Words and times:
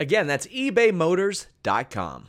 Again, 0.00 0.26
that's 0.26 0.46
ebaymotors.com. 0.46 2.28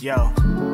Yo. 0.00 0.73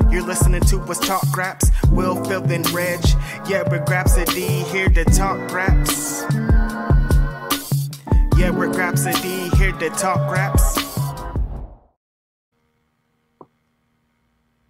You're 0.11 0.23
listening 0.23 0.59
to 0.63 0.77
what's 0.79 0.99
talk 0.99 1.23
raps. 1.37 1.71
Will, 1.89 2.21
Phil, 2.25 2.43
and 2.51 2.69
Reg. 2.71 2.99
Yeah, 3.47 3.63
we're 3.69 3.79
Grapsody 3.85 4.65
here 4.65 4.89
to 4.89 5.05
talk 5.05 5.53
raps. 5.53 6.23
Yeah, 8.37 8.49
we're 8.49 8.67
Grapsody 8.67 9.53
here 9.55 9.71
to 9.71 9.89
talk 9.91 10.29
raps. 10.29 10.77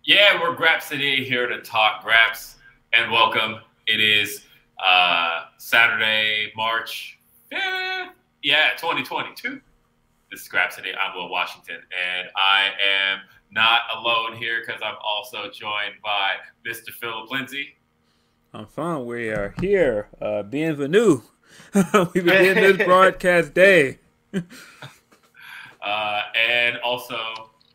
Yeah, 0.04 0.40
we're 0.40 0.56
Grapsody 0.56 1.26
here 1.26 1.48
to 1.48 1.60
talk 1.62 2.04
Graps 2.04 2.58
and 2.94 3.12
welcome. 3.12 3.62
It 3.88 4.00
is 4.00 4.44
uh, 4.86 5.46
Saturday, 5.58 6.52
March 6.56 7.18
5th. 7.52 8.10
Yeah, 8.44 8.72
2022. 8.78 9.60
This 10.30 10.42
is 10.42 10.48
Grapsody. 10.48 10.94
I'm 10.96 11.16
Will 11.16 11.30
Washington, 11.30 11.78
and 11.78 12.28
I 12.36 12.70
am 13.10 13.22
not 13.52 13.82
alone 13.96 14.36
here 14.38 14.62
because 14.66 14.82
I'm 14.84 14.96
also 15.04 15.50
joined 15.52 15.96
by 16.04 16.36
Mr. 16.66 16.90
Philip 16.90 17.30
Lindsey. 17.30 17.76
I'm 18.54 18.66
fine. 18.66 19.06
We 19.06 19.30
are 19.30 19.54
here. 19.60 20.10
Uh, 20.22 20.44
bienvenue. 20.44 21.22
we 22.14 22.22
begin 22.22 22.56
this 22.56 22.78
broadcast 22.78 23.54
day. 23.54 24.00
Uh, 25.84 26.22
and 26.36 26.78
also 26.84 27.18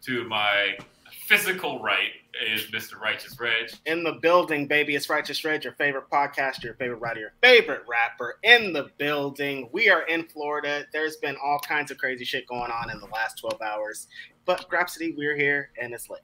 to 0.01 0.23
my 0.29 0.79
physical 1.27 1.83
right 1.83 2.13
is 2.41 2.67
Mr. 2.67 3.01
Righteous 3.01 3.39
Reg. 3.41 3.73
In 3.87 4.05
the 4.05 4.13
building, 4.13 4.67
baby. 4.67 4.95
It's 4.95 5.09
Righteous 5.09 5.45
Reg, 5.45 5.65
your 5.65 5.73
favorite 5.73 6.05
podcaster, 6.11 6.65
your 6.65 6.75
favorite 6.75 6.99
writer, 6.99 7.21
your 7.21 7.33
favorite 7.43 7.83
rapper. 7.89 8.39
In 8.43 8.73
the 8.73 8.91
building. 8.99 9.69
We 9.73 9.89
are 9.89 10.03
in 10.03 10.25
Florida. 10.29 10.85
There's 10.93 11.17
been 11.17 11.37
all 11.43 11.59
kinds 11.59 11.91
of 11.91 11.99
crazy 11.99 12.25
shit 12.25 12.47
going 12.47 12.71
on 12.71 12.91
in 12.91 13.01
the 13.01 13.07
last 13.07 13.39
12 13.39 13.61
hours. 13.61 14.07
But 14.47 14.71
Grapsody, 14.71 15.15
we're 15.17 15.37
here 15.37 15.71
and 15.81 15.93
it's 15.93 16.09
lit. 16.09 16.23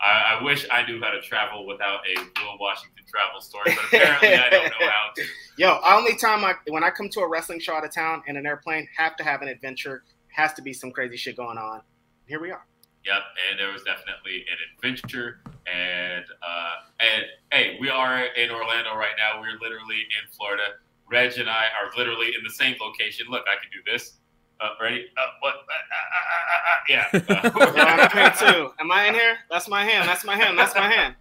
I, 0.00 0.38
I 0.38 0.42
wish 0.42 0.66
I 0.70 0.84
knew 0.86 1.00
how 1.00 1.10
to 1.10 1.20
travel 1.20 1.66
without 1.66 2.00
a 2.06 2.20
Will 2.20 2.58
Washington 2.58 3.04
travel 3.08 3.40
story, 3.40 3.74
but 3.74 3.84
apparently 3.84 4.34
I 4.34 4.50
don't 4.50 4.64
know 4.64 4.86
how 4.86 5.10
to. 5.14 5.24
Yo, 5.58 5.78
only 5.86 6.16
time 6.16 6.44
I 6.44 6.54
when 6.68 6.84
I 6.84 6.90
come 6.90 7.08
to 7.10 7.20
a 7.20 7.28
wrestling 7.28 7.60
show 7.60 7.74
out 7.74 7.84
of 7.84 7.94
town 7.94 8.22
in 8.26 8.36
an 8.36 8.46
airplane, 8.46 8.88
have 8.96 9.16
to 9.16 9.24
have 9.24 9.42
an 9.42 9.48
adventure. 9.48 10.04
Has 10.28 10.52
to 10.54 10.62
be 10.62 10.72
some 10.72 10.90
crazy 10.90 11.16
shit 11.16 11.36
going 11.36 11.56
on. 11.56 11.80
Here 12.26 12.40
we 12.40 12.50
are. 12.50 12.66
Yep, 13.06 13.22
and 13.50 13.58
there 13.58 13.72
was 13.72 13.82
definitely 13.84 14.44
an 14.50 14.58
adventure. 14.74 15.40
And 15.66 16.24
uh, 16.42 16.74
and 17.00 17.24
hey, 17.52 17.78
we 17.80 17.88
are 17.88 18.24
in 18.24 18.50
Orlando 18.50 18.96
right 18.96 19.14
now. 19.16 19.40
We're 19.40 19.58
literally 19.60 20.00
in 20.00 20.30
Florida. 20.32 20.64
Reg 21.10 21.38
and 21.38 21.48
I 21.48 21.66
are 21.66 21.96
literally 21.96 22.34
in 22.36 22.42
the 22.44 22.50
same 22.50 22.76
location. 22.80 23.26
Look, 23.30 23.44
I 23.48 23.54
can 23.54 23.70
do 23.72 23.90
this. 23.90 24.18
Uh, 24.60 24.68
ready? 24.80 25.06
Uh, 25.18 25.26
what? 25.40 25.54
Uh, 25.54 25.58
uh, 25.92 26.24
uh, 26.32 26.62
uh, 26.70 26.78
yeah. 26.88 27.72
Yeah, 27.76 28.08
I'm 28.10 28.10
here 28.10 28.52
too. 28.52 28.70
Am 28.80 28.90
I 28.90 29.06
in 29.08 29.14
here? 29.14 29.36
That's 29.50 29.68
my 29.68 29.84
hand. 29.84 30.08
That's 30.08 30.24
my 30.24 30.36
hand. 30.36 30.58
That's 30.58 30.74
my 30.74 30.90
hand. 30.90 31.14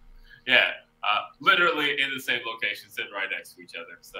yeah. 0.48 0.72
Uh, 1.04 1.20
literally 1.40 2.02
in 2.02 2.10
the 2.16 2.20
same 2.20 2.40
location, 2.48 2.90
sitting 2.90 3.12
right 3.14 3.28
next 3.36 3.54
to 3.56 3.62
each 3.62 3.76
other. 3.76 3.98
So 4.02 4.20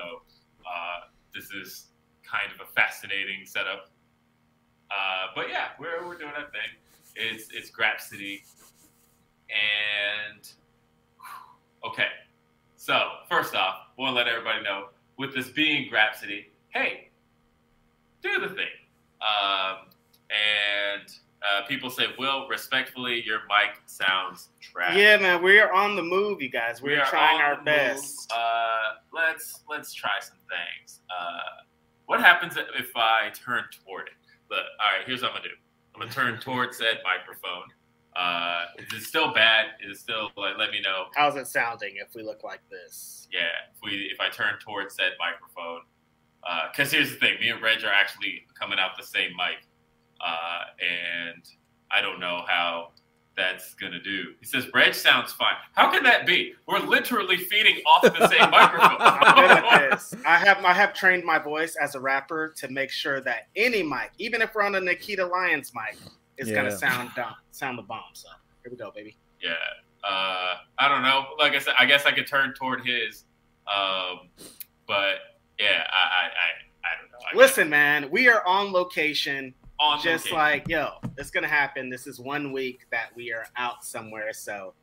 uh, 0.66 1.08
this 1.34 1.50
is 1.52 1.88
kind 2.24 2.52
of 2.54 2.62
a 2.62 2.72
fascinating 2.74 3.46
setup. 3.46 3.90
Uh, 4.92 5.28
but 5.34 5.50
yeah, 5.50 5.70
we're, 5.80 6.06
we're 6.06 6.18
doing 6.18 6.32
our 6.38 6.44
thing. 6.52 6.70
It's 7.16 7.48
it's 7.52 7.72
Grapsody, 7.72 8.42
and 9.50 10.48
okay. 11.84 12.10
So 12.76 13.00
first 13.30 13.56
off, 13.56 13.78
want 13.98 14.12
to 14.12 14.16
let 14.16 14.28
everybody 14.28 14.62
know 14.64 14.90
with 15.18 15.34
this 15.34 15.50
being 15.50 15.90
Grapsody, 15.92 16.46
hey, 16.70 17.10
do 18.22 18.40
the 18.40 18.50
thing. 18.50 18.68
Um, 19.26 19.88
and 20.30 21.10
uh, 21.42 21.66
people 21.68 21.90
say, 21.90 22.06
"Will, 22.18 22.48
respectfully, 22.48 23.24
your 23.26 23.40
mic 23.50 23.78
sounds 23.86 24.50
trash." 24.62 24.96
Yeah, 24.96 25.18
man, 25.18 25.44
we're 25.44 25.72
on 25.72 25.96
the 25.96 26.04
move, 26.04 26.42
you 26.42 26.50
guys. 26.50 26.82
We're 26.82 26.92
We 26.92 26.98
are 26.98 27.06
trying 27.06 27.42
our 27.42 27.62
best. 27.64 28.32
Uh, 28.32 28.96
let's 29.14 29.62
let's 29.70 29.94
try 29.94 30.20
some 30.22 30.38
things. 30.50 31.02
Uh, 31.10 31.64
what 32.06 32.20
happens 32.20 32.58
if 32.58 32.96
I 32.96 33.32
turn 33.34 33.64
toward 33.86 34.08
it? 34.08 34.14
Look, 34.50 34.60
all 34.60 34.98
right. 34.98 35.06
Here's 35.06 35.22
what 35.22 35.32
I'm 35.32 35.38
gonna 35.38 35.50
do. 35.50 35.56
I'm 35.94 36.02
gonna 36.02 36.12
turn 36.12 36.40
towards 36.40 36.78
that 36.80 36.98
microphone. 37.04 37.70
Uh, 38.16 38.66
is 38.78 39.02
it 39.02 39.06
still 39.06 39.34
bad? 39.34 39.68
Is 39.84 39.98
it 39.98 40.02
still 40.02 40.32
like? 40.38 40.58
Let 40.58 40.72
me 40.72 40.82
know. 40.82 41.06
How's 41.16 41.36
it 41.36 41.48
sounding 41.48 41.96
if 41.98 42.16
we 42.16 42.24
look 42.24 42.44
like 42.44 42.62
this? 42.70 43.28
Yeah, 43.32 43.50
if 43.74 43.82
we 43.84 44.10
if 44.12 44.20
I 44.20 44.30
turn 44.30 44.56
towards 44.60 44.96
that 44.98 45.12
microphone, 45.20 45.82
because 46.72 46.92
here's 46.92 47.12
the 47.12 47.18
thing: 47.18 47.40
me 47.40 47.50
and 47.50 47.62
Reg 47.62 47.84
are 47.84 47.92
actually 47.92 48.46
coming 48.60 48.80
out 48.80 48.92
the 48.98 49.04
same 49.06 49.32
mic, 49.38 49.66
uh, 50.26 50.64
and 50.82 51.44
I 51.92 52.02
don't 52.02 52.20
know 52.20 52.44
how 52.48 52.92
that's 53.38 53.74
gonna 53.74 54.02
do. 54.02 54.34
He 54.40 54.46
says 54.46 54.66
Reg 54.74 54.94
sounds 54.94 55.34
fine. 55.34 55.56
How 55.74 55.92
can 55.92 56.04
that 56.04 56.26
be? 56.26 56.54
We're 56.68 56.80
literally 56.80 57.36
feeding 57.38 57.78
off 57.86 58.02
the 58.04 58.28
same 58.30 58.40
I'm 58.42 58.72
good 59.36 59.52
at 59.52 59.64
microphone. 59.64 60.22
I 60.26 60.38
have 60.38 60.64
I 60.64 60.74
have 60.74 60.94
trained 60.94 61.24
my 61.26 61.38
voice 61.38 61.76
as 61.76 61.96
a 61.96 62.00
rapper 62.00 62.54
to 62.58 62.70
make 62.70 62.92
sure 62.92 63.20
that 63.22 63.48
any 63.56 63.84
mic, 63.84 64.12
even 64.20 64.42
if 64.42 64.56
we're 64.56 64.64
on 64.64 64.76
a 64.76 64.80
Nikita 64.80 65.26
Lyons 65.26 65.72
mic, 65.76 65.98
is 66.38 66.48
Yeah. 66.50 66.56
gonna 66.56 66.78
sound 66.78 67.10
dumb, 67.16 67.36
sound 67.52 67.78
the 67.78 67.84
bomb. 67.84 68.04
So 68.14 68.30
here 68.64 68.72
we 68.72 68.78
go, 68.78 68.92
baby. 68.96 69.18
yeah, 69.42 69.52
uh, 70.04 70.56
I 70.80 70.88
don't 70.88 71.02
know. 71.04 71.26
Like 71.38 71.54
I 71.54 71.60
said, 71.60 71.74
I 71.78 71.86
guess 71.86 72.06
I 72.06 72.12
could 72.14 72.28
turn 72.28 72.54
toward 72.54 72.86
his, 72.86 73.26
um, 73.68 74.30
but 74.88 75.16
yeah, 75.60 75.84
I 75.92 75.96
I, 75.96 76.26
I, 76.26 76.90
I 76.90 77.02
don't 77.02 77.12
know. 77.12 77.18
I 77.34 77.36
Listen, 77.36 77.70
man, 77.70 78.10
we 78.12 78.28
are 78.28 78.46
on 78.46 78.72
location. 78.72 79.54
on 79.80 80.02
just 80.02 80.26
location. 80.32 80.38
like 80.38 80.68
yo, 80.68 80.90
it's 81.18 81.32
gonna 81.32 81.48
happen. 81.48 81.90
This 81.90 82.08
is 82.08 82.20
one 82.20 82.52
week 82.52 82.86
that 82.92 83.10
we 83.16 83.32
are 83.34 83.46
out 83.58 83.84
somewhere. 83.84 84.32
So 84.34 84.74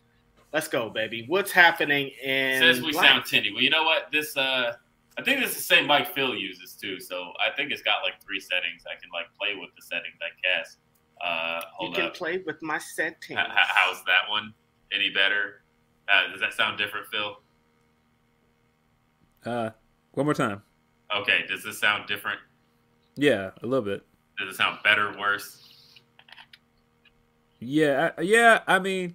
let's 0.52 0.68
go, 0.68 0.90
baby. 0.90 1.24
What's 1.28 1.52
happening 1.52 2.10
in? 2.22 2.60
says 2.60 2.80
we 2.80 2.92
life? 2.92 3.04
sound 3.06 3.24
tinny. 3.24 3.50
Well, 3.52 3.62
you 3.62 3.70
know 3.70 3.84
what? 3.84 4.08
This 4.12 4.36
uh, 4.36 4.72
I 5.18 5.22
think 5.22 5.40
this 5.40 5.50
is 5.50 5.56
the 5.56 5.62
same 5.62 5.86
mic 5.86 6.08
Phil 6.08 6.34
uses 6.34 6.74
too. 6.74 6.98
So 7.00 7.32
I 7.46 7.54
think 7.56 7.70
it's 7.70 7.82
got 7.82 8.02
like 8.02 8.14
three 8.24 8.40
settings. 8.40 8.84
I 8.86 8.98
can 9.00 9.10
like 9.12 9.26
play 9.38 9.54
with 9.60 9.70
the 9.76 9.82
settings. 9.82 10.16
I 10.20 10.30
guess. 10.58 10.76
Uh, 11.24 11.60
You 11.82 11.92
can 11.92 12.06
up. 12.06 12.14
play 12.14 12.42
with 12.44 12.60
my 12.62 12.78
settings. 12.78 13.30
H- 13.30 13.36
h- 13.38 13.68
how's 13.74 14.02
that 14.04 14.28
one? 14.28 14.52
Any 14.92 15.08
better? 15.10 15.62
Uh, 16.12 16.32
does 16.32 16.40
that 16.40 16.52
sound 16.52 16.78
different, 16.78 17.06
Phil? 17.12 17.36
Uh, 19.46 19.70
one 20.12 20.26
more 20.26 20.34
time. 20.34 20.62
Okay. 21.14 21.44
Does 21.48 21.62
this 21.62 21.78
sound 21.78 22.06
different? 22.06 22.38
Yeah, 23.16 23.50
a 23.62 23.66
little 23.66 23.84
bit. 23.84 24.04
Does 24.38 24.54
it 24.54 24.56
sound 24.56 24.78
better, 24.82 25.14
worse? 25.18 25.98
Yeah, 27.60 28.10
I, 28.16 28.20
yeah. 28.22 28.60
I 28.66 28.78
mean, 28.78 29.14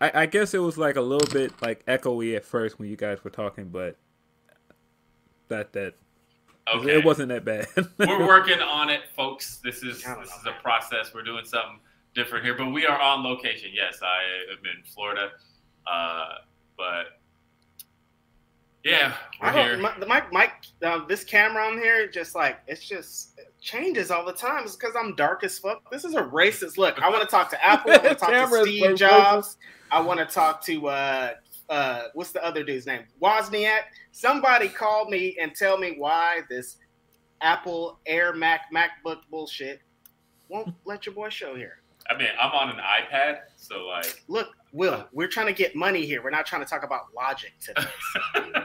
I, 0.00 0.12
I 0.14 0.26
guess 0.26 0.54
it 0.54 0.58
was 0.58 0.78
like 0.78 0.96
a 0.96 1.00
little 1.00 1.28
bit 1.32 1.52
like 1.62 1.84
echoey 1.86 2.36
at 2.36 2.44
first 2.44 2.78
when 2.78 2.88
you 2.88 2.96
guys 2.96 3.24
were 3.24 3.30
talking, 3.30 3.68
but 3.68 3.96
that 5.48 5.72
that 5.72 5.94
Okay. 6.72 6.98
it 6.98 7.04
wasn't 7.04 7.30
that 7.30 7.44
bad. 7.44 7.66
We're 7.98 8.26
working 8.26 8.60
on 8.60 8.90
it, 8.90 9.00
folks. 9.16 9.60
This 9.64 9.82
is 9.82 10.02
this 10.02 10.28
is 10.28 10.46
a 10.46 10.62
process. 10.62 11.12
We're 11.12 11.22
doing 11.24 11.44
something 11.44 11.80
different 12.14 12.44
here, 12.44 12.54
but 12.54 12.70
we 12.70 12.86
are 12.86 13.00
on 13.00 13.24
location. 13.24 13.70
Yes, 13.72 13.98
I 14.02 14.52
am 14.52 14.58
in 14.64 14.84
Florida, 14.84 15.30
uh, 15.90 16.28
but 16.76 17.19
yeah, 18.84 19.14
we're 19.40 19.48
I 19.48 19.52
don't, 19.52 19.66
here. 19.66 19.78
my, 19.78 19.98
the 19.98 20.06
mic, 20.06 20.32
mic, 20.32 20.52
uh, 20.82 21.04
this 21.06 21.24
camera 21.24 21.66
on 21.66 21.78
here, 21.78 22.08
just 22.08 22.34
like 22.34 22.60
it's 22.66 22.86
just 22.86 23.38
it 23.38 23.52
changes 23.60 24.10
all 24.10 24.24
the 24.24 24.32
time. 24.32 24.64
It's 24.64 24.76
because 24.76 24.94
I'm 24.98 25.14
dark 25.16 25.44
as 25.44 25.58
fuck. 25.58 25.90
This 25.90 26.04
is 26.04 26.14
a 26.14 26.22
racist 26.22 26.78
look. 26.78 27.00
I 27.02 27.10
want 27.10 27.22
to 27.22 27.28
talk 27.28 27.50
to 27.50 27.64
Apple. 27.66 27.92
I 27.92 27.98
want 27.98 28.08
to 28.08 28.14
talk 28.14 28.50
to 28.50 28.62
Steve. 28.62 28.96
Jobs. 28.96 29.56
I 29.90 30.00
want 30.00 30.20
to 30.20 30.26
talk 30.26 30.64
to 30.64 30.88
uh, 30.88 31.30
uh, 31.68 32.02
what's 32.14 32.32
the 32.32 32.44
other 32.44 32.64
dude's 32.64 32.86
name? 32.86 33.04
Wozniak. 33.22 33.82
Somebody 34.12 34.68
call 34.68 35.08
me 35.08 35.36
and 35.40 35.54
tell 35.54 35.78
me 35.78 35.94
why 35.96 36.40
this 36.48 36.76
Apple 37.40 37.98
Air 38.06 38.34
Mac 38.34 38.72
MacBook 38.74 39.18
bullshit 39.30 39.80
won't 40.48 40.74
let 40.84 41.06
your 41.06 41.14
boy 41.14 41.28
show 41.28 41.54
here. 41.54 41.80
I 42.10 42.16
mean, 42.16 42.28
I'm 42.40 42.50
on 42.50 42.70
an 42.70 42.76
iPad, 42.76 43.38
so 43.56 43.86
like, 43.86 44.24
Look, 44.26 44.48
Will, 44.72 45.06
we're 45.12 45.28
trying 45.28 45.46
to 45.46 45.52
get 45.52 45.76
money 45.76 46.04
here. 46.04 46.22
We're 46.22 46.30
not 46.30 46.44
trying 46.44 46.62
to 46.62 46.68
talk 46.68 46.82
about 46.82 47.14
logic 47.14 47.52
today. 47.60 47.82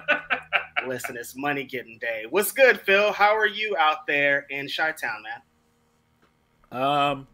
Listen, 0.87 1.17
it's 1.17 1.35
money 1.35 1.63
getting 1.63 1.97
day. 1.99 2.25
What's 2.29 2.51
good, 2.51 2.79
Phil? 2.81 3.11
How 3.11 3.35
are 3.35 3.47
you 3.47 3.75
out 3.77 4.05
there 4.07 4.45
in 4.49 4.67
Chi 4.67 4.91
Town, 4.91 5.23
man? 5.23 6.81
Um, 6.81 7.27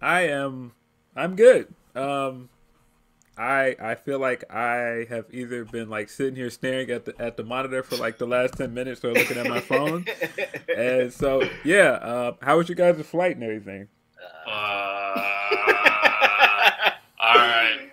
I 0.00 0.22
am. 0.28 0.72
I'm 1.16 1.36
good. 1.36 1.72
Um, 1.94 2.48
I 3.36 3.76
I 3.80 3.94
feel 3.94 4.18
like 4.18 4.52
I 4.52 5.06
have 5.08 5.26
either 5.32 5.64
been 5.64 5.88
like 5.88 6.08
sitting 6.10 6.36
here 6.36 6.50
staring 6.50 6.90
at 6.90 7.04
the 7.06 7.20
at 7.20 7.36
the 7.36 7.44
monitor 7.44 7.82
for 7.82 7.96
like 7.96 8.18
the 8.18 8.26
last 8.26 8.54
ten 8.54 8.74
minutes 8.74 9.04
or 9.04 9.12
looking 9.12 9.38
at 9.38 9.46
my 9.46 9.60
phone, 9.60 10.04
and 10.76 11.12
so 11.12 11.42
yeah. 11.64 11.92
Uh, 11.92 12.32
how 12.42 12.58
was 12.58 12.68
your 12.68 12.76
guys' 12.76 13.04
flight 13.06 13.36
and 13.36 13.44
everything? 13.44 13.88
uh, 14.46 14.50
all 17.20 17.34
right, 17.34 17.88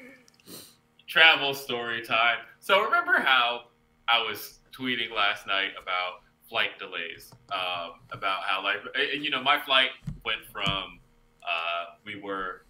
travel 1.07 1.53
story 1.53 2.03
time. 2.05 2.37
So 2.59 2.83
remember 2.83 3.19
how 3.19 3.65
I 4.09 4.21
was 4.23 4.59
tweeting 4.77 5.11
last 5.15 5.47
night 5.47 5.71
about 5.81 6.21
flight 6.49 6.77
delays, 6.79 7.31
um, 7.51 7.99
about 8.11 8.43
how 8.43 8.63
like, 8.63 8.77
and, 8.95 9.23
you 9.23 9.29
know, 9.29 9.41
my 9.41 9.59
flight 9.59 9.89
went 10.23 10.45
from 10.51 10.99
uh, 11.43 11.95
we 12.05 12.19
were 12.19 12.63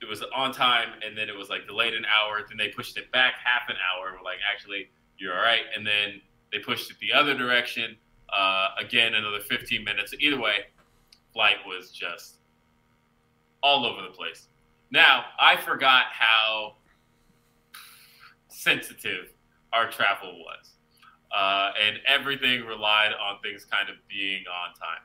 it 0.00 0.08
was 0.08 0.22
on 0.34 0.50
time 0.52 0.88
and 1.06 1.16
then 1.16 1.28
it 1.28 1.36
was 1.36 1.50
like 1.50 1.66
delayed 1.66 1.92
an 1.92 2.04
hour 2.06 2.40
then 2.48 2.56
they 2.56 2.68
pushed 2.68 2.96
it 2.96 3.12
back 3.12 3.34
half 3.44 3.68
an 3.68 3.76
hour 3.76 4.14
we're 4.16 4.24
like 4.24 4.38
actually 4.50 4.88
you're 5.18 5.34
all 5.34 5.42
right 5.42 5.60
and 5.76 5.86
then 5.86 6.20
they 6.52 6.58
pushed 6.58 6.90
it 6.90 6.96
the 7.00 7.12
other 7.12 7.36
direction 7.36 7.96
uh, 8.32 8.68
again 8.78 9.14
another 9.14 9.40
15 9.40 9.84
minutes. 9.84 10.14
Either 10.18 10.40
way 10.40 10.66
flight 11.32 11.56
was 11.66 11.90
just 11.90 12.36
all 13.62 13.84
over 13.84 14.02
the 14.02 14.08
place. 14.08 14.48
Now 14.90 15.26
i 15.38 15.56
forgot 15.56 16.06
how 16.10 16.76
sensitive 18.48 19.32
our 19.72 19.90
travel 19.90 20.38
was 20.38 20.72
uh, 21.32 21.70
and 21.82 21.98
everything 22.06 22.64
relied 22.64 23.12
on 23.12 23.40
things 23.42 23.64
kind 23.64 23.88
of 23.88 23.96
being 24.08 24.44
on 24.48 24.74
time 24.74 25.02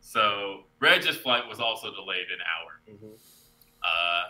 so 0.00 0.64
reg's 0.80 1.16
flight 1.16 1.46
was 1.48 1.60
also 1.60 1.92
delayed 1.94 2.26
an 2.32 2.38
hour 2.46 2.80
uh, 3.82 4.22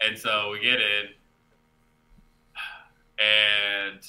and 0.00 0.16
so 0.18 0.50
we 0.52 0.60
get 0.60 0.80
in, 0.80 1.06
and 3.18 4.00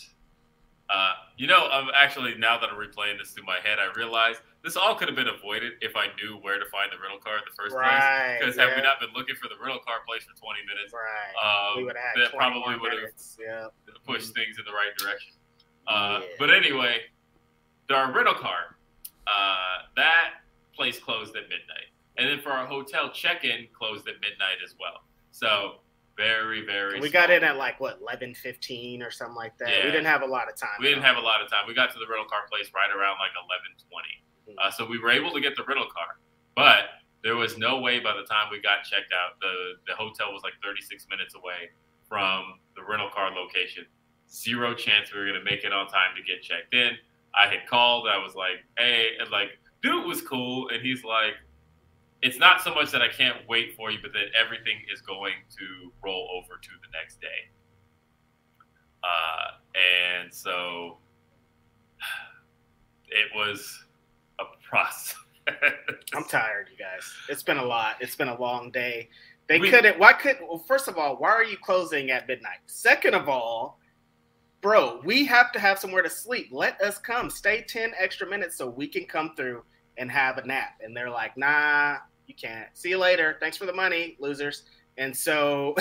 uh, 0.90 1.14
you 1.36 1.48
know, 1.48 1.68
I'm 1.68 1.90
actually 1.94 2.36
now 2.38 2.58
that 2.60 2.70
I'm 2.72 2.78
replaying 2.80 3.20
this 3.20 3.32
through 3.32 3.44
my 3.44 3.60
head, 3.64 3.76
I 3.80 3.92
realize 3.98 4.36
this 4.64 4.76
all 4.78 4.96
could 4.96 5.08
have 5.08 5.16
been 5.20 5.28
avoided 5.28 5.74
if 5.82 5.96
I 5.96 6.08
knew 6.16 6.40
where 6.40 6.60
to 6.60 6.66
find 6.72 6.88
the 6.92 7.00
rental 7.00 7.20
car 7.20 7.36
in 7.40 7.44
the 7.44 7.56
first 7.56 7.76
Right, 7.76 7.88
place. 8.40 8.40
Because 8.40 8.56
had 8.56 8.76
we 8.76 8.82
not 8.84 9.00
been 9.00 9.12
looking 9.16 9.36
for 9.36 9.48
the 9.52 9.60
rental 9.60 9.80
car 9.84 10.00
place 10.08 10.24
for 10.24 10.36
20 10.40 10.64
minutes, 10.64 10.92
Right. 10.96 11.36
um, 11.40 11.78
we 11.78 11.84
would 11.92 11.96
have 12.00 12.16
that 12.16 12.32
had 12.32 12.40
20 12.40 12.40
probably 12.40 12.76
would 12.80 12.94
have. 13.04 13.12
Yeah. 13.40 13.68
pushed 14.08 14.32
things 14.34 14.56
in 14.60 14.64
the 14.64 14.72
right 14.76 14.96
direction. 14.96 15.36
Uh, 15.88 16.20
Yeah. 16.22 16.28
But 16.40 16.54
anyway, 16.54 17.02
our 17.90 18.12
rental 18.12 18.34
car, 18.36 18.78
uh, 19.26 19.80
that 19.96 20.42
place 20.74 21.00
closed 21.00 21.36
at 21.36 21.44
midnight. 21.44 21.90
And 22.18 22.28
then 22.28 22.40
for 22.42 22.50
our 22.52 22.66
hotel 22.66 23.12
check-in, 23.12 23.68
closed 23.78 24.08
at 24.08 24.16
midnight 24.22 24.58
as 24.64 24.76
well. 24.80 25.04
So 25.32 25.82
very, 26.18 26.66
very. 26.66 27.00
We 27.00 27.12
got 27.12 27.30
in 27.30 27.44
at 27.44 27.58
like 27.58 27.80
what 27.80 28.02
11:15 28.02 29.06
or 29.06 29.12
something 29.12 29.36
like 29.36 29.58
that. 29.60 29.70
Yeah. 29.70 29.86
We 29.86 29.92
didn't 29.92 30.08
have 30.08 30.24
a 30.24 30.26
lot 30.26 30.50
of 30.50 30.56
time. 30.56 30.78
We 30.80 30.88
didn't 30.88 31.04
have 31.04 31.18
a 31.18 31.22
lot 31.22 31.42
of 31.42 31.50
time. 31.50 31.68
We 31.68 31.76
got 31.76 31.92
to 31.94 32.00
the 32.00 32.08
rental 32.08 32.26
car 32.28 32.42
place 32.52 32.72
right 32.74 32.90
around 32.90 33.18
like 33.20 33.32
eleven 33.38 33.72
twenty. 33.88 34.16
Mm-hmm. 34.50 34.68
Uh, 34.68 34.72
so 34.72 34.86
we 34.86 34.98
were 34.98 35.12
able 35.12 35.32
to 35.32 35.40
get 35.40 35.56
the 35.56 35.64
rental 35.64 35.86
car, 35.86 36.18
but 36.56 37.06
there 37.24 37.36
was 37.36 37.58
no 37.58 37.80
way 37.80 38.00
by 38.00 38.16
the 38.18 38.24
time 38.24 38.48
we 38.52 38.60
got 38.62 38.84
checked 38.84 39.14
out, 39.14 39.40
the 39.42 39.78
the 39.86 39.94
hotel 39.96 40.34
was 40.34 40.42
like 40.44 40.54
thirty 40.64 40.82
six 40.82 41.06
minutes 41.10 41.36
away 41.36 41.70
from 42.10 42.58
the 42.76 42.82
rental 42.84 43.10
car 43.14 43.30
location. 43.30 43.86
Zero 44.32 44.74
chance 44.74 45.14
we 45.14 45.20
were 45.20 45.26
gonna 45.28 45.44
make 45.44 45.64
it 45.64 45.72
on 45.74 45.88
time 45.88 46.16
to 46.16 46.22
get 46.24 46.42
checked 46.42 46.74
in. 46.74 46.98
I 47.36 47.48
had 47.48 47.68
called. 47.68 48.08
I 48.08 48.18
was 48.18 48.36
like, 48.36 48.64
"Hey," 48.78 49.12
and 49.20 49.30
like, 49.32 49.58
dude 49.82 50.06
was 50.06 50.22
cool, 50.22 50.70
and 50.70 50.82
he's 50.82 51.04
like, 51.04 51.34
"It's 52.22 52.38
not 52.38 52.62
so 52.62 52.74
much 52.74 52.92
that 52.92 53.02
I 53.02 53.08
can't 53.08 53.48
wait 53.48 53.76
for 53.76 53.92
you, 53.92 54.00
but 54.02 54.12
that 54.14 54.34
everything 54.34 54.82
is 54.92 55.02
going 55.02 55.36
to 55.58 55.92
roll 56.04 56.30
over 56.34 56.58
to 56.60 56.70
the 56.82 56.88
next 57.00 57.22
day." 57.22 57.50
Uh, 59.04 59.58
and 60.20 60.34
so 60.34 60.98
it 63.10 63.28
was 63.36 63.86
a 64.40 64.44
process. 64.68 65.16
I'm 66.14 66.26
tired, 66.26 66.68
you 66.72 66.78
guys. 66.78 67.10
It's 67.30 67.44
been 67.44 67.58
a 67.58 67.64
lot. 67.66 67.96
It's 68.02 68.16
been 68.16 68.28
a 68.28 68.40
long 68.40 68.70
day. 68.72 69.10
They 69.48 69.60
We- 69.60 69.70
couldn't. 69.70 69.98
Why 69.98 70.12
couldn't? 70.14 70.48
Well, 70.48 70.60
first 70.60 70.88
of 70.90 70.98
all, 70.98 71.16
why 71.16 71.30
are 71.30 71.44
you 71.44 71.56
closing 71.58 72.12
at 72.12 72.28
midnight? 72.28 72.60
Second 72.66 73.14
of 73.14 73.30
all, 73.30 73.80
bro, 74.68 75.00
we 75.06 75.24
have 75.24 75.54
to 75.54 75.60
have 75.62 75.80
somewhere 75.80 76.02
to 76.02 76.10
sleep. 76.10 76.50
Let 76.52 76.82
us 76.82 76.98
come. 76.98 77.30
Stay 77.30 77.62
ten 77.62 77.94
extra 77.98 78.28
minutes 78.28 78.58
so 78.58 78.68
we 78.68 78.86
can 78.86 79.06
come 79.06 79.34
through 79.34 79.64
and 79.98 80.12
have 80.12 80.38
a 80.38 80.46
nap. 80.46 80.82
And 80.82 80.96
they're 80.96 81.10
like, 81.10 81.38
Nah, 81.38 81.96
you 82.26 82.36
can't. 82.36 82.68
See 82.74 82.90
you 82.90 82.98
later. 82.98 83.38
Thanks 83.40 83.56
for 83.56 83.66
the 83.66 83.72
money, 83.72 84.18
losers. 84.20 84.64
And 84.98 85.16
so 85.16 85.74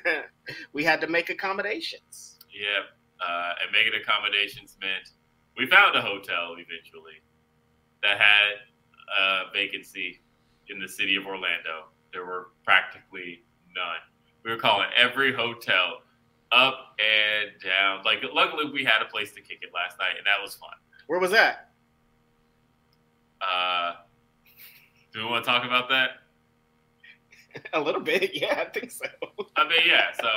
we 0.72 0.82
had 0.82 1.00
to 1.02 1.06
make 1.06 1.30
accommodations. 1.30 2.40
Yep. 2.52 2.98
Uh, 3.24 3.52
and 3.62 3.70
making 3.70 3.92
accommodations 4.00 4.76
meant 4.80 5.10
we 5.56 5.68
found 5.68 5.94
a 5.94 6.00
hotel 6.00 6.56
eventually 6.58 7.22
that 8.02 8.20
had 8.20 8.54
a 9.20 9.52
vacancy 9.52 10.20
in 10.68 10.80
the 10.80 10.88
city 10.88 11.14
of 11.14 11.26
Orlando. 11.26 11.90
There 12.12 12.26
were 12.26 12.48
practically 12.64 13.44
none. 13.72 14.02
We 14.42 14.50
were 14.50 14.56
calling 14.56 14.88
every 14.96 15.32
hotel 15.32 16.00
up 16.54 16.96
and 16.98 17.50
down. 17.62 18.02
Like, 18.04 18.18
luckily, 18.32 18.70
we 18.72 18.84
had 18.84 19.02
a 19.02 19.06
place 19.06 19.32
to 19.32 19.40
kick 19.40 19.58
it 19.62 19.70
last 19.74 19.98
night, 19.98 20.16
and 20.16 20.26
that 20.26 20.40
was 20.42 20.54
fun. 20.54 20.70
Where 21.06 21.18
was 21.18 21.32
that? 21.32 21.70
Uh, 23.40 23.94
do 25.12 25.20
we 25.20 25.26
want 25.26 25.44
to 25.44 25.50
talk 25.50 25.64
about 25.64 25.88
that? 25.90 26.10
A 27.72 27.80
little 27.80 28.00
bit, 28.00 28.30
yeah, 28.34 28.64
I 28.66 28.70
think 28.70 28.90
so. 28.90 29.06
I 29.56 29.68
mean, 29.68 29.82
yeah. 29.86 30.12
So 30.20 30.28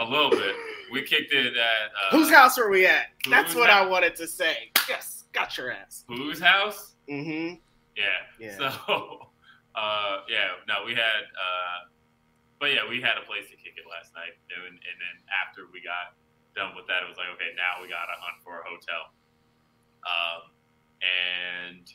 a 0.00 0.04
little 0.04 0.30
bit. 0.30 0.54
We 0.90 1.02
kicked 1.02 1.32
it 1.32 1.56
at 1.56 1.56
uh, 1.56 2.16
Whose 2.16 2.30
house 2.30 2.58
are 2.58 2.68
we 2.68 2.86
at? 2.86 3.06
That's 3.28 3.54
what 3.54 3.70
I 3.70 3.86
wanted 3.86 4.16
to 4.16 4.26
say. 4.26 4.72
Yes, 4.88 5.24
got 5.32 5.56
your 5.56 5.70
ass. 5.70 6.04
Whose 6.08 6.40
house? 6.40 6.96
Mm-hmm. 7.08 7.54
Yeah. 7.96 8.04
Yeah. 8.40 8.56
So, 8.56 8.64
uh, 9.76 10.18
yeah, 10.28 10.48
no, 10.66 10.84
we 10.86 10.92
had, 10.92 11.00
uh, 11.00 11.86
but 12.60 12.74
yeah, 12.74 12.82
we 12.88 13.00
had 13.00 13.16
a 13.16 13.24
place 13.26 13.46
to 13.50 13.56
kick 13.56 13.78
it 13.78 13.86
last 13.86 14.14
night, 14.14 14.34
and, 14.50 14.74
and 14.74 14.96
then 14.98 15.16
after 15.30 15.70
we 15.72 15.78
got 15.80 16.18
done 16.58 16.74
with 16.74 16.86
that, 16.90 17.06
it 17.06 17.08
was 17.08 17.16
like, 17.16 17.30
okay, 17.38 17.54
now 17.54 17.78
we 17.80 17.88
got 17.88 18.10
to 18.10 18.16
hunt 18.18 18.42
for 18.42 18.60
a 18.60 18.64
hotel. 18.66 19.14
Um, 20.02 20.50
and 21.02 21.86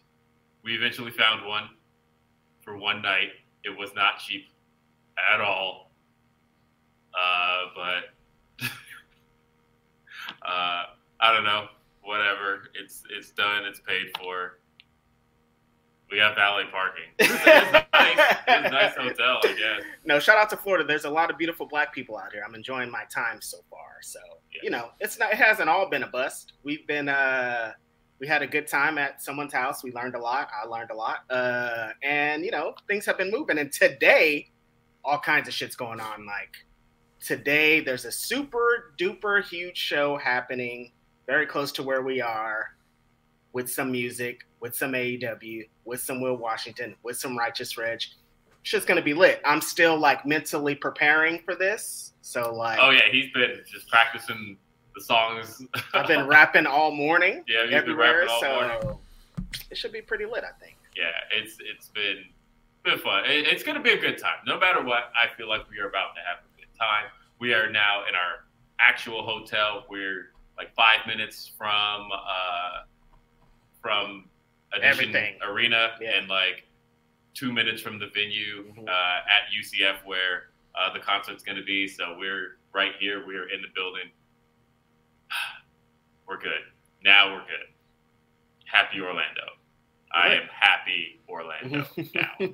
we 0.64 0.76
eventually 0.76 1.12
found 1.12 1.46
one 1.46 1.70
for 2.62 2.78
one 2.78 3.02
night. 3.02 3.32
It 3.64 3.78
was 3.78 3.92
not 3.96 4.20
cheap 4.20 4.48
at 5.18 5.42
all, 5.42 5.92
uh, 7.14 7.66
but 7.76 8.66
uh, 10.48 10.84
I 11.20 11.34
don't 11.34 11.44
know. 11.44 11.68
Whatever. 12.04 12.70
It's 12.74 13.04
it's 13.10 13.32
done. 13.32 13.64
It's 13.66 13.80
paid 13.80 14.08
for. 14.18 14.60
We 16.14 16.20
got 16.20 16.36
valet 16.36 16.66
parking. 16.72 17.06
It 17.20 17.30
was, 17.32 17.40
it 17.40 17.74
was 17.74 17.84
nice. 17.92 18.38
A 18.48 18.70
nice 18.70 18.96
hotel, 18.96 19.40
I 19.44 19.48
guess. 19.48 19.86
No, 20.06 20.20
shout 20.20 20.38
out 20.38 20.48
to 20.52 20.58
Florida. 20.58 20.84
There's 20.86 21.06
a 21.06 21.10
lot 21.10 21.32
of 21.32 21.40
beautiful 21.40 21.66
black 21.66 21.92
people 21.92 22.18
out 22.20 22.32
here. 22.32 22.44
I'm 22.48 22.54
enjoying 22.54 22.92
my 22.92 23.06
time 23.12 23.42
so 23.42 23.58
far. 23.72 23.98
So 24.04 24.20
Yeah. 24.54 24.60
you 24.62 24.70
know, 24.70 24.90
it's 25.00 25.18
not. 25.18 25.32
It 25.32 25.38
hasn't 25.40 25.70
all 25.70 25.90
been 25.90 26.04
a 26.04 26.08
bust. 26.08 26.54
We've 26.64 26.86
been 26.86 27.10
uh, 27.10 27.72
We 28.20 28.28
had 28.28 28.44
a 28.44 28.48
good 28.48 28.68
time 28.68 29.00
at 29.00 29.24
someone's 29.24 29.54
house. 29.54 29.84
We 29.84 29.92
learned 29.92 30.14
a 30.14 30.20
lot. 30.20 30.50
I 30.64 30.68
learned 30.68 30.92
a 30.92 30.96
lot. 30.96 31.22
Uh, 31.32 31.90
and 32.04 32.46
you 32.46 32.52
know, 32.52 32.76
things 32.88 33.08
have 33.08 33.18
been 33.18 33.32
moving. 33.32 33.58
And 33.58 33.72
today, 33.72 34.52
all 35.04 35.18
kinds 35.18 35.48
of 35.48 35.56
shit's 35.56 35.76
going 35.76 36.00
on. 36.00 36.28
Like 36.28 36.54
today, 37.20 37.80
there's 37.80 38.06
a 38.06 38.12
super 38.12 38.94
duper 39.00 39.44
huge 39.44 39.78
show 39.78 40.18
happening 40.18 40.92
very 41.26 41.48
close 41.48 41.72
to 41.72 41.82
where 41.82 42.04
we 42.04 42.22
are 42.22 42.73
with 43.54 43.72
some 43.72 43.92
music, 43.92 44.46
with 44.60 44.76
some 44.76 44.92
AEW, 44.94 45.68
with 45.86 46.02
some 46.02 46.20
Will 46.22 46.36
Washington, 46.36 46.96
with 47.04 47.18
some 47.18 47.38
Righteous 47.38 47.78
Reg. 47.78 48.02
It's 48.62 48.72
just 48.72 48.88
gonna 48.88 49.02
be 49.02 49.14
lit. 49.14 49.42
I'm 49.46 49.62
still 49.62 49.98
like 49.98 50.26
mentally 50.26 50.76
preparing 50.76 51.40
for 51.40 51.56
this. 51.56 52.14
So 52.22 52.54
like 52.54 52.80
Oh 52.82 52.90
yeah, 52.90 53.10
he's 53.12 53.32
been 53.32 53.62
just 53.72 53.88
practicing 53.90 54.58
the 54.96 55.02
songs. 55.02 55.62
I've 55.94 56.08
been 56.08 56.28
rapping 56.28 56.66
all 56.66 56.92
morning. 56.92 57.44
Yeah, 57.48 57.62
he's 57.64 57.70
been 57.72 57.80
everywhere, 57.80 58.20
rapping 58.20 58.30
all 58.30 58.42
so 58.42 58.68
morning. 58.84 59.00
it 59.70 59.78
should 59.78 59.92
be 59.92 60.02
pretty 60.02 60.26
lit, 60.26 60.44
I 60.44 60.58
think. 60.64 60.78
yeah, 60.96 61.12
it's 61.32 61.58
it's 61.60 61.90
been 61.90 62.24
been 62.84 63.00
fun. 63.00 63.26
It, 63.26 63.48
it's 63.48 63.64
gonna 63.64 63.82
be 63.82 63.92
a 63.92 64.00
good 64.00 64.18
time. 64.18 64.38
No 64.48 64.60
matter 64.60 64.84
what, 64.84 65.12
I 65.22 65.34
feel 65.36 65.48
like 65.48 65.70
we 65.70 65.80
are 65.80 65.88
about 65.88 66.16
to 66.16 66.22
have 66.22 66.40
a 66.40 66.60
good 66.60 66.74
time. 66.80 67.06
We 67.40 67.54
are 67.54 67.70
now 67.70 68.04
in 68.08 68.16
our 68.16 68.46
actual 68.80 69.24
hotel. 69.24 69.84
We're 69.90 70.32
like 70.58 70.74
five 70.76 71.06
minutes 71.08 71.52
from 71.58 72.10
uh 72.12 72.84
from 73.84 74.28
Edition 74.74 74.90
Everything. 74.92 75.36
Arena 75.44 75.96
Yeah. 76.02 76.18
and 76.18 76.28
like 76.28 76.66
two 77.36 77.52
minutes 77.54 77.82
from 77.82 78.00
the 78.00 78.08
venue 78.08 78.74
Mhm. 78.74 78.88
uh, 78.88 79.22
at 79.30 79.52
UCF 79.52 80.04
where 80.06 80.50
uh, 80.74 80.92
the 80.92 81.00
concert's 81.00 81.44
gonna 81.44 81.62
be. 81.64 81.88
So 81.88 82.16
we're 82.18 82.58
right 82.74 82.94
here. 83.00 83.24
We're 83.28 83.50
in 83.50 83.62
the 83.62 83.68
building. 83.76 84.10
We're 86.26 86.38
good. 86.40 86.64
Now 87.04 87.34
we're 87.36 87.46
good. 87.46 87.68
Happy 88.66 89.00
Orlando. 89.02 89.44
I 90.14 90.34
am 90.36 90.48
happy 90.48 91.20
Orlando 91.30 91.86
now. 92.16 92.32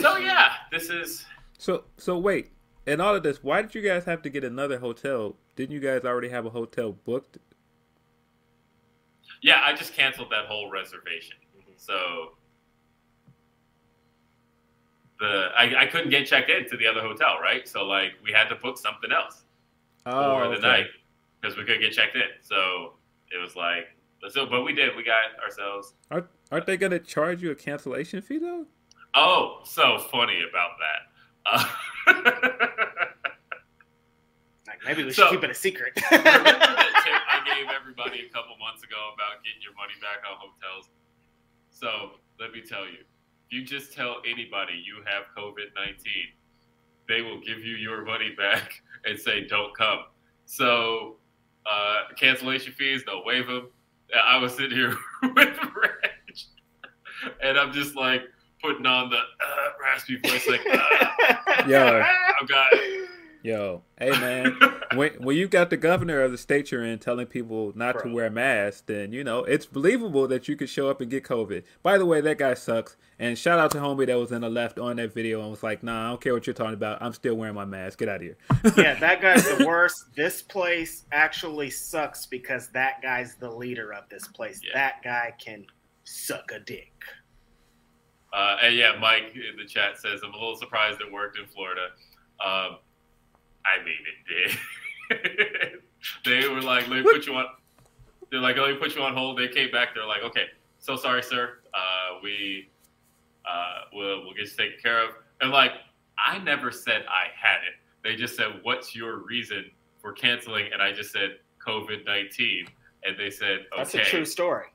So 0.00 0.16
yeah, 0.16 0.52
this 0.70 0.90
is 0.90 1.26
So 1.58 1.84
so 1.96 2.16
wait, 2.18 2.52
in 2.86 3.00
all 3.00 3.16
of 3.16 3.24
this, 3.24 3.42
why 3.42 3.62
did 3.62 3.74
you 3.74 3.82
guys 3.82 4.04
have 4.04 4.22
to 4.22 4.30
get 4.30 4.44
another 4.44 4.78
hotel? 4.78 5.36
Didn't 5.56 5.72
you 5.74 5.80
guys 5.80 6.04
already 6.04 6.28
have 6.28 6.46
a 6.46 6.50
hotel 6.50 6.92
booked? 6.92 7.38
Yeah. 9.42 9.60
I 9.64 9.72
just 9.74 9.94
canceled 9.94 10.30
that 10.30 10.46
whole 10.46 10.70
reservation. 10.70 11.36
So 11.76 12.32
the 15.20 15.48
I, 15.56 15.82
I 15.82 15.86
couldn't 15.86 16.10
get 16.10 16.26
checked 16.26 16.50
in 16.50 16.68
to 16.70 16.76
the 16.76 16.86
other 16.86 17.00
hotel, 17.00 17.38
right? 17.42 17.66
So 17.68 17.84
like 17.84 18.12
we 18.24 18.32
had 18.32 18.48
to 18.48 18.54
book 18.56 18.78
something 18.78 19.10
else 19.12 19.42
for 20.04 20.10
the 20.10 20.16
Oh, 20.16 20.40
okay. 20.52 20.60
night 20.60 20.86
because 21.40 21.56
we 21.56 21.64
couldn't 21.64 21.80
get 21.82 21.92
checked 21.92 22.16
in. 22.16 22.22
So 22.42 22.94
it 23.32 23.38
was 23.40 23.56
like 23.56 23.88
so, 24.28 24.46
but 24.46 24.62
we 24.62 24.72
did. 24.72 24.96
We 24.96 25.04
got 25.04 25.38
ourselves. 25.44 25.94
Aren't, 26.10 26.26
aren't 26.50 26.66
they 26.66 26.76
gonna 26.76 26.98
charge 26.98 27.42
you 27.42 27.50
a 27.52 27.54
cancellation 27.54 28.20
fee 28.22 28.38
though? 28.38 28.66
Oh, 29.14 29.60
so 29.64 29.98
funny 30.10 30.40
about 30.48 30.70
that. 30.80 31.00
Uh, 31.46 31.64
Like 34.66 34.78
maybe 34.84 35.04
we 35.04 35.12
So- 35.12 35.24
should 35.24 35.30
keep 35.32 35.44
it 35.44 35.50
a 35.50 35.54
secret. 35.54 35.98
Remember 36.10 36.24
that 36.30 37.02
tip 37.04 37.14
I 37.27 37.27
gave 37.58 37.68
everybody 37.74 38.20
a 38.26 38.30
couple 38.32 38.56
months 38.58 38.82
ago 38.84 39.10
about 39.14 39.42
getting 39.42 39.62
your 39.62 39.74
money 39.74 39.94
back 40.00 40.22
on 40.28 40.38
hotels? 40.38 40.90
So 41.70 42.20
let 42.38 42.52
me 42.52 42.62
tell 42.62 42.84
you, 42.86 43.02
if 43.02 43.50
you 43.50 43.64
just 43.64 43.92
tell 43.92 44.16
anybody 44.28 44.74
you 44.84 45.02
have 45.04 45.24
COVID 45.36 45.74
19, 45.74 45.96
they 47.08 47.22
will 47.22 47.40
give 47.40 47.58
you 47.58 47.76
your 47.76 48.04
money 48.04 48.30
back 48.36 48.82
and 49.04 49.18
say, 49.18 49.46
don't 49.46 49.76
come. 49.76 50.04
So 50.46 51.16
uh, 51.70 52.14
cancellation 52.16 52.72
fees, 52.72 53.02
they'll 53.06 53.24
waive 53.24 53.46
them. 53.46 53.68
I 54.14 54.38
was 54.38 54.54
sitting 54.54 54.76
here 54.76 54.96
with 55.22 55.58
Reg, 55.58 56.36
and 57.42 57.58
I'm 57.58 57.72
just 57.72 57.94
like 57.94 58.22
putting 58.62 58.86
on 58.86 59.10
the 59.10 59.16
uh, 59.18 59.20
raspy 59.82 60.16
voice, 60.16 60.48
like, 60.48 60.62
uh, 60.66 61.64
Yeah. 61.68 62.06
oh 62.40 62.46
God. 62.46 63.07
Yo, 63.42 63.82
hey 63.98 64.10
man, 64.10 64.58
when 64.94 65.12
when 65.22 65.36
you 65.36 65.46
got 65.46 65.70
the 65.70 65.76
governor 65.76 66.20
of 66.22 66.32
the 66.32 66.38
state 66.38 66.72
you're 66.72 66.84
in 66.84 66.98
telling 66.98 67.26
people 67.26 67.72
not 67.76 68.02
to 68.02 68.12
wear 68.12 68.28
masks, 68.28 68.82
then 68.86 69.12
you 69.12 69.22
know 69.22 69.44
it's 69.44 69.64
believable 69.64 70.26
that 70.26 70.48
you 70.48 70.56
could 70.56 70.68
show 70.68 70.90
up 70.90 71.00
and 71.00 71.10
get 71.10 71.22
COVID. 71.22 71.62
By 71.82 71.98
the 71.98 72.06
way, 72.06 72.20
that 72.20 72.38
guy 72.38 72.54
sucks. 72.54 72.96
And 73.20 73.36
shout 73.36 73.58
out 73.58 73.72
to 73.72 73.78
homie 73.78 74.06
that 74.06 74.18
was 74.18 74.32
in 74.32 74.42
the 74.42 74.48
left 74.48 74.78
on 74.78 74.96
that 74.96 75.12
video 75.12 75.40
and 75.40 75.50
was 75.50 75.62
like, 75.62 75.82
"Nah, 75.82 76.06
I 76.06 76.08
don't 76.10 76.20
care 76.20 76.34
what 76.34 76.46
you're 76.46 76.54
talking 76.54 76.74
about. 76.74 77.00
I'm 77.00 77.12
still 77.12 77.36
wearing 77.36 77.54
my 77.54 77.64
mask. 77.64 77.98
Get 78.00 78.08
out 78.08 78.16
of 78.16 78.22
here." 78.22 78.36
yeah, 78.76 78.94
that 78.94 79.20
guy's 79.22 79.44
the 79.56 79.64
worst. 79.66 80.14
This 80.16 80.42
place 80.42 81.04
actually 81.12 81.70
sucks 81.70 82.26
because 82.26 82.68
that 82.68 83.02
guy's 83.02 83.36
the 83.36 83.50
leader 83.50 83.92
of 83.92 84.08
this 84.08 84.26
place. 84.26 84.60
Yeah. 84.64 84.72
That 84.74 85.02
guy 85.04 85.34
can 85.38 85.64
suck 86.02 86.50
a 86.52 86.58
dick. 86.58 86.92
Uh, 88.32 88.56
and 88.62 88.76
yeah, 88.76 88.92
Mike 89.00 89.34
in 89.34 89.56
the 89.56 89.66
chat 89.66 89.98
says, 89.98 90.20
I'm 90.24 90.32
a 90.32 90.36
little 90.36 90.56
surprised 90.56 91.00
it 91.00 91.10
worked 91.10 91.38
in 91.38 91.46
Florida. 91.46 91.88
Um, 92.44 92.78
I 93.68 93.84
mean, 93.84 93.98
it 94.06 94.50
did. 94.50 95.80
they 96.24 96.48
were 96.48 96.62
like, 96.62 96.88
let 96.88 96.98
me 96.98 97.02
put 97.02 97.26
you 97.26 97.34
on. 97.34 97.46
They're 98.30 98.40
like, 98.40 98.56
let 98.56 98.70
me 98.70 98.76
put 98.76 98.94
you 98.94 99.02
on 99.02 99.14
hold. 99.14 99.38
They 99.38 99.48
came 99.48 99.70
back. 99.70 99.94
They're 99.94 100.06
like, 100.06 100.22
okay, 100.22 100.46
so 100.78 100.96
sorry, 100.96 101.22
sir. 101.22 101.58
Uh, 101.74 102.18
we 102.22 102.68
uh, 103.48 103.82
we'll 103.92 104.22
we'll 104.24 104.34
get 104.34 104.44
you 104.44 104.56
taken 104.56 104.78
care 104.82 105.02
of. 105.02 105.10
And 105.40 105.50
like, 105.50 105.72
I 106.18 106.38
never 106.38 106.70
said 106.70 107.04
I 107.08 107.28
had 107.34 107.58
it. 107.66 107.74
They 108.04 108.16
just 108.16 108.36
said, 108.36 108.60
what's 108.62 108.94
your 108.94 109.24
reason 109.24 109.70
for 110.00 110.12
canceling? 110.12 110.70
And 110.72 110.82
I 110.82 110.92
just 110.92 111.12
said 111.12 111.38
COVID 111.66 112.04
nineteen. 112.06 112.66
And 113.04 113.16
they 113.18 113.30
said, 113.30 113.60
okay. 113.72 113.76
That's 113.76 113.94
a 113.94 114.04
true 114.04 114.24
story. 114.24 114.66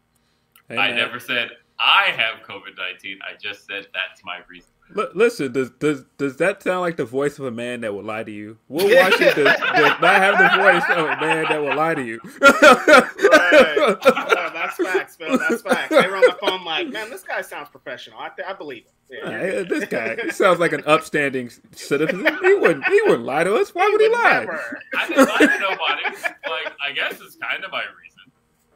Hey, 0.70 0.78
I 0.78 0.88
man. 0.90 0.98
never 0.98 1.20
said 1.20 1.50
I 1.80 2.06
have 2.12 2.46
COVID 2.48 2.78
nineteen. 2.78 3.20
I 3.24 3.38
just 3.38 3.66
said 3.66 3.88
that's 3.94 4.24
my 4.24 4.40
reason. 4.50 4.73
L- 4.98 5.10
listen, 5.14 5.52
does 5.52 5.70
does 5.72 6.04
does 6.18 6.38
that 6.38 6.62
sound 6.64 6.82
like 6.82 6.98
the 6.98 7.06
voice 7.06 7.40
of 7.40 7.46
a 7.46 7.52
man 7.52 7.82
that 7.82 7.94
would 7.94 8.06
lie 8.06 8.24
to 8.24 8.32
you? 8.32 8.58
Will 8.68 8.86
Washington 8.96 9.46
does, 9.46 9.58
does 9.60 10.02
not 10.02 10.16
have 10.16 10.38
the 10.38 10.62
voice 10.62 10.84
of 10.90 11.06
a 11.06 11.22
man 11.22 11.46
that 11.50 11.62
will 11.62 11.76
lie 11.76 11.96
to 11.96 12.04
you. 12.04 12.20
Right. 12.42 13.76
No, 13.78 14.50
that's 14.54 14.76
facts, 14.78 15.16
Phil. 15.16 15.38
That's 15.38 15.62
facts. 15.62 15.90
They 15.90 16.08
were 16.08 16.18
on 16.18 16.22
the 16.22 16.38
phone 16.42 16.64
like, 16.64 16.90
man, 16.90 17.10
this 17.10 17.24
guy 17.24 17.42
sounds 17.42 17.70
professional. 17.70 18.20
I, 18.20 18.30
th- 18.30 18.48
I 18.48 18.54
believe 18.54 18.84
it. 18.86 19.20
Yeah. 19.24 19.30
Hey, 19.40 19.64
this 19.64 19.86
guy 19.86 20.16
sounds 20.30 20.60
like 20.60 20.74
an 20.74 20.84
upstanding 20.86 21.50
citizen. 21.72 22.26
He 22.42 22.54
wouldn't. 22.56 22.86
He 22.86 23.02
wouldn't 23.04 23.26
lie 23.26 23.44
to 23.44 23.56
us. 23.56 23.76
Why 23.76 23.88
would 23.92 24.02
he 24.02 24.10
lie? 24.10 24.40
Never. 24.40 24.82
I 24.98 25.08
didn't 25.08 25.28
lie 25.28 25.38
to 25.40 25.60
nobody. 25.60 26.04
Like, 26.50 26.74
I 26.86 26.92
guess 26.96 27.20
it's 27.22 27.36
kind 27.36 27.64
of 27.64 27.72
my 27.72 27.84
reason. 28.02 28.13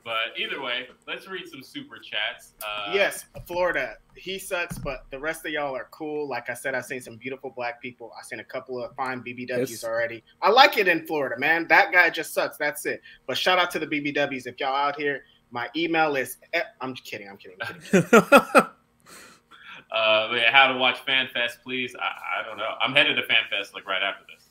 But 0.08 0.40
either 0.40 0.62
way, 0.62 0.88
let's 1.06 1.28
read 1.28 1.50
some 1.50 1.62
super 1.62 1.98
chats. 1.98 2.54
Uh, 2.66 2.94
yes, 2.94 3.26
Florida. 3.46 3.96
He 4.16 4.40
sucks, 4.40 4.78
but 4.80 5.06
the 5.12 5.20
rest 5.20 5.46
of 5.46 5.52
y'all 5.52 5.76
are 5.76 5.90
cool. 5.92 6.30
Like 6.30 6.50
I 6.50 6.54
said, 6.54 6.76
I've 6.76 6.86
seen 6.86 7.02
some 7.02 7.18
beautiful 7.18 7.50
black 7.54 7.82
people. 7.82 8.14
I've 8.18 8.24
seen 8.26 8.40
a 8.40 8.44
couple 8.46 8.82
of 8.82 8.96
fine 8.96 9.20
BBWs 9.22 9.70
Yes. 9.70 9.84
already. 9.84 10.24
I 10.42 10.50
like 10.50 10.78
it 10.78 10.88
in 10.88 11.06
Florida, 11.06 11.38
man. 11.38 11.68
That 11.68 11.92
guy 11.92 12.10
just 12.10 12.34
sucks. 12.34 12.56
That's 12.56 12.86
it. 12.86 13.02
But 13.26 13.38
shout 13.38 13.60
out 13.60 13.70
to 13.72 13.80
the 13.80 13.86
BBWs. 13.86 14.48
If 14.48 14.62
y'all 14.62 14.74
out 14.74 14.96
here, 14.98 15.26
my 15.52 15.68
email 15.76 16.16
is. 16.16 16.38
I'm 16.80 16.94
kidding. 16.94 17.28
I'm 17.28 17.36
kidding. 17.36 17.58
I'm 17.62 17.82
kidding. 17.82 18.68
Uh, 19.90 20.28
but 20.30 20.36
yeah, 20.36 20.52
how 20.52 20.72
to 20.72 20.78
watch 20.78 20.98
FanFest, 21.06 21.64
please. 21.64 21.96
I, 21.98 22.42
I 22.42 22.46
don't 22.46 22.58
know. 22.58 22.72
I'm 22.82 22.94
headed 22.94 23.16
to 23.16 23.22
FanFest 23.22 23.74
like 23.74 23.88
right 23.88 24.02
after 24.04 24.26
this. 24.28 24.47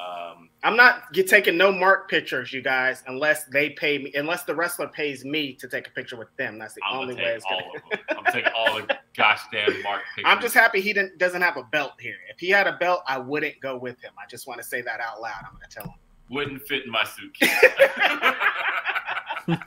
Um, 0.00 0.48
I'm 0.62 0.76
not 0.76 1.12
get, 1.12 1.28
taking 1.28 1.56
no 1.56 1.72
mark 1.72 2.08
pictures, 2.08 2.52
you 2.52 2.62
guys, 2.62 3.02
unless 3.06 3.44
they 3.44 3.70
pay 3.70 3.98
me. 3.98 4.12
Unless 4.14 4.44
the 4.44 4.54
wrestler 4.54 4.88
pays 4.88 5.24
me 5.24 5.54
to 5.54 5.68
take 5.68 5.88
a 5.88 5.90
picture 5.90 6.16
with 6.16 6.34
them. 6.36 6.58
That's 6.58 6.74
the 6.74 6.82
I'm 6.88 6.98
only 6.98 7.14
way 7.14 7.36
it's 7.36 7.44
gonna. 7.44 7.64
I'm 8.10 8.32
taking 8.32 8.52
all 8.56 8.76
the 8.76 8.98
gosh 9.16 9.40
damn 9.52 9.82
mark 9.82 10.02
pictures. 10.14 10.24
I'm 10.26 10.40
just 10.40 10.54
happy 10.54 10.80
he 10.80 10.92
didn't 10.92 11.18
doesn't 11.18 11.42
have 11.42 11.56
a 11.56 11.64
belt 11.64 11.92
here. 11.98 12.16
If 12.30 12.38
he 12.38 12.50
had 12.50 12.66
a 12.66 12.76
belt, 12.76 13.02
I 13.06 13.18
wouldn't 13.18 13.60
go 13.60 13.76
with 13.76 14.00
him. 14.00 14.12
I 14.18 14.26
just 14.28 14.46
want 14.46 14.60
to 14.60 14.66
say 14.66 14.80
that 14.82 15.00
out 15.00 15.20
loud. 15.20 15.42
I'm 15.44 15.54
gonna 15.54 15.66
tell 15.70 15.84
him. 15.84 15.94
wouldn't 16.30 16.62
fit 16.62 16.84
in 16.84 16.90
my 16.90 17.04
suitcase. 17.04 17.50
uh, 19.48 19.66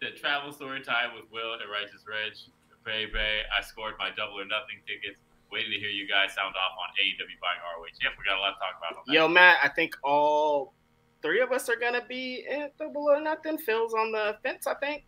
the 0.00 0.10
travel 0.16 0.52
story 0.52 0.82
time 0.82 1.10
with 1.14 1.24
Will 1.32 1.52
and 1.52 1.62
Righteous 1.70 2.04
Reg. 2.08 2.32
Baby, 2.84 3.18
I 3.18 3.62
scored 3.62 3.94
my 3.98 4.10
double 4.16 4.40
or 4.40 4.44
nothing 4.44 4.76
tickets. 4.86 5.20
Waiting 5.52 5.70
to 5.72 5.78
hear 5.78 5.88
you 5.90 6.08
guys 6.08 6.34
sound 6.34 6.54
off 6.56 6.72
on 6.78 6.88
AEW 7.00 7.38
buying 7.40 7.60
ROH. 7.76 7.86
Yep, 8.02 8.12
we 8.18 8.24
got 8.24 8.38
a 8.38 8.40
lot 8.40 8.54
to 8.54 8.58
talk 8.58 8.74
about 8.78 8.98
on 8.98 9.04
that. 9.06 9.12
Yo, 9.14 9.28
Matt, 9.28 9.58
I 9.62 9.68
think 9.68 9.94
all 10.02 10.74
three 11.22 11.40
of 11.40 11.52
us 11.52 11.68
are 11.68 11.76
gonna 11.76 12.02
be 12.08 12.44
at 12.50 12.76
double 12.76 13.08
or 13.10 13.20
nothing. 13.20 13.58
Phil's 13.58 13.94
on 13.94 14.10
the 14.12 14.36
fence, 14.42 14.66
I 14.66 14.74
think. 14.74 15.04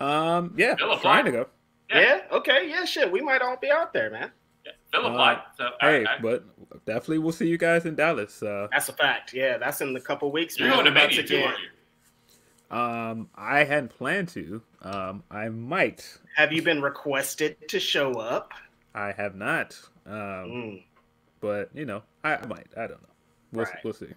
um, 0.00 0.54
yeah, 0.56 0.74
Bill 0.74 0.96
trying 0.98 1.24
to 1.24 1.32
go. 1.32 1.46
Yeah. 1.90 2.00
Yeah. 2.00 2.20
Okay. 2.36 2.68
Yeah. 2.68 2.84
Shit. 2.84 3.10
We 3.12 3.20
might 3.20 3.42
all 3.42 3.56
be 3.60 3.70
out 3.70 3.92
there, 3.92 4.10
man. 4.10 4.30
Yeah, 4.64 4.72
Phil 4.92 5.04
Uh, 5.06 5.10
applied. 5.10 5.42
so, 5.58 5.70
Hey, 5.80 6.04
I- 6.06 6.18
but 6.18 6.44
definitely 6.86 7.18
we'll 7.18 7.32
see 7.32 7.46
you 7.46 7.58
guys 7.58 7.84
in 7.84 7.94
Dallas. 7.94 8.42
Uh, 8.42 8.68
That's 8.72 8.88
a 8.88 8.92
fact. 8.94 9.34
Yeah. 9.34 9.58
That's 9.58 9.80
in 9.82 9.94
a 9.94 10.00
couple 10.00 10.32
weeks. 10.32 10.58
you're 10.58 10.70
going 10.70 10.84
to 10.84 10.90
I'm 10.90 10.94
Mania 10.94 11.22
too, 11.22 11.42
aren't 11.42 11.58
you? 11.60 12.76
um, 12.76 13.28
I 13.34 13.64
hadn't 13.64 13.90
planned 13.90 14.28
to. 14.30 14.62
Um, 14.82 15.22
I 15.30 15.48
might. 15.50 16.18
Have 16.36 16.52
you 16.52 16.62
been 16.62 16.80
requested 16.80 17.68
to 17.68 17.78
show 17.78 18.12
up? 18.14 18.52
I 18.94 19.12
have 19.12 19.34
not. 19.34 19.78
Um, 20.06 20.12
Mm. 20.14 20.84
but 21.40 21.70
you 21.74 21.84
know, 21.84 22.02
I, 22.22 22.36
I 22.36 22.46
might. 22.46 22.66
I 22.76 22.86
don't 22.86 23.02
know. 23.02 23.08
We'll, 23.52 23.64
Right. 23.64 23.84
we'll 23.84 23.92
see. 23.92 24.12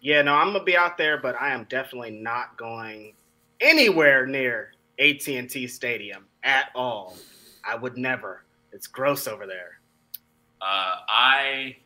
Yeah, 0.00 0.22
no, 0.22 0.34
I'm 0.34 0.52
gonna 0.52 0.64
be 0.64 0.76
out 0.76 0.96
there, 0.98 1.18
but 1.18 1.34
I 1.40 1.52
am 1.52 1.64
definitely 1.64 2.10
not 2.10 2.56
going 2.56 3.14
anywhere 3.60 4.26
near 4.26 4.72
AT&T 4.98 5.66
Stadium 5.68 6.26
at 6.42 6.70
all. 6.74 7.16
I 7.64 7.74
would 7.76 7.96
never. 7.96 8.44
It's 8.72 8.86
gross 8.86 9.26
over 9.26 9.46
there. 9.46 9.80
Uh, 10.60 10.96
I 11.08 11.76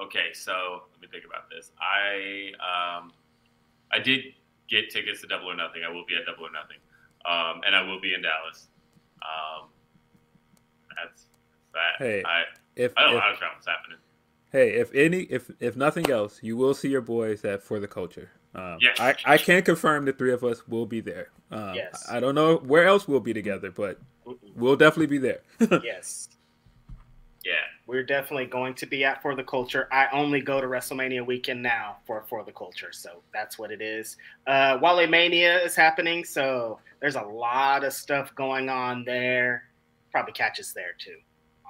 okay, 0.00 0.32
so 0.32 0.82
let 0.92 1.00
me 1.02 1.08
think 1.10 1.24
about 1.24 1.48
this. 1.50 1.72
I 1.80 2.52
um, 2.98 3.12
I 3.92 3.98
did 3.98 4.24
get 4.68 4.90
tickets 4.90 5.20
to 5.22 5.26
Double 5.26 5.50
or 5.50 5.56
Nothing. 5.56 5.82
I 5.86 5.90
will 5.90 6.04
be 6.06 6.14
at 6.16 6.24
Double 6.26 6.46
or 6.46 6.50
Nothing, 6.52 6.78
um, 7.26 7.62
and 7.66 7.74
I 7.74 7.82
will 7.82 8.00
be 8.00 8.14
in 8.14 8.22
Dallas. 8.22 8.68
Um, 9.22 9.68
that's 11.04 11.26
that. 11.74 12.04
Hey, 12.04 12.22
I 12.26 12.44
If, 12.76 12.92
I 12.96 13.02
don't 13.02 13.12
know 13.12 13.18
if 13.18 13.22
how 13.24 13.32
travel's 13.34 13.66
happening. 13.66 13.98
hey, 14.52 14.70
if 14.74 14.92
any, 14.94 15.22
if 15.24 15.50
if 15.60 15.76
nothing 15.76 16.10
else, 16.10 16.40
you 16.42 16.56
will 16.56 16.74
see 16.74 16.88
your 16.88 17.00
boys 17.02 17.44
at 17.44 17.62
for 17.62 17.78
the 17.80 17.88
culture. 17.88 18.30
Um, 18.54 18.78
Yes. 18.80 18.96
I 19.00 19.14
I 19.24 19.38
can 19.38 19.62
confirm 19.62 20.04
the 20.06 20.12
three 20.12 20.32
of 20.32 20.42
us 20.44 20.66
will 20.66 20.86
be 20.86 21.00
there. 21.00 21.28
Um, 21.52 21.74
Yes. 21.74 22.06
I 22.10 22.18
don't 22.20 22.34
know 22.34 22.56
where 22.56 22.86
else 22.86 23.06
we'll 23.06 23.20
be 23.20 23.32
together, 23.34 23.70
but 23.70 23.98
we'll 24.56 24.76
definitely 24.76 25.06
be 25.06 25.18
there. 25.18 25.40
yes. 25.84 26.28
Yeah, 27.42 27.54
We're 27.86 28.02
definitely 28.02 28.44
going 28.46 28.74
to 28.74 28.86
be 28.86 29.02
at 29.02 29.22
For 29.22 29.34
the 29.34 29.42
Culture. 29.42 29.88
I 29.90 30.08
only 30.12 30.42
go 30.42 30.60
to 30.60 30.66
WrestleMania 30.66 31.24
weekend 31.24 31.62
now 31.62 31.96
for 32.06 32.22
For 32.28 32.44
the 32.44 32.52
Culture, 32.52 32.92
so 32.92 33.22
that's 33.32 33.58
what 33.58 33.70
it 33.70 33.80
is. 33.80 34.18
Uh, 34.46 34.76
Wale 34.82 35.06
Mania 35.06 35.58
is 35.64 35.74
happening, 35.74 36.22
so 36.22 36.80
there's 37.00 37.16
a 37.16 37.22
lot 37.22 37.82
of 37.82 37.94
stuff 37.94 38.34
going 38.34 38.68
on 38.68 39.04
there. 39.06 39.64
Probably 40.12 40.32
catch 40.32 40.58
us 40.60 40.72
there 40.72 40.94
too, 40.98 41.16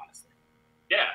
honestly. 0.00 0.30
yeah, 0.90 1.06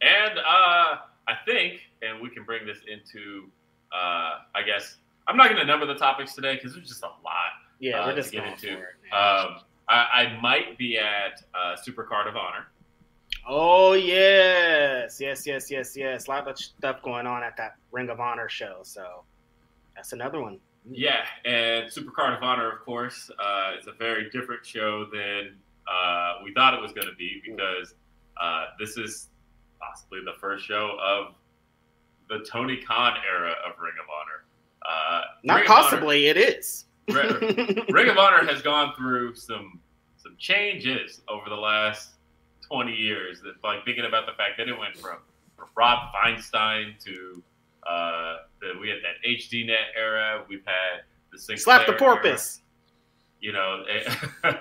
and 0.00 0.38
uh, 0.38 0.96
I 1.26 1.34
think, 1.46 1.80
and 2.02 2.20
we 2.20 2.30
can 2.30 2.44
bring 2.44 2.64
this 2.66 2.78
into, 2.86 3.50
uh, 3.92 4.38
I 4.54 4.62
guess 4.64 4.96
I'm 5.26 5.36
not 5.36 5.46
going 5.48 5.58
to 5.58 5.66
number 5.66 5.86
the 5.86 5.94
topics 5.96 6.34
today 6.34 6.54
because 6.54 6.74
there's 6.74 6.88
just 6.88 7.02
a 7.02 7.06
lot. 7.06 7.52
Yeah, 7.80 8.00
Uh, 8.00 8.06
we're 8.06 8.14
to 8.14 8.20
just 8.22 8.32
get 8.32 8.38
going 8.42 8.52
into. 8.52 8.72
it. 8.78 9.12
Um, 9.14 9.60
I, 9.88 9.94
I 10.36 10.40
might 10.40 10.78
be 10.78 10.98
at 10.98 11.42
uh, 11.54 11.74
Super 11.76 12.04
Card 12.04 12.26
of 12.28 12.36
Honor. 12.36 12.66
oh 13.48 13.94
yes, 13.94 15.18
yes, 15.20 15.46
yes, 15.46 15.70
yes, 15.70 15.96
yes. 15.96 16.26
A 16.26 16.30
lot 16.30 16.46
of 16.48 16.58
stuff 16.58 17.02
going 17.02 17.26
on 17.26 17.42
at 17.42 17.56
that 17.56 17.76
Ring 17.92 18.08
of 18.10 18.20
Honor 18.20 18.48
show, 18.48 18.78
so 18.82 19.24
that's 19.96 20.12
another 20.12 20.40
one. 20.40 20.58
Yeah, 20.90 21.24
and 21.44 21.92
Super 21.92 22.10
Card 22.10 22.34
of 22.34 22.42
Honor, 22.42 22.70
of 22.72 22.80
course, 22.84 23.30
uh, 23.38 23.72
is 23.78 23.86
a 23.86 23.92
very 23.92 24.30
different 24.30 24.64
show 24.64 25.04
than 25.12 25.56
uh, 25.90 26.34
we 26.44 26.52
thought 26.52 26.74
it 26.74 26.80
was 26.80 26.92
going 26.92 27.06
to 27.08 27.14
be 27.16 27.40
because 27.44 27.94
uh, 28.40 28.66
this 28.78 28.96
is 28.96 29.28
possibly 29.80 30.20
the 30.24 30.34
first 30.40 30.64
show 30.64 30.96
of 31.02 31.34
the 32.28 32.44
Tony 32.50 32.76
Khan 32.76 33.14
era 33.30 33.54
of 33.66 33.78
Ring 33.80 33.94
of 34.02 34.06
Honor. 34.10 34.44
Uh, 34.86 35.22
Not 35.44 35.54
Ring 35.56 35.64
of 35.64 35.70
Honor- 35.70 35.82
possibly, 35.82 36.26
it 36.26 36.36
is. 36.36 36.84
Ring 37.08 38.08
of 38.10 38.18
Honor 38.18 38.44
has 38.46 38.60
gone 38.62 38.94
through 38.96 39.34
some 39.34 39.80
some 40.18 40.34
changes 40.38 41.22
over 41.28 41.48
the 41.48 41.56
last 41.56 42.10
twenty 42.60 42.94
years. 42.94 43.40
That 43.40 43.54
like 43.64 43.84
thinking 43.84 44.04
about 44.04 44.26
the 44.26 44.32
fact 44.32 44.58
that 44.58 44.68
it 44.68 44.78
went 44.78 44.94
from, 44.96 45.16
from 45.56 45.68
Rob 45.74 46.12
Feinstein 46.12 47.02
to 47.04 47.42
uh, 47.88 48.36
the, 48.60 48.78
we 48.78 48.90
had 48.90 48.98
that 48.98 49.26
HDNet 49.26 49.96
era. 49.96 50.44
We've 50.48 50.64
had 50.66 51.02
the 51.32 51.38
Sinclair 51.38 51.58
Slap 51.58 51.86
the 51.86 51.92
era. 51.92 51.98
porpoise. 51.98 52.60
You 53.40 53.52
know, 53.52 53.84
it, 53.88 54.06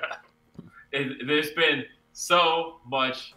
it, 0.97 1.27
there's 1.27 1.51
been 1.51 1.83
so 2.13 2.77
much 2.87 3.33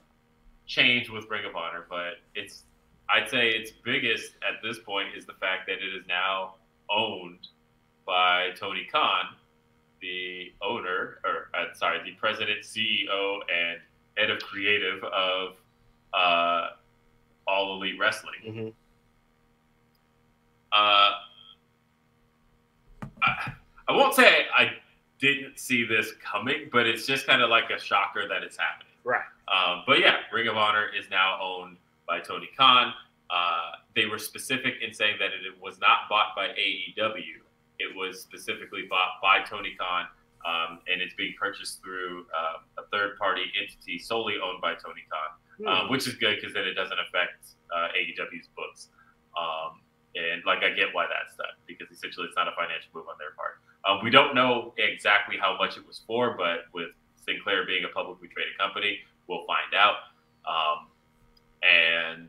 change 0.67 1.11
with 1.11 1.29
Ring 1.31 1.45
of 1.45 1.57
Honor, 1.57 1.87
but 1.89 2.15
it's 2.35 2.63
I'd 3.09 3.29
say 3.29 3.51
its 3.51 3.73
biggest 3.85 4.35
at 4.49 4.63
this 4.63 4.79
point 4.79 5.09
is 5.17 5.27
the 5.27 5.33
fact 5.35 5.67
that 5.67 5.75
it 5.83 5.95
is 5.95 6.07
now 6.09 6.55
owned 6.91 7.49
by 8.07 8.51
Tony 8.59 8.87
Khan, 8.91 9.35
the 10.01 10.53
owner, 10.63 11.19
or 11.25 11.49
uh, 11.55 11.75
sorry, 11.75 11.99
the 12.05 12.13
president, 12.13 12.61
CEO, 12.61 13.39
and 13.53 13.81
head 14.17 14.31
of 14.31 14.41
creative 14.43 15.03
of 15.05 15.57
uh, 16.15 16.69
All 17.47 17.75
Elite 17.77 17.99
Wrestling. 17.99 18.35
Mhm. 18.47 18.73
Uh, 20.73 21.13
I, 23.23 23.53
I 23.89 23.93
won't 23.93 24.15
say 24.15 24.47
I 24.57 24.71
didn't 25.21 25.59
see 25.59 25.85
this 25.85 26.13
coming, 26.25 26.69
but 26.73 26.87
it's 26.87 27.07
just 27.07 27.27
kind 27.27 27.43
of 27.43 27.51
like 27.51 27.71
a 27.71 27.79
shocker 27.81 28.27
that 28.29 28.43
it's 28.43 28.57
happening. 28.57 28.93
Right. 29.05 29.23
Um, 29.49 29.83
but 29.87 30.01
yeah, 30.01 30.17
Ring 30.33 30.49
of 30.49 30.57
Honor 30.57 30.87
is 30.99 31.07
now 31.11 31.39
owned 31.43 31.77
by 32.07 32.21
Tony 32.21 32.49
Khan. 32.57 32.93
Uh, 33.31 33.73
they 33.95 34.07
were 34.07 34.19
specific 34.19 34.75
in 34.87 34.93
saying 34.93 35.17
that 35.19 35.29
it 35.29 35.61
was 35.61 35.79
not 35.81 36.09
bought 36.09 36.35
by 36.35 36.49
AEW. 36.49 37.39
It 37.79 37.95
was 37.97 38.21
specifically 38.21 38.83
bought 38.89 39.21
by 39.23 39.41
Tony 39.49 39.75
Khan, 39.79 40.07
um, 40.45 40.81
and 40.91 41.01
it's 41.01 41.15
being 41.15 41.35
purchased 41.39 41.83
through 41.83 42.27
uh, 42.37 42.83
a 42.83 42.87
third-party 42.93 43.45
entity 43.61 43.99
solely 43.99 44.35
owned 44.43 44.61
by 44.61 44.75
Tony 44.75 45.05
Khan, 45.11 45.31
Hmm. 45.61 45.67
um, 45.69 45.91
which 45.91 46.09
is 46.09 46.15
good 46.15 46.37
because 46.41 46.55
then 46.55 46.65
it 46.65 46.73
doesn't 46.75 46.97
affect 46.99 47.53
uh, 47.75 47.89
AEW's 47.93 48.49
books. 48.57 48.89
Um, 49.37 49.81
and 50.17 50.43
like 50.45 50.65
I 50.65 50.73
get 50.75 50.89
why 50.93 51.07
that's 51.07 51.37
done 51.37 51.53
because 51.69 51.87
essentially 51.93 52.27
it's 52.27 52.37
not 52.37 52.49
a 52.49 52.53
financial 52.57 52.91
move 52.95 53.07
on 53.07 53.15
their 53.21 53.31
part. 53.37 53.61
Um, 53.89 54.01
we 54.03 54.11
don't 54.11 54.35
know 54.35 54.75
exactly 54.77 55.37
how 55.39 55.57
much 55.57 55.77
it 55.77 55.87
was 55.87 56.03
for, 56.07 56.37
but 56.37 56.65
with 56.73 56.91
Sinclair 57.17 57.67
being 57.67 57.85
a 57.85 57.89
publicly 57.89 58.29
traded 58.29 58.57
company, 58.59 58.99
we'll 59.27 59.47
find 59.47 59.75
out. 59.75 59.97
Um, 60.47 60.87
and 61.63 62.29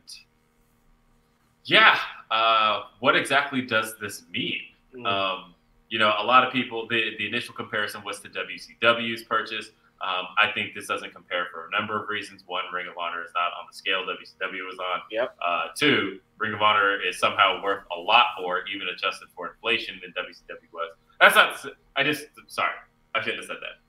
yeah, 1.65 1.97
uh, 2.29 2.83
what 2.99 3.15
exactly 3.15 3.61
does 3.61 3.95
this 3.99 4.23
mean? 4.31 4.61
Mm. 4.95 5.05
Um, 5.05 5.53
you 5.89 5.99
know, 5.99 6.13
a 6.17 6.23
lot 6.23 6.45
of 6.45 6.53
people, 6.53 6.87
the, 6.87 7.11
the 7.17 7.27
initial 7.27 7.53
comparison 7.53 8.01
was 8.03 8.19
to 8.21 8.29
WCW's 8.29 9.23
purchase. 9.23 9.71
Um, 10.01 10.25
I 10.39 10.51
think 10.51 10.73
this 10.73 10.87
doesn't 10.87 11.13
compare 11.13 11.47
for 11.53 11.67
a 11.67 11.79
number 11.79 12.01
of 12.01 12.09
reasons. 12.09 12.43
One, 12.47 12.63
Ring 12.73 12.87
of 12.87 12.97
Honor 12.97 13.23
is 13.23 13.29
not 13.35 13.51
on 13.59 13.67
the 13.69 13.77
scale 13.77 14.01
WCW 14.01 14.65
was 14.65 14.79
on. 14.79 15.01
Yep. 15.11 15.37
Uh, 15.45 15.63
two, 15.75 16.19
Ring 16.39 16.53
of 16.53 16.61
Honor 16.61 16.99
is 16.99 17.19
somehow 17.19 17.61
worth 17.61 17.83
a 17.95 17.99
lot 17.99 18.25
more, 18.39 18.63
even 18.73 18.87
adjusted 18.87 19.27
for 19.35 19.49
inflation, 19.49 20.01
than 20.01 20.11
WCW 20.11 20.73
was. 20.73 20.89
That's 21.21 21.36
not. 21.36 21.55
I 21.95 22.03
just 22.03 22.25
sorry. 22.47 22.73
I 23.15 23.21
shouldn't 23.21 23.38
have 23.43 23.47
said 23.47 23.57
that 23.62 23.79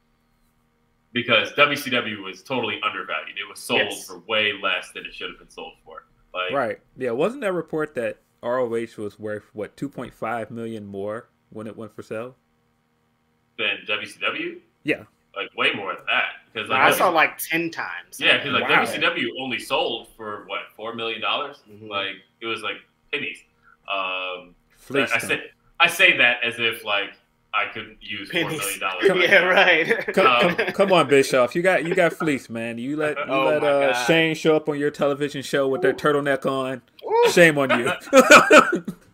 because 1.12 1.53
WCW 1.53 2.23
was 2.23 2.42
totally 2.42 2.81
undervalued. 2.83 3.37
It 3.38 3.49
was 3.49 3.59
sold 3.61 3.81
Yes. 3.83 4.07
for 4.07 4.18
way 4.29 4.53
less 4.53 4.90
than 4.92 5.05
it 5.07 5.14
should 5.14 5.31
have 5.31 5.38
been 5.38 5.51
sold 5.51 5.75
for. 5.85 6.05
Like, 6.35 6.53
right? 6.53 6.81
Yeah. 6.97 7.11
Wasn't 7.12 7.40
that 7.42 7.53
report 7.53 7.95
that 7.97 8.18
ROH 8.42 8.97
was 8.99 9.18
worth 9.18 9.45
what 9.53 9.77
2.5 9.77 10.51
million 10.51 10.87
more 10.87 11.29
when 11.51 11.66
it 11.66 11.77
went 11.77 11.95
for 11.95 12.03
sale? 12.03 12.37
than 13.59 13.77
WCW. 13.87 14.61
Yeah. 14.83 15.05
Like 15.37 15.55
way 15.57 15.73
more 15.75 15.95
than 15.95 16.07
that. 16.07 16.25
Because 16.53 16.71
like 16.71 16.81
I 16.81 16.85
W- 16.87 16.99
saw 16.99 17.11
like 17.11 17.37
ten 17.38 17.71
times. 17.71 18.18
yeah, 18.18 18.38
because 18.38 18.53
like 18.55 18.68
Wow. 18.68 18.83
WCW 18.85 19.27
only 19.40 19.59
sold 19.59 20.09
for 20.16 20.45
what 20.47 20.61
four 20.75 20.95
million 20.95 21.21
dollars. 21.21 21.62
Mhm. 21.71 21.88
Like 21.88 22.16
it 22.40 22.47
was 22.47 22.62
like 22.62 22.77
pennies. 23.12 23.38
Um, 23.95 24.55
Fleece 24.79 25.12
I 25.12 25.18
them. 25.18 25.29
say 25.29 25.51
I 25.81 25.87
say 25.87 26.16
that 26.16 26.42
as 26.42 26.59
if 26.59 26.83
like 26.85 27.11
I 27.55 27.67
could 27.73 27.97
use 28.01 28.31
four 28.31 28.43
Pennies. 28.43 28.59
million 28.61 28.81
dollars. 28.81 29.05
yeah, 29.29 29.38
right. 29.45 30.07
Come, 30.15 30.27
Um, 30.27 30.57
come, 30.57 30.67
come 30.73 30.93
on, 30.93 31.09
Bischoff. 31.09 31.55
You 31.55 31.62
got 31.62 31.85
you 31.85 31.95
got 31.95 32.12
fleece, 32.15 32.49
man. 32.49 32.79
You 32.79 32.97
let 32.97 33.17
you 33.19 33.25
Oh 33.29 33.45
let 33.45 33.62
uh, 33.62 33.93
God. 33.93 34.07
Shane 34.07 34.35
show 34.35 34.57
up 34.57 34.69
on 34.69 34.79
your 34.79 34.91
television 34.91 35.43
show 35.43 35.69
with 35.69 35.83
their 35.83 35.93
turtleneck 35.93 36.47
on. 36.47 36.81
Ooh, 37.07 37.31
Shame 37.31 37.59
on 37.59 37.71
you. 37.79 37.85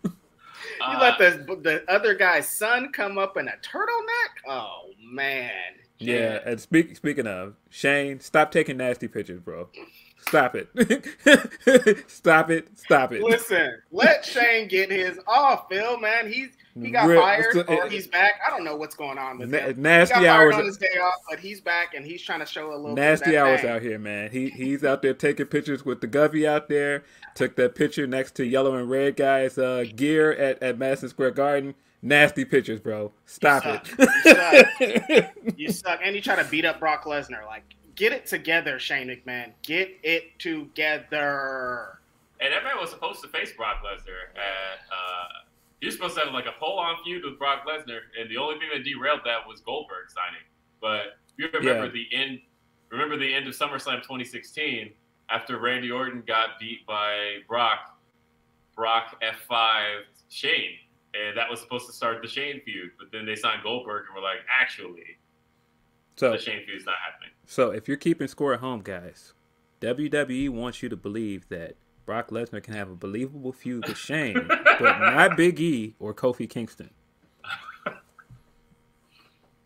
you 0.09 0.99
let 1.01 1.19
the 1.19 1.59
the 1.63 1.83
other 1.89 2.15
guy's 2.15 2.49
son 2.49 2.93
come 2.93 3.19
up 3.19 3.37
in 3.37 3.49
a 3.49 3.53
turtleneck. 3.63 4.49
Oh 4.49 4.83
man. 5.03 5.51
yeah, 5.99 6.39
and 6.45 6.61
speak, 6.61 6.95
speaking 6.97 7.27
of 7.27 7.55
Shane, 7.71 8.21
stop 8.21 8.53
taking 8.53 8.77
nasty 8.77 9.09
pictures, 9.09 9.41
bro. 9.41 9.69
Stop 10.29 10.55
it. 10.57 10.69
stop 12.09 12.51
it. 12.51 12.69
Stop 12.79 13.13
it. 13.13 13.23
Listen, 13.23 13.79
let 13.91 14.25
Shane 14.25 14.69
get 14.69 14.91
his 14.91 15.19
off, 15.27 15.67
Phil. 15.71 15.99
Man, 15.99 16.31
he's 16.31 16.51
he 16.83 16.91
got 16.91 17.07
Real- 17.07 17.21
fired 17.21 17.57
it's 17.57 17.69
or 17.71 17.89
he's 17.89 18.07
back. 18.07 18.41
I 18.47 18.51
don't 18.51 18.65
know 18.65 18.77
what's 18.77 18.95
going 18.95 19.19
on 19.19 19.39
with 19.39 19.51
Na- 19.51 19.59
him. 19.59 19.83
nasty 19.83 20.15
he 20.15 20.25
got 20.25 20.37
fired 20.39 20.53
hours. 20.53 20.55
on 20.57 20.65
his 20.67 20.77
day 20.79 20.87
off, 21.03 21.15
but 21.29 21.39
he's 21.41 21.61
back 21.61 21.95
and 21.95 22.05
he's 22.05 22.23
trying 22.23 22.41
to 22.41 22.47
show 22.47 22.73
a 22.73 22.77
little 22.77 22.95
Nasty 22.95 23.27
bit 23.27 23.35
of 23.37 23.45
that 23.45 23.51
hours 23.51 23.61
thing. 23.63 23.71
out 23.71 23.83
here, 23.83 23.99
man. 23.99 24.31
He 24.31 24.49
he's 24.51 24.85
out 24.85 25.03
there 25.03 25.15
taking 25.15 25.47
pictures 25.47 25.85
with 25.85 26.01
the 26.01 26.09
Govey 26.09 26.47
out 26.47 26.69
there. 26.69 27.05
Took 27.35 27.57
that 27.57 27.75
picture 27.75 28.07
next 28.07 28.35
to 28.37 28.45
yellow 28.47 28.75
and 28.75 28.89
red 28.91 29.17
guys' 29.17 29.59
uh, 29.59 29.85
gear 29.95 30.33
at, 30.33 30.63
at 30.63 30.79
Madison 30.79 31.09
Square 31.09 31.33
Garden. 31.33 31.75
Nasty 32.01 32.45
pictures, 32.45 32.79
bro. 32.81 33.13
Stop 33.27 33.63
suck. 33.65 33.87
it. 33.99 35.33
You 35.57 35.71
suck, 35.73 36.01
and 36.05 36.15
you 36.15 36.21
try 36.23 36.37
to 36.41 36.49
beat 36.49 36.65
up 36.65 36.79
Brock 36.79 37.05
Lesnar. 37.05 37.45
Like, 37.47 37.65
get 37.97 38.13
it 38.13 38.27
together, 38.27 38.79
Shane 38.79 39.09
McMahon. 39.09 39.53
Get 39.63 39.97
it 40.05 40.39
together. 40.39 41.99
And 42.41 42.53
that 42.53 42.63
man 42.63 42.75
was 42.81 42.91
supposed 42.91 43.21
to 43.23 43.29
face 43.29 43.53
Brock 43.57 43.83
Lesnar. 43.85 44.31
At, 44.37 44.81
uh, 44.93 45.27
he 45.81 45.87
was 45.87 45.95
supposed 45.95 46.15
to 46.17 46.25
have 46.25 46.33
like 46.35 46.47
a 46.47 46.53
full-on 46.59 46.97
feud 47.05 47.25
with 47.25 47.39
Brock 47.39 47.67
Lesnar, 47.67 48.01
and 48.21 48.31
the 48.31 48.37
only 48.37 48.59
thing 48.59 48.69
that 48.75 48.85
derailed 48.85 49.21
that 49.25 49.47
was 49.47 49.61
Goldberg 49.61 50.11
signing. 50.11 50.43
But 50.81 51.19
you 51.37 51.49
remember 51.53 51.87
Yeah. 51.87 51.91
the 51.93 52.07
end. 52.13 52.41
Remember 52.91 53.17
the 53.17 53.33
end 53.35 53.47
of 53.47 53.55
SummerSlam 53.55 54.03
2016 54.03 54.93
after 55.29 55.59
Randy 55.59 55.91
Orton 55.91 56.23
got 56.27 56.59
beat 56.59 56.87
by 56.87 57.39
Brock. 57.47 57.95
Brock 58.75 59.21
F5 59.23 60.05
Shane, 60.29 60.79
and 61.13 61.37
that 61.37 61.51
was 61.51 61.61
supposed 61.61 61.87
to 61.89 61.93
start 61.93 62.23
the 62.23 62.29
Shane 62.29 62.61
feud. 62.65 62.93
But 62.97 63.11
then 63.11 63.27
they 63.27 63.35
signed 63.35 63.63
Goldberg, 63.65 64.07
and 64.07 64.15
we're 64.15 64.23
like, 64.23 64.39
actually, 64.49 65.19
So 66.15 66.31
the 66.33 66.39
Shane 66.39 66.65
feud 66.65 66.77
is 66.77 66.87
not 66.87 66.95
happening. 67.05 67.31
So 67.45 67.71
if 67.73 67.89
you're 67.89 67.97
keeping 67.97 68.29
score 68.29 68.55
at 68.55 68.61
home, 68.61 68.83
guys, 68.83 69.35
WWE 69.81 70.49
wants 70.49 70.81
you 70.83 70.89
to 70.89 70.97
believe 70.97 71.49
that 71.49 71.75
Brock 72.09 72.31
Lesnar 72.31 72.63
can 72.63 72.73
have 72.73 72.91
a 72.91 72.95
believable 72.95 73.53
feud 73.53 73.87
with 73.87 73.99
Shane, 73.99 74.43
but 74.49 74.99
not 74.99 75.37
Big 75.37 75.61
E 75.61 75.95
or 75.99 76.15
Kofi 76.15 76.49
Kingston. 76.49 76.89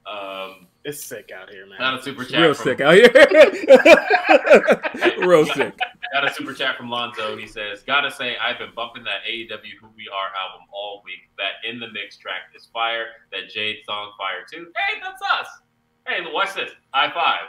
Um, 0.05 0.66
It's 0.85 1.05
sick 1.05 1.31
out 1.33 1.50
here, 1.50 1.66
man. 1.66 1.78
got 1.78 2.00
a 2.00 2.02
super 2.02 2.24
chat. 2.24 2.40
Real 2.40 2.55
from, 2.55 2.64
sick 2.64 2.81
out 2.81 2.94
here. 2.94 3.09
Real 5.24 5.46
sick. 5.46 5.72
Got 6.12 6.28
a 6.28 6.35
super 6.35 6.52
chat 6.52 6.76
from 6.76 6.90
Lonzo. 6.90 7.37
He 7.37 7.46
says, 7.46 7.85
"Gotta 7.85 8.11
say, 8.11 8.37
I've 8.37 8.59
been 8.59 8.72
bumping 8.74 9.05
that 9.05 9.20
AEW 9.24 9.78
Who 9.81 9.87
We 9.96 10.09
Are 10.12 10.33
album 10.37 10.66
all 10.72 11.00
week. 11.05 11.31
That 11.38 11.52
in 11.70 11.78
the 11.78 11.92
mix 11.92 12.16
track 12.16 12.50
is 12.57 12.66
fire. 12.72 13.07
That 13.31 13.50
Jade 13.50 13.85
song 13.87 14.11
fire 14.18 14.44
too. 14.52 14.72
Hey, 14.76 14.98
that's 15.00 15.22
us. 15.22 15.46
Hey, 16.09 16.18
watch 16.33 16.55
this. 16.55 16.72
High 16.90 17.12
five. 17.14 17.46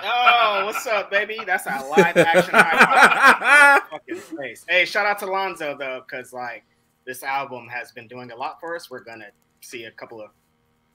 Oh, 0.00 0.62
what's 0.66 0.86
up, 0.86 1.10
baby? 1.10 1.38
That's 1.44 1.66
a 1.66 1.84
live 1.88 2.16
action 2.16 2.54
fucking 3.90 4.16
face. 4.36 4.64
Hey, 4.68 4.84
shout 4.84 5.06
out 5.06 5.18
to 5.20 5.26
Lonzo 5.26 5.76
though, 5.76 6.02
because 6.08 6.32
like 6.32 6.64
this 7.06 7.22
album 7.22 7.66
has 7.68 7.90
been 7.92 8.06
doing 8.06 8.30
a 8.30 8.36
lot 8.36 8.60
for 8.60 8.76
us. 8.76 8.90
We're 8.90 9.02
gonna 9.02 9.30
see 9.60 9.84
a 9.84 9.90
couple 9.90 10.20
of 10.20 10.30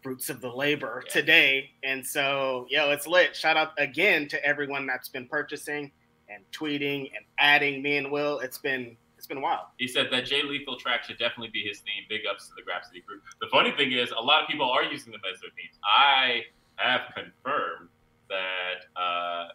fruits 0.02 0.30
of 0.30 0.42
the 0.42 0.50
labor 0.50 1.04
Yeah. 1.06 1.12
today, 1.12 1.72
and 1.84 2.06
so 2.06 2.66
yo, 2.70 2.92
it's 2.92 3.08
lit. 3.08 3.36
Shout 3.36 3.58
out 3.58 3.72
again 3.78 4.28
to 4.30 4.46
everyone 4.46 4.86
that's 4.86 5.10
been 5.10 5.28
purchasing 5.28 5.92
and 6.30 6.44
tweeting 6.52 7.12
and 7.16 7.26
adding 7.40 7.82
me 7.82 7.98
and 7.98 8.10
Will. 8.12 8.40
It's 8.40 8.58
been 8.58 8.96
it's 9.18 9.28
been 9.28 9.42
wild. 9.42 9.68
He 9.80 9.88
said 9.88 10.08
that 10.12 10.26
Jay 10.26 10.44
Lethal 10.44 10.78
track 10.78 11.04
should 11.04 11.18
definitely 11.18 11.50
be 11.52 11.62
his 11.64 11.80
theme. 11.80 12.04
Big 12.10 12.22
ups 12.30 12.48
to 12.48 12.54
the 12.56 12.62
Grapsody 12.62 13.06
group. 13.06 13.22
The 13.42 13.48
funny 13.52 13.72
thing 13.72 13.92
is, 13.92 14.12
a 14.12 14.22
lot 14.22 14.42
of 14.44 14.48
people 14.50 14.70
are 14.70 14.84
using 14.84 15.12
them 15.12 15.22
as 15.34 15.40
their 15.42 15.50
themes. 15.58 15.76
I 15.84 16.42
have 16.76 17.02
confirmed 17.16 17.90
that 18.30 19.00
uh, 19.02 19.48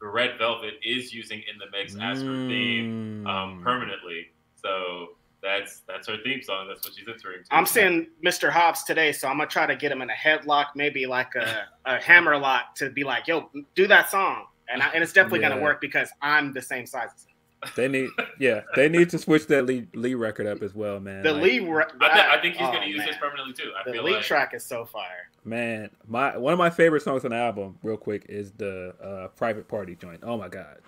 the 0.00 0.06
Red 0.08 0.36
Velvet 0.38 0.73
is 0.84 1.12
using 1.12 1.40
in 1.50 1.58
the 1.58 1.66
mix 1.76 1.96
as 2.00 2.22
her 2.22 2.48
theme 2.48 3.26
um, 3.26 3.60
Mm. 3.60 3.62
permanently. 3.62 4.30
So 4.56 5.16
that's 5.42 5.80
that's 5.86 6.08
her 6.08 6.16
theme 6.24 6.42
song. 6.42 6.68
That's 6.68 6.86
what 6.86 6.94
she's 6.96 7.06
entering. 7.08 7.42
To. 7.44 7.54
I'm 7.54 7.66
seeing 7.66 8.08
Mr. 8.24 8.50
Hobbs 8.50 8.82
today, 8.84 9.12
so 9.12 9.28
I'm 9.28 9.36
gonna 9.38 9.48
try 9.48 9.66
to 9.66 9.76
get 9.76 9.92
him 9.92 10.00
in 10.02 10.10
a 10.10 10.14
headlock, 10.14 10.66
maybe 10.74 11.06
like 11.06 11.34
a, 11.34 11.64
a 11.84 12.00
hammer 12.00 12.36
lock, 12.38 12.74
to 12.76 12.90
be 12.90 13.04
like, 13.04 13.26
"Yo, 13.26 13.50
do 13.74 13.86
that 13.88 14.10
song," 14.10 14.46
and 14.68 14.82
I, 14.82 14.88
and 14.88 15.02
it's 15.02 15.12
definitely 15.12 15.40
Yeah. 15.40 15.50
gonna 15.50 15.60
work 15.62 15.80
because 15.80 16.10
I'm 16.22 16.52
the 16.54 16.62
same 16.62 16.86
size 16.86 17.08
as 17.14 17.24
him. 17.24 17.33
They 17.76 17.88
need, 17.88 18.10
yeah, 18.38 18.62
they 18.76 18.88
need 18.88 19.10
to 19.10 19.18
switch 19.18 19.46
that 19.48 19.66
Lee, 19.66 19.86
Lee 19.94 20.14
record 20.14 20.46
up 20.46 20.62
as 20.62 20.74
well, 20.74 21.00
man. 21.00 21.22
The 21.22 21.32
Like, 21.32 21.42
Lee, 21.42 21.60
re- 21.60 21.84
I, 22.00 22.12
th- 22.14 22.26
I 22.26 22.40
think 22.40 22.56
he's 22.56 22.66
oh, 22.66 22.70
going 22.72 22.82
to 22.82 22.88
use 22.88 22.98
man. 22.98 23.06
this 23.08 23.16
permanently 23.16 23.52
too. 23.54 23.72
I 23.78 23.82
The 23.84 23.92
feel 23.92 24.04
Lee 24.04 24.14
like 24.14 24.22
track 24.24 24.54
is 24.54 24.64
so 24.64 24.84
fire. 24.84 25.28
man, 25.44 25.90
my 26.06 26.36
one 26.36 26.52
of 26.52 26.58
my 26.58 26.70
favorite 26.70 27.02
songs 27.02 27.24
on 27.24 27.30
the 27.30 27.36
album, 27.36 27.78
real 27.82 27.96
quick, 27.96 28.26
is 28.28 28.52
the 28.52 28.94
uh, 29.02 29.28
Private 29.36 29.66
Party 29.68 29.96
joint. 29.96 30.20
Oh 30.22 30.36
my 30.36 30.48
god, 30.48 30.78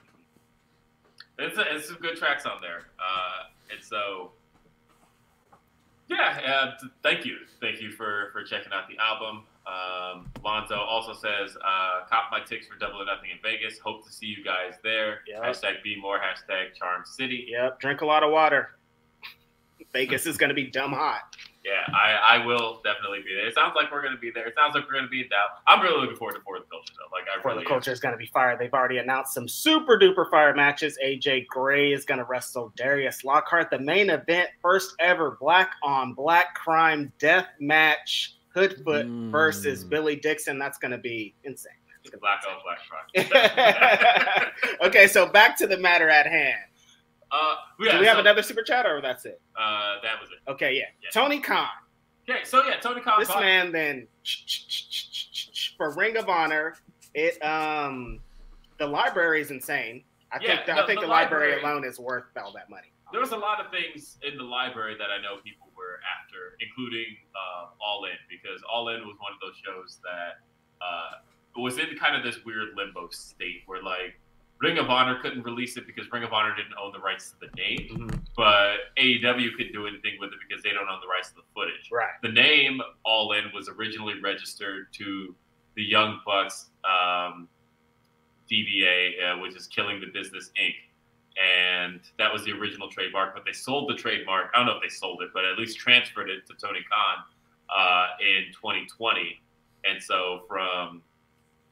it's, 1.38 1.56
a, 1.58 1.74
it's 1.74 1.88
some 1.88 1.98
good 2.00 2.16
tracks 2.16 2.46
on 2.46 2.60
there. 2.60 2.82
Uh, 2.98 3.44
and 3.74 3.82
so, 3.82 4.32
yeah, 6.08 6.38
uh, 6.80 6.86
thank 7.02 7.24
you, 7.24 7.38
thank 7.60 7.80
you 7.80 7.90
for 7.90 8.30
for 8.32 8.42
checking 8.44 8.72
out 8.72 8.88
the 8.88 8.96
album. 9.02 9.44
Um, 9.66 10.30
Lonzo 10.44 10.76
also 10.76 11.12
says, 11.12 11.56
uh, 11.56 12.06
"Cop 12.08 12.30
my 12.30 12.40
tickets 12.40 12.68
for 12.68 12.78
Double 12.78 13.02
or 13.02 13.04
Nothing 13.04 13.30
in 13.30 13.38
Vegas. 13.42 13.78
Hope 13.78 14.04
to 14.06 14.12
see 14.12 14.26
you 14.26 14.44
guys 14.44 14.74
there." 14.82 15.20
Yeah. 15.26 15.40
Hashtag 15.40 15.82
be 15.82 16.00
more. 16.00 16.18
Hashtag 16.18 16.74
Charm 16.74 17.02
City. 17.04 17.46
Yep, 17.48 17.80
drink 17.80 18.00
a 18.00 18.06
lot 18.06 18.22
of 18.22 18.30
water. 18.30 18.78
Vegas 19.92 20.26
is 20.26 20.36
gonna 20.36 20.54
be 20.54 20.70
dumb 20.70 20.92
hot. 20.92 21.36
Yeah, 21.66 21.82
I, 21.92 22.36
I 22.38 22.46
will 22.46 22.80
definitely 22.84 23.22
be 23.26 23.34
there. 23.34 23.48
It 23.48 23.54
sounds 23.56 23.72
like 23.74 23.90
we're 23.90 24.00
going 24.00 24.14
to 24.14 24.20
be 24.20 24.30
there. 24.30 24.46
It 24.46 24.54
sounds 24.56 24.76
like 24.76 24.84
we're 24.86 24.92
going 24.92 25.06
to 25.06 25.10
be 25.10 25.22
in 25.22 25.28
Dallas. 25.28 25.50
I'm 25.66 25.82
really 25.82 26.00
looking 26.00 26.16
forward 26.16 26.34
to 26.34 26.40
For 26.42 26.60
the 26.60 26.64
Culture 26.70 26.92
though. 26.96 27.10
Like 27.12 27.24
I 27.26 27.42
For 27.42 27.48
really 27.48 27.64
the 27.64 27.68
culture 27.68 27.90
is 27.90 27.98
gonna 27.98 28.16
be 28.16 28.26
fire. 28.26 28.56
They've 28.56 28.72
already 28.72 28.98
announced 28.98 29.34
some 29.34 29.48
super 29.48 29.98
duper 29.98 30.30
fire 30.30 30.54
matches. 30.54 30.96
AJ 31.04 31.48
Gray 31.48 31.92
is 31.92 32.04
gonna 32.04 32.22
wrestle 32.22 32.72
Darius 32.76 33.24
Lockhart. 33.24 33.70
The 33.70 33.80
main 33.80 34.10
event, 34.10 34.50
first 34.62 34.94
ever 35.00 35.36
black 35.40 35.72
on 35.82 36.14
black 36.14 36.54
crime 36.54 37.12
death 37.18 37.48
match. 37.58 38.36
Hoodfoot 38.56 39.06
Mm. 39.06 39.30
versus 39.30 39.84
Billy 39.84 40.16
Dixon. 40.16 40.58
That's 40.58 40.78
gonna 40.78 40.98
be 40.98 41.34
insane. 41.44 41.72
Black 42.20 42.40
on 42.48 42.56
Black 42.62 42.78
Friday. 43.34 44.52
okay, 44.86 45.06
so 45.08 45.26
back 45.26 45.56
to 45.58 45.66
the 45.66 45.76
matter 45.76 46.08
at 46.08 46.26
hand. 46.26 46.60
uh, 47.32 47.56
yeah, 47.80 47.92
Do 47.92 47.98
we 48.00 48.06
have 48.06 48.14
so, 48.16 48.20
another 48.20 48.42
super 48.42 48.62
chat 48.62 48.86
or 48.86 49.00
that's 49.00 49.24
it? 49.24 49.40
Uh, 49.58 49.96
that 50.02 50.20
was 50.20 50.30
it. 50.30 50.48
Okay, 50.50 50.74
yeah. 50.76 50.84
Yeah. 51.02 51.10
Tony 51.12 51.40
Khan. 51.40 51.66
Okay, 52.30 52.44
so 52.44 52.64
yeah, 52.64 52.78
Tony 52.78 53.00
Khan. 53.00 53.18
This 53.18 53.28
man 53.28 53.72
then 53.72 54.06
for 55.76 55.94
Ring 55.94 56.16
of 56.16 56.28
Honor, 56.28 56.76
it 57.14 57.42
um 57.44 58.20
the 58.78 58.86
library 58.86 59.40
is 59.40 59.50
insane. 59.50 60.04
I 60.32 60.38
Yeah, 60.40 60.56
think 60.56 60.66
the, 60.66 60.74
no, 60.74 60.82
I 60.82 60.86
think 60.86 61.00
the 61.00 61.06
the, 61.06 61.10
library, 61.12 61.52
library- 61.56 61.72
alone 61.72 61.84
is 61.84 61.98
worth 61.98 62.24
all 62.40 62.52
that 62.52 62.70
money. 62.70 62.92
There 63.12 63.20
was 63.20 63.30
a 63.32 63.36
lot 63.36 63.64
of 63.64 63.70
things 63.70 64.18
in 64.22 64.36
the 64.36 64.42
library 64.44 64.96
that 64.98 65.10
I 65.10 65.20
know 65.22 65.36
people 65.42 65.65
were 65.65 65.65
after, 66.36 66.56
including 66.60 67.16
uh, 67.34 67.66
All 67.80 68.04
In, 68.04 68.16
because 68.28 68.62
All 68.70 68.88
In 68.88 69.00
was 69.06 69.16
one 69.18 69.32
of 69.32 69.40
those 69.40 69.56
shows 69.56 69.98
that 70.02 70.42
uh, 70.80 71.60
was 71.60 71.78
in 71.78 71.96
kind 71.98 72.16
of 72.16 72.22
this 72.22 72.44
weird 72.44 72.76
limbo 72.76 73.08
state 73.10 73.62
where 73.66 73.82
like 73.82 74.20
Ring 74.60 74.78
of 74.78 74.88
Honor 74.88 75.18
couldn't 75.20 75.42
release 75.42 75.76
it 75.76 75.86
because 75.86 76.10
Ring 76.10 76.22
of 76.22 76.32
Honor 76.32 76.54
didn't 76.54 76.74
own 76.82 76.92
the 76.92 76.98
rights 76.98 77.32
to 77.32 77.36
the 77.40 77.54
name, 77.56 78.08
but 78.36 78.92
AEW 78.98 79.56
couldn't 79.56 79.72
do 79.72 79.86
anything 79.86 80.14
with 80.18 80.30
it 80.32 80.38
because 80.48 80.62
they 80.62 80.70
don't 80.70 80.88
own 80.88 81.00
the 81.02 81.08
rights 81.08 81.30
to 81.30 81.36
the 81.36 81.42
footage. 81.54 81.90
Right. 81.92 82.10
The 82.22 82.32
name 82.32 82.80
All 83.04 83.32
In 83.32 83.44
was 83.54 83.68
originally 83.68 84.14
registered 84.22 84.92
to 84.94 85.34
the 85.76 85.82
Young 85.82 86.20
Bucks 86.24 86.70
um, 86.84 87.48
DBA, 88.50 89.10
uh, 89.22 89.38
which 89.40 89.54
is 89.56 89.66
Killing 89.66 90.00
the 90.00 90.06
Business 90.06 90.50
Inc. 90.60 90.74
And 91.36 92.00
that 92.18 92.32
was 92.32 92.44
the 92.44 92.52
original 92.52 92.88
trademark, 92.88 93.34
but 93.34 93.44
they 93.44 93.52
sold 93.52 93.90
the 93.90 93.94
trademark. 93.94 94.50
I 94.54 94.58
don't 94.58 94.66
know 94.66 94.76
if 94.76 94.82
they 94.82 94.88
sold 94.88 95.22
it, 95.22 95.30
but 95.34 95.44
at 95.44 95.58
least 95.58 95.78
transferred 95.78 96.30
it 96.30 96.46
to 96.46 96.54
Tony 96.54 96.80
Khan 96.90 97.24
uh, 97.68 98.06
in 98.20 98.52
2020. 98.52 99.40
And 99.84 100.02
so 100.02 100.42
from 100.48 101.02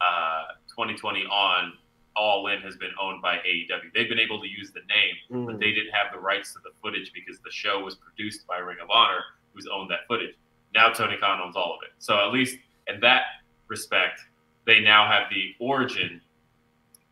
uh, 0.00 0.44
2020 0.68 1.24
on, 1.27 1.72
All 2.14 2.46
In 2.48 2.61
has 2.61 2.77
been 2.77 2.92
owned 3.00 3.22
by 3.22 3.37
AEW. 3.38 3.92
They've 3.94 4.09
been 4.09 4.18
able 4.20 4.40
to 4.40 4.48
use 4.48 4.70
the 4.70 4.81
name, 4.81 5.46
but 5.46 5.59
they 5.59 5.72
didn't 5.72 5.92
have 5.92 6.12
the 6.12 6.18
rights 6.20 6.53
to 6.53 6.59
the 6.62 6.70
footage 6.83 7.11
because 7.14 7.40
the 7.42 7.50
show 7.50 7.81
was 7.81 7.94
produced 7.94 8.46
by 8.46 8.59
Ring 8.59 8.77
of 8.83 8.90
Honor, 8.90 9.20
who's 9.55 9.66
owned 9.72 9.90
that 9.90 10.07
footage. 10.07 10.35
Now 10.74 10.90
Tony 10.90 11.16
Khan 11.16 11.40
owns 11.40 11.57
all 11.57 11.72
of 11.74 11.81
it. 11.85 11.92
So 11.98 12.18
at 12.18 12.33
least 12.33 12.59
in 12.87 13.00
that 13.00 13.22
respect, 13.68 14.20
they 14.66 14.81
now 14.81 15.07
have 15.07 15.24
the 15.31 15.55
origin 15.59 16.20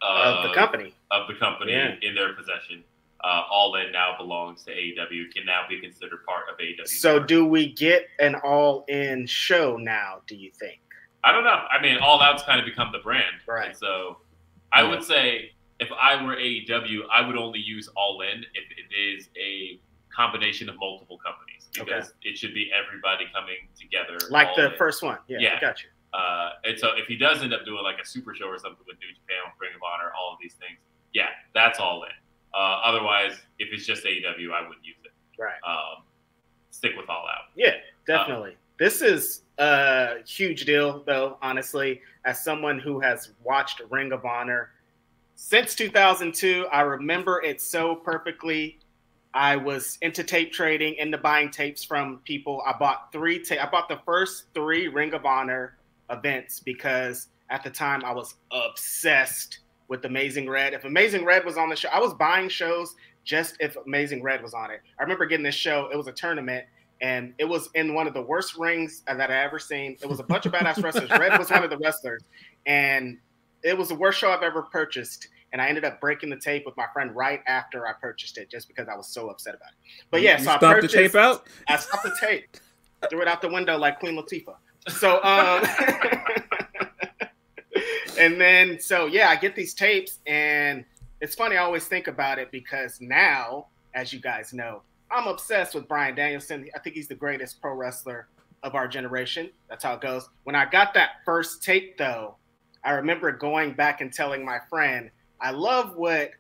Of 0.03 0.49
the 0.49 0.55
company. 0.55 0.95
of 1.11 1.29
the 1.29 1.35
company 1.35 1.73
Yeah. 1.73 1.95
in 2.03 2.15
their 2.15 2.33
possession. 2.35 2.85
Uh, 3.25 3.45
all 3.51 3.77
in 3.77 3.93
now 3.93 4.17
belongs 4.19 4.65
to 4.65 4.73
AEW. 4.73 5.33
Can 5.33 5.45
now 5.47 5.65
be 5.69 5.81
considered 5.81 6.25
part 6.27 6.49
of 6.49 6.59
AEW. 6.59 6.89
So 6.89 7.21
do 7.21 7.47
we 7.47 7.73
get 7.73 8.09
an 8.19 8.35
all 8.35 8.85
in 8.89 9.27
show 9.27 9.77
now, 9.77 10.23
do 10.27 10.35
you 10.35 10.51
think? 10.59 10.81
I 11.23 11.31
don't 11.31 11.45
know. 11.45 11.65
I 11.71 11.81
mean, 11.81 11.99
All 11.99 12.21
Out's 12.21 12.43
kind 12.43 12.59
of 12.59 12.67
become 12.67 12.91
the 12.91 12.99
brand, 12.99 13.37
Right. 13.47 13.69
And 13.69 13.77
so 13.77 14.19
I 14.73 14.83
would 14.83 15.05
say 15.05 15.53
if 15.79 15.89
I 15.93 16.21
were 16.25 16.35
AEW, 16.35 17.03
I 17.13 17.25
would 17.25 17.37
only 17.37 17.61
use 17.61 17.89
All 17.95 18.23
In 18.23 18.45
if 18.55 18.65
it 18.77 18.93
is 18.93 19.29
a 19.41 19.79
combination 20.13 20.69
of 20.69 20.75
multiple 20.81 21.19
companies 21.25 21.69
because 21.73 22.13
it 22.23 22.37
should 22.37 22.53
be 22.55 22.73
everybody 22.75 23.27
coming 23.33 23.57
together. 23.79 24.19
Like 24.31 24.49
the 24.57 24.73
in. 24.73 24.77
first 24.79 25.01
one. 25.03 25.19
Yeah, 25.29 25.39
Yeah. 25.41 25.57
I 25.59 25.61
got 25.61 25.81
you. 25.85 25.91
Uh, 26.13 26.51
and 26.65 26.79
so 26.79 26.91
if 26.97 27.07
he 27.07 27.17
does 27.17 27.43
end 27.43 27.55
up 27.55 27.65
doing 27.65 27.83
like 27.83 27.99
a 28.03 28.07
super 28.07 28.35
show 28.35 28.47
or 28.47 28.59
something 28.59 28.85
with 28.87 28.97
New 29.01 29.09
Japan, 29.09 29.53
Ring 29.61 29.71
of 29.75 29.81
Honor, 29.83 30.13
all 30.19 30.33
of 30.33 30.39
these 30.41 30.55
things, 30.55 30.79
yeah, 31.15 31.29
that's 31.55 31.79
all 31.79 32.03
in. 32.05 32.11
Uh, 32.55 32.81
otherwise, 32.85 33.33
if 33.59 33.73
it's 33.73 33.87
just 33.87 34.05
AEW, 34.05 34.53
I 34.53 34.67
wouldn't 34.67 34.85
use 34.85 34.97
it. 35.05 35.13
Right. 35.41 35.55
Um, 35.67 36.03
stick 36.71 36.93
with 36.97 37.09
All 37.09 37.27
Out. 37.27 37.47
Yeah, 37.57 37.75
definitely. 38.07 38.57
this 38.79 39.01
is 39.01 39.43
a 39.59 40.17
huge 40.27 40.65
deal, 40.67 41.03
though, 41.07 41.39
honestly, 41.41 42.03
as 42.25 42.45
someone 42.45 42.79
who 42.79 43.01
has 43.01 43.31
watched 43.43 43.81
Ring 43.91 44.13
of 44.13 44.25
Honor 44.25 44.71
since 45.35 45.75
2002. 45.75 46.67
I 46.71 46.83
remember 46.83 47.43
it 47.43 47.61
so 47.61 47.97
perfectly. 47.97 48.79
I 49.35 49.57
was 49.57 49.99
into 50.03 50.23
tape 50.23 50.53
trading, 50.53 50.95
into 50.97 51.17
buying 51.17 51.51
tapes 51.51 51.83
from 51.83 52.21
people. 52.25 52.63
I 52.67 52.75
bought 52.79 53.11
three. 53.13 53.39
Ta- 53.43 53.63
I 53.63 53.71
bought 53.71 53.89
the 53.89 54.01
first 54.05 54.45
three 54.55 54.89
Ring 54.89 55.15
of 55.15 55.25
Honor 55.25 55.75
events 56.13 56.61
because 56.61 57.29
at 57.51 57.65
the 57.65 57.71
time 57.71 58.05
I 58.05 58.13
was 58.13 58.35
obsessed 58.53 59.59
with 59.89 60.05
Amazing 60.05 60.49
Red. 60.49 60.73
If 60.73 60.85
Amazing 60.85 61.25
Red 61.25 61.45
was 61.45 61.57
on 61.57 61.69
the 61.69 61.77
show, 61.77 61.89
I 61.89 61.99
was 61.99 62.15
buying 62.15 62.49
shows 62.49 62.95
just 63.25 63.57
if 63.61 63.77
Amazing 63.87 64.23
Red 64.23 64.43
was 64.43 64.55
on 64.55 64.71
it. 64.71 64.81
I 64.99 65.03
remember 65.03 65.27
getting 65.27 65.45
this 65.45 65.55
show. 65.55 65.89
It 65.93 65.97
was 65.97 66.07
a 66.07 66.13
tournament, 66.13 66.65
and 67.01 67.35
it 67.39 67.45
was 67.45 67.69
in 67.75 67.95
one 67.95 68.07
of 68.07 68.15
the 68.15 68.23
worst 68.23 68.57
rings 68.57 69.03
that 69.07 69.31
I 69.31 69.43
ever 69.45 69.59
seen. 69.59 69.97
It 70.03 70.09
was 70.09 70.19
a 70.21 70.25
bunch 70.25 70.47
of 70.47 70.53
badass 70.53 70.83
wrestlers. 70.83 71.11
Red 71.11 71.39
was 71.39 71.51
one 71.51 71.63
of 71.63 71.71
the 71.71 71.79
wrestlers, 71.79 72.23
and 72.67 73.19
it 73.63 73.77
was 73.77 73.89
the 73.89 73.95
worst 73.95 74.19
show 74.19 74.31
I've 74.31 74.43
ever 74.43 74.63
purchased. 74.63 75.29
and 75.53 75.61
I 75.61 75.69
ended 75.69 75.85
up 75.85 76.01
breaking 76.01 76.31
the 76.31 76.37
tape 76.37 76.65
with 76.65 76.77
my 76.77 76.87
friend 76.93 77.15
right 77.15 77.41
after 77.47 77.87
I 77.87 77.93
purchased 77.93 78.39
it, 78.39 78.51
just 78.51 78.69
because 78.69 78.89
I 78.89 78.97
was 78.97 79.09
so 79.09 79.29
upset 79.29 79.55
about 79.55 79.69
it. 79.69 80.05
But 80.11 80.23
yeah, 80.23 80.39
you 80.39 80.45
so 80.45 80.53
I 80.53 80.59
purchased 80.59 80.95
the 80.95 81.03
tape 81.03 81.15
out. 81.15 81.47
I 81.69 81.77
stopped 81.77 82.05
the 82.05 82.17
tape, 82.21 82.57
threw 83.11 83.21
it 83.21 83.29
out 83.29 83.43
the 83.43 83.49
window 83.51 83.77
like 83.77 84.01
Queen 84.01 84.17
Latifah. 84.17 84.57
So, 84.89 85.23
um, 85.23 85.65
and 88.19 88.41
then 88.41 88.81
so 88.81 89.07
yeah, 89.07 89.29
I 89.29 89.37
get 89.37 89.55
these 89.55 89.75
tapes, 89.75 90.19
and 90.27 90.85
it's 91.21 91.35
funny. 91.35 91.57
I 91.57 91.63
always 91.63 91.87
think 91.87 92.09
about 92.09 92.39
it 92.39 92.51
because 92.51 93.01
now, 93.01 93.67
as 93.95 94.13
you 94.13 94.21
guys 94.21 94.53
know, 94.53 94.83
I'm 95.11 95.29
obsessed 95.29 95.75
with 95.75 95.87
Bryan 95.87 96.15
Danielson. 96.15 96.69
I 96.75 96.79
think 96.81 96.97
he's 96.97 97.09
the 97.09 97.15
greatest 97.15 97.61
pro 97.61 97.75
wrestler 97.75 98.29
of 98.63 98.75
our 98.75 98.89
generation. 98.89 99.51
That's 99.69 99.85
how 99.85 99.95
it 99.95 100.01
goes. 100.01 100.29
When 100.45 100.57
I 100.57 100.65
got 100.65 100.95
that 100.95 101.11
first 101.25 101.63
tape, 101.63 101.99
though, 101.99 102.37
I 102.85 102.93
remember 102.93 103.31
going 103.33 103.75
back 103.75 104.01
and 104.01 104.13
telling 104.13 104.45
my 104.45 104.59
friend, 104.69 105.11
I 105.41 105.51
love 105.51 105.97
what 105.97 106.31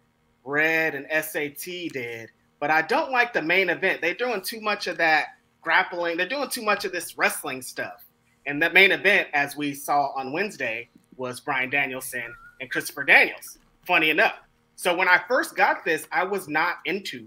Red 0.44 0.94
and 0.94 1.06
SAT 1.24 1.92
did, 1.92 2.30
but 2.60 2.70
I 2.70 2.82
don't 2.82 3.12
like 3.12 3.32
the 3.32 3.42
main 3.42 3.70
event. 3.70 4.00
They're 4.00 4.14
doing 4.14 4.42
too 4.42 4.60
much 4.60 4.86
of 4.86 4.98
that 4.98 5.26
grappling. 5.60 6.16
They're 6.16 6.28
doing 6.28 6.48
too 6.48 6.62
much 6.62 6.84
of 6.84 6.92
this 6.92 7.16
wrestling 7.16 7.62
stuff. 7.62 8.04
And 8.46 8.60
that 8.62 8.74
main 8.74 8.92
event, 8.92 9.28
as 9.32 9.56
we 9.56 9.74
saw 9.74 10.12
on 10.16 10.32
Wednesday, 10.32 10.88
was 11.16 11.40
Bryan 11.40 11.70
Danielson 11.70 12.34
and 12.60 12.70
Christopher 12.70 13.04
Daniels. 13.04 13.58
Funny 13.86 14.10
enough. 14.10 14.34
So 14.76 14.96
when 14.96 15.08
I 15.08 15.20
first 15.28 15.54
got 15.54 15.84
this, 15.84 16.06
I 16.10 16.24
was 16.24 16.48
not 16.48 16.76
into 16.84 17.26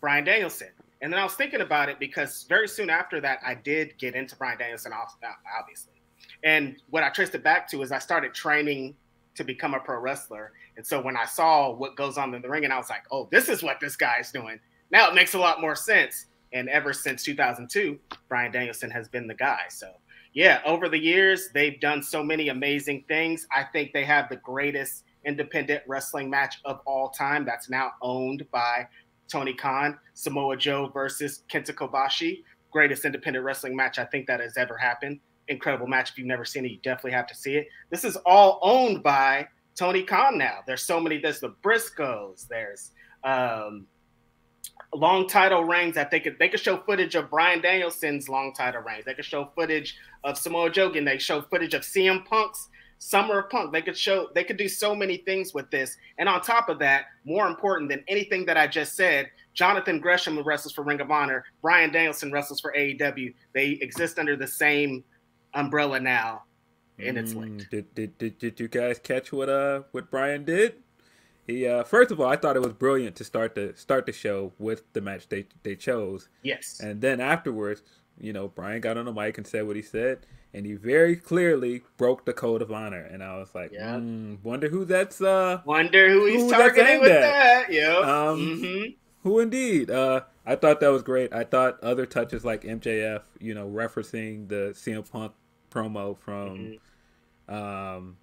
Bryan 0.00 0.24
Danielson. 0.24 0.68
And 1.00 1.12
then 1.12 1.18
I 1.20 1.24
was 1.24 1.34
thinking 1.34 1.60
about 1.60 1.88
it 1.88 1.98
because 1.98 2.44
very 2.48 2.68
soon 2.68 2.90
after 2.90 3.20
that, 3.20 3.38
I 3.44 3.54
did 3.54 3.96
get 3.98 4.14
into 4.14 4.36
Bryan 4.36 4.58
Danielson, 4.58 4.92
obviously. 5.58 5.94
And 6.44 6.76
what 6.90 7.02
I 7.02 7.08
traced 7.10 7.34
it 7.34 7.42
back 7.42 7.68
to 7.70 7.82
is 7.82 7.92
I 7.92 7.98
started 7.98 8.34
training 8.34 8.94
to 9.34 9.44
become 9.44 9.74
a 9.74 9.80
pro 9.80 9.98
wrestler. 9.98 10.52
And 10.76 10.86
so 10.86 11.00
when 11.00 11.16
I 11.16 11.24
saw 11.24 11.72
what 11.72 11.96
goes 11.96 12.18
on 12.18 12.34
in 12.34 12.42
the 12.42 12.48
ring, 12.48 12.64
and 12.64 12.72
I 12.72 12.78
was 12.78 12.90
like, 12.90 13.02
oh, 13.10 13.28
this 13.30 13.48
is 13.48 13.62
what 13.62 13.80
this 13.80 13.96
guy's 13.96 14.30
doing. 14.32 14.60
Now 14.90 15.08
it 15.08 15.14
makes 15.14 15.34
a 15.34 15.38
lot 15.38 15.60
more 15.60 15.76
sense. 15.76 16.26
And 16.52 16.68
ever 16.68 16.92
since 16.92 17.22
2002, 17.24 17.98
Bryan 18.28 18.50
Danielson 18.50 18.90
has 18.90 19.08
been 19.08 19.26
the 19.26 19.34
guy. 19.34 19.62
So, 19.68 19.92
yeah, 20.34 20.60
over 20.64 20.88
the 20.88 20.98
years, 20.98 21.48
they've 21.52 21.80
done 21.80 22.02
so 22.02 22.22
many 22.22 22.48
amazing 22.48 23.04
things. 23.08 23.46
I 23.52 23.64
think 23.64 23.92
they 23.92 24.04
have 24.04 24.28
the 24.28 24.36
greatest 24.36 25.04
independent 25.24 25.82
wrestling 25.86 26.30
match 26.30 26.56
of 26.64 26.80
all 26.86 27.10
time 27.10 27.44
that's 27.44 27.68
now 27.68 27.92
owned 28.02 28.46
by 28.50 28.86
Tony 29.28 29.52
Khan, 29.52 29.98
Samoa 30.14 30.56
Joe 30.56 30.90
versus 30.92 31.42
Kenta 31.52 31.72
Kobashi. 31.74 32.42
Greatest 32.70 33.04
independent 33.04 33.44
wrestling 33.44 33.76
match 33.76 33.98
I 33.98 34.04
think 34.04 34.26
that 34.26 34.40
has 34.40 34.56
ever 34.56 34.76
happened. 34.76 35.20
Incredible 35.48 35.86
match. 35.86 36.10
If 36.10 36.18
you've 36.18 36.26
never 36.26 36.44
seen 36.44 36.64
it, 36.64 36.70
you 36.70 36.78
definitely 36.82 37.12
have 37.12 37.26
to 37.28 37.34
see 37.34 37.56
it. 37.56 37.68
This 37.90 38.04
is 38.04 38.16
all 38.26 38.58
owned 38.62 39.02
by 39.02 39.48
Tony 39.74 40.02
Khan 40.02 40.36
now. 40.36 40.58
There's 40.66 40.82
so 40.82 41.00
many. 41.00 41.18
There's 41.18 41.40
the 41.40 41.54
Briscoes. 41.62 42.46
There's 42.48 42.92
um, 43.24 43.86
long 44.94 45.28
title 45.28 45.64
reigns 45.64 45.94
that 45.94 46.10
they 46.10 46.20
could 46.20 46.38
they 46.38 46.48
could 46.48 46.60
show 46.60 46.78
footage 46.78 47.14
of 47.14 47.30
Bryan 47.30 47.60
Danielson's 47.60 48.28
long 48.28 48.52
title 48.54 48.82
reigns. 48.82 49.04
They 49.04 49.14
could 49.14 49.24
show 49.24 49.50
footage 49.54 49.96
of 50.24 50.38
Samoa 50.38 50.70
Joe. 50.70 50.92
And 50.92 51.06
they 51.06 51.18
show 51.18 51.42
footage 51.42 51.74
of 51.74 51.82
CM 51.82 52.24
Punk's 52.24 52.68
Summer 52.98 53.40
of 53.40 53.50
Punk. 53.50 53.72
They 53.72 53.82
could 53.82 53.96
show 53.96 54.28
they 54.34 54.44
could 54.44 54.56
do 54.56 54.68
so 54.68 54.94
many 54.94 55.18
things 55.18 55.54
with 55.54 55.70
this. 55.70 55.96
And 56.18 56.28
on 56.28 56.40
top 56.40 56.68
of 56.68 56.78
that, 56.80 57.06
more 57.24 57.46
important 57.46 57.90
than 57.90 58.02
anything 58.08 58.46
that 58.46 58.56
I 58.56 58.66
just 58.66 58.96
said, 58.96 59.30
Jonathan 59.54 60.00
Gresham 60.00 60.42
wrestles 60.42 60.72
for 60.72 60.82
Ring 60.82 61.00
of 61.00 61.10
Honor. 61.10 61.44
Bryan 61.62 61.92
Danielson 61.92 62.32
wrestles 62.32 62.60
for 62.60 62.72
AEW. 62.76 63.34
They 63.52 63.78
exist 63.80 64.18
under 64.18 64.36
the 64.36 64.46
same 64.46 65.04
umbrella 65.54 66.00
now, 66.00 66.44
and 66.98 67.18
it's 67.18 67.34
linked. 67.34 67.66
Mm, 67.66 67.70
did, 67.70 67.94
did 67.94 68.18
did 68.18 68.38
did 68.38 68.60
you 68.60 68.68
guys 68.68 68.98
catch 68.98 69.32
what 69.32 69.48
uh 69.48 69.82
what 69.92 70.10
Brian 70.10 70.44
did? 70.44 70.76
He 71.48 71.66
uh 71.66 71.82
first 71.82 72.12
of 72.12 72.20
all, 72.20 72.28
I 72.28 72.36
thought 72.36 72.54
it 72.54 72.62
was 72.62 72.74
brilliant 72.74 73.16
to 73.16 73.24
start 73.24 73.56
the 73.56 73.72
start 73.74 74.06
the 74.06 74.12
show 74.12 74.52
with 74.58 74.84
the 74.92 75.00
match 75.00 75.28
they 75.28 75.46
they 75.64 75.74
chose, 75.74 76.28
Yes. 76.42 76.78
and 76.78 77.00
then 77.00 77.20
afterwards, 77.20 77.82
you 78.20 78.32
know, 78.32 78.46
Brian 78.48 78.80
got 78.80 78.96
on 78.96 79.06
the 79.06 79.12
mic 79.12 79.36
and 79.38 79.46
said 79.46 79.66
what 79.66 79.74
he 79.74 79.82
said, 79.82 80.18
and 80.54 80.66
he 80.66 80.74
very 80.74 81.16
clearly 81.16 81.82
broke 81.96 82.24
the 82.26 82.32
code 82.34 82.60
of 82.62 82.70
honor, 82.70 83.02
and 83.02 83.24
I 83.24 83.38
was 83.38 83.54
like, 83.54 83.72
Yeah. 83.72 83.94
mm, 83.96 84.38
wonder 84.44 84.68
who 84.68 84.84
that's 84.84 85.20
uh 85.22 85.62
Wonder 85.64 86.08
who 86.10 86.26
he's 86.26 86.42
Who 86.42 86.50
targeting 86.50 87.00
with 87.00 87.10
at. 87.10 87.20
that. 87.22 87.72
Yeah. 87.72 87.96
Um, 87.96 88.58
hmm 88.60 88.84
Who 89.22 89.40
indeed? 89.40 89.90
Uh, 89.90 90.20
I 90.46 90.54
thought 90.54 90.80
that 90.80 90.88
was 90.92 91.02
great. 91.02 91.32
I 91.32 91.44
thought 91.44 91.82
other 91.82 92.06
touches 92.06 92.44
like 92.44 92.62
MJF, 92.62 93.22
you 93.40 93.54
know, 93.54 93.68
referencing 93.68 94.48
the 94.48 94.72
CM 94.74 95.10
Punk 95.10 95.32
promo 95.70 96.16
from, 96.18 96.78
Mm-hmm. 97.48 97.54
um, 97.54 98.16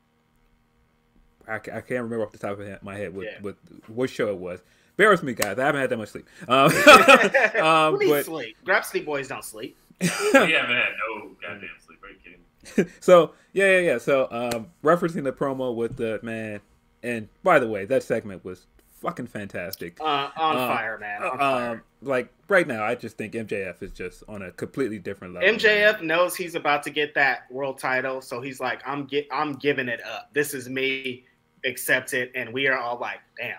I, 1.48 1.56
I 1.56 1.60
can't 1.60 2.04
remember 2.04 2.24
off 2.24 2.32
the 2.32 2.38
top 2.38 2.60
of 2.60 2.84
my 2.84 2.96
head 2.96 3.16
what, 3.16 3.26
Yeah. 3.26 3.38
what 3.42 3.56
what 3.88 4.10
show 4.10 4.30
it 4.30 4.38
was. 4.38 4.62
Bear 4.98 5.10
with 5.10 5.24
me, 5.24 5.34
guys. 5.34 5.60
I 5.60 5.66
haven't 5.66 5.82
had 5.82 5.90
that 5.90 5.98
much 5.98 6.10
sleep. 6.10 6.28
Um, 6.48 6.72
um, 7.66 7.94
Who 7.94 8.00
needs 8.00 8.12
but 8.12 8.26
sleep? 8.26 8.58
Grapsody 8.66 9.06
boys 9.06 9.28
don't 9.28 9.44
sleep. 9.44 9.78
yeah, 10.02 10.10
man. 10.34 10.86
No 11.08 11.32
goddamn 11.42 11.70
sleep. 11.86 12.00
Are 12.04 12.10
you 12.10 12.16
kidding? 12.24 12.86
me? 12.86 12.92
so 13.00 13.32
yeah, 13.54 13.72
yeah, 13.72 13.80
yeah. 13.80 13.98
So 13.98 14.28
um, 14.32 14.68
referencing 14.84 15.24
the 15.24 15.32
promo 15.34 15.76
with 15.76 15.98
the 15.98 16.20
man, 16.24 16.62
and 17.04 17.28
by 17.44 17.60
the 17.60 17.68
way, 17.68 17.86
that 17.86 18.04
segment 18.04 18.44
was 18.46 18.66
fucking 19.02 19.28
fantastic. 19.28 20.00
Uh, 20.02 20.30
on 20.38 20.58
Uh, 20.58 20.68
fire, 20.68 20.98
man. 20.98 21.24
On 21.24 21.38
fire. 21.38 21.72
Um, 21.74 21.82
like 22.02 22.30
right 22.48 22.68
now, 22.68 22.84
I 22.84 22.96
just 22.96 23.18
think 23.18 23.34
MJF 23.34 23.82
is 23.84 23.92
just 23.92 24.24
on 24.28 24.42
a 24.44 24.52
completely 24.52 25.00
different 25.00 25.34
level. 25.34 25.50
MJF 25.50 26.02
knows 26.02 26.36
he's 26.36 26.56
about 26.56 26.84
to 26.84 26.90
get 26.90 27.14
that 27.16 27.50
world 27.52 27.78
title, 27.80 28.22
so 28.22 28.42
he's 28.42 28.60
like, 28.60 28.82
"I'm 28.86 29.06
get, 29.06 29.28
I'm 29.32 29.54
giving 29.54 29.88
it 29.90 30.02
up. 30.06 30.30
This 30.34 30.54
is 30.54 30.70
me. 30.70 31.26
Accept 31.66 32.14
it." 32.14 32.32
And 32.36 32.54
we 32.54 32.68
are 32.68 32.78
all 32.78 32.98
like, 33.00 33.20
"Damn, 33.38 33.58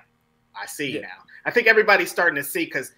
I 0.54 0.66
see 0.66 0.94
Yeah. 0.94 1.02
now." 1.02 1.24
I 1.44 1.50
think 1.50 1.66
everybody's 1.66 2.10
starting 2.10 2.36
to 2.36 2.44
see 2.44 2.64
because 2.64 2.92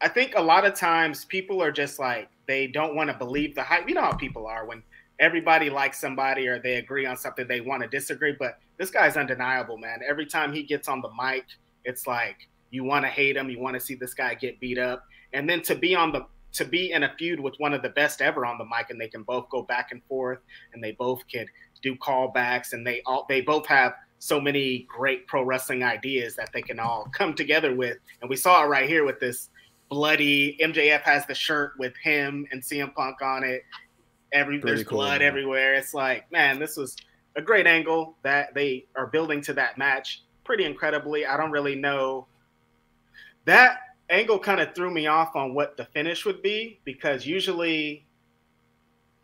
I 0.00 0.08
think 0.08 0.34
a 0.36 0.40
lot 0.40 0.64
of 0.64 0.74
times 0.74 1.24
people 1.26 1.62
are 1.62 1.72
just 1.72 1.98
like 1.98 2.28
they 2.46 2.66
don't 2.66 2.94
want 2.94 3.10
to 3.10 3.16
believe 3.16 3.54
the 3.54 3.62
hype. 3.62 3.88
You 3.88 3.94
know 3.94 4.02
how 4.02 4.12
people 4.12 4.46
are 4.46 4.64
when 4.66 4.82
everybody 5.18 5.68
likes 5.68 6.00
somebody 6.00 6.48
or 6.48 6.58
they 6.58 6.76
agree 6.76 7.06
on 7.06 7.16
something, 7.16 7.46
they 7.46 7.60
want 7.60 7.82
to 7.82 7.88
disagree. 7.88 8.34
But 8.38 8.58
this 8.78 8.90
guy's 8.90 9.16
undeniable, 9.16 9.76
man. 9.76 10.00
Every 10.06 10.26
time 10.26 10.52
he 10.52 10.62
gets 10.62 10.88
on 10.88 11.02
the 11.02 11.10
mic, 11.10 11.44
it's 11.84 12.06
like 12.06 12.48
you 12.70 12.84
want 12.84 13.04
to 13.04 13.10
hate 13.10 13.36
him, 13.36 13.50
you 13.50 13.60
want 13.60 13.74
to 13.74 13.80
see 13.80 13.94
this 13.94 14.14
guy 14.14 14.34
get 14.34 14.58
beat 14.60 14.78
up, 14.78 15.04
and 15.32 15.48
then 15.48 15.60
to 15.62 15.74
be 15.74 15.94
on 15.94 16.12
the 16.12 16.26
to 16.52 16.64
be 16.64 16.90
in 16.90 17.04
a 17.04 17.14
feud 17.16 17.38
with 17.38 17.54
one 17.58 17.72
of 17.72 17.82
the 17.82 17.90
best 17.90 18.20
ever 18.20 18.44
on 18.44 18.58
the 18.58 18.64
mic, 18.64 18.90
and 18.90 19.00
they 19.00 19.06
can 19.06 19.22
both 19.22 19.48
go 19.50 19.62
back 19.62 19.92
and 19.92 20.02
forth, 20.04 20.40
and 20.72 20.82
they 20.82 20.92
both 20.92 21.20
can 21.28 21.46
do 21.82 21.94
callbacks, 21.96 22.72
and 22.72 22.86
they 22.86 23.02
all 23.06 23.26
they 23.28 23.40
both 23.40 23.66
have 23.66 23.94
so 24.20 24.40
many 24.40 24.86
great 24.88 25.26
pro 25.26 25.42
wrestling 25.42 25.82
ideas 25.82 26.36
that 26.36 26.50
they 26.52 26.62
can 26.62 26.78
all 26.78 27.10
come 27.12 27.34
together 27.34 27.74
with, 27.74 27.96
and 28.20 28.30
we 28.30 28.36
saw 28.36 28.62
it 28.62 28.66
right 28.66 28.88
here 28.88 29.04
with 29.04 29.18
this 29.18 29.48
bloody 29.88 30.56
MJF 30.62 31.00
has 31.02 31.26
the 31.26 31.34
shirt 31.34 31.72
with 31.78 31.96
him 31.96 32.46
and 32.52 32.62
CM 32.62 32.94
Punk 32.94 33.20
on 33.22 33.42
it. 33.42 33.64
Every 34.32 34.60
Pretty 34.60 34.76
there's 34.76 34.86
cool, 34.86 34.98
blood 34.98 35.18
man. 35.20 35.28
everywhere. 35.28 35.74
It's 35.74 35.92
like, 35.92 36.30
man, 36.30 36.60
this 36.60 36.76
was 36.76 36.96
a 37.34 37.42
great 37.42 37.66
angle 37.66 38.16
that 38.22 38.54
they 38.54 38.86
are 38.94 39.08
building 39.08 39.40
to 39.42 39.52
that 39.54 39.76
match 39.78 40.22
pretty 40.44 40.64
incredibly. 40.64 41.26
I 41.26 41.36
don't 41.36 41.50
really 41.50 41.74
know 41.74 42.26
that 43.46 43.78
angle 44.10 44.38
kind 44.38 44.60
of 44.60 44.74
threw 44.74 44.90
me 44.90 45.06
off 45.06 45.34
on 45.34 45.54
what 45.54 45.76
the 45.76 45.84
finish 45.86 46.24
would 46.24 46.42
be 46.42 46.78
because 46.84 47.26
usually 47.26 48.06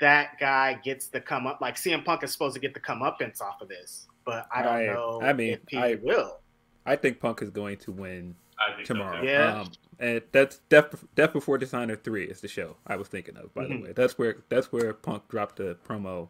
that 0.01 0.39
guy 0.39 0.75
gets 0.85 1.07
the 1.09 1.21
come 1.21 1.47
up 1.47 1.61
like 1.61 1.77
CM 1.77 2.05
Punk 2.05 2.23
is 2.23 2.33
supposed 2.33 2.55
to 2.55 2.61
get 2.61 2.75
the 2.75 2.81
comeuppance 2.81 3.41
off 3.41 3.61
of 3.61 3.69
this, 3.69 4.07
but 4.27 4.47
I 4.55 4.63
don't 4.63 4.73
I- 4.75 4.87
know 4.87 5.21
I 5.23 5.33
mean, 5.33 5.55
if 5.55 5.61
he 5.69 5.79
I- 5.79 5.95
will. 6.03 6.41
I 6.85 6.95
think 6.97 7.19
Punk 7.19 7.41
is 7.43 7.51
going 7.51 7.79
to 7.79 7.93
win 7.93 8.35
I 8.59 8.77
so, 8.83 8.95
tomorrow. 8.95 9.21
too. 9.23 9.27
Yeah. 9.27 9.61
Um, 9.63 9.73
and 9.99 10.23
that's 10.31 10.59
Death, 10.69 11.05
Death 11.15 11.33
Before 11.33 11.57
Dishonor 11.59 11.97
three 11.97 12.25
is 12.27 12.41
the 12.41 12.49
show 12.49 12.77
I 12.87 12.97
was 12.97 13.09
thinking 13.09 13.37
of. 13.37 13.53
By 13.55 13.65
Mhm. 13.65 13.69
the 13.69 13.81
way, 13.89 13.93
that's 13.93 14.19
where 14.19 14.37
that's 14.51 14.71
where 14.71 14.93
Punk 14.93 15.27
dropped 15.29 15.57
the 15.57 15.77
promo 15.89 16.29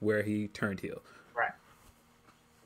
where 0.00 0.22
he 0.22 0.48
turned 0.48 0.80
heel. 0.80 1.00
Right. 1.34 1.52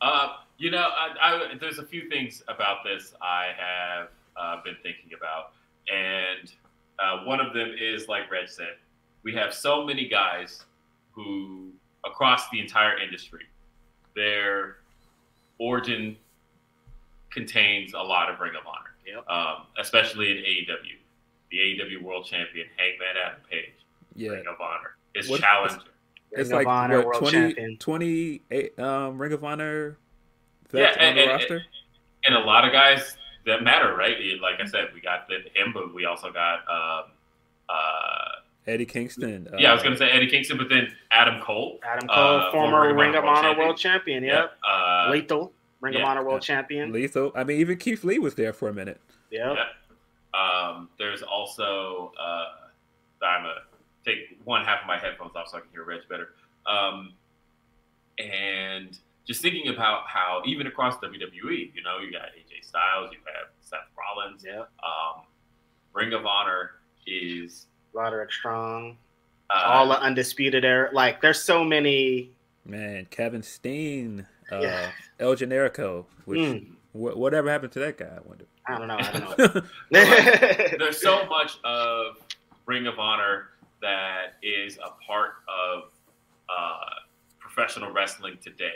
Uh, 0.01 0.37
you 0.57 0.71
know, 0.73 0.79
I, 0.88 1.14
I, 1.21 1.55
there's 1.61 1.79
a 1.79 1.85
few 1.87 2.09
things 2.09 2.43
about 2.49 2.79
this 2.83 3.14
I 3.23 3.49
have 3.57 4.09
uh, 4.37 4.62
been 4.64 4.77
thinking 4.83 5.11
about, 5.17 5.53
and 5.93 6.53
uh, 6.99 7.25
one 7.25 7.38
of 7.41 7.53
them 7.53 7.73
is 7.79 8.09
like 8.09 8.29
Reg 8.31 8.49
said, 8.49 8.75
we 9.23 9.33
have 9.35 9.55
so 9.55 9.85
many 9.85 10.09
guys 10.09 10.64
who 11.12 11.71
across 12.05 12.49
the 12.51 12.59
entire 12.61 12.99
industry, 12.99 13.45
their 14.18 14.76
origin 15.59 16.16
contains 17.31 17.94
a 17.94 17.98
lot 17.98 18.28
of 18.31 18.40
Ring 18.40 18.52
of 18.59 18.66
Honor, 18.66 18.94
Yep. 19.07 19.28
um, 19.31 19.66
especially 19.78 20.31
in 20.33 20.38
AEW. 20.44 20.96
The 21.50 21.59
AEW 21.59 22.02
World 22.02 22.26
Champion 22.26 22.66
Hangman 22.76 23.16
Adam 23.24 23.40
Page, 23.50 23.72
Yeah, 24.14 24.31
Ring 24.31 24.46
of 24.48 24.61
Honor, 24.61 24.96
is 25.14 25.28
What- 25.31 25.40
challenger. 25.40 25.76
it's 26.33 26.50
Ring 26.50 26.52
of 26.52 26.52
like 26.52 26.66
Honor 26.66 26.96
what, 26.98 27.07
World 27.07 27.18
20, 27.20 27.38
Champion. 27.54 27.76
28 27.78 28.78
um, 28.78 29.18
Ring 29.20 29.33
of 29.33 29.44
Honor 29.44 29.96
Yeah, 30.72 30.87
vets 30.87 30.96
on 30.98 31.02
and- 31.04 31.18
the 31.18 31.22
and- 31.22 31.31
roster. 31.31 31.64
and 32.24 32.35
a 32.35 32.40
lot 32.40 32.64
of 32.64 32.72
guys 32.72 33.16
that 33.46 33.62
matter, 33.62 33.94
right? 33.94 34.16
Like 34.40 34.61
I 34.61 34.66
said, 34.66 34.92
we 34.92 35.00
got 35.00 35.28
the, 35.28 35.37
him, 35.54 35.72
but 35.72 35.94
we 35.94 36.04
also 36.07 36.31
got, 36.33 36.59
um, 36.68 37.11
uh, 37.68 38.31
Eddie 38.68 38.87
Kingston. 38.87 39.48
yeah, 39.59 39.68
I 39.68 39.72
uh, 39.72 39.74
was 39.74 39.83
going 39.83 39.94
to 39.94 39.98
say 39.98 40.11
Eddie 40.11 40.28
Kingston, 40.28 40.59
but 40.59 40.68
then 40.68 40.88
Adam 41.11 41.40
Cole, 41.40 41.78
Adam 41.85 42.09
Cole, 42.09 42.16
uh, 42.16 42.52
former 42.52 42.94
Ring 42.94 43.14
of 43.14 43.24
Honor 43.24 43.57
World 43.59 43.76
Champion. 43.76 44.22
Yep. 44.22 44.52
Uh, 44.68 45.09
Lethal. 45.11 45.52
Ring 45.81 45.94
Yeah. 45.94 46.00
of 46.00 46.07
Honor 46.07 46.24
World 46.24 46.42
Champion. 46.42 46.92
Lethal. 46.92 47.33
I 47.35 47.44
mean, 47.44 47.61
even 47.61 47.78
Keith 47.78 48.04
Lee 48.04 48.18
was 48.18 48.35
there 48.35 48.52
for 48.52 48.68
a 48.68 48.72
minute. 48.74 49.00
Yep. 49.31 49.57
Yeah. 49.57 49.64
Um, 50.35 50.88
there's 50.98 51.22
also 51.22 52.12
uh, 52.20 53.24
I'm 53.24 53.42
gonna 53.42 53.54
take 54.04 54.38
one 54.44 54.64
half 54.64 54.83
of 54.83 54.87
my 54.87 54.98
headphones 54.98 55.35
off 55.35 55.48
so 55.48 55.59
I 55.59 55.61
can 55.61 55.70
hear 55.70 55.85
Reg 55.85 56.00
better. 56.09 56.31
Um, 56.66 57.14
and 58.18 58.98
just 59.26 59.42
thinking 59.42 59.68
about 59.72 60.02
how 60.07 60.42
even 60.46 60.66
across 60.66 60.96
WWE, 60.98 61.33
you 61.74 61.83
know, 61.83 61.98
you 61.98 62.12
got 62.12 62.28
AJ 62.37 62.64
Styles, 62.64 63.11
you 63.12 63.18
have 63.26 63.48
Seth 63.61 63.81
Rollins. 63.96 64.44
Yeah. 64.46 64.61
Um, 64.83 65.24
Ring 65.92 66.12
of 66.12 66.26
Honor 66.26 66.72
is 67.07 67.66
Roderick 67.99 68.33
Strong. 68.33 68.97
uh, 69.51 69.63
all 69.65 69.89
the 69.89 69.99
undisputed 70.01 70.63
era. 70.65 70.91
Like, 70.93 71.21
there's 71.23 71.41
so 71.43 71.65
many. 71.65 72.31
Man, 72.67 73.07
Kevin 73.11 73.43
Steen, 73.43 74.27
uh, 74.53 74.59
Yeah. 74.61 74.91
El 75.19 75.35
Generico. 75.35 76.05
Which 76.27 76.39
Mm. 76.41 76.67
wh- 76.93 77.17
whatever 77.17 77.51
happened 77.51 77.73
to 77.73 77.79
that 77.81 77.97
guy? 77.97 78.15
I 78.15 78.21
wonder. 78.25 78.45
I 78.67 78.79
don't 78.79 78.89
know. 78.89 78.99
I 78.99 79.13
don't 79.13 79.55
know. 79.91 80.77
there's 80.79 81.01
so 81.01 81.25
much 81.27 81.59
of 81.65 82.19
Ring 82.67 82.87
of 82.87 82.99
Honor 82.99 83.49
that 83.81 84.35
is 84.43 84.77
a 84.85 84.91
part 85.07 85.37
of 85.49 85.85
uh, 86.51 86.91
professional 87.39 87.91
wrestling 87.91 88.37
today. 88.43 88.75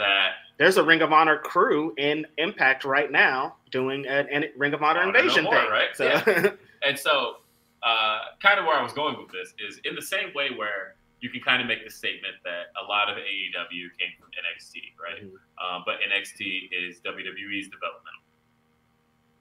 That 0.00 0.32
There's 0.58 0.78
a 0.78 0.82
Ring 0.82 1.02
of 1.02 1.12
Honor 1.12 1.38
crew 1.38 1.94
in 1.96 2.26
Impact 2.38 2.84
right 2.84 3.10
now 3.12 3.54
doing 3.70 4.04
a 4.06 4.26
an 4.32 4.46
Ring 4.56 4.74
of 4.74 4.82
Honor 4.82 5.00
Honor 5.02 5.12
No 5.12 5.18
invasion 5.20 5.44
More, 5.44 5.54
thing. 5.54 5.70
right? 5.70 5.88
So, 5.94 6.56
And 6.84 6.98
so, 6.98 7.36
uh, 7.82 8.18
kind 8.40 8.58
of 8.58 8.64
where 8.66 8.76
I 8.78 8.82
was 8.82 8.92
going 8.92 9.16
with 9.18 9.30
this 9.32 9.54
is 9.58 9.78
in 9.84 9.94
the 9.94 10.02
same 10.02 10.32
way 10.34 10.50
where 10.54 10.94
you 11.20 11.30
can 11.30 11.40
kind 11.40 11.60
of 11.62 11.68
make 11.68 11.84
the 11.84 11.90
statement 11.90 12.34
that 12.44 12.66
a 12.80 12.84
lot 12.84 13.08
of 13.08 13.16
AEW 13.16 13.88
came 13.98 14.10
from 14.18 14.28
NXT, 14.32 14.92
right? 15.02 15.22
Mhm. 15.24 15.36
Um, 15.64 15.82
but 15.86 16.00
NXT 16.00 16.68
is 16.72 17.00
WWE's 17.00 17.68
developmental. 17.68 18.22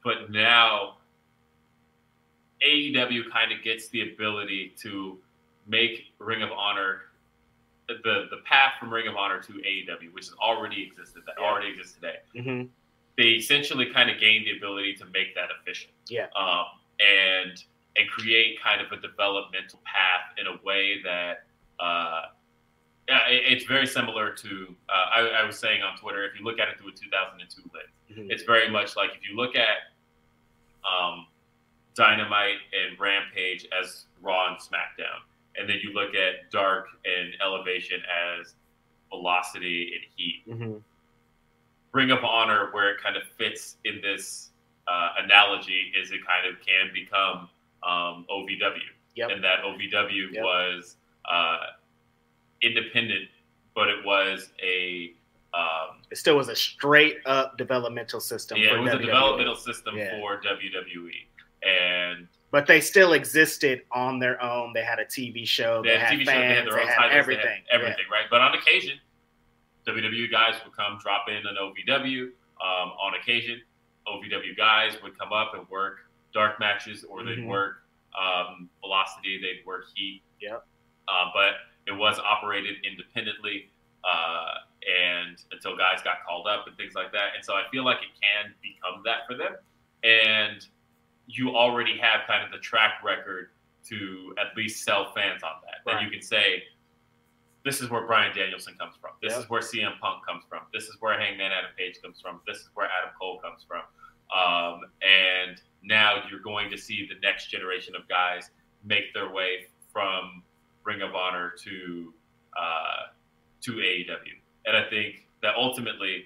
But 0.04 0.32
now, 0.32 0.97
AEW 2.65 3.30
kind 3.32 3.51
of 3.51 3.63
gets 3.63 3.89
the 3.89 4.13
ability 4.13 4.75
to 4.82 5.19
make 5.67 6.13
Ring 6.19 6.41
of 6.43 6.51
Honor 6.51 7.04
the 7.88 8.27
the 8.30 8.38
path 8.45 8.75
from 8.80 8.93
Ring 8.93 9.08
of 9.08 9.15
Honor 9.17 9.41
to 9.43 9.54
AEW, 9.54 10.13
which 10.13 10.25
has 10.27 10.36
already 10.36 10.82
existed, 10.84 11.23
that 11.25 11.36
Yeah. 11.38 11.43
already 11.45 11.69
exists 11.69 11.95
today 11.95 12.19
Mhm. 12.36 12.69
they 13.17 13.32
essentially 13.32 13.88
kind 13.91 14.10
of 14.10 14.17
gained 14.19 14.45
the 14.47 14.56
ability 14.56 14.93
to 14.95 15.06
make 15.08 15.36
that 15.36 15.49
efficient. 15.51 15.93
Yeah. 16.08 16.27
Um, 16.36 16.67
and 16.99 17.62
and 17.97 18.10
create 18.10 18.62
kind 18.62 18.82
of 18.82 18.91
a 18.91 18.97
developmental 19.01 19.80
path 19.84 20.34
in 20.38 20.47
a 20.47 20.58
way 20.65 21.01
that 21.04 21.43
uh, 21.80 22.23
yeah, 23.10 23.27
it- 23.27 23.43
it's 23.54 23.65
very 23.65 23.88
similar 23.88 24.32
to 24.34 24.75
uh, 24.89 25.10
I, 25.13 25.19
I 25.41 25.43
was 25.43 25.58
saying 25.58 25.82
on 25.82 25.97
Twitter. 25.97 26.23
If 26.25 26.38
you 26.39 26.45
look 26.45 26.60
at 26.60 26.67
it 26.69 26.77
through 26.80 26.89
a 26.89 26.93
2002 26.93 27.62
lens, 27.73 27.86
Mhm. 28.12 28.32
it's 28.32 28.43
very 28.43 28.69
much 28.69 28.95
like 28.95 29.12
if 29.15 29.27
you 29.27 29.36
look 29.36 29.56
at 29.56 29.77
um, 30.89 31.27
Dynamite 31.95 32.58
and 32.73 32.99
Rampage 32.99 33.67
as 33.80 34.06
Raw 34.21 34.47
and 34.49 34.58
SmackDown, 34.58 35.19
and 35.56 35.67
then 35.69 35.77
you 35.84 35.93
look 35.93 36.13
at 36.15 36.49
Dark 36.51 36.88
and 37.06 37.34
Elevation 37.41 38.01
as 38.39 38.56
Velocity 39.10 39.93
and 39.95 40.04
Heat. 40.15 40.43
Mhm. 40.47 40.84
Ring 41.93 42.12
of 42.12 42.23
Honor, 42.23 42.71
where 42.71 42.89
it 42.91 43.01
kind 43.01 43.17
of 43.17 43.23
fits 43.38 43.77
in 43.86 44.01
this 44.01 44.49
uh, 44.88 45.13
analogy, 45.19 45.93
is 45.95 46.12
it 46.12 46.25
kind 46.25 46.47
of 46.47 46.60
can 46.65 46.91
become 46.93 47.49
um, 47.83 48.25
OVW, 48.29 48.79
Yep. 49.15 49.29
and 49.31 49.43
that 49.43 49.59
OVW 49.63 50.31
Yep. 50.33 50.43
was 50.43 50.97
uh, 51.29 51.57
independent, 52.61 53.27
but 53.75 53.87
it 53.89 54.03
was 54.05 54.49
a 54.63 55.13
um, 55.53 55.97
It 56.09 56.17
still 56.17 56.37
was 56.37 56.47
a 56.47 56.55
straight 56.55 57.17
up 57.25 57.57
developmental 57.57 58.21
system. 58.21 58.57
yeah, 58.57 58.69
for 58.69 58.77
it 58.77 58.81
was 58.81 58.93
a 58.93 58.97
WWE. 58.97 59.05
developmental 59.05 59.55
system 59.55 59.97
Yeah. 59.97 60.11
for 60.19 60.39
WWE, 60.41 61.27
and 61.63 62.27
But 62.51 62.67
they 62.67 62.79
still 62.81 63.13
existed 63.13 63.81
on 63.91 64.17
their 64.19 64.41
own. 64.41 64.71
They 64.73 64.83
had 64.83 64.99
a 64.99 65.05
TV 65.05 65.45
show. 65.45 65.81
they 65.81 65.89
They, 65.89 65.97
had 65.99 66.09
TV 66.19 66.25
fans. 66.25 66.27
shows, 66.27 66.41
they 66.41 66.47
had 66.55 66.65
their 66.65 66.73
own 66.79 66.85
they 66.85 66.91
had 66.91 66.95
titles, 66.97 67.15
everything. 67.17 67.43
they 67.43 67.71
had 67.77 67.81
everything, 67.81 68.05
right? 68.11 68.25
But 68.29 68.41
on 68.41 68.53
occasion, 68.55 68.99
WWE 69.87 70.29
guys 70.31 70.55
would 70.63 70.75
come 70.75 70.97
drop 71.01 71.27
in 71.29 71.45
an 71.45 71.57
OVW. 71.59 72.23
Um, 72.61 72.91
on 73.01 73.15
occasion, 73.15 73.61
OVW 74.07 74.55
guys 74.55 74.93
would 75.03 75.17
come 75.17 75.33
up 75.33 75.53
and 75.55 75.67
work 75.69 75.99
dark 76.33 76.59
matches, 76.59 77.03
or 77.03 77.23
they'd 77.23 77.39
Mhm. 77.39 77.47
work 77.47 77.77
um, 78.13 78.69
Velocity, 78.81 79.39
they'd 79.41 79.65
work 79.65 79.85
Heat. 79.95 80.21
Yep. 80.41 80.67
Uh, 81.07 81.31
but 81.33 81.55
it 81.85 81.93
was 81.93 82.19
operated 82.19 82.83
independently, 82.85 83.71
uh, 84.03 84.55
and 84.85 85.41
until 85.53 85.77
guys 85.77 86.01
got 86.03 86.21
called 86.25 86.45
up 86.45 86.67
and 86.67 86.75
things 86.75 86.93
like 86.93 87.13
that. 87.13 87.35
And 87.35 87.45
so 87.45 87.55
I 87.55 87.69
feel 87.69 87.85
like 87.85 87.99
it 88.03 88.09
can 88.21 88.53
become 88.61 89.01
that 89.05 89.25
for 89.27 89.35
them. 89.35 89.55
And 90.03 90.67
you 91.27 91.55
already 91.55 91.97
have 91.99 92.27
kind 92.27 92.43
of 92.43 92.51
the 92.51 92.57
track 92.59 93.01
record 93.01 93.51
to 93.85 94.35
at 94.37 94.57
least 94.57 94.83
sell 94.83 95.13
fans 95.13 95.41
on 95.43 95.61
that. 95.65 95.89
Right. 95.89 96.03
you 96.03 96.09
can 96.11 96.21
say, 96.21 96.67
this 97.63 97.79
is 97.81 97.89
where 97.89 98.05
Bryan 98.05 98.35
Danielson 98.35 98.75
comes 98.77 98.95
from. 98.97 99.11
This 99.21 99.31
Yep. 99.33 99.39
is 99.43 99.49
where 99.49 99.61
CM 99.61 99.97
Punk 99.99 100.25
comes 100.25 100.43
from. 100.49 100.65
This 100.73 100.89
is 100.89 100.97
where 100.99 101.17
Hangman 101.17 101.51
Adam 101.53 101.71
Page 101.77 102.01
comes 102.01 102.19
from. 102.19 102.41
This 102.45 102.57
is 102.57 102.69
where 102.73 102.89
Adam 102.91 103.11
Cole 103.17 103.39
comes 103.39 103.63
from. 103.63 103.83
Um, 104.35 104.91
and 105.01 105.61
now 105.83 106.23
you're 106.29 106.39
going 106.39 106.69
to 106.69 106.77
see 106.77 107.07
the 107.07 107.19
next 107.21 107.47
generation 107.47 107.95
of 107.95 108.07
guys 108.07 108.49
make 108.83 109.13
their 109.13 109.31
way 109.31 109.67
from 109.91 110.43
Ring 110.83 111.01
of 111.01 111.15
Honor 111.15 111.53
to 111.63 112.13
uh, 112.57 113.07
to 113.61 113.71
AEW. 113.73 114.35
And 114.65 114.75
I 114.75 114.89
think 114.89 115.27
that 115.41 115.55
ultimately, 115.55 116.25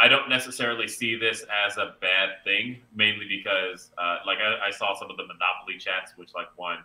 I 0.00 0.08
don't 0.08 0.28
necessarily 0.28 0.88
see 0.88 1.16
this 1.16 1.44
as 1.66 1.76
a 1.76 1.94
bad 2.00 2.42
thing, 2.44 2.78
mainly 2.94 3.26
because, 3.28 3.90
uh, 3.98 4.18
like, 4.26 4.38
I, 4.38 4.68
I 4.68 4.70
saw 4.70 4.98
some 4.98 5.10
of 5.10 5.16
the 5.16 5.24
Monopoly 5.24 5.78
chats, 5.78 6.12
which, 6.16 6.30
like, 6.34 6.48
one, 6.56 6.78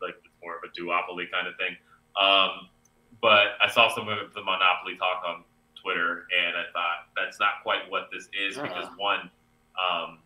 like, 0.00 0.14
it's 0.24 0.34
more 0.42 0.56
of 0.56 0.62
a 0.62 0.68
duopoly 0.68 1.30
kind 1.30 1.46
of 1.46 1.54
thing. 1.56 1.76
Um, 2.20 2.68
but 3.20 3.58
I 3.60 3.68
saw 3.68 3.92
some 3.94 4.08
of 4.08 4.32
the 4.34 4.42
Monopoly 4.42 4.96
talk 4.96 5.22
on 5.26 5.44
Twitter, 5.80 6.26
and 6.36 6.56
I 6.56 6.64
thought 6.72 7.10
that's 7.16 7.38
not 7.40 7.62
quite 7.62 7.90
what 7.90 8.08
this 8.12 8.28
is 8.32 8.56
because, 8.56 8.86
Uh-uh. 8.86 8.96
one, 8.96 9.30
um, 9.78 10.18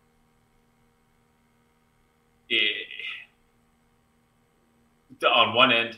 it, 2.49 2.87
on 5.25 5.53
one 5.53 5.71
end, 5.71 5.97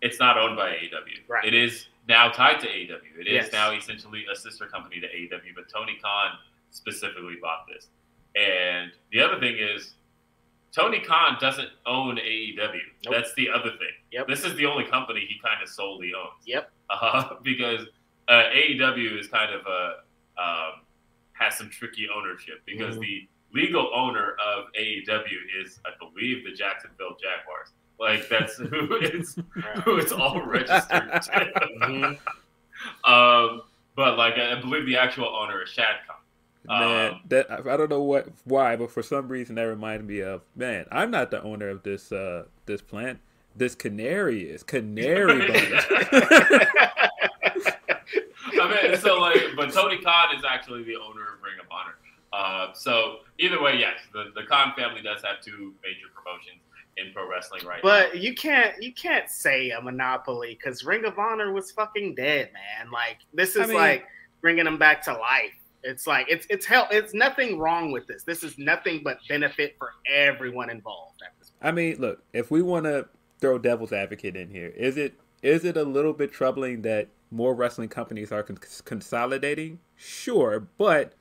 it's 0.00 0.18
not 0.18 0.36
owned 0.38 0.56
by 0.56 0.70
AEW. 0.70 1.28
Right. 1.28 1.44
It 1.44 1.54
is 1.54 1.86
now 2.08 2.28
tied 2.30 2.60
to 2.60 2.66
AEW. 2.66 3.18
It 3.20 3.26
is 3.26 3.32
Yes. 3.46 3.52
now 3.52 3.72
essentially 3.72 4.24
a 4.30 4.36
sister 4.36 4.66
company 4.66 5.00
to 5.00 5.06
AEW, 5.08 5.54
but 5.54 5.68
Tony 5.68 5.98
Khan 6.02 6.38
specifically 6.70 7.36
bought 7.40 7.66
this. 7.66 7.88
And 8.36 8.92
the 9.12 9.20
other 9.20 9.38
thing 9.38 9.56
is, 9.58 9.94
Tony 10.72 10.98
Khan 11.00 11.36
doesn't 11.40 11.68
own 11.86 12.16
AEW. 12.18 12.80
Nope. 13.04 13.14
That's 13.14 13.32
the 13.34 13.48
other 13.48 13.70
thing. 13.70 13.92
Yep. 14.10 14.26
This 14.26 14.44
is 14.44 14.54
the 14.56 14.66
only 14.66 14.84
company 14.84 15.20
he 15.20 15.38
kind 15.38 15.62
of 15.62 15.68
solely 15.68 16.12
owns. 16.14 16.42
Yep. 16.46 16.70
Uh, 16.90 17.34
because 17.42 17.86
uh, 18.28 18.42
AEW 18.52 19.18
is 19.18 19.28
kind 19.28 19.54
of 19.54 19.64
a 19.66 19.94
um, 20.36 20.80
has 21.34 21.56
some 21.56 21.70
tricky 21.70 22.08
ownership 22.14 22.60
because 22.66 22.96
Mhm. 22.96 23.00
the 23.00 23.28
legal 23.54 23.90
owner 23.94 24.32
of 24.44 24.64
AEW 24.78 25.64
is, 25.64 25.78
I 25.86 25.90
believe, 25.98 26.44
the 26.44 26.52
Jacksonville 26.52 27.16
Jaguars. 27.20 27.70
Like 28.00 28.28
that's 28.28 28.56
who 28.56 28.66
it's 29.00 29.36
who 29.84 29.96
it's 29.98 30.12
all 30.12 30.42
registered 30.46 31.10
to. 31.12 31.52
Mhm. 31.82 32.18
um, 33.04 33.62
but 33.96 34.18
like 34.18 34.34
I 34.34 34.60
believe 34.60 34.84
the 34.86 34.96
actual 34.96 35.28
owner 35.28 35.62
is 35.62 35.68
Shad 35.70 35.96
Khan. 36.06 36.16
Man, 36.66 37.12
Um, 37.12 37.20
that 37.28 37.50
I 37.50 37.76
don't 37.76 37.90
know 37.90 38.02
what 38.02 38.28
why, 38.44 38.74
but 38.76 38.90
for 38.90 39.02
some 39.02 39.28
reason 39.28 39.54
that 39.56 39.62
reminded 39.62 40.06
me 40.08 40.20
of 40.20 40.40
man. 40.56 40.86
I'm 40.90 41.10
not 41.10 41.30
the 41.30 41.40
owner 41.42 41.68
of 41.68 41.82
this 41.84 42.10
uh 42.10 42.44
this 42.66 42.80
plant. 42.82 43.20
This 43.56 43.76
canary 43.76 44.42
is 44.50 44.64
canary. 44.64 45.48
I 48.60 48.88
mean, 48.88 48.96
so 48.98 49.18
like, 49.20 49.40
but 49.56 49.72
Tony 49.72 49.98
Khan 49.98 50.34
is 50.36 50.44
actually 50.48 50.82
the 50.84 50.96
owner 50.96 51.22
of 51.22 51.42
Ring 51.42 51.54
of 51.60 51.66
Honor. 51.70 51.94
Uh, 52.34 52.72
so 52.72 53.18
either 53.38 53.62
way, 53.62 53.78
yes, 53.78 53.98
the, 54.12 54.32
the 54.34 54.46
Khan 54.46 54.72
family 54.76 55.02
does 55.02 55.22
have 55.22 55.40
two 55.40 55.72
major 55.84 56.06
promotions 56.14 56.60
in 56.96 57.12
pro 57.12 57.28
wrestling 57.30 57.64
right 57.66 57.82
now. 57.82 57.88
But 57.88 58.18
you 58.18 58.34
can't 58.34 58.82
you 58.82 58.92
can't 58.92 59.28
say 59.30 59.70
a 59.70 59.80
monopoly 59.80 60.58
because 60.58 60.84
Ring 60.84 61.04
of 61.04 61.18
Honor 61.18 61.52
was 61.52 61.70
fucking 61.70 62.14
dead, 62.14 62.50
man. 62.52 62.90
Like 62.90 63.18
this 63.32 63.56
is 63.56 63.62
I 63.62 63.66
mean- 63.66 63.76
like 63.76 64.06
bringing 64.40 64.64
them 64.64 64.78
back 64.78 65.02
to 65.04 65.12
life. 65.12 65.54
It's 65.82 66.06
like 66.06 66.26
it's 66.30 66.46
it's 66.48 66.64
hell. 66.64 66.88
It's 66.90 67.12
nothing 67.12 67.58
wrong 67.58 67.92
with 67.92 68.06
this. 68.06 68.24
This 68.24 68.42
is 68.42 68.58
nothing 68.58 69.02
but 69.04 69.18
benefit 69.28 69.76
for 69.78 69.90
everyone 70.10 70.70
involved. 70.70 71.20
At 71.22 71.38
this 71.38 71.50
point. 71.50 71.58
I 71.62 71.72
mean, 71.72 71.96
look, 72.00 72.22
if 72.32 72.50
we 72.50 72.62
want 72.62 72.86
to 72.86 73.06
throw 73.40 73.58
devil's 73.58 73.92
advocate 73.92 74.34
in 74.34 74.48
here, 74.50 74.68
is 74.68 74.96
it 74.96 75.14
is 75.42 75.64
it 75.64 75.76
a 75.76 75.82
little 75.84 76.14
bit 76.14 76.32
troubling 76.32 76.82
that 76.82 77.08
more 77.30 77.54
wrestling 77.54 77.90
companies 77.90 78.32
are 78.32 78.42
con- 78.42 78.58
consolidating? 78.86 79.78
Sure, 79.94 80.60
but 80.78 81.12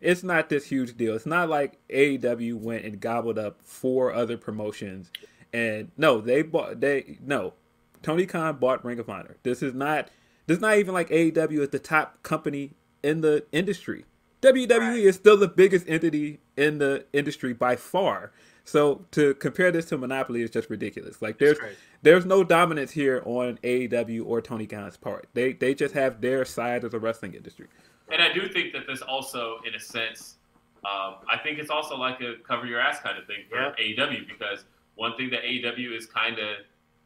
it's 0.00 0.22
not 0.22 0.48
this 0.48 0.66
huge 0.66 0.96
deal. 0.96 1.14
It's 1.16 1.26
not 1.26 1.48
like 1.48 1.78
AEW 1.88 2.54
went 2.54 2.84
and 2.84 3.00
gobbled 3.00 3.38
up 3.38 3.60
four 3.62 4.12
other 4.12 4.36
promotions, 4.36 5.10
and 5.52 5.90
no, 5.96 6.20
they 6.20 6.42
bought 6.42 6.80
they 6.80 7.18
no. 7.24 7.54
Tony 8.02 8.26
Khan 8.26 8.56
bought 8.58 8.84
Ring 8.84 8.98
of 9.00 9.08
Honor. 9.10 9.36
This 9.42 9.62
is 9.62 9.74
not 9.74 10.08
this 10.46 10.56
is 10.56 10.60
not 10.62 10.78
even 10.78 10.94
like 10.94 11.08
AEW 11.10 11.60
is 11.60 11.68
the 11.70 11.78
top 11.78 12.22
company 12.22 12.72
in 13.02 13.20
the 13.22 13.44
industry. 13.52 14.04
WWE 14.40 14.78
Right. 14.78 14.98
is 15.00 15.16
still 15.16 15.36
the 15.36 15.48
biggest 15.48 15.84
entity 15.88 16.38
in 16.56 16.78
the 16.78 17.04
industry 17.12 17.52
by 17.52 17.74
far. 17.74 18.30
So 18.64 19.04
to 19.12 19.34
compare 19.34 19.72
this 19.72 19.86
to 19.86 19.98
Monopoly 19.98 20.42
is 20.42 20.50
just 20.50 20.70
ridiculous. 20.70 21.20
Like 21.20 21.38
there's 21.38 21.58
there's 22.02 22.24
no 22.24 22.44
dominance 22.44 22.92
here 22.92 23.20
on 23.24 23.58
AEW 23.64 24.24
or 24.26 24.40
Tony 24.40 24.66
Khan's 24.66 24.96
part. 24.96 25.26
They 25.34 25.54
they 25.54 25.74
just 25.74 25.94
have 25.94 26.20
their 26.20 26.44
side 26.44 26.84
of 26.84 26.92
the 26.92 27.00
wrestling 27.00 27.34
industry. 27.34 27.66
And 28.10 28.22
I 28.22 28.32
do 28.32 28.48
think 28.48 28.72
that 28.72 28.86
this 28.86 29.02
also, 29.02 29.58
in 29.66 29.74
a 29.74 29.80
sense, 29.80 30.36
um, 30.84 31.16
I 31.28 31.36
think 31.42 31.58
it's 31.58 31.70
also 31.70 31.96
like 31.96 32.20
a 32.20 32.34
cover 32.46 32.66
your 32.66 32.80
ass 32.80 33.00
kind 33.00 33.18
of 33.18 33.26
thing 33.26 33.44
for 33.50 33.56
Yeah. 33.56 33.72
AEW 33.78 34.26
because 34.28 34.64
one 34.94 35.16
thing 35.16 35.30
that 35.30 35.42
AEW 35.42 35.96
is 35.96 36.06
kind 36.06 36.38
of 36.38 36.56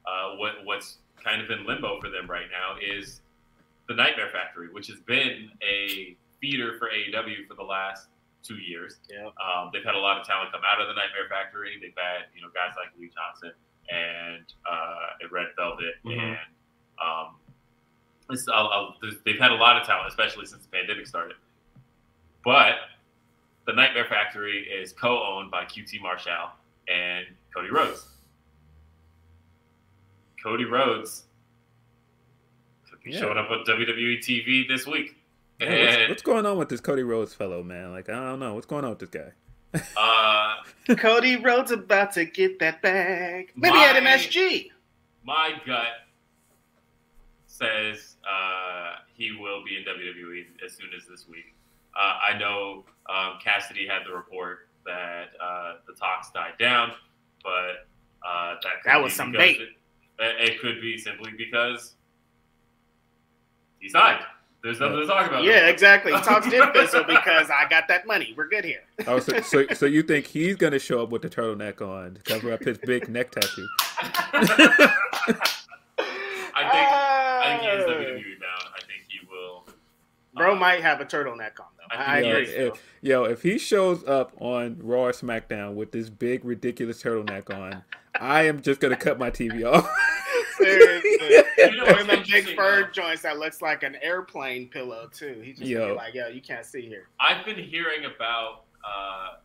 uh, 0.07 0.36
what 0.36 0.64
what's 0.64 0.98
kind 1.22 1.40
of 1.40 1.50
in 1.50 1.64
limbo 1.66 2.00
for 2.00 2.09
them 2.11 2.26
right 2.28 2.48
now 2.50 2.76
is 2.80 3.20
the 3.88 3.94
Nightmare 3.94 4.30
Factory, 4.30 4.68
which 4.72 4.86
has 4.88 4.98
been 5.00 5.50
a 5.62 6.16
feeder 6.40 6.76
for 6.78 6.88
AEW 6.90 7.46
for 7.48 7.55
the 7.55 7.62
last 7.62 8.09
two 8.42 8.57
years. 8.57 8.98
Yeah. 9.09 9.26
Um, 9.38 9.70
they've 9.72 9.84
had 9.84 9.94
a 9.94 9.98
lot 9.98 10.20
of 10.20 10.26
talent 10.26 10.50
come 10.53 10.62
out 10.66 10.80
of 10.80 10.88
the 10.88 10.94
Nightmare 10.94 11.28
Factory. 11.28 11.78
They've 11.80 11.94
had 11.96 12.26
you 12.34 12.42
know 12.42 12.48
guys 12.55 12.74
like 12.76 12.88
Lee 12.98 13.11
Johnson 13.14 13.53
and 13.90 14.44
uh, 14.70 15.07
and 15.20 15.30
Red 15.32 15.48
Velvet 15.57 15.94
Mhm. 16.05 16.18
and 16.18 16.38
um, 17.03 17.36
I'll, 18.53 18.68
I'll, 18.68 18.97
they've 19.24 19.39
had 19.39 19.51
a 19.51 19.55
lot 19.55 19.76
of 19.80 19.87
talent, 19.87 20.09
especially 20.09 20.47
since 20.47 20.62
the 20.64 20.68
pandemic 20.68 21.07
started. 21.07 21.37
But 22.45 22.74
the 23.66 23.72
Nightmare 23.72 24.07
Factory 24.07 24.61
is 24.68 24.93
co-owned 24.93 25.51
by 25.51 25.64
QT 25.64 26.01
Marshall 26.03 26.51
and 26.89 27.26
Cody 27.55 27.70
Rhodes. 27.70 28.07
Cody 30.43 30.64
Rhodes 30.64 31.24
could 32.91 33.01
be 33.03 33.12
Yeah. 33.12 33.20
showing 33.20 33.39
up 33.39 33.51
on 33.51 33.64
WWE 33.64 34.18
TV 34.18 34.66
this 34.66 34.87
week. 34.87 35.16
Yeah, 35.61 35.97
what's, 35.99 36.09
what's 36.09 36.22
going 36.22 36.45
on 36.47 36.59
with 36.59 36.68
this 36.68 36.80
Cody 36.80 37.05
Rhodes 37.05 37.33
fellow, 37.35 37.62
man? 37.62 37.93
Like 37.93 38.09
I 38.09 38.14
don't 38.14 38.41
know 38.41 38.55
what's 38.55 38.66
going 38.66 38.85
on 38.85 38.91
with 38.97 38.99
this 38.99 39.11
guy. 39.11 39.83
uh, 39.97 40.95
Cody 40.97 41.37
Rhodes 41.37 41.70
about 41.70 42.12
to 42.14 42.24
get 42.24 42.59
that 42.59 42.83
bag. 42.83 43.53
Maybe 43.55 43.76
My- 43.76 43.85
at 43.87 44.03
MSG. 44.03 44.70
my 45.22 45.53
gut 45.64 45.87
says 47.47 48.12
uh, 48.29 48.97
he 49.14 49.33
will 49.33 49.64
be 49.64 49.77
in 49.77 49.85
WWE 49.85 50.45
as 50.64 50.73
soon 50.73 50.89
as 50.97 51.07
this 51.09 51.29
week. 51.29 51.55
Uh, 51.95 52.18
I 52.31 52.39
know 52.39 52.85
um, 53.09 53.39
Cassidy 53.43 53.87
had 53.87 54.07
the 54.07 54.14
report 54.14 54.68
that 54.87 55.31
uh, 55.41 55.75
the 55.87 55.95
talks 55.95 56.31
died 56.31 56.55
down, 56.59 56.93
but 57.43 57.87
uh, 58.27 58.55
that 58.62 58.83
could 58.83 58.91
That 58.91 58.97
be 58.99 59.03
was 59.03 59.12
some 59.12 59.33
bait. 59.33 59.61
It, 59.61 59.70
it 60.18 60.61
could 60.61 60.81
be 60.81 60.99
simply 60.99 61.33
because 61.37 61.95
he 63.81 63.89
signed. 63.89 64.20
There's 64.62 64.79
nothing 64.79 64.99
to 64.99 65.07
talk 65.07 65.27
about. 65.27 65.43
Yeah, 65.43 65.66
exactly. 65.66 66.12
Talks 66.12 66.49
did 66.49 66.62
fizzle 66.73 67.03
because 67.03 67.51
I 67.51 67.68
got 67.68 67.89
that 67.89 68.07
money. 68.07 68.33
We're 68.37 68.47
good 68.49 68.64
here. 68.64 68.83
Oh, 69.09 69.18
so, 69.18 69.41
so 69.41 69.66
so 69.75 69.87
you 69.87 70.05
think 70.05 70.27
he's 70.27 70.55
gonna 70.55 70.79
show 70.79 71.03
up 71.03 71.11
with 71.11 71.23
the 71.23 71.29
turtleneck 71.29 71.83
on 71.83 72.14
to 72.14 72.23
cover 72.23 72.53
up 72.53 72.62
his 72.62 72.79
big 72.79 73.09
neck 73.09 73.33
tattoo? 73.33 73.68
I 76.55 76.68
think 76.70 76.89
I 76.89 77.22
think 77.59 77.62
he 77.62 77.68
is 77.68 77.84
WWE 77.84 78.40
bound. 78.40 78.74
I 78.76 78.80
think 78.80 79.03
he 79.09 79.18
will. 79.30 79.66
Bro 80.34 80.53
uh, 80.55 80.59
might 80.59 80.80
have 80.82 81.00
a 81.00 81.05
turtleneck 81.05 81.61
on 81.61 81.66
though. 81.76 81.96
I 81.96 82.16
I, 82.18 82.20
think 82.20 82.26
yo, 82.26 82.30
agree. 82.32 82.46
he 82.46 82.53
still. 82.53 82.72
if, 82.72 82.82
yo, 83.03 83.24
if 83.24 83.42
he 83.42 83.59
shows 83.59 84.05
up 84.05 84.32
on 84.40 84.78
Raw 84.82 85.03
or 85.05 85.12
SmackDown 85.12 85.74
with 85.74 85.92
this 85.92 86.09
big 86.09 86.44
ridiculous 86.44 87.03
turtleneck 87.03 87.55
on, 87.55 87.84
I 88.18 88.44
am 88.44 88.62
just 88.62 88.80
gonna 88.80 88.96
cut 88.96 89.18
my 89.18 89.30
TV 89.30 89.64
off. 89.70 89.88
Seriously. 90.59 91.42
You 91.59 91.76
know 91.76 91.84
One 91.84 91.92
what's 91.92 92.00
of 92.03 92.07
them 92.09 92.18
big 92.20 92.28
interesting, 92.28 92.57
fur 92.57 92.82
though? 92.84 92.90
joints 92.90 93.22
that 93.22 93.38
looks 93.38 93.62
like 93.62 93.82
an 93.82 93.96
airplane 94.03 94.68
pillow 94.68 95.09
too. 95.12 95.40
He 95.44 95.53
just 95.53 95.64
Yo. 95.64 95.88
be 95.88 95.94
like, 95.94 96.14
yo, 96.14 96.28
you 96.28 96.40
can't 96.40 96.64
see 96.66 96.82
here. 96.82 97.09
I've 97.20 97.44
been 97.44 97.57
hearing 97.59 98.05
about 98.05 98.64
uh, 98.84 99.36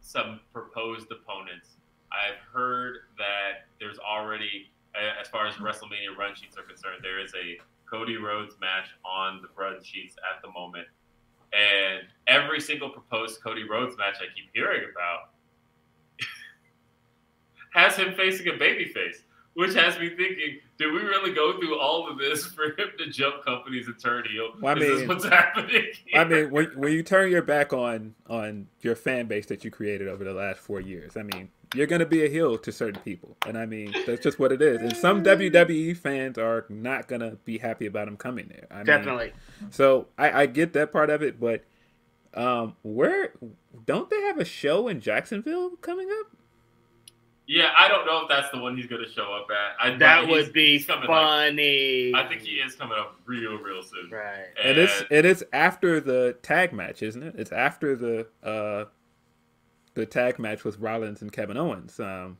some 0.00 0.40
proposed 0.52 1.06
opponents. 1.10 1.68
I've 2.12 2.38
heard 2.52 2.98
that 3.18 3.66
there's 3.80 3.98
already, 3.98 4.70
as 4.94 5.28
far 5.28 5.46
as 5.46 5.54
WrestleMania 5.56 6.16
run 6.18 6.34
sheets 6.34 6.56
are 6.56 6.62
concerned, 6.62 6.98
there 7.02 7.20
is 7.20 7.32
a 7.34 7.60
Cody 7.90 8.16
Rhodes 8.16 8.54
match 8.60 8.88
on 9.04 9.42
the 9.42 9.48
run 9.56 9.82
sheets 9.82 10.16
at 10.18 10.42
the 10.42 10.50
moment. 10.52 10.86
And 11.52 12.02
every 12.26 12.60
single 12.60 12.88
proposed 12.88 13.42
Cody 13.42 13.68
Rhodes 13.68 13.96
match 13.98 14.16
I 14.20 14.32
keep 14.34 14.50
hearing 14.54 14.84
about 14.90 15.30
has 17.74 17.96
him 17.96 18.14
facing 18.14 18.48
a 18.48 18.52
babyface, 18.52 19.16
which 19.54 19.74
has 19.74 19.98
me 19.98 20.08
thinking, 20.08 20.60
did 20.78 20.92
we 20.92 21.00
really 21.00 21.34
go 21.34 21.58
through 21.58 21.78
all 21.78 22.10
of 22.10 22.18
this 22.18 22.46
for 22.46 22.64
him 22.64 22.88
to 22.98 23.10
jump 23.10 23.44
companies 23.44 23.86
and 23.86 23.98
turn 23.98 24.24
heel? 24.30 24.52
Well, 24.58 24.74
I 24.74 24.80
is 24.80 25.00
this 25.00 25.08
what's 25.08 25.24
happening? 25.24 25.84
I 26.14 26.24
mean, 26.24 26.50
when 26.50 26.66
when 26.74 26.92
you 26.92 27.02
turn 27.02 27.30
your 27.30 27.42
back 27.42 27.74
on 27.74 28.14
on 28.28 28.66
your 28.80 28.96
fan 28.96 29.26
base 29.26 29.46
that 29.46 29.64
you 29.64 29.70
created 29.70 30.08
over 30.08 30.24
the 30.24 30.32
last 30.32 30.60
four 30.60 30.80
years, 30.80 31.18
I 31.18 31.22
mean, 31.22 31.50
you're 31.74 31.86
gonna 31.86 32.06
be 32.06 32.24
a 32.24 32.28
heel 32.28 32.58
to 32.58 32.72
certain 32.72 33.00
people, 33.02 33.36
and 33.46 33.56
I 33.56 33.66
mean 33.66 33.94
that's 34.06 34.22
just 34.22 34.38
what 34.38 34.52
it 34.52 34.60
is. 34.62 34.78
And 34.80 34.96
some 34.96 35.22
WWE 35.22 35.96
fans 35.96 36.38
are 36.38 36.66
not 36.68 37.08
gonna 37.08 37.36
be 37.44 37.58
happy 37.58 37.86
about 37.86 38.08
him 38.08 38.16
coming 38.16 38.48
there. 38.48 38.66
I 38.70 38.76
mean, 38.78 38.86
Definitely. 38.86 39.32
So 39.70 40.08
I, 40.18 40.42
I 40.42 40.46
get 40.46 40.72
that 40.74 40.92
part 40.92 41.10
of 41.10 41.22
it, 41.22 41.38
but 41.40 41.64
um, 42.34 42.76
where 42.82 43.32
don't 43.86 44.08
they 44.10 44.20
have 44.22 44.38
a 44.38 44.44
show 44.44 44.88
in 44.88 45.00
Jacksonville 45.00 45.70
coming 45.80 46.08
up? 46.20 46.26
Yeah, 47.46 47.72
I 47.76 47.88
don't 47.88 48.06
know 48.06 48.22
if 48.22 48.28
that's 48.28 48.50
the 48.52 48.58
one 48.58 48.76
he's 48.76 48.86
going 48.86 49.02
to 49.04 49.10
show 49.10 49.24
up 49.34 49.48
at. 49.50 49.84
I, 49.94 49.96
That 49.98 50.28
would 50.28 50.52
be 50.52 50.78
he's 50.78 50.86
coming, 50.86 51.08
like- 51.08 51.18
funny. 51.18 52.12
I 52.14 52.26
think 52.28 52.40
he 52.40 52.52
is 52.52 52.74
coming 52.76 52.96
up 52.98 53.16
real, 53.26 53.56
real 53.58 53.82
soon. 53.82 54.10
Right. 54.10 54.46
And 54.62 54.78
it's 54.78 55.02
it 55.10 55.24
is 55.24 55.44
after 55.52 56.00
the 56.00 56.36
tag 56.42 56.72
match, 56.72 57.02
isn't 57.02 57.22
it? 57.22 57.34
It's 57.36 57.52
after 57.52 57.96
the 57.96 58.28
uh 58.42 58.84
the 59.94 60.06
tag 60.06 60.38
match 60.38 60.64
with 60.64 60.78
Rollins 60.78 61.22
and 61.22 61.32
Kevin 61.32 61.56
Owens. 61.56 61.98
Um, 62.00 62.38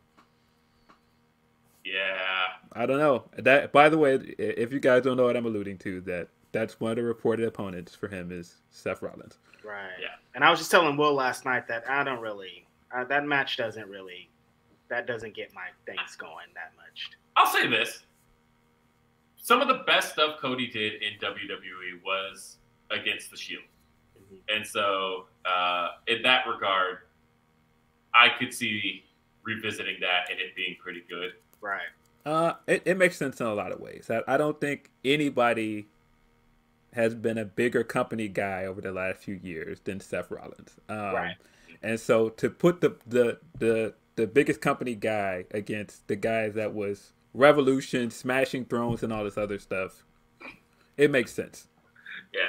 yeah, 1.84 2.48
I 2.72 2.86
don't 2.86 2.98
know. 2.98 3.24
That 3.38 3.72
by 3.72 3.88
the 3.88 3.98
way, 3.98 4.14
if 4.38 4.72
you 4.72 4.80
guys 4.80 5.02
don't 5.02 5.16
know 5.16 5.24
what 5.24 5.36
I'm 5.36 5.46
alluding 5.46 5.78
to, 5.78 6.00
that 6.02 6.28
that's 6.52 6.80
one 6.80 6.92
of 6.92 6.96
the 6.96 7.02
reported 7.02 7.46
opponents 7.46 7.94
for 7.94 8.08
him 8.08 8.30
is 8.30 8.56
Seth 8.70 9.02
Rollins. 9.02 9.38
Right. 9.64 9.90
Yeah. 10.00 10.08
And 10.34 10.44
I 10.44 10.50
was 10.50 10.58
just 10.58 10.70
telling 10.70 10.96
Will 10.96 11.14
last 11.14 11.44
night 11.44 11.66
that 11.68 11.88
I 11.88 12.04
don't 12.04 12.20
really 12.20 12.66
uh, 12.94 13.04
that 13.04 13.26
match 13.26 13.56
doesn't 13.56 13.88
really 13.88 14.28
that 14.88 15.06
doesn't 15.06 15.34
get 15.34 15.52
my 15.54 15.68
things 15.86 16.16
going 16.16 16.46
that 16.54 16.72
much. 16.76 17.10
I'll 17.36 17.46
say 17.46 17.66
this: 17.66 18.00
some 19.36 19.60
of 19.60 19.68
the 19.68 19.82
best 19.86 20.12
stuff 20.12 20.38
Cody 20.40 20.68
did 20.68 21.02
in 21.02 21.18
WWE 21.20 22.04
was 22.04 22.58
against 22.90 23.30
the 23.30 23.36
Shield, 23.36 23.62
and 24.48 24.66
so 24.66 25.26
uh, 25.46 25.88
in 26.06 26.22
that 26.22 26.46
regard, 26.46 26.98
I 28.14 28.28
could 28.38 28.52
see 28.52 29.04
revisiting 29.42 29.96
that 30.00 30.30
and 30.30 30.40
it 30.40 30.54
being 30.54 30.76
pretty 30.82 31.02
good. 31.08 31.32
Right. 31.60 31.80
Uh, 32.24 32.54
it, 32.66 32.82
it 32.84 32.96
makes 32.96 33.16
sense 33.16 33.40
in 33.40 33.46
a 33.46 33.54
lot 33.54 33.72
of 33.72 33.80
ways. 33.80 34.10
I, 34.10 34.22
I 34.32 34.36
don't 34.36 34.60
think 34.60 34.90
anybody 35.04 35.86
has 36.92 37.14
been 37.14 37.38
a 37.38 37.44
bigger 37.44 37.82
company 37.82 38.28
guy 38.28 38.64
over 38.66 38.80
the 38.80 38.92
last 38.92 39.18
few 39.22 39.40
years 39.42 39.80
than 39.80 39.98
Seth 40.00 40.30
Rollins. 40.30 40.76
Um, 40.88 41.14
Right. 41.14 41.36
And 41.82 41.98
so 41.98 42.28
to 42.28 42.48
put 42.48 42.80
the, 42.80 42.96
the 43.06 43.38
the 43.58 43.94
the 44.14 44.26
biggest 44.26 44.60
company 44.60 44.94
guy 44.94 45.46
against 45.50 46.06
the 46.06 46.16
guys 46.16 46.54
that 46.54 46.74
was 46.74 47.12
Revolution, 47.34 48.10
Smashing 48.10 48.66
Thrones, 48.66 49.02
and 49.02 49.12
all 49.12 49.24
this 49.24 49.38
other 49.38 49.58
stuff, 49.58 50.04
it 50.96 51.10
makes 51.10 51.32
sense. 51.32 51.66
Yeah, 52.32 52.40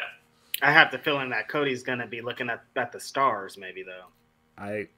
I 0.61 0.71
have 0.71 0.91
the 0.91 0.99
feeling 0.99 1.29
that 1.29 1.47
Cody's 1.47 1.81
gonna 1.83 2.05
be 2.05 2.21
looking 2.21 2.49
at, 2.49 2.63
at 2.75 2.91
the 2.91 2.99
stars 2.99 3.57
maybe 3.57 3.81
though. 3.81 4.07
I 4.55 4.89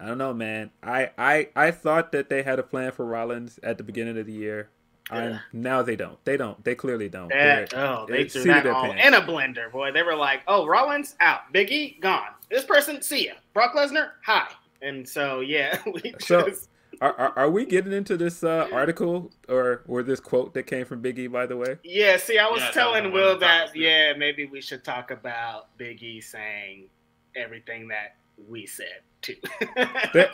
I 0.00 0.06
don't 0.06 0.18
know, 0.18 0.32
man. 0.32 0.70
I, 0.82 1.10
I 1.18 1.48
I 1.54 1.70
thought 1.70 2.12
that 2.12 2.28
they 2.30 2.42
had 2.42 2.58
a 2.58 2.62
plan 2.62 2.92
for 2.92 3.04
Rollins 3.04 3.58
at 3.62 3.76
the 3.78 3.84
beginning 3.84 4.18
of 4.18 4.26
the 4.26 4.32
year. 4.32 4.70
I'm, 5.10 5.30
Yeah. 5.30 5.38
now 5.52 5.82
they 5.82 5.96
don't. 5.96 6.24
They 6.24 6.36
don't. 6.36 6.62
They 6.64 6.74
clearly 6.74 7.08
don't. 7.08 7.28
That, 7.28 7.74
oh, 7.74 8.06
they 8.08 8.28
threw 8.28 8.44
that 8.44 8.62
their 8.64 8.72
all 8.74 8.92
in 8.92 9.14
a 9.14 9.20
blender, 9.20 9.70
boy. 9.70 9.92
They 9.92 10.02
were 10.02 10.14
like, 10.16 10.42
"Oh, 10.46 10.66
Rollins 10.66 11.16
out, 11.20 11.52
Big 11.52 11.70
E 11.72 11.98
gone. 12.00 12.28
This 12.50 12.64
person, 12.64 13.02
see 13.02 13.26
ya. 13.26 13.32
Brock 13.52 13.74
Lesnar, 13.74 14.10
hi." 14.24 14.48
And 14.82 15.06
so, 15.08 15.40
yeah, 15.40 15.78
we 15.86 16.14
So- 16.20 16.48
just 16.48 16.68
Are, 17.02 17.14
are, 17.18 17.32
are 17.38 17.50
we 17.50 17.64
getting 17.66 17.92
into 17.92 18.16
this 18.16 18.44
uh, 18.44 18.68
article 18.72 19.30
or 19.48 19.82
or 19.88 20.02
this 20.02 20.20
quote 20.20 20.54
that 20.54 20.64
came 20.64 20.84
from 20.84 21.02
Biggie? 21.02 21.30
By 21.32 21.46
the 21.46 21.56
way, 21.56 21.78
yeah. 21.82 22.16
See, 22.16 22.38
I 22.38 22.48
was 22.48 22.60
Yeah, 22.60 22.70
telling 22.70 23.04
the 23.04 23.10
Will 23.10 23.32
that 23.32 23.40
that 23.40 23.62
was 23.64 23.72
good. 23.72 23.80
yeah, 23.80 24.12
maybe 24.16 24.46
we 24.46 24.60
should 24.60 24.84
talk 24.84 25.10
about 25.10 25.76
Big 25.76 26.02
E 26.02 26.20
saying 26.20 26.88
everything 27.36 27.88
that 27.88 28.16
we 28.48 28.66
said 28.66 29.00
too. 29.22 29.36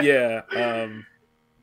yeah. 0.00 0.42
Um, 0.54 1.06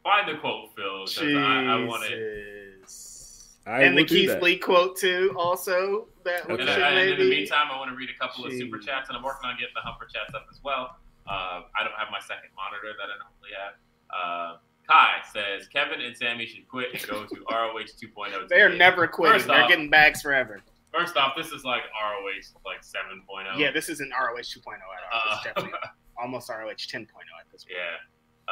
find 0.04 0.28
the 0.28 0.40
quote, 0.40 0.70
Phil, 0.76 1.06
because 1.06 1.36
I, 1.36 1.64
I 1.66 1.84
want 1.86 2.04
it. 2.06 2.80
Jesus. 2.82 3.58
I 3.68 3.84
and 3.84 3.98
the 3.98 4.04
Keith 4.04 4.30
that. 4.30 4.42
Lee 4.42 4.58
quote 4.58 4.98
too, 4.98 5.34
also 5.38 6.08
that 6.24 6.48
we 6.48 6.54
Okay. 6.56 6.62
And, 6.64 6.70
I- 6.72 6.90
and 7.02 7.10
in 7.12 7.20
the 7.20 7.30
meantime, 7.30 7.68
I 7.72 7.78
want 7.78 7.92
to 7.92 7.96
read 7.96 8.10
a 8.10 8.18
couple 8.18 8.46
of 8.46 8.54
super 8.54 8.80
chats, 8.80 9.10
and 9.10 9.18
I'm 9.18 9.24
working 9.24 9.48
on 9.50 9.56
getting 9.56 9.74
the 9.76 9.82
Humper 9.82 10.08
chats 10.14 10.34
up 10.34 10.48
as 10.52 10.60
well. 10.64 10.96
Uh, 11.28 11.62
I 11.80 11.84
don't 11.84 11.94
have 11.98 12.08
my 12.12 12.20
second 12.22 12.50
monitor 12.56 12.96
that 12.98 13.06
I 13.06 13.18
normally 13.20 13.54
have. 13.60 13.76
Uh, 14.10 14.58
Kai 14.90 15.22
says 15.32 15.68
Kevin 15.68 16.02
and 16.02 16.18
Sammy 16.18 16.48
should 16.48 16.68
quit 16.68 16.88
and 16.94 17.08
go 17.08 17.26
to 17.26 17.36
ROH 17.52 17.94
2.0. 18.02 18.48
They're 18.50 18.74
never 18.74 19.08
quitting. 19.08 19.36
First 19.36 19.48
They're 19.48 19.62
off- 19.64 19.70
getting 19.70 19.90
bags 19.92 20.24
forever. 20.24 20.62
First 20.94 21.16
off, 21.18 21.34
this 21.38 21.52
is 21.52 21.64
like 21.64 21.84
ROH 21.94 22.60
like 22.66 22.82
7.0. 22.82 23.58
Yeah, 23.60 23.72
this 23.72 23.90
isn't 23.90 24.10
ROH 24.12 24.38
2.0 24.40 24.74
at 24.74 24.80
all. 25.14 25.22
It's 25.38 25.46
Uh, 25.46 25.50
definitely 25.54 25.80
almost 26.18 26.50
ROH 26.50 26.66
10.0 26.74 27.06
at 27.06 27.52
this 27.52 27.64
point. 27.66 27.76
Yeah. 27.78 27.96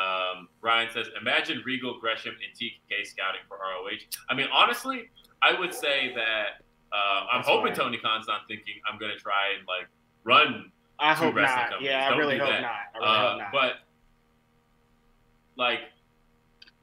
Um, 0.02 0.48
Ryan 0.62 0.90
says, 0.94 1.08
imagine 1.20 1.64
Regal, 1.66 2.00
Gresham, 2.00 2.36
and 2.46 2.54
TK 2.56 3.06
scouting 3.08 3.42
for 3.48 3.58
ROH. 3.58 3.98
I 4.30 4.36
mean, 4.36 4.48
honestly, 4.54 5.10
I 5.42 5.60
would 5.60 5.74
say 5.74 6.14
that 6.16 6.62
uh, 6.94 7.26
I'm 7.32 7.40
That's 7.40 7.48
hoping 7.48 7.66
right. 7.68 7.76
Tony 7.76 7.98
Khan's 7.98 8.28
not 8.28 8.42
thinking 8.48 8.76
I'm 8.92 9.00
going 9.00 9.12
to 9.12 9.18
try 9.18 9.54
and 9.58 9.68
like 9.68 9.88
run, 10.24 10.72
I 11.00 11.14
hope 11.16 11.34
not. 11.36 11.48
companies. 11.70 11.88
Yeah, 11.90 12.06
I 12.06 12.10
Don't 12.10 12.20
really 12.20 12.38
hope 12.38 12.50
not. 12.50 12.62
I 12.62 12.98
really 12.98 13.08
uh, 13.08 13.30
hope 13.30 13.40
not. 13.40 13.52
but 13.52 13.74
like, 15.58 15.80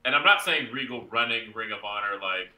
and 0.05 0.15
I'm 0.15 0.25
not 0.25 0.43
saying 0.43 0.73
Regal 0.73 1.07
running 1.07 1.53
Ring 1.55 1.71
of 1.73 1.85
Honor 1.85 2.19
like. 2.21 2.51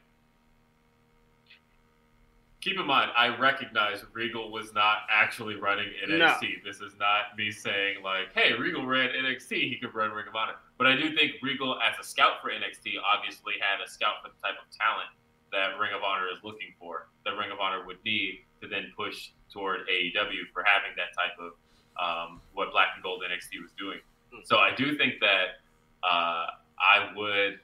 Keep 2.59 2.79
in 2.79 2.87
mind, 2.87 3.11
I 3.15 3.37
recognize 3.37 4.03
Regal 4.13 4.51
was 4.51 4.73
not 4.73 5.05
actually 5.11 5.55
running 5.55 5.89
NXT. 6.09 6.63
This 6.65 6.81
is 6.81 6.93
not 6.99 7.37
me 7.37 7.51
saying 7.51 8.01
like, 8.03 8.33
"Hey, 8.33 8.53
Regal 8.53 8.85
ran 8.85 9.09
NXT; 9.09 9.69
he 9.69 9.77
could 9.79 9.93
run 9.93 10.11
Ring 10.11 10.27
of 10.27 10.35
Honor." 10.35 10.55
But 10.77 10.87
I 10.87 10.95
do 10.95 11.15
think 11.15 11.33
Regal, 11.43 11.79
as 11.79 11.93
a 11.99 12.03
scout 12.03 12.41
for 12.41 12.49
NXT, 12.49 12.95
obviously 13.13 13.53
had 13.59 13.83
a 13.85 13.89
scout 13.89 14.15
for 14.23 14.29
the 14.29 14.41
type 14.41 14.57
of 14.59 14.69
talent 14.75 15.09
that 15.51 15.79
Ring 15.79 15.91
of 15.95 16.03
Honor 16.03 16.27
is 16.33 16.43
looking 16.43 16.73
for. 16.79 17.07
That 17.25 17.37
Ring 17.37 17.51
of 17.51 17.59
Honor 17.59 17.85
would 17.85 18.03
need 18.03 18.45
to 18.61 18.67
then 18.67 18.91
push 18.97 19.29
toward 19.51 19.81
AEW 19.87 20.49
for 20.51 20.63
having 20.65 20.91
that 20.97 21.13
type 21.15 21.37
of 21.39 21.53
um, 21.97 22.41
what 22.53 22.71
Black 22.71 22.89
and 22.95 23.03
Gold 23.03 23.23
NXT 23.23 23.61
was 23.61 23.71
doing. 23.77 23.99
So 24.43 24.57
I 24.57 24.75
do 24.75 24.97
think 24.97 25.15
that 25.21 25.61
uh, 26.03 26.47
I 26.79 27.11
would 27.15 27.59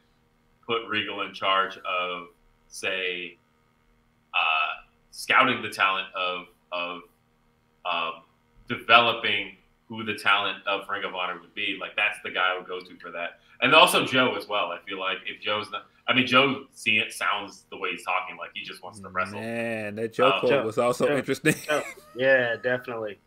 put 0.65 0.87
Regal 0.87 1.21
in 1.21 1.33
charge 1.33 1.77
of, 1.77 2.27
say, 2.67 3.37
uh, 4.33 4.82
scouting 5.13 5.61
the 5.61 5.69
talent 5.69 6.07
of 6.15 6.47
of 6.73 7.01
um, 7.85 8.23
developing 8.67 9.55
who 9.87 10.03
the 10.03 10.15
talent 10.15 10.57
of 10.67 10.87
Ring 10.89 11.03
of 11.03 11.13
Honor 11.15 11.39
would 11.39 11.53
be. 11.53 11.77
Like 11.79 11.95
that's 11.95 12.17
the 12.23 12.31
guy 12.31 12.51
I 12.53 12.57
would 12.57 12.67
go 12.67 12.79
to 12.79 12.97
for 12.99 13.11
that, 13.11 13.39
and 13.61 13.73
also 13.73 14.05
Joe 14.05 14.35
as 14.35 14.47
well. 14.47 14.65
I 14.71 14.79
feel 14.87 14.99
like 14.99 15.17
if 15.25 15.41
Joe's 15.41 15.69
not, 15.71 15.83
I 16.07 16.13
mean, 16.13 16.25
Joe 16.25 16.65
see 16.73 16.97
it 16.97 17.13
sounds 17.13 17.65
the 17.69 17.77
way 17.77 17.91
he's 17.91 18.03
talking 18.03 18.37
like 18.37 18.49
he 18.53 18.63
just 18.63 18.83
wants 18.83 18.99
to 18.99 19.09
wrestle. 19.09 19.39
Man, 19.39 19.95
that 19.95 20.13
Joe 20.13 20.29
Uh, 20.29 20.39
quote 20.39 20.51
Joe- 20.51 20.65
was 20.65 20.77
also 20.77 21.07
Joe- 21.07 21.17
interesting. 21.17 21.55
Oh, 21.69 21.83
yeah, 22.15 22.55
definitely. 22.61 23.19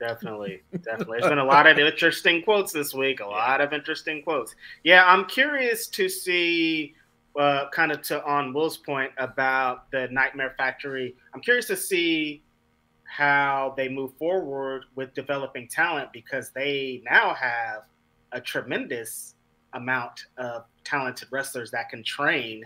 Definitely. 0.00 0.62
Definitely. 0.82 1.18
There's 1.20 1.28
been 1.30 1.38
a 1.38 1.44
lot 1.44 1.68
of 1.68 1.78
interesting 1.78 2.42
quotes 2.42 2.72
this 2.72 2.92
week. 2.92 3.20
A 3.20 3.26
lot 3.40 3.60
of 3.60 3.72
interesting 3.72 4.20
quotes. 4.22 4.54
Yeah, 4.82 5.04
I'm 5.06 5.26
curious 5.26 5.86
to 5.88 6.08
see 6.08 6.94
uh, 7.38 7.68
kind 7.70 7.92
of 7.92 8.02
to 8.02 8.24
on 8.24 8.52
Will's 8.52 8.76
point 8.76 9.12
about 9.18 9.90
the 9.90 10.08
Nightmare 10.10 10.54
Factory. 10.58 11.14
I'm 11.34 11.40
curious 11.40 11.66
to 11.66 11.76
see 11.76 12.42
how 13.04 13.74
they 13.76 13.88
move 13.88 14.14
forward 14.14 14.84
with 14.94 15.14
developing 15.14 15.68
talent 15.68 16.12
because 16.12 16.50
they 16.50 17.02
now 17.04 17.34
have 17.34 17.82
a 18.32 18.40
tremendous 18.40 19.34
amount 19.74 20.26
of 20.38 20.64
talented 20.84 21.28
wrestlers 21.30 21.70
that 21.70 21.88
can 21.88 22.02
train 22.02 22.64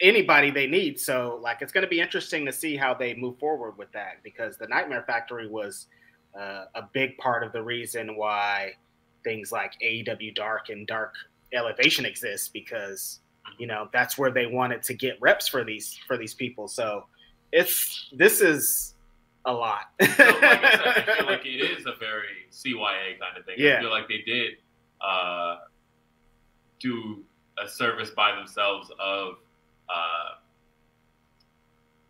anybody 0.00 0.50
they 0.50 0.66
need. 0.66 1.00
So, 1.00 1.38
like, 1.42 1.62
it's 1.62 1.72
going 1.72 1.82
to 1.82 1.88
be 1.88 2.00
interesting 2.00 2.44
to 2.46 2.52
see 2.52 2.76
how 2.76 2.94
they 2.94 3.14
move 3.14 3.38
forward 3.38 3.78
with 3.78 3.90
that 3.92 4.22
because 4.22 4.56
the 4.56 4.66
Nightmare 4.66 5.04
Factory 5.06 5.48
was 5.48 5.86
uh, 6.38 6.66
a 6.74 6.82
big 6.92 7.16
part 7.18 7.42
of 7.42 7.52
the 7.52 7.62
reason 7.62 8.16
why 8.16 8.72
things 9.24 9.50
like 9.50 9.72
AEW 9.82 10.34
Dark 10.34 10.68
and 10.68 10.86
Dark 10.86 11.14
Elevation 11.52 12.04
exist 12.04 12.52
because 12.52 13.20
you 13.58 13.66
know 13.66 13.88
that's 13.92 14.16
where 14.18 14.30
they 14.30 14.46
wanted 14.46 14.82
to 14.84 14.94
get 14.94 15.16
reps 15.20 15.48
for 15.48 15.64
these 15.64 15.98
for 16.06 16.16
these 16.16 16.34
people. 16.34 16.68
So, 16.68 17.06
it's 17.52 18.08
this 18.12 18.40
is 18.40 18.94
a 19.44 19.52
lot. 19.52 19.82
So, 20.00 20.06
like 20.24 20.42
I 20.42 20.70
said, 20.72 20.86
I 21.08 21.16
feel 21.16 21.26
like 21.32 21.46
it 21.46 21.78
is 21.78 21.86
a 21.86 21.94
very 22.00 22.46
CYA 22.50 23.18
kind 23.20 23.36
of 23.38 23.44
thing. 23.44 23.54
Yeah. 23.58 23.76
I 23.78 23.80
feel 23.80 23.90
like 23.90 24.08
they 24.08 24.22
did 24.26 24.54
uh, 25.00 25.56
do 26.80 27.22
a 27.62 27.68
service 27.68 28.10
by 28.10 28.34
themselves 28.34 28.90
of 28.98 29.34
uh, 29.88 30.34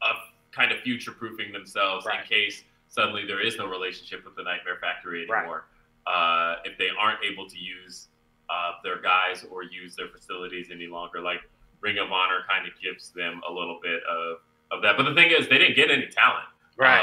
of 0.02 0.16
kind 0.52 0.72
of 0.72 0.80
future 0.80 1.12
proofing 1.12 1.52
themselves 1.52 2.06
Right. 2.06 2.20
in 2.22 2.26
case 2.26 2.64
suddenly 2.88 3.26
there 3.26 3.40
is 3.40 3.56
no 3.58 3.66
relationship 3.66 4.24
with 4.24 4.36
the 4.36 4.42
Nightmare 4.42 4.78
Factory 4.80 5.26
Right. 5.28 5.40
anymore. 5.40 5.66
Uh, 6.06 6.56
if 6.64 6.78
they 6.78 6.88
aren't 6.98 7.18
able 7.24 7.48
to 7.48 7.58
use 7.58 8.08
uh, 8.50 8.72
their 8.82 9.00
guys 9.00 9.44
or 9.50 9.62
use 9.62 9.96
their 9.96 10.08
facilities 10.08 10.68
any 10.72 10.86
longer, 10.86 11.20
like 11.20 11.40
Ring 11.80 11.98
of 11.98 12.10
Honor 12.12 12.40
kind 12.48 12.66
of 12.66 12.72
gives 12.80 13.10
them 13.10 13.40
a 13.48 13.52
little 13.52 13.78
bit 13.82 14.00
of, 14.08 14.38
of 14.70 14.82
that. 14.82 14.96
But 14.96 15.04
the 15.04 15.14
thing 15.14 15.30
is, 15.30 15.48
they 15.48 15.58
didn't 15.58 15.76
get 15.76 15.90
any 15.90 16.06
talent. 16.06 16.46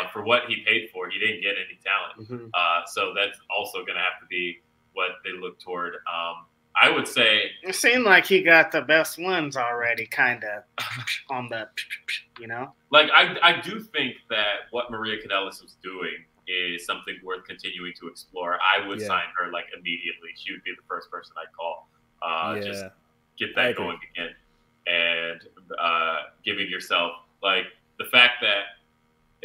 Uh, 0.06 0.08
for 0.10 0.24
what 0.24 0.44
he 0.48 0.64
paid 0.66 0.90
for, 0.92 1.10
he 1.10 1.18
didn't 1.20 1.42
get 1.42 1.56
any 1.56 1.80
talent. 1.84 2.30
Mhm. 2.30 2.50
Uh, 2.54 2.86
so 2.86 3.14
that's 3.16 3.40
also 3.56 3.80
going 3.80 3.96
to 3.96 4.02
have 4.02 4.20
to 4.22 4.26
be 4.30 4.62
what 4.94 5.12
they 5.24 5.32
look 5.32 5.60
toward. 5.60 5.96
Um, 5.96 6.46
I 6.80 6.90
would 6.90 7.08
say, 7.08 7.52
It 7.64 7.76
seemed 7.76 8.04
like 8.04 8.26
he 8.26 8.42
got 8.42 8.72
the 8.72 8.82
best 8.82 9.20
ones 9.20 9.56
already, 9.58 10.06
kind 10.08 10.44
of 10.44 10.64
on 11.30 11.50
the, 11.50 11.68
you 12.40 12.48
know. 12.48 12.74
like, 12.92 13.10
I, 13.14 13.36
I 13.42 13.62
do 13.62 13.80
think 13.80 14.16
that 14.30 14.68
what 14.72 14.90
Maria 14.92 15.18
Kanellis 15.22 15.62
was 15.62 15.76
doing 15.84 16.26
is 16.48 16.86
something 16.86 17.16
worth 17.24 17.46
continuing 17.46 17.94
to 18.00 18.08
explore. 18.08 18.60
I 18.62 18.86
would 18.88 19.00
Yeah. 19.00 19.08
sign 19.08 19.26
her 19.38 19.52
like 19.52 19.66
immediately. 19.78 20.30
She 20.36 20.52
would 20.52 20.64
be 20.64 20.72
the 20.72 20.84
first 20.88 21.10
person 21.10 21.34
I'd 21.42 21.52
call. 21.56 21.90
Uh, 22.22 22.56
yeah, 22.56 22.64
Just 22.64 22.86
get 23.38 23.56
that 23.56 23.76
going 23.76 24.00
again, 24.14 24.36
and 24.88 25.42
uh, 25.80 26.18
giving 26.44 26.70
yourself 26.70 27.14
like 27.42 27.66
the 27.98 28.06
fact 28.06 28.42
that 28.42 28.64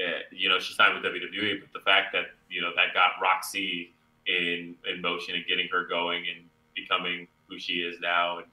uh, 0.02 0.20
you 0.30 0.48
know 0.48 0.58
she 0.58 0.74
signed 0.74 0.94
with 0.94 1.04
WWE, 1.12 1.60
but 1.60 1.72
the 1.72 1.84
fact 1.84 2.12
that 2.12 2.26
you 2.48 2.60
know 2.60 2.70
that 2.76 2.94
got 2.94 3.12
Roxy 3.20 3.92
in 4.26 4.76
in 4.92 5.00
motion 5.00 5.34
and 5.34 5.44
getting 5.46 5.68
her 5.72 5.86
going 5.86 6.24
and 6.28 6.44
becoming 6.76 7.26
who 7.48 7.58
she 7.58 7.74
is 7.80 7.98
now. 8.00 8.38
And 8.38 8.46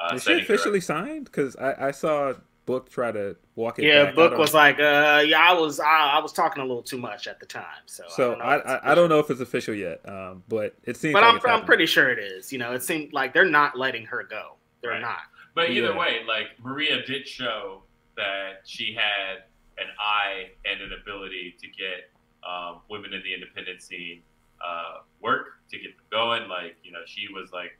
uh, 0.00 0.14
is 0.14 0.22
she 0.22 0.40
officially 0.40 0.80
signed? 0.80 1.24
Because 1.26 1.56
I, 1.56 1.88
I 1.88 1.90
saw 1.90 2.34
Book 2.66 2.90
try 2.90 3.12
to 3.12 3.36
walk 3.54 3.78
it. 3.78 3.84
Yeah, 3.84 4.06
back. 4.06 4.14
Book 4.16 4.30
don't- 4.32 4.40
was 4.40 4.52
like, 4.52 4.78
uh, 4.80 5.22
yeah, 5.26 5.40
I 5.40 5.52
was, 5.54 5.78
I, 5.80 5.84
I 6.14 6.18
was 6.18 6.32
talking 6.32 6.62
a 6.62 6.66
little 6.66 6.82
too 6.82 6.98
much 6.98 7.26
at 7.28 7.38
the 7.40 7.46
time, 7.46 7.62
so. 7.86 8.02
So 8.08 8.30
don't 8.30 8.38
know 8.40 8.44
I, 8.44 8.56
I, 8.56 8.92
I 8.92 8.94
don't 8.94 9.08
know 9.08 9.20
if 9.20 9.30
it's 9.30 9.40
official 9.40 9.72
yet, 9.74 10.00
um, 10.08 10.42
but 10.48 10.74
it 10.82 10.96
seems. 10.96 11.12
But 11.14 11.22
like 11.22 11.30
I'm, 11.30 11.36
it's 11.36 11.44
I'm 11.46 11.64
pretty 11.64 11.86
sure 11.86 12.10
it 12.10 12.18
is. 12.18 12.52
You 12.52 12.58
know, 12.58 12.72
it 12.72 12.82
seemed 12.82 13.12
like 13.12 13.32
they're 13.32 13.44
not 13.48 13.78
letting 13.78 14.04
her 14.06 14.24
go. 14.24 14.54
They're 14.82 14.90
Right. 14.90 15.00
not. 15.00 15.20
But 15.54 15.70
either 15.70 15.88
Yeah. 15.92 15.98
way, 15.98 16.22
like 16.26 16.48
Maria 16.62 17.02
did 17.06 17.26
show 17.26 17.82
that 18.16 18.60
she 18.64 18.92
had 18.94 19.44
an 19.78 19.86
eye 20.00 20.50
and 20.64 20.80
an 20.80 20.90
ability 21.00 21.54
to 21.60 21.66
get 21.68 22.10
um, 22.46 22.80
women 22.90 23.12
in 23.12 23.22
the 23.22 23.32
independent 23.32 23.80
scene 23.82 24.22
uh, 24.60 24.98
work 25.20 25.48
to 25.70 25.78
get 25.78 25.96
them 25.96 26.04
going. 26.10 26.48
Like 26.48 26.76
you 26.82 26.90
know, 26.92 27.00
she 27.06 27.28
was 27.32 27.52
like 27.52 27.78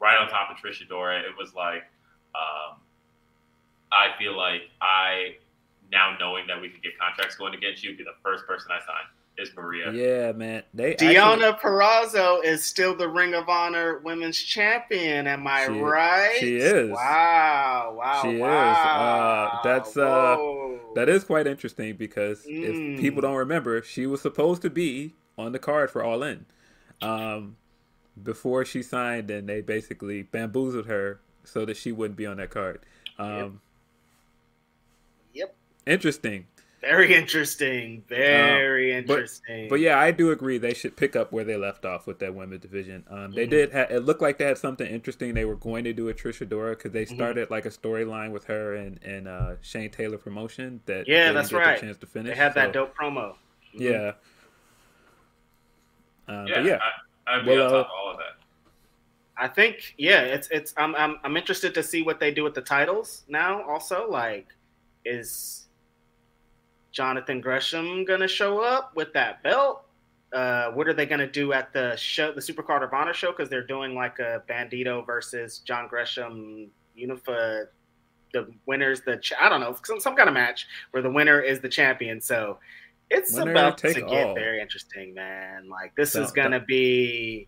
right 0.00 0.18
on 0.18 0.28
top 0.28 0.50
of 0.50 0.58
Trish 0.58 0.86
Adora. 0.86 1.20
It 1.20 1.36
was 1.38 1.54
like 1.54 1.84
um, 2.34 2.76
I 3.92 4.16
feel 4.18 4.36
like 4.36 4.62
I 4.80 5.36
now 5.92 6.16
knowing 6.18 6.46
that 6.48 6.60
we 6.60 6.68
could 6.68 6.82
get 6.82 6.98
contracts 6.98 7.36
going 7.36 7.54
again, 7.54 7.72
you'd 7.76 7.96
be 7.96 8.04
the 8.04 8.10
first 8.22 8.46
person 8.46 8.70
I 8.72 8.80
sign. 8.80 9.04
Is 9.38 9.50
Maria? 9.54 9.92
Yeah, 9.92 10.32
man. 10.32 10.62
They 10.72 10.92
actually- 10.92 11.14
Deonna 11.14 11.60
Purrazzo 11.60 12.42
is 12.42 12.64
still 12.64 12.96
the 12.96 13.06
Ring 13.06 13.34
of 13.34 13.50
Honor 13.50 13.98
Women's 13.98 14.38
Champion. 14.38 15.26
Am 15.26 15.46
I 15.46 15.66
She- 15.66 15.72
right? 15.72 16.36
she 16.40 16.56
is. 16.56 16.90
Wow! 16.90 17.96
Wow! 17.98 18.22
She 18.22 18.30
is. 18.36 18.40
wow. 18.40 19.50
Uh, 19.52 19.62
that's, 19.62 19.96
uh, 19.96 20.36
That 20.94 21.10
is 21.10 21.24
quite 21.24 21.46
interesting 21.46 21.96
because 21.96 22.46
Mm. 22.46 22.94
if 22.94 23.00
people 23.00 23.20
don't 23.20 23.36
remember, 23.36 23.82
she 23.82 24.06
was 24.06 24.22
supposed 24.22 24.62
to 24.62 24.70
be 24.70 25.14
on 25.36 25.52
the 25.52 25.58
card 25.58 25.90
for 25.90 26.02
All 26.02 26.22
In. 26.22 26.46
Um, 27.02 27.56
before 28.22 28.64
she 28.64 28.82
signed, 28.82 29.30
and 29.30 29.46
they 29.46 29.60
basically 29.60 30.22
bamboozled 30.22 30.86
her 30.86 31.20
so 31.44 31.66
that 31.66 31.76
she 31.76 31.92
wouldn't 31.92 32.16
be 32.16 32.24
on 32.24 32.38
that 32.38 32.48
card. 32.48 32.80
Um, 33.18 33.36
Yep. 33.36 33.50
Interesting. 35.86 36.46
Very 36.82 37.14
interesting. 37.14 38.04
Very 38.08 38.92
interesting. 38.92 39.68
But 39.68 39.80
yeah, 39.80 39.98
I 39.98 40.10
do 40.12 40.30
agree 40.30 40.58
they 40.58 40.74
should 40.74 40.96
pick 40.96 41.16
up 41.16 41.32
where 41.32 41.42
they 41.42 41.56
left 41.56 41.84
off 41.84 42.06
with 42.06 42.18
that 42.20 42.34
women's 42.34 42.60
division. 42.62 43.02
Um, 43.08 43.32
they 43.32 43.46
Mhm. 43.46 43.50
did. 43.50 43.72
Ha- 43.72 43.86
it 43.90 44.00
looked 44.04 44.20
like 44.22 44.38
they 44.38 44.44
had 44.44 44.58
something 44.58 44.86
interesting. 44.86 45.34
They 45.34 45.44
were 45.44 45.56
going 45.56 45.84
to 45.84 45.92
do 45.92 46.08
a 46.08 46.14
Trish 46.14 46.46
Adora 46.46 46.70
because 46.76 46.92
they 46.92 47.06
Mhm. 47.06 47.14
started 47.14 47.50
like 47.50 47.66
a 47.66 47.70
storyline 47.70 48.30
with 48.30 48.44
her 48.44 48.74
and 48.74 49.02
and 49.02 49.26
uh, 49.26 49.56
Shane 49.62 49.90
Taylor 49.90 50.18
promotion 50.18 50.80
that 50.86 51.08
Yeah, 51.08 51.28
they 51.28 51.34
that's 51.34 51.48
didn't 51.48 51.62
get 51.62 51.66
right. 51.68 51.80
the 51.80 51.86
chance 51.86 51.98
to 51.98 52.06
finish. 52.06 52.30
they 52.30 52.36
had 52.36 52.54
that 52.54 52.72
dope 52.72 52.94
promo. 52.96 53.36
Mhm. 53.74 53.80
Yeah. 53.80 54.12
Um, 56.28 56.46
yeah, 56.46 56.54
but 56.56 56.64
yeah, 56.64 56.78
I, 57.26 57.36
I'd 57.38 57.44
be 57.44 57.50
Well, 57.52 57.64
on 57.64 57.70
top 57.70 57.74
uh, 57.74 57.80
of 57.80 57.86
all 57.96 58.10
of 58.12 58.18
that. 58.18 58.32
I 59.38 59.48
think 59.48 59.94
yeah, 59.98 60.22
it's 60.22 60.48
it's 60.50 60.74
I'm 60.76 60.94
I'm 60.94 61.16
I'm 61.24 61.36
interested 61.36 61.74
to 61.74 61.82
see 61.82 62.02
what 62.02 62.20
they 62.20 62.30
do 62.32 62.42
with 62.44 62.54
the 62.54 62.62
titles 62.62 63.24
now. 63.28 63.62
Also, 63.68 64.08
like, 64.10 64.48
is 65.04 65.65
Jonathan 66.96 67.42
Gresham 67.42 68.06
gonna 68.06 68.26
show 68.26 68.60
up 68.60 68.96
with 68.96 69.12
that 69.12 69.42
belt? 69.42 69.84
Uh, 70.32 70.70
what 70.70 70.88
are 70.88 70.94
they 70.94 71.04
gonna 71.04 71.30
do 71.30 71.52
at 71.52 71.70
the 71.74 71.94
show, 71.96 72.32
the 72.32 72.40
Super 72.40 72.62
Card 72.62 72.82
of 72.82 72.94
Honor 72.94 73.12
show? 73.12 73.32
Because 73.32 73.50
they're 73.50 73.66
doing 73.66 73.94
like 73.94 74.18
a 74.18 74.42
Bandito 74.48 75.04
versus 75.04 75.58
John 75.58 75.88
Gresham 75.88 76.70
Unified 76.94 77.66
the 78.32 78.50
winners 78.64 79.02
the 79.02 79.18
ch- 79.18 79.34
I 79.38 79.48
don't 79.50 79.60
know 79.60 79.76
some, 79.84 80.00
some 80.00 80.16
kind 80.16 80.28
of 80.28 80.34
match 80.34 80.66
where 80.90 81.02
the 81.02 81.10
winner 81.10 81.40
is 81.40 81.60
the 81.60 81.68
champion. 81.68 82.20
So 82.20 82.58
it's 83.10 83.32
Winner 83.34 83.52
about 83.52 83.78
to 83.78 83.92
take 83.92 84.08
get 84.08 84.26
all. 84.28 84.34
very 84.34 84.60
interesting, 84.60 85.12
man. 85.12 85.68
Like 85.68 85.94
this 85.96 86.14
is 86.14 86.32
gonna 86.32 86.60
be 86.60 87.46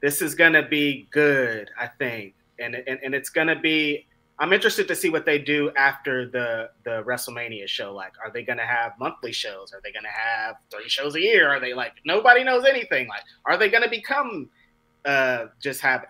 this 0.00 0.22
is 0.22 0.34
gonna 0.34 0.66
be 0.66 1.06
good, 1.10 1.70
I 1.78 1.86
think, 1.86 2.34
and 2.58 2.74
and, 2.74 2.98
and 3.04 3.14
it's 3.14 3.28
gonna 3.28 3.60
be. 3.60 4.06
I'm 4.38 4.52
interested 4.52 4.86
to 4.88 4.94
see 4.94 5.08
what 5.08 5.24
they 5.24 5.38
do 5.38 5.70
after 5.76 6.28
the 6.28 6.70
the 6.84 7.02
WrestleMania 7.04 7.66
show. 7.68 7.94
Like, 7.94 8.12
are 8.22 8.30
they 8.30 8.42
going 8.42 8.58
to 8.58 8.66
have 8.66 8.92
monthly 8.98 9.32
shows? 9.32 9.72
Are 9.72 9.80
they 9.82 9.92
going 9.92 10.02
to 10.04 10.10
have 10.10 10.56
three 10.70 10.88
shows 10.88 11.14
a 11.14 11.20
year? 11.20 11.48
Are 11.48 11.58
they 11.60 11.72
like 11.72 11.92
nobody 12.04 12.44
knows 12.44 12.64
anything? 12.64 13.08
Like, 13.08 13.22
are 13.46 13.56
they 13.56 13.70
going 13.70 13.82
to 13.82 13.88
become 13.90 14.50
uh 15.04 15.46
just 15.62 15.80
have 15.80 16.04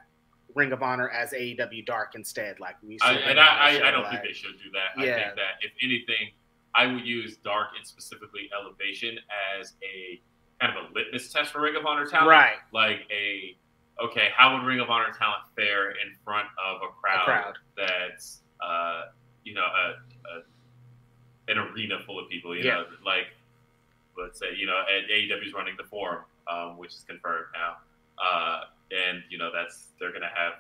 Ring 0.55 0.73
of 0.73 0.83
Honor 0.83 1.09
as 1.11 1.33
AEW 1.33 1.87
Dark 1.87 2.15
instead? 2.17 2.59
Like 2.59 2.77
we 2.83 2.99
I, 3.01 3.13
and 3.13 3.39
I, 3.39 3.45
I, 3.45 3.89
I 3.89 3.91
don't 3.93 4.03
like- 4.03 4.13
think 4.13 4.25
they 4.25 4.33
should 4.33 4.59
do 4.63 4.71
that. 4.73 5.01
I 5.01 5.05
think 5.05 5.37
that 5.37 5.63
if 5.63 5.73
anything, 5.83 6.33
I 6.75 6.87
would 6.87 7.07
use 7.07 7.37
Dark 7.39 7.69
and 7.77 7.87
specifically 7.87 8.51
Elevation 8.59 9.19
as 9.61 9.75
a 9.85 10.21
kind 10.61 10.77
of 10.77 10.91
a 10.91 10.95
litmus 10.95 11.33
test 11.33 11.53
for 11.53 11.61
Ring 11.61 11.77
of 11.77 11.87
Honor 11.87 12.07
talent. 12.07 12.29
right 12.29 12.57
Like 12.73 13.01
a 13.11 13.57
okay, 14.03 14.29
how 14.37 14.55
would 14.57 14.65
Ring 14.67 14.81
of 14.81 14.91
Honor 14.91 15.13
talent 15.17 15.43
fare 15.57 15.91
in 15.91 16.15
front 16.25 16.49
of 16.65 16.83
a 16.83 16.89
crowd, 17.01 17.25
crowd. 17.25 17.55
that's 17.77 18.43
uh, 18.61 19.03
you 19.45 19.55
know 19.55 19.65
a, 19.65 19.91
a 20.31 21.53
an 21.53 21.59
arena 21.59 21.99
full 22.07 22.19
of 22.19 22.29
people? 22.29 22.57
You 22.57 22.65
Yeah. 22.65 22.75
know, 22.75 22.85
like 23.05 23.27
let's 24.19 24.39
say 24.39 24.55
you 24.57 24.67
know 24.67 24.81
and 24.91 25.09
AEW's 25.09 25.53
running 25.55 25.75
the 25.77 25.85
forum, 25.85 26.25
um, 26.51 26.77
which 26.79 26.93
is 26.93 27.05
confirmed 27.09 27.47
now, 27.55 27.77
uh, 28.23 28.61
and 28.91 29.23
you 29.31 29.39
know 29.39 29.51
that's 29.53 29.89
they're 30.01 30.13
gonna 30.13 30.31
have 30.35 30.55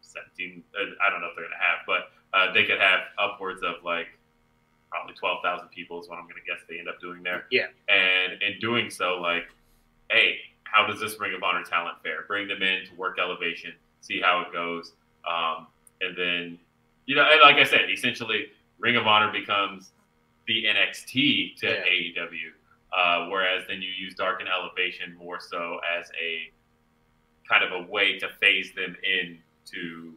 seventeen. 0.00 0.62
Uh, 0.78 0.84
I 1.06 1.10
don't 1.10 1.20
know 1.20 1.28
if 1.28 1.36
they're 1.36 1.44
gonna 1.44 1.56
have, 1.60 1.78
but 1.86 2.10
uh, 2.36 2.52
they 2.52 2.64
could 2.64 2.80
have 2.80 3.00
upwards 3.18 3.62
of 3.62 3.76
like 3.84 4.08
probably 4.90 5.14
twelve 5.14 5.42
thousand 5.42 5.68
people 5.68 6.00
is 6.00 6.08
what 6.08 6.18
I'm 6.18 6.24
gonna 6.28 6.40
guess 6.46 6.60
they 6.68 6.78
end 6.78 6.88
up 6.88 7.00
doing 7.00 7.22
there. 7.22 7.46
Yeah. 7.50 7.66
and 7.88 8.40
in 8.42 8.58
doing 8.60 8.90
so, 8.90 9.20
like, 9.20 9.44
hey, 10.10 10.38
how 10.74 10.86
does 10.86 11.00
this 11.00 11.18
Ring 11.20 11.34
of 11.34 11.42
Honor 11.42 11.62
talent 11.62 11.98
fare? 12.02 12.24
Bring 12.26 12.48
them 12.48 12.62
in 12.62 12.86
to 12.86 12.94
work 12.96 13.18
elevation, 13.18 13.72
see 14.00 14.20
how 14.20 14.40
it 14.40 14.52
goes, 14.52 14.92
um, 15.28 15.68
and 16.00 16.16
then 16.16 16.58
you 17.06 17.14
know, 17.14 17.22
and 17.22 17.40
like 17.42 17.56
I 17.56 17.64
said, 17.64 17.90
essentially, 17.90 18.46
Ring 18.78 18.96
of 18.96 19.06
Honor 19.06 19.30
becomes 19.30 19.92
the 20.46 20.64
NXT 20.64 21.56
to 21.60 21.66
Yeah. 21.66 21.84
AEW, 21.84 22.52
uh, 22.92 23.28
whereas 23.28 23.64
then 23.68 23.82
you 23.82 23.90
use 23.96 24.14
Dark 24.14 24.40
and 24.40 24.48
Elevation 24.48 25.14
more 25.16 25.38
so 25.38 25.80
as 25.98 26.10
a 26.20 26.50
kind 27.48 27.62
of 27.62 27.72
a 27.72 27.90
way 27.90 28.18
to 28.18 28.28
phase 28.40 28.72
them 28.74 28.96
in 29.02 29.38
to 29.66 30.14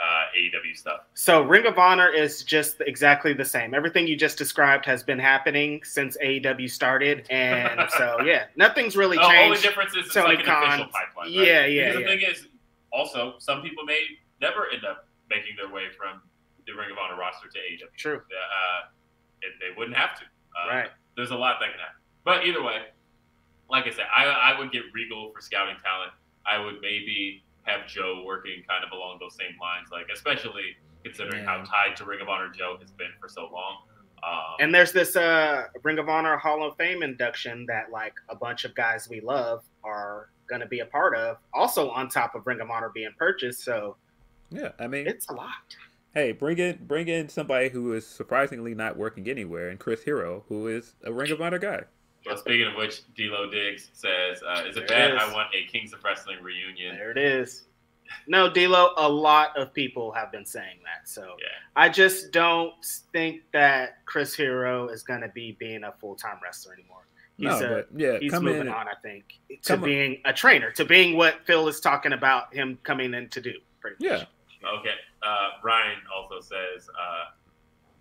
uh, 0.00 0.38
AEW 0.38 0.76
stuff. 0.76 1.00
So 1.14 1.42
Ring 1.42 1.66
of 1.66 1.78
Honor 1.78 2.08
is 2.10 2.42
just 2.42 2.80
exactly 2.82 3.32
the 3.32 3.44
same. 3.44 3.74
Everything 3.74 4.06
you 4.06 4.16
just 4.16 4.36
described 4.38 4.84
has 4.86 5.02
been 5.02 5.18
happening 5.18 5.82
since 5.84 6.16
AEW 6.22 6.70
started, 6.70 7.26
and 7.30 7.88
so 7.96 8.20
yeah, 8.24 8.44
nothing's 8.56 8.96
really 8.96 9.16
changed. 9.16 9.32
The 9.32 9.42
only 9.44 9.60
difference 9.60 9.96
is 9.96 10.06
it's 10.06 10.16
like 10.16 10.40
an 10.40 10.44
Khan. 10.44 10.64
official 10.68 10.86
pipeline. 10.92 11.32
Yeah, 11.32 11.60
right? 11.60 11.72
yeah, 11.72 11.88
Because 11.88 12.00
yeah. 12.02 12.06
the 12.06 12.20
thing 12.20 12.30
is, 12.30 12.46
also, 12.92 13.34
some 13.38 13.62
people 13.62 13.84
may 13.84 14.00
never 14.40 14.68
end 14.72 14.84
up 14.84 15.08
making 15.30 15.56
their 15.56 15.68
way 15.72 15.84
from 15.96 16.20
the 16.66 16.72
Ring 16.74 16.90
of 16.90 16.98
Honor 16.98 17.18
roster 17.18 17.48
to 17.48 17.58
AEW. 17.58 17.96
True, 17.96 18.16
Uh, 18.18 18.88
they 19.42 19.74
wouldn't 19.76 19.96
have 19.96 20.18
to. 20.18 20.24
Uh, 20.24 20.68
right? 20.74 20.90
There's 21.16 21.30
a 21.30 21.36
lot 21.36 21.56
that 21.60 21.70
can 21.70 21.78
happen. 21.78 21.96
But 22.24 22.44
either 22.46 22.62
way, 22.62 22.82
like 23.70 23.86
I 23.86 23.90
said, 23.90 24.06
I, 24.14 24.24
I 24.26 24.58
would 24.58 24.72
get 24.72 24.82
Regal 24.92 25.32
for 25.32 25.40
scouting 25.40 25.76
talent. 25.82 26.12
I 26.44 26.58
would 26.58 26.80
maybe 26.80 27.42
have 27.66 27.86
Joe 27.86 28.22
working 28.24 28.62
kind 28.68 28.84
of 28.84 28.92
along 28.92 29.18
those 29.20 29.34
same 29.36 29.56
lines, 29.60 29.88
like 29.92 30.06
especially 30.12 30.76
considering 31.04 31.44
how 31.44 31.58
tied 31.64 31.94
to 31.96 32.04
Ring 32.04 32.20
of 32.20 32.28
Honor 32.28 32.48
Joe 32.48 32.76
has 32.80 32.90
been 32.92 33.10
for 33.20 33.28
so 33.28 33.48
long. 33.52 33.82
Um, 34.24 34.56
And 34.60 34.74
there's 34.74 34.92
this 34.92 35.14
uh, 35.14 35.64
Ring 35.82 35.98
of 35.98 36.08
Honor 36.08 36.36
Hall 36.36 36.66
of 36.66 36.76
Fame 36.76 37.02
induction 37.02 37.66
that 37.66 37.90
like 37.92 38.14
a 38.28 38.34
bunch 38.36 38.64
of 38.64 38.74
guys 38.74 39.08
we 39.08 39.20
love 39.20 39.64
are 39.84 40.30
going 40.48 40.60
to 40.60 40.66
be 40.66 40.80
a 40.80 40.86
part 40.86 41.14
of. 41.16 41.36
Also 41.52 41.90
on 41.90 42.08
top 42.08 42.34
of 42.34 42.46
Ring 42.46 42.60
of 42.60 42.70
Honor 42.70 42.90
being 42.94 43.10
purchased, 43.18 43.62
so 43.64 43.96
Yeah, 44.50 44.72
I 44.78 44.86
mean, 44.86 45.06
it's 45.06 45.28
a 45.28 45.32
lot. 45.34 45.50
hey, 46.14 46.32
bring 46.32 46.58
in 46.58 46.78
bring 46.86 47.08
in 47.08 47.28
somebody 47.28 47.68
who 47.68 47.92
is 47.92 48.06
surprisingly 48.06 48.74
not 48.74 48.96
working 48.96 49.28
anywhere, 49.28 49.68
and 49.68 49.78
Chris 49.78 50.02
Hero, 50.04 50.44
who 50.48 50.66
is 50.68 50.94
a 51.04 51.12
Ring 51.12 51.30
of 51.30 51.40
Honor 51.42 51.58
guy. 51.58 51.82
But 52.26 52.38
speaking 52.38 52.66
of 52.66 52.74
which, 52.74 53.02
D'Lo 53.14 53.50
Diggs 53.50 53.90
says, 53.92 54.42
uh, 54.42 54.64
"Is 54.66 54.76
it 54.76 54.86
There 54.88 54.98
bad? 54.98 55.10
it 55.10 55.14
is. 55.16 55.22
I 55.22 55.32
want 55.32 55.54
a 55.54 55.64
Kings 55.66 55.92
of 55.92 56.02
Wrestling 56.04 56.42
reunion." 56.42 56.96
There 56.96 57.10
it 57.10 57.18
is. 57.18 57.64
No, 58.28 58.48
D'Lo. 58.48 58.92
A 58.96 59.08
lot 59.08 59.56
of 59.56 59.72
people 59.74 60.12
have 60.12 60.30
been 60.30 60.44
saying 60.46 60.78
that. 60.84 61.08
So 61.08 61.36
Yeah. 61.40 61.48
I 61.74 61.88
just 61.88 62.30
don't 62.32 62.72
think 63.12 63.42
that 63.52 64.04
Chris 64.04 64.34
Hero 64.34 64.88
is 64.88 65.02
going 65.02 65.20
to 65.22 65.28
be 65.28 65.52
being 65.52 65.84
a 65.84 65.92
full 65.92 66.14
time 66.16 66.38
wrestler 66.42 66.72
anymore. 66.74 67.02
He's 67.36 67.46
no, 67.48 67.56
a, 67.56 67.68
but 67.68 67.88
yeah, 67.94 68.18
he's 68.18 68.30
come 68.32 68.44
moving 68.44 68.62
in. 68.62 68.68
on. 68.68 68.88
I 68.88 68.94
think 69.02 69.24
to 69.48 69.56
come 69.72 69.80
on. 69.80 69.84
being 69.88 70.20
a 70.24 70.32
trainer, 70.32 70.70
to 70.72 70.84
being 70.84 71.16
what 71.16 71.44
Phil 71.44 71.68
is 71.68 71.80
talking 71.80 72.12
about 72.14 72.54
him 72.54 72.78
coming 72.82 73.12
in 73.12 73.28
to 73.30 73.40
do. 73.40 73.54
Yeah, 73.98 74.12
much. 74.12 74.26
Okay. 74.80 74.94
Uh, 75.22 75.50
Ryan 75.62 75.98
also 76.14 76.40
says, 76.40 76.88
uh, 76.98 77.26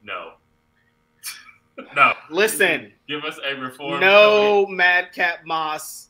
"No, 0.03 0.34
no. 1.95 2.13
Listen, 2.30 2.91
Give 3.07 3.23
us 3.23 3.39
a 3.45 3.55
reform. 3.59 3.99
no 3.99 4.65
Madcap 4.67 5.45
Moss 5.45 6.09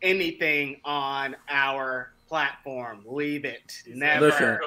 anything 0.00 0.80
on 0.84 1.36
our 1.48 2.12
platform. 2.28 3.02
Leave 3.06 3.44
it. 3.44 3.82
Never. 3.86 4.26
Listen. 4.26 4.58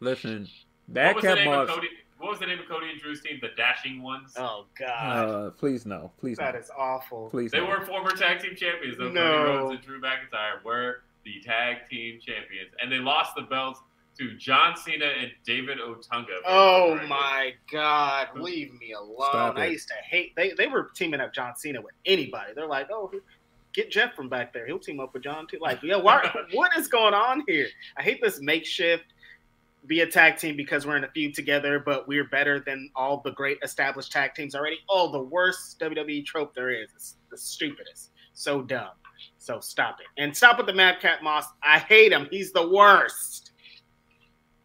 listen, 0.00 0.48
What 0.86 1.14
was, 1.16 1.22
the 1.22 1.28
Madcap 1.28 1.34
name 1.36 1.48
of 1.48 1.68
Moss. 1.68 1.74
Cody, 1.76 1.88
what 2.18 2.30
was 2.30 2.38
the 2.40 2.46
name 2.46 2.58
of 2.60 2.68
Cody 2.68 2.90
and 2.90 3.00
Drew's 3.00 3.20
team? 3.20 3.38
The 3.40 3.48
Dashing 3.56 4.02
Ones. 4.02 4.34
Oh 4.36 4.66
God, 4.78 4.88
Uh, 5.28 5.50
please 5.50 5.84
no, 5.86 6.10
please 6.18 6.38
that 6.38 6.54
no, 6.54 6.60
is 6.60 6.70
awful. 6.76 7.28
please 7.30 7.50
they 7.50 7.58
no. 7.60 7.66
were 7.66 7.84
former 7.84 8.10
tag 8.10 8.40
team 8.40 8.54
champions. 8.56 8.96
Though. 8.98 9.10
No. 9.10 9.20
Cody 9.20 9.42
Rhodes 9.58 9.74
and 9.76 9.84
Drew 9.84 10.00
McIntyre 10.00 10.64
were 10.64 11.02
the 11.24 11.40
tag 11.44 11.88
team 11.88 12.18
champions, 12.24 12.70
and 12.80 12.90
they 12.90 12.98
lost 12.98 13.34
the 13.36 13.42
belts 13.42 13.80
to 14.22 14.36
John 14.36 14.76
Cena 14.76 15.06
and 15.06 15.30
David 15.44 15.78
Otunga. 15.78 16.26
Oh 16.46 16.94
remember 16.94 17.06
correctly. 17.06 17.08
my 17.08 17.52
God, 17.70 18.28
leave 18.36 18.72
me 18.80 18.92
alone. 18.92 19.28
Stop 19.30 19.58
I 19.58 19.66
it. 19.66 19.72
used 19.72 19.88
to 19.88 19.94
hate 20.08 20.34
they 20.36 20.52
they 20.56 20.66
were 20.66 20.90
teaming 20.94 21.20
up 21.20 21.32
John 21.34 21.54
Cena 21.56 21.80
with 21.80 21.94
anybody. 22.06 22.52
They're 22.54 22.66
like, 22.66 22.88
oh, 22.90 23.10
get 23.72 23.90
Jeff 23.90 24.14
from 24.14 24.28
back 24.28 24.52
there. 24.52 24.66
He'll 24.66 24.78
team 24.78 25.00
up 25.00 25.14
with 25.14 25.22
John 25.22 25.46
too. 25.46 25.58
Like, 25.60 25.82
yeah, 25.82 25.96
why, 25.96 26.30
what 26.52 26.76
is 26.76 26.88
going 26.88 27.14
on 27.14 27.44
here? 27.46 27.68
I 27.96 28.02
hate 28.02 28.20
this 28.22 28.40
makeshift 28.40 29.04
be 29.86 30.00
a 30.02 30.06
tag 30.06 30.36
team 30.36 30.56
because 30.56 30.86
we're 30.86 30.96
in 30.96 31.04
a 31.04 31.10
feud 31.10 31.34
together, 31.34 31.80
but 31.80 32.06
we're 32.06 32.28
better 32.28 32.60
than 32.60 32.88
all 32.94 33.20
the 33.24 33.32
great 33.32 33.58
established 33.64 34.12
tag 34.12 34.34
teams 34.34 34.54
already. 34.54 34.78
Oh, 34.88 35.10
the 35.10 35.22
worst 35.22 35.80
WWE 35.80 36.24
trope 36.24 36.54
there 36.54 36.70
is. 36.70 36.88
It's 36.94 37.16
the 37.30 37.36
stupidest. 37.36 38.10
So 38.32 38.62
dumb. 38.62 38.90
So 39.38 39.60
stop 39.60 39.98
it. 40.00 40.06
And 40.22 40.36
stop 40.36 40.58
with 40.58 40.66
the 40.66 40.72
Madcap 40.72 41.22
Moss. 41.22 41.46
I 41.62 41.78
hate 41.78 42.12
him. 42.12 42.28
He's 42.30 42.52
the 42.52 42.68
worst. 42.68 43.51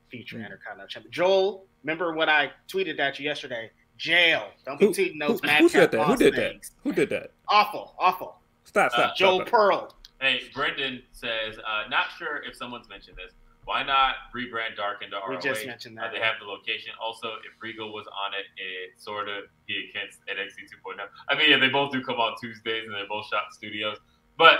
Future 0.09 0.37
Intercontinental 0.37 0.87
Champion. 0.87 1.11
Joel, 1.11 1.65
remember 1.83 2.13
what 2.13 2.29
I 2.29 2.51
tweeted 2.67 2.99
at 2.99 3.19
you 3.19 3.25
yesterday? 3.25 3.71
Jail. 3.97 4.49
Don't 4.65 4.79
be 4.79 4.85
Who, 4.87 4.91
tweeting 4.91 5.13
who, 5.13 5.19
those 5.27 5.39
who 5.41 5.47
Madcap 5.47 5.69
said 5.71 5.91
that? 5.91 6.01
Who 6.03 6.07
Moss 6.09 6.19
did 6.19 6.33
that? 6.35 6.51
things. 6.51 6.71
Who 6.83 6.93
did 6.93 7.09
that? 7.09 7.31
Awful, 7.47 7.95
awful. 7.99 8.37
Stop, 8.65 8.91
stop. 8.91 8.99
Uh, 8.99 9.03
stop, 9.07 9.17
Joel 9.17 9.37
stop. 9.39 9.47
Pearl. 9.49 9.93
Hey, 10.21 10.41
Brendan 10.53 11.01
says, 11.11 11.57
uh, 11.59 11.87
not 11.89 12.07
sure 12.17 12.41
if 12.47 12.55
someone's 12.55 12.89
mentioned 12.89 13.17
this. 13.17 13.33
Why 13.65 13.83
not 13.83 14.15
rebrand 14.33 14.77
Dark 14.77 15.03
into 15.03 15.17
We 15.29 15.37
just 15.39 15.65
mentioned 15.65 15.99
Uh, 15.99 16.03
that. 16.03 16.13
they 16.13 16.19
have 16.19 16.35
the 16.39 16.45
location. 16.45 16.93
Also, 17.03 17.27
if 17.45 17.51
Regal 17.61 17.91
was 17.91 18.05
on 18.07 18.33
it, 18.33 18.45
it 18.55 18.99
sort 19.01 19.27
of 19.27 19.43
be 19.67 19.89
against 19.89 20.19
NXT 20.27 20.69
2.0. 20.85 21.05
I 21.27 21.35
mean, 21.35 21.49
yeah, 21.51 21.57
they 21.59 21.67
both 21.67 21.91
do 21.91 22.01
come 22.01 22.15
on 22.15 22.35
Tuesdays 22.39 22.85
and 22.85 22.93
they're 22.93 23.07
both 23.09 23.27
shot 23.27 23.43
in 23.49 23.51
studios. 23.53 23.97
But 24.37 24.59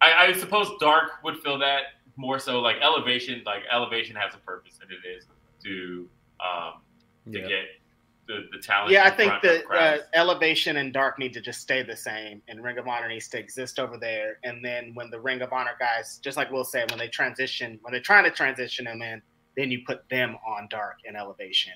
I, 0.00 0.26
I 0.26 0.32
suppose 0.32 0.68
Dark 0.80 1.22
would 1.22 1.38
fill 1.44 1.58
that 1.60 1.82
more 2.16 2.38
so 2.38 2.60
like 2.60 2.76
Elevation. 2.82 3.42
Like 3.44 3.62
Elevation 3.70 4.16
has 4.16 4.34
a 4.34 4.38
purpose, 4.38 4.78
and 4.82 4.90
it 4.90 5.06
is 5.08 5.26
to 5.64 6.08
um, 6.40 6.80
to 7.32 7.40
Yeah. 7.40 7.48
get 7.48 7.64
the, 8.26 8.48
the 8.52 8.58
talent. 8.58 8.92
Yeah, 8.92 9.04
I 9.04 9.10
think 9.10 9.30
front 9.30 9.42
that 9.42 9.64
uh. 9.70 9.98
Elevation 10.14 10.76
and 10.76 10.92
Dark 10.92 11.18
need 11.18 11.32
to 11.34 11.40
just 11.40 11.60
stay 11.60 11.82
the 11.82 11.96
same, 11.96 12.42
and 12.48 12.62
Ring 12.62 12.78
of 12.78 12.86
Honor 12.86 13.08
needs 13.08 13.28
to 13.28 13.38
exist 13.38 13.78
over 13.78 13.96
there. 13.96 14.38
And 14.44 14.64
then 14.64 14.92
when 14.94 15.10
the 15.10 15.20
Ring 15.20 15.42
of 15.42 15.52
Honor 15.52 15.76
guys, 15.78 16.18
just 16.22 16.36
like 16.36 16.50
Will 16.50 16.64
said, 16.64 16.90
when 16.90 16.98
they 16.98 17.08
transition, 17.08 17.78
when 17.82 17.92
they're 17.92 18.00
trying 18.00 18.24
to 18.24 18.30
transition 18.30 18.84
them 18.84 19.02
in, 19.02 19.20
then 19.56 19.70
you 19.70 19.82
put 19.86 20.08
them 20.08 20.36
on 20.46 20.68
Dark 20.70 20.98
and 21.06 21.16
Elevation, 21.16 21.72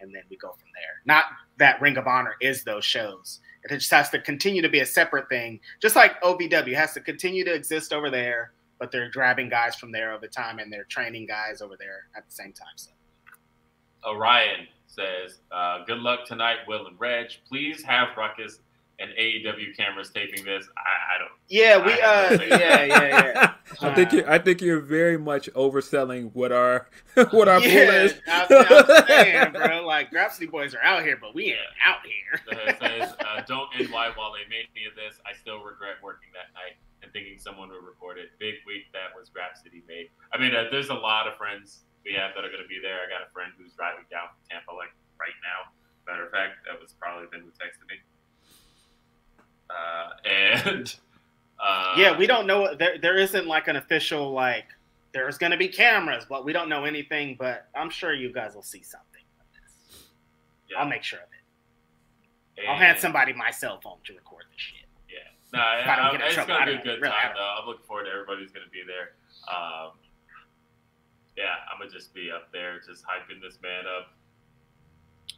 and 0.00 0.14
then 0.14 0.22
we 0.30 0.36
go 0.36 0.50
from 0.52 0.68
there. 0.74 1.02
Not 1.04 1.24
that 1.58 1.80
Ring 1.80 1.96
of 1.96 2.06
Honor 2.06 2.34
is 2.40 2.64
those 2.64 2.84
shows. 2.84 3.40
It 3.64 3.68
just 3.76 3.90
has 3.90 4.08
to 4.10 4.20
continue 4.20 4.62
to 4.62 4.68
be 4.70 4.80
a 4.80 4.86
separate 4.86 5.28
thing, 5.28 5.60
just 5.82 5.96
like 5.96 6.20
OVW 6.22 6.74
has 6.74 6.94
to 6.94 7.00
continue 7.00 7.44
to 7.44 7.52
exist 7.52 7.92
over 7.92 8.10
there, 8.10 8.52
but 8.80 8.90
they're 8.90 9.10
grabbing 9.10 9.48
guys 9.48 9.76
from 9.76 9.92
there 9.92 10.12
over 10.12 10.26
time, 10.26 10.58
and 10.58 10.72
they're 10.72 10.84
training 10.84 11.26
guys 11.26 11.62
over 11.62 11.76
there 11.78 12.08
at 12.16 12.26
the 12.26 12.32
same 12.32 12.52
time. 12.52 12.74
So. 12.76 12.90
Orion 14.04 14.66
says, 14.88 15.38
uh, 15.52 15.84
"Good 15.84 15.98
luck 15.98 16.26
tonight, 16.26 16.58
Will 16.66 16.86
and 16.86 16.98
Reg. 16.98 17.28
Please 17.48 17.82
have 17.84 18.08
Ruckus 18.16 18.58
and 19.00 19.10
AEW 19.12 19.76
cameras 19.76 20.10
taping 20.10 20.44
this, 20.44 20.68
I, 20.76 21.14
I 21.14 21.18
don't. 21.18 21.30
Yeah, 21.48 21.84
we. 21.84 21.92
I 21.92 22.26
Uh, 22.26 22.58
yeah, 22.58 22.84
yeah, 22.84 23.08
yeah. 23.08 23.54
I 23.80 23.94
think 23.94 24.12
you 24.12 24.24
I 24.26 24.38
think 24.38 24.60
you're 24.60 24.80
very 24.80 25.16
much 25.16 25.48
overselling 25.54 26.30
what 26.34 26.52
our 26.52 26.88
what 27.30 27.48
our 27.48 27.60
pool 27.60 27.68
is. 27.68 28.14
I'm, 28.28 28.46
I'm 28.50 29.06
saying, 29.08 29.52
bro. 29.52 29.86
Like, 29.86 30.10
Grapsody 30.10 30.50
boys 30.50 30.74
are 30.74 30.82
out 30.82 31.02
here, 31.02 31.16
but 31.20 31.34
we 31.34 31.46
ain't 31.46 31.58
out 31.84 32.00
here. 32.04 32.40
So 32.46 32.86
says, 32.86 33.14
uh, 33.20 33.40
"Don't 33.46 33.68
end 33.78 33.90
why 33.90 34.10
while 34.14 34.32
they 34.32 34.48
made 34.50 34.66
me 34.74 34.84
of 34.88 34.94
this. 34.94 35.18
I 35.26 35.36
still 35.36 35.58
regret 35.58 35.96
working 36.02 36.28
that 36.34 36.52
night 36.54 36.76
and 37.10 37.12
thinking 37.12 37.38
someone 37.38 37.68
would 37.70 37.82
record 37.82 38.18
it. 38.18 38.30
Big 38.38 38.62
week 38.66 38.86
that 38.92 39.10
was 39.18 39.30
City 39.62 39.82
made. 39.88 40.10
I 40.32 40.38
mean, 40.38 40.54
uh, 40.54 40.70
there's 40.70 40.90
a 40.90 40.94
lot 40.94 41.26
of 41.26 41.36
friends 41.36 41.82
we 42.04 42.14
have 42.14 42.30
that 42.34 42.44
are 42.44 42.48
going 42.48 42.62
to 42.62 42.68
be 42.68 42.78
there. 42.80 43.02
I 43.02 43.10
got 43.10 43.26
a 43.26 43.30
friend 43.32 43.50
who's 43.58 43.72
driving 43.74 44.04
down 44.10 44.30
from 44.30 44.38
Tampa 44.48 44.72
like 44.72 44.94
right 45.18 45.34
now. 45.42 45.74
Matter 46.06 46.24
of 46.24 46.30
fact, 46.30 46.62
that 46.66 46.80
was 46.80 46.94
probably 46.98 47.26
Ben 47.30 47.40
who 47.40 47.50
texted 47.58 47.86
me. 47.90 47.98
Uh, 49.68 50.08
and 50.70 50.94
uh, 51.58 51.94
yeah, 51.98 52.16
we 52.16 52.26
don't 52.26 52.46
know. 52.46 52.74
There, 52.74 52.98
there 52.98 53.18
isn't 53.18 53.46
like 53.46 53.68
an 53.68 53.76
official 53.76 54.30
like. 54.32 54.66
There's 55.12 55.38
gonna 55.38 55.56
be 55.56 55.66
cameras, 55.66 56.24
but 56.28 56.44
we 56.44 56.52
don't 56.52 56.68
know 56.68 56.84
anything. 56.84 57.36
But 57.38 57.68
I'm 57.74 57.90
sure 57.90 58.14
you 58.14 58.32
guys 58.32 58.54
will 58.54 58.62
see 58.62 58.82
something. 58.82 59.22
yeah, 60.70 60.78
I'll 60.78 60.88
make 60.88 61.02
sure 61.02 61.18
of 61.18 61.24
it. 61.24 62.68
I'll 62.68 62.76
hand 62.76 62.98
somebody 62.98 63.32
my 63.32 63.50
cell 63.50 63.80
phone 63.82 63.96
to 64.04 64.12
record 64.14 64.44
this 64.52 64.60
shit. 64.60 64.79
Yeah, 65.52 65.58
no, 65.58 65.64
I, 65.64 65.92
I 65.92 65.96
don't 65.96 66.12
get 66.12 66.20
in 66.20 66.26
it's 66.26 66.34
trouble, 66.34 66.48
gonna 66.54 66.60
I 66.60 66.64
be 66.66 66.70
a 66.72 66.74
don't 66.76 66.84
good 66.84 67.00
really, 67.02 67.14
I 67.14 67.20
time 67.22 67.28
don't- 67.28 67.36
though. 67.36 67.56
I'm 67.60 67.66
looking 67.66 67.84
forward 67.86 68.04
to 68.04 68.10
everybody 68.10 68.42
who's 68.42 68.52
gonna 68.52 68.70
be 68.72 68.82
there. 68.86 69.14
Um, 69.48 69.90
yeah, 71.36 71.54
I'm 71.72 71.78
gonna 71.78 71.90
just 71.90 72.12
be 72.14 72.30
up 72.30 72.52
there, 72.52 72.78
just 72.86 73.04
hyping 73.04 73.40
this 73.40 73.58
man 73.62 73.84
up, 73.86 74.12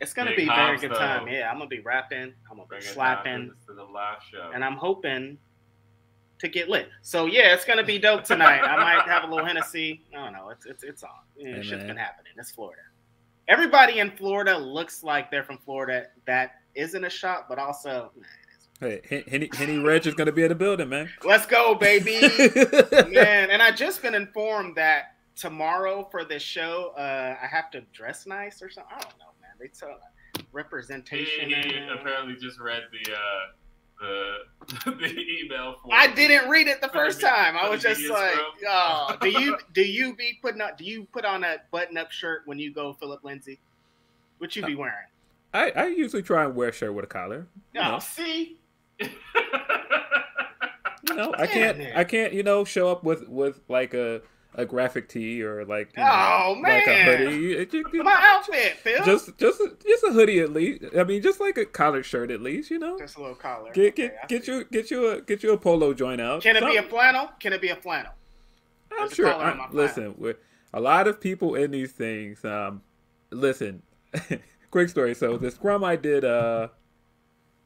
It's 0.01 0.13
gonna 0.13 0.31
Big 0.31 0.39
be 0.49 0.53
a 0.53 0.55
very 0.55 0.79
good 0.79 0.91
though. 0.91 0.97
time. 0.99 1.29
Yeah, 1.29 1.51
I'm 1.51 1.59
gonna 1.59 1.69
be 1.69 1.81
rapping. 1.81 2.35
I'm 2.51 2.57
gonna 2.57 2.67
be 2.69 2.81
slapping, 2.81 3.33
confidence 3.33 3.67
to 3.67 3.75
the 3.75 3.85
live 3.85 4.23
show. 4.31 4.51
and 4.55 4.65
I'm 4.65 4.77
hoping 4.77 5.39
to 6.41 6.49
get 6.49 6.69
lit. 6.69 6.89
So 7.03 7.27
yeah, 7.27 7.55
it's 7.55 7.65
gonna 7.65 7.85
be 7.85 7.99
dope 7.99 8.25
tonight. 8.25 8.63
I 8.63 8.77
might 8.77 9.07
have 9.09 9.25
a 9.25 9.27
little 9.33 9.47
Hennessy. 9.47 10.03
I 10.13 10.25
don't 10.25 10.33
know. 10.33 10.49
It's 10.49 10.67
it's 10.67 10.83
it's 10.83 11.03
on. 11.05 11.11
Yeah, 11.37 11.57
Hey, 11.57 11.63
shit's 11.63 11.71
man. 11.79 11.87
been 11.89 11.97
happening. 11.97 12.33
It's 12.37 12.51
Florida. 12.51 12.83
Everybody 13.49 13.99
in 14.01 14.11
Florida 14.17 14.57
looks 14.59 15.03
like 15.05 15.31
they're 15.31 15.45
from 15.45 15.59
Florida. 15.59 16.07
That 16.27 16.63
isn't 16.75 17.05
a 17.05 17.11
shot, 17.11 17.49
but 17.49 17.59
also, 17.59 18.11
nah, 18.17 18.23
it 18.23 18.23
is. 18.23 18.27
Hey, 18.83 19.01
Hen- 19.09 19.25
Henny 19.29 19.51
Henny 19.55 19.79
Reg 19.79 20.07
is 20.09 20.15
gonna 20.15 20.33
be 20.33 20.43
in 20.43 20.49
the 20.49 20.55
building, 20.57 20.89
man. 20.89 21.09
let's 21.25 21.47
go, 21.47 21.75
baby. 21.77 22.21
Man, 23.13 23.51
and 23.51 23.63
I 23.63 23.71
just 23.71 24.03
been 24.03 24.15
informed 24.17 24.75
that 24.77 25.15
tomorrow 25.37 26.09
for 26.11 26.25
this 26.25 26.43
show, 26.43 26.93
uh, 26.99 27.37
I 27.41 27.47
have 27.47 27.71
to 27.71 27.83
dress 27.93 28.27
nice 28.27 28.61
or 28.61 28.69
something. 28.71 28.93
I 28.97 29.01
don't 29.01 29.19
know, 29.21 29.27
man. 29.41 29.51
They 29.61 29.69
tell 29.69 29.97
he, 30.37 30.43
representation. 30.53 31.49
he 31.49 31.55
and- 31.55 31.91
apparently 31.93 32.35
just 32.41 32.59
read 32.59 32.83
the 32.91 33.13
uh, 33.13 33.19
the 34.01 34.91
the 34.97 35.21
email. 35.45 35.77
For 35.83 35.95
I 35.95 36.09
didn't 36.09 36.51
read 36.51 36.67
it 36.67 36.81
the 36.81 36.89
For 36.89 36.93
the 36.95 36.99
first 37.05 37.21
time. 37.31 37.57
I 37.57 37.69
was 37.69 37.83
just 37.83 38.05
like, 38.11 38.35
oh, 38.69 39.17
do 39.21 39.29
you 39.29 39.59
do 39.73 39.83
you 39.83 40.15
be 40.17 40.41
putting 40.43 40.61
up? 40.61 40.77
Do 40.77 40.85
you 40.85 41.05
put 41.13 41.25
on 41.25 41.45
a 41.45 41.59
button 41.71 41.97
up 41.97 42.11
shirt 42.11 42.43
when 42.47 42.59
you 42.59 42.73
go 42.75 42.95
Philip 42.95 43.23
Lindsey? 43.23 43.61
What 44.39 44.57
you 44.57 44.67
be 44.67 44.75
wearing? 44.75 45.07
I, 45.55 45.71
I 45.71 45.87
usually 45.89 46.23
try 46.23 46.45
and 46.45 46.57
wear 46.57 46.71
a 46.71 46.73
shirt 46.73 46.95
with 46.95 47.05
a 47.05 47.09
collar. 47.09 47.47
You 47.75 47.81
Oh, 47.83 47.91
know, 47.93 47.99
see, 48.01 48.57
you 51.09 51.15
know 51.17 51.35
I 51.37 51.47
can't. 51.47 51.81
I 51.97 52.05
can't 52.05 52.33
you 52.33 52.43
know 52.43 52.65
show 52.65 52.91
up 52.91 53.05
with 53.05 53.29
with 53.29 53.61
like 53.69 53.95
a 53.95 54.23
a 54.55 54.67
graphic 54.67 55.09
tee 55.09 55.43
or 55.43 55.65
like 55.65 55.91
you 55.97 56.03
know, 56.03 56.11
Oh, 56.11 56.61
like 56.63 56.83
a 56.87 56.87
man. 56.91 57.07
hoodie. 57.19 57.53
It- 57.55 57.73
you- 57.73 57.85
you- 57.93 58.03
my 58.05 58.17
outfit, 58.21 58.77
Phil. 58.79 59.03
just 59.05 59.37
just 59.39 59.61
a, 59.61 59.73
just 59.87 60.05
a 60.05 60.13
hoodie 60.13 60.41
at 60.41 60.53
least. 60.53 60.85
I 60.97 61.05
mean, 61.05 61.23
just 61.23 61.41
like 61.41 61.57
a 61.57 61.65
collared 61.65 62.05
shirt 62.05 62.31
at 62.31 62.43
least. 62.43 62.71
You 62.71 62.79
know, 62.79 62.99
Just 62.99 63.17
a 63.17 63.21
little 63.21 63.35
collar. 63.35 63.73
get 63.73 63.95
Okay, 63.95 64.11
get 64.29 64.29
get 64.29 64.47
you 64.49 64.65
get 64.71 64.91
you 64.91 65.09
a 65.09 65.21
get 65.23 65.43
you 65.43 65.53
a 65.53 65.59
polo 65.59 65.95
joint 65.95 66.21
out. 66.21 66.43
Can 66.43 66.57
it 66.57 66.65
be 66.67 66.77
a 66.77 66.83
flannel? 66.83 67.31
Can 67.41 67.53
it 67.55 67.61
be 67.63 67.69
a 67.71 67.77
flannel? 67.77 68.13
I'm 68.93 69.07
There's 69.07 69.15
sure. 69.15 69.29
I, 69.33 69.69
listen, 69.73 70.15
a 70.75 70.81
lot 70.81 71.09
of 71.09 71.19
people 71.19 71.55
in 71.55 71.71
these 71.71 71.93
things. 71.93 72.45
Um, 72.45 72.83
listen, 73.31 73.83
quick 74.71 74.91
story. 74.91 75.15
So 75.15 75.39
the 75.39 75.51
scrum 75.51 75.83
I 75.83 75.97
did 75.97 76.27
uh, 76.27 76.69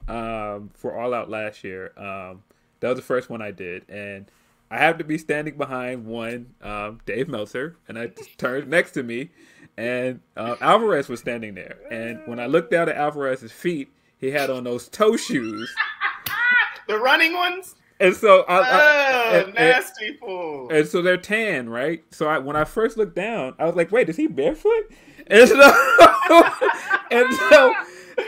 um, 0.09 0.71
for 0.75 0.97
All 0.99 1.13
Out 1.15 1.29
last 1.31 1.65
year. 1.65 1.93
Um, 1.97 2.43
that 2.81 2.89
was 2.91 2.97
the 2.99 3.03
first 3.03 3.31
one 3.31 3.41
I 3.43 3.51
did, 3.51 3.89
and 3.89 4.31
I 4.71 4.79
happened 4.79 4.99
to 5.01 5.05
be 5.05 5.19
standing 5.19 5.57
behind 5.57 6.07
one, 6.07 6.55
um, 6.63 7.01
Dave 7.07 7.29
Meltzer, 7.29 7.77
and 7.89 7.99
I 7.99 8.09
turned 8.37 8.69
next 8.69 8.93
to 8.93 9.03
me, 9.03 9.31
and 9.77 10.21
uh, 10.37 10.57
Alvarez 10.61 11.09
was 11.09 11.21
standing 11.21 11.55
there. 11.55 11.79
And 11.91 12.21
when 12.27 12.39
I 12.41 12.47
looked 12.47 12.71
down 12.71 12.89
at 12.89 12.97
Alvarez's 12.97 13.53
feet, 13.53 13.89
he 14.19 14.31
had 14.31 14.51
on 14.51 14.65
those 14.65 14.89
toe 14.89 15.17
shoes, 15.17 15.75
The 16.89 16.99
running 16.99 17.33
ones? 17.35 17.75
and 17.99 18.15
so 18.15 18.43
I, 18.43 18.59
I, 18.59 18.63
Oh, 18.71 19.31
and- 19.39 19.47
and- 19.47 19.55
nasty 19.55 20.17
fool. 20.19 20.69
and 20.71 20.87
so 20.87 21.01
they're 21.03 21.17
tan, 21.17 21.69
right? 21.69 22.05
So 22.13 22.29
I, 22.29 22.39
when 22.39 22.55
I 22.57 22.65
first 22.65 22.97
looked 22.97 23.17
down, 23.17 23.55
I 23.59 23.65
was 23.65 23.75
like, 23.75 23.91
"Wait, 23.91 24.09
is 24.09 24.17
he 24.17 24.27
barefoot?" 24.29 24.93
And 25.29 25.49
so, 25.49 25.57
and 27.11 27.35
so 27.51 27.75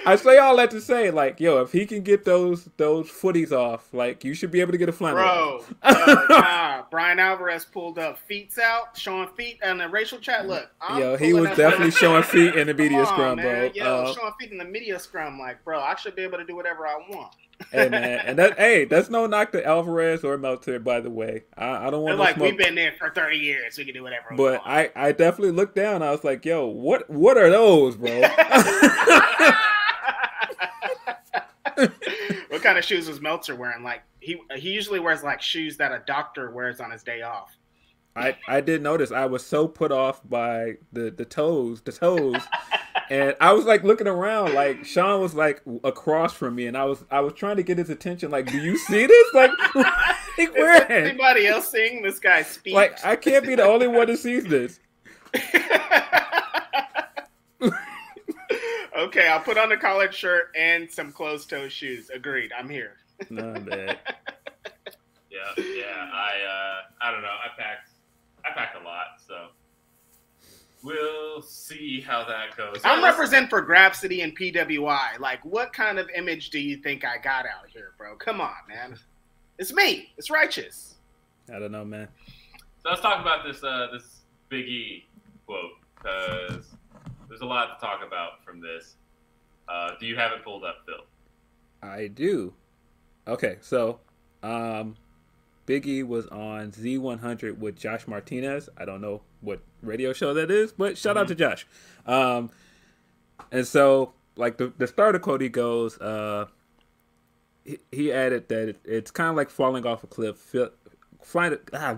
I 0.07 0.17
say 0.17 0.39
all 0.39 0.57
that 0.57 0.71
to 0.73 0.81
say, 0.81 1.11
like, 1.11 1.41
yo, 1.41 1.61
if 1.63 1.73
he 1.73 1.87
can 1.87 2.03
get 2.03 2.25
those 2.25 2.69
those 2.77 3.09
footies 3.11 3.53
off, 3.53 3.93
like, 3.93 4.25
you 4.25 4.35
should 4.35 4.51
be 4.51 4.61
able 4.61 4.73
to 4.73 4.79
get 4.79 4.89
a 4.89 4.93
flannel. 4.93 5.19
Bro, 5.23 5.65
uh, 5.83 6.27
nah, 6.31 6.83
Bryan 6.91 7.19
Alvarez 7.19 7.65
pulled 7.65 7.99
up 7.99 8.19
feet 8.19 8.55
out, 8.63 8.97
showing 8.97 9.29
feet 9.37 9.59
in 9.63 9.79
the 9.79 9.89
racial 9.89 10.19
chat. 10.19 10.47
Look, 10.47 10.71
I'm 10.81 11.01
Yo, 11.01 11.17
he 11.17 11.33
was 11.33 11.49
definitely 11.57 11.91
showing 12.03 12.23
feet 12.23 12.55
in 12.55 12.67
the 12.67 12.75
media 12.75 13.01
on, 13.01 13.07
scrum, 13.07 13.37
bro. 13.37 13.71
Yo, 13.75 13.85
Uh, 13.85 14.13
showing 14.15 14.33
feet 14.41 14.53
in 14.53 14.59
the 14.59 14.65
media 14.65 14.99
scrum, 14.99 15.39
like, 15.39 15.63
bro, 15.65 15.81
I 15.81 15.95
should 15.97 16.15
be 16.17 16.23
able 16.23 16.39
to 16.39 16.45
do 16.45 16.55
whatever 16.57 16.87
I 16.87 16.97
want. 17.11 17.33
hey 17.73 17.89
man, 17.89 18.21
and 18.27 18.39
that 18.39 18.57
hey, 18.59 18.85
that's 18.85 19.11
no 19.11 19.27
knock 19.27 19.53
to 19.53 19.65
Alvarez 19.67 20.23
or 20.25 20.39
Meltzer, 20.39 20.79
by 20.79 21.01
the 21.01 21.11
way. 21.11 21.45
I, 21.57 21.89
I 21.89 21.91
don't 21.91 22.03
want 22.03 22.17
no 22.19 22.23
like, 22.23 22.37
smoke. 22.37 22.51
we've 22.51 22.59
been 22.59 22.75
there 22.77 22.93
for 22.99 23.11
30 23.11 23.37
years. 23.37 23.77
We 23.79 23.85
can 23.85 23.95
do 23.95 24.03
whatever 24.03 24.27
we 24.31 24.37
But 24.37 24.61
want. 24.65 24.67
I, 24.67 24.91
I 24.95 25.13
definitely 25.13 25.53
looked 25.53 25.75
down. 25.75 26.03
I 26.03 26.11
was 26.13 26.23
like, 26.25 26.45
yo, 26.45 26.67
what 26.67 27.09
what 27.11 27.37
are 27.37 27.51
those, 27.51 27.97
bro? 27.97 28.23
what 32.49 32.58
kind 32.69 32.79
of 32.79 32.85
shoes 32.85 33.09
was 33.09 33.21
Meltzer 33.23 33.57
wearing? 33.57 33.83
Like, 33.83 34.03
he 34.21 34.41
he 34.57 34.71
usually 34.71 35.01
wears 35.01 35.23
like 35.23 35.41
shoes 35.41 35.79
that 35.79 35.91
a 35.91 36.03
doctor 36.07 36.51
wears 36.51 36.81
on 36.81 36.91
his 36.91 37.03
day 37.03 37.23
off. 37.23 37.57
I, 38.15 38.37
I 38.49 38.61
did 38.61 38.83
notice 38.83 39.13
I 39.13 39.27
was 39.27 39.47
so 39.47 39.69
put 39.69 39.93
off 39.93 40.21
by 40.29 40.75
the, 40.93 41.11
the 41.11 41.25
toes, 41.25 41.81
the 41.83 41.93
toes, 41.93 42.43
and 43.11 43.35
I 43.41 43.53
was 43.53 43.65
like 43.65 43.85
looking 43.85 44.09
around, 44.09 44.55
like 44.55 44.85
Sean 44.85 45.21
was 45.21 45.35
like 45.35 45.63
across 45.83 46.35
from 46.35 46.57
me, 46.57 46.67
and 46.67 46.77
I 46.77 46.85
was 46.85 47.05
I 47.11 47.21
was 47.21 47.33
trying 47.33 47.57
to 47.57 47.63
get 47.63 47.79
his 47.79 47.89
attention, 47.89 48.31
like, 48.31 48.51
do 48.51 48.59
you 48.59 48.77
see 48.77 49.07
this? 49.07 49.35
Like, 49.35 49.51
like 49.75 50.55
where? 50.55 50.93
anybody 50.93 51.47
else 51.47 51.71
seeing 51.71 52.03
this 52.03 52.19
guy 52.19 52.43
speak? 52.43 52.75
Like, 52.75 53.03
I 53.03 53.17
can't 53.17 53.47
be 53.47 53.55
the 53.55 53.65
only 53.65 53.87
one 53.87 54.09
who 54.09 54.17
sees 54.17 54.45
this. 54.45 54.81
Okay, 58.99 59.29
I'll 59.29 59.41
put 59.41 59.57
on 59.57 59.71
a 59.73 59.77
collared 59.77 60.13
shirt 60.13 60.49
and 60.59 60.91
some 60.91 61.13
closed 61.13 61.49
toe 61.49 61.69
shoes. 61.69 62.11
Agreed. 62.11 62.51
I'm 62.59 62.69
here. 62.69 62.95
No, 63.31 63.53
man. 63.55 63.97
Yeah, 65.31 65.63
yeah. 65.65 66.11
I 66.13 66.31
uh, 66.43 66.81
I 67.07 67.13
don't 67.13 67.23
know. 67.23 67.29
I 67.29 67.49
packed 67.57 67.91
I 68.45 68.51
packed 68.55 68.77
a 68.77 68.85
lot, 68.85 69.21
so 69.25 69.49
we'll 70.83 71.43
see 71.43 72.01
how 72.01 72.25
that 72.25 72.57
goes. 72.57 72.81
I'm 72.83 72.99
Yeah, 72.99 73.05
let's- 73.05 73.17
representing 73.19 73.49
for 73.49 73.65
Grapsody 73.65 74.25
and 74.25 74.37
PWI. 74.37 75.21
Like, 75.21 75.45
what 75.45 75.73
kind 75.73 75.99
of 75.99 76.09
image 76.17 76.51
do 76.51 76.59
you 76.59 76.79
think 76.79 77.05
I 77.05 77.19
got 77.19 77.45
out 77.47 77.69
here, 77.69 77.93
bro? 77.99 78.17
Come 78.17 78.41
on, 78.41 78.55
man. 78.69 78.99
It's 79.59 79.73
me. 79.73 80.13
It's 80.17 80.31
righteous. 80.31 80.97
I 81.55 81.59
don't 81.61 81.73
know, 81.73 81.85
man. 81.85 82.09
So 82.83 82.89
let's 82.91 83.01
talk 83.03 83.21
about 83.21 83.45
this 83.45 83.63
uh, 83.63 83.89
this 83.93 84.23
Big 84.49 84.67
E 84.67 85.07
quote 85.47 85.73
because 85.95 86.67
there's 87.29 87.41
a 87.41 87.47
lot 87.47 87.79
to 87.79 87.87
talk 87.87 88.01
about 88.07 88.45
from 88.45 88.61
this. 88.61 88.97
Uh, 89.69 89.91
do 90.01 90.07
you 90.07 90.17
have 90.17 90.33
it 90.33 90.43
pulled 90.45 90.65
up, 90.65 90.77
Phil? 90.87 91.05
I 91.83 92.09
do. 92.09 92.55
Okay, 93.27 93.59
so 93.61 94.01
um 94.43 94.97
Biggie 95.67 96.07
was 96.07 96.27
on 96.29 96.73
Z100 96.73 97.59
with 97.59 97.77
Josh 97.77 98.07
Martinez. 98.09 98.71
I 98.79 98.87
don't 98.87 99.03
know 99.03 99.21
what 99.43 99.61
radio 99.83 100.15
show 100.15 100.33
that 100.35 100.51
is, 100.51 100.73
but 100.73 100.97
shout 100.97 101.17
out 101.17 101.29
to 101.29 101.35
Josh. 101.35 101.67
Um 102.07 102.51
and 103.53 103.67
so 103.67 104.15
like 104.37 104.57
the 104.57 104.73
the 104.79 104.87
starter 104.87 105.19
quote 105.19 105.41
he 105.41 105.49
goes 105.49 105.99
uh 105.99 106.47
he, 107.65 107.79
he 107.93 108.13
added 108.13 108.49
that 108.49 108.69
it, 108.71 108.81
it's 108.85 109.11
kind 109.11 109.29
of 109.29 109.37
like 109.37 109.51
falling 109.51 109.87
off 109.87 110.03
a 110.03 110.07
cliff. 110.07 110.37
Feel, 110.39 110.71
find 111.23 111.55
it. 111.55 111.69
Ah, 111.73 111.95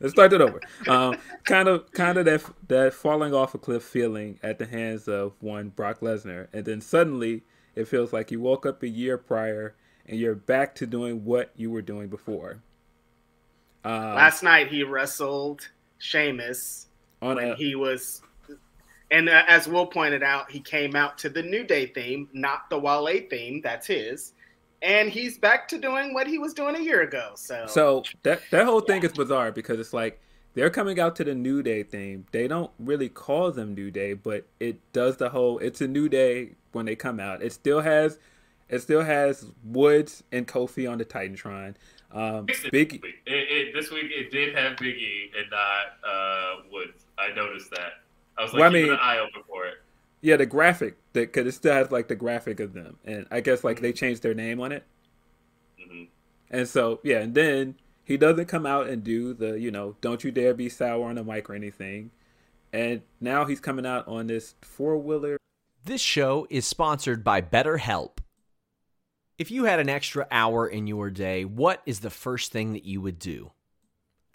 let's 0.00 0.12
start 0.12 0.32
it 0.32 0.40
over. 0.40 0.60
Um, 0.88 1.16
kind 1.44 1.68
of, 1.68 1.90
kind 1.92 2.18
of 2.18 2.24
that 2.24 2.44
that 2.68 2.94
falling 2.94 3.34
off 3.34 3.54
a 3.54 3.58
cliff 3.58 3.82
feeling 3.82 4.38
at 4.42 4.58
the 4.58 4.66
hands 4.66 5.08
of 5.08 5.34
one 5.40 5.68
Brock 5.70 6.00
Lesnar, 6.00 6.48
and 6.52 6.64
then 6.64 6.80
suddenly 6.80 7.44
it 7.74 7.86
feels 7.88 8.12
like 8.12 8.30
you 8.30 8.40
woke 8.40 8.66
up 8.66 8.82
a 8.82 8.88
year 8.88 9.18
prior 9.18 9.74
and 10.06 10.18
you're 10.18 10.34
back 10.34 10.74
to 10.76 10.86
doing 10.86 11.24
what 11.24 11.50
you 11.56 11.70
were 11.70 11.82
doing 11.82 12.08
before. 12.08 12.62
Um, 13.84 14.14
Last 14.14 14.42
night 14.42 14.68
he 14.68 14.82
wrestled 14.82 15.68
Sheamus 15.98 16.86
on 17.22 17.36
when 17.36 17.50
a, 17.50 17.56
he 17.56 17.74
was 17.74 18.22
And 19.10 19.28
uh, 19.28 19.44
as 19.46 19.68
Will 19.68 19.86
pointed 19.86 20.22
out, 20.22 20.50
he 20.50 20.60
came 20.60 20.96
out 20.96 21.18
to 21.18 21.28
the 21.28 21.42
New 21.42 21.64
Day 21.64 21.86
theme, 21.86 22.28
not 22.32 22.68
the 22.70 22.78
Wale 22.78 23.20
theme. 23.30 23.60
That's 23.62 23.86
his. 23.86 24.32
And 24.82 25.08
he's 25.08 25.38
back 25.38 25.68
to 25.68 25.78
doing 25.78 26.14
what 26.14 26.26
he 26.26 26.38
was 26.38 26.54
doing 26.54 26.76
a 26.76 26.80
year 26.80 27.02
ago. 27.02 27.32
So, 27.34 27.64
so 27.66 28.02
that 28.22 28.42
that 28.50 28.66
whole 28.66 28.80
thing 28.80 29.02
is 29.02 29.12
bizarre 29.12 29.50
because 29.50 29.80
it's 29.80 29.92
like 29.92 30.20
they're 30.54 30.70
coming 30.70 30.98
out 30.98 31.16
to 31.16 31.24
the 31.24 31.34
New 31.34 31.62
Day 31.62 31.82
theme. 31.82 32.26
They 32.32 32.48
don't 32.48 32.70
really 32.78 33.08
call 33.08 33.52
them 33.52 33.74
New 33.74 33.90
Day, 33.90 34.14
but 34.14 34.46
it 34.58 34.80
does 34.92 35.16
the 35.16 35.28
whole. 35.28 35.58
It's 35.58 35.80
a 35.80 35.86
New 35.88 36.08
Day 36.08 36.52
when 36.72 36.86
they 36.86 36.96
come 36.96 37.20
out. 37.20 37.42
It 37.42 37.52
still 37.52 37.80
has, 37.80 38.18
it 38.68 38.80
still 38.80 39.02
has 39.02 39.50
Woods 39.64 40.22
and 40.32 40.48
Kofi 40.48 40.90
on 40.90 40.98
the 40.98 41.04
Titantron. 41.04 41.74
Um, 42.12 42.46
Big 42.70 42.94
it, 42.94 43.02
it, 43.26 43.74
this 43.74 43.90
week 43.90 44.06
it 44.06 44.30
did 44.30 44.54
have 44.54 44.76
Biggie 44.78 45.30
and 45.36 45.50
not 45.50 46.08
uh, 46.08 46.62
Woods. 46.72 47.04
I 47.18 47.34
noticed 47.34 47.70
that. 47.72 47.92
I 48.38 48.42
was 48.42 48.52
like, 48.52 48.60
well, 48.60 48.70
I 48.70 48.72
mean, 48.72 48.92
an 48.92 48.98
eye 49.00 49.18
open 49.18 49.42
for 49.46 49.66
it. 49.66 49.74
Yeah, 50.20 50.36
the 50.36 50.46
graphic, 50.46 50.96
that 51.12 51.32
because 51.32 51.46
it 51.46 51.52
still 51.52 51.74
has 51.74 51.90
like 51.90 52.08
the 52.08 52.16
graphic 52.16 52.60
of 52.60 52.72
them, 52.72 52.98
and 53.04 53.26
I 53.30 53.40
guess 53.40 53.62
like 53.62 53.76
mm-hmm. 53.76 53.84
they 53.84 53.92
changed 53.92 54.22
their 54.22 54.34
name 54.34 54.60
on 54.60 54.72
it. 54.72 54.84
Mm-hmm. 55.80 56.04
And 56.50 56.68
so 56.68 57.00
yeah, 57.02 57.18
and 57.18 57.34
then 57.34 57.76
he 58.04 58.16
doesn't 58.16 58.46
come 58.46 58.66
out 58.66 58.88
and 58.88 59.04
do 59.04 59.34
the 59.34 59.58
you 59.58 59.70
know 59.70 59.96
don't 60.00 60.24
you 60.24 60.30
dare 60.30 60.54
be 60.54 60.68
sour 60.68 61.08
on 61.08 61.16
the 61.16 61.24
mic 61.24 61.50
or 61.50 61.54
anything, 61.54 62.10
and 62.72 63.02
now 63.20 63.44
he's 63.44 63.60
coming 63.60 63.86
out 63.86 64.08
on 64.08 64.26
this 64.26 64.54
four 64.62 64.96
wheeler. 64.96 65.36
This 65.84 66.00
show 66.00 66.46
is 66.50 66.66
sponsored 66.66 67.22
by 67.22 67.40
BetterHelp. 67.40 68.18
If 69.38 69.50
you 69.50 69.64
had 69.64 69.80
an 69.80 69.88
extra 69.88 70.26
hour 70.30 70.66
in 70.66 70.86
your 70.86 71.10
day, 71.10 71.44
what 71.44 71.82
is 71.84 72.00
the 72.00 72.10
first 72.10 72.52
thing 72.52 72.72
that 72.72 72.84
you 72.84 73.00
would 73.02 73.18
do? 73.18 73.52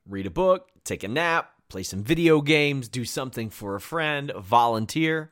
Read 0.08 0.28
a 0.28 0.32
book, 0.32 0.70
take 0.84 1.04
a 1.04 1.08
nap, 1.08 1.52
play 1.70 1.84
some 1.84 2.04
video 2.04 2.42
games, 2.42 2.88
do 2.88 3.04
something 3.04 3.50
for 3.50 3.76
a 3.76 3.82
friend, 3.82 4.32
volunteer. 4.38 5.32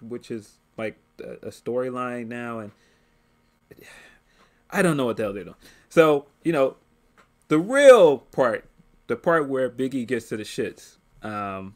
Which 0.00 0.30
is 0.30 0.58
like 0.76 0.98
a 1.20 1.48
storyline 1.48 2.28
now 2.28 2.58
and 2.58 2.72
I 4.70 4.82
don't 4.82 4.96
know 4.96 5.06
what 5.06 5.16
the 5.16 5.24
hell 5.24 5.32
they're 5.32 5.44
doing. 5.44 5.56
So, 5.88 6.26
you 6.42 6.52
know, 6.52 6.76
the 7.48 7.58
real 7.58 8.18
part, 8.18 8.68
the 9.06 9.16
part 9.16 9.48
where 9.48 9.70
Biggie 9.70 10.06
gets 10.06 10.28
to 10.28 10.36
the 10.36 10.42
shits, 10.42 10.96
um, 11.22 11.74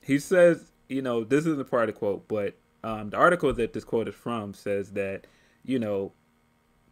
he 0.00 0.18
says, 0.18 0.72
you 0.88 1.02
know, 1.02 1.24
this 1.24 1.40
isn't 1.40 1.58
the 1.58 1.64
part 1.64 1.88
of 1.88 1.94
the 1.94 1.98
quote, 1.98 2.28
but 2.28 2.56
um, 2.82 3.10
the 3.10 3.16
article 3.16 3.52
that 3.52 3.72
this 3.72 3.84
quote 3.84 4.08
is 4.08 4.14
from 4.14 4.54
says 4.54 4.92
that, 4.92 5.26
you 5.64 5.78
know, 5.78 6.12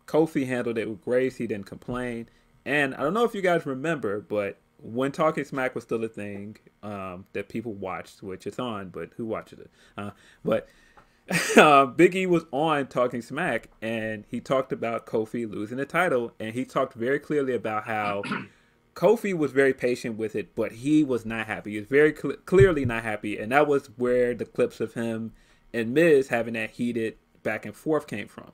Kofi 0.07 0.47
handled 0.47 0.79
it 0.79 0.89
with 0.89 1.03
grace. 1.03 1.37
He 1.37 1.47
didn't 1.47 1.67
complain. 1.67 2.29
And 2.65 2.95
I 2.95 3.03
don't 3.03 3.15
know 3.15 3.25
if 3.25 3.35
you 3.35 3.43
guys 3.43 3.65
remember, 3.65 4.21
but 4.21 4.59
when 4.79 5.13
Talking 5.13 5.45
Smack 5.45 5.75
was 5.75 5.85
still 5.85 6.05
a 6.05 6.09
thing 6.09 6.57
um, 6.83 7.27
that 7.33 7.49
people 7.49 7.73
watched, 7.73 8.23
which 8.23 8.47
it's 8.47 8.59
on, 8.59 8.91
but 8.91 9.11
who 9.17 9.27
watches 9.27 9.61
it? 9.61 9.71
Uh, 9.97 10.11
but 10.45 10.69
uh, 11.31 11.87
Biggie 11.87 12.27
was 12.27 12.45
on 12.53 12.87
Talking 12.87 13.23
Smack, 13.23 13.69
and 13.83 14.25
he 14.31 14.41
talked 14.41 14.73
about 14.73 15.07
Kofi 15.07 15.51
losing 15.51 15.79
the 15.79 15.87
title, 15.87 16.33
and 16.39 16.55
he 16.55 16.65
talked 16.65 16.95
very 16.95 17.19
clearly 17.19 17.55
about 17.55 17.85
how 17.85 18.23
Kofi 18.95 19.37
was 19.37 19.53
very 19.53 19.75
patient 19.75 20.17
with 20.17 20.37
it, 20.37 20.55
but 20.55 20.73
he 20.73 21.03
was 21.03 21.27
not 21.27 21.47
happy. 21.47 21.73
He 21.73 21.79
was 21.79 21.89
very 21.89 22.15
cl- 22.15 22.37
clearly 22.45 22.85
not 22.85 23.03
happy, 23.03 23.39
and 23.39 23.53
that 23.53 23.67
was 23.67 23.87
where 23.97 24.35
the 24.35 24.45
clips 24.45 24.81
of 24.81 24.95
him 24.95 25.33
and 25.73 25.93
Miz 25.93 26.29
having 26.29 26.55
that 26.55 26.71
heated 26.71 27.17
back 27.43 27.67
and 27.67 27.75
forth 27.75 28.07
came 28.07 28.29
from. 28.29 28.53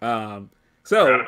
Um, 0.00 0.50
so, 0.84 1.24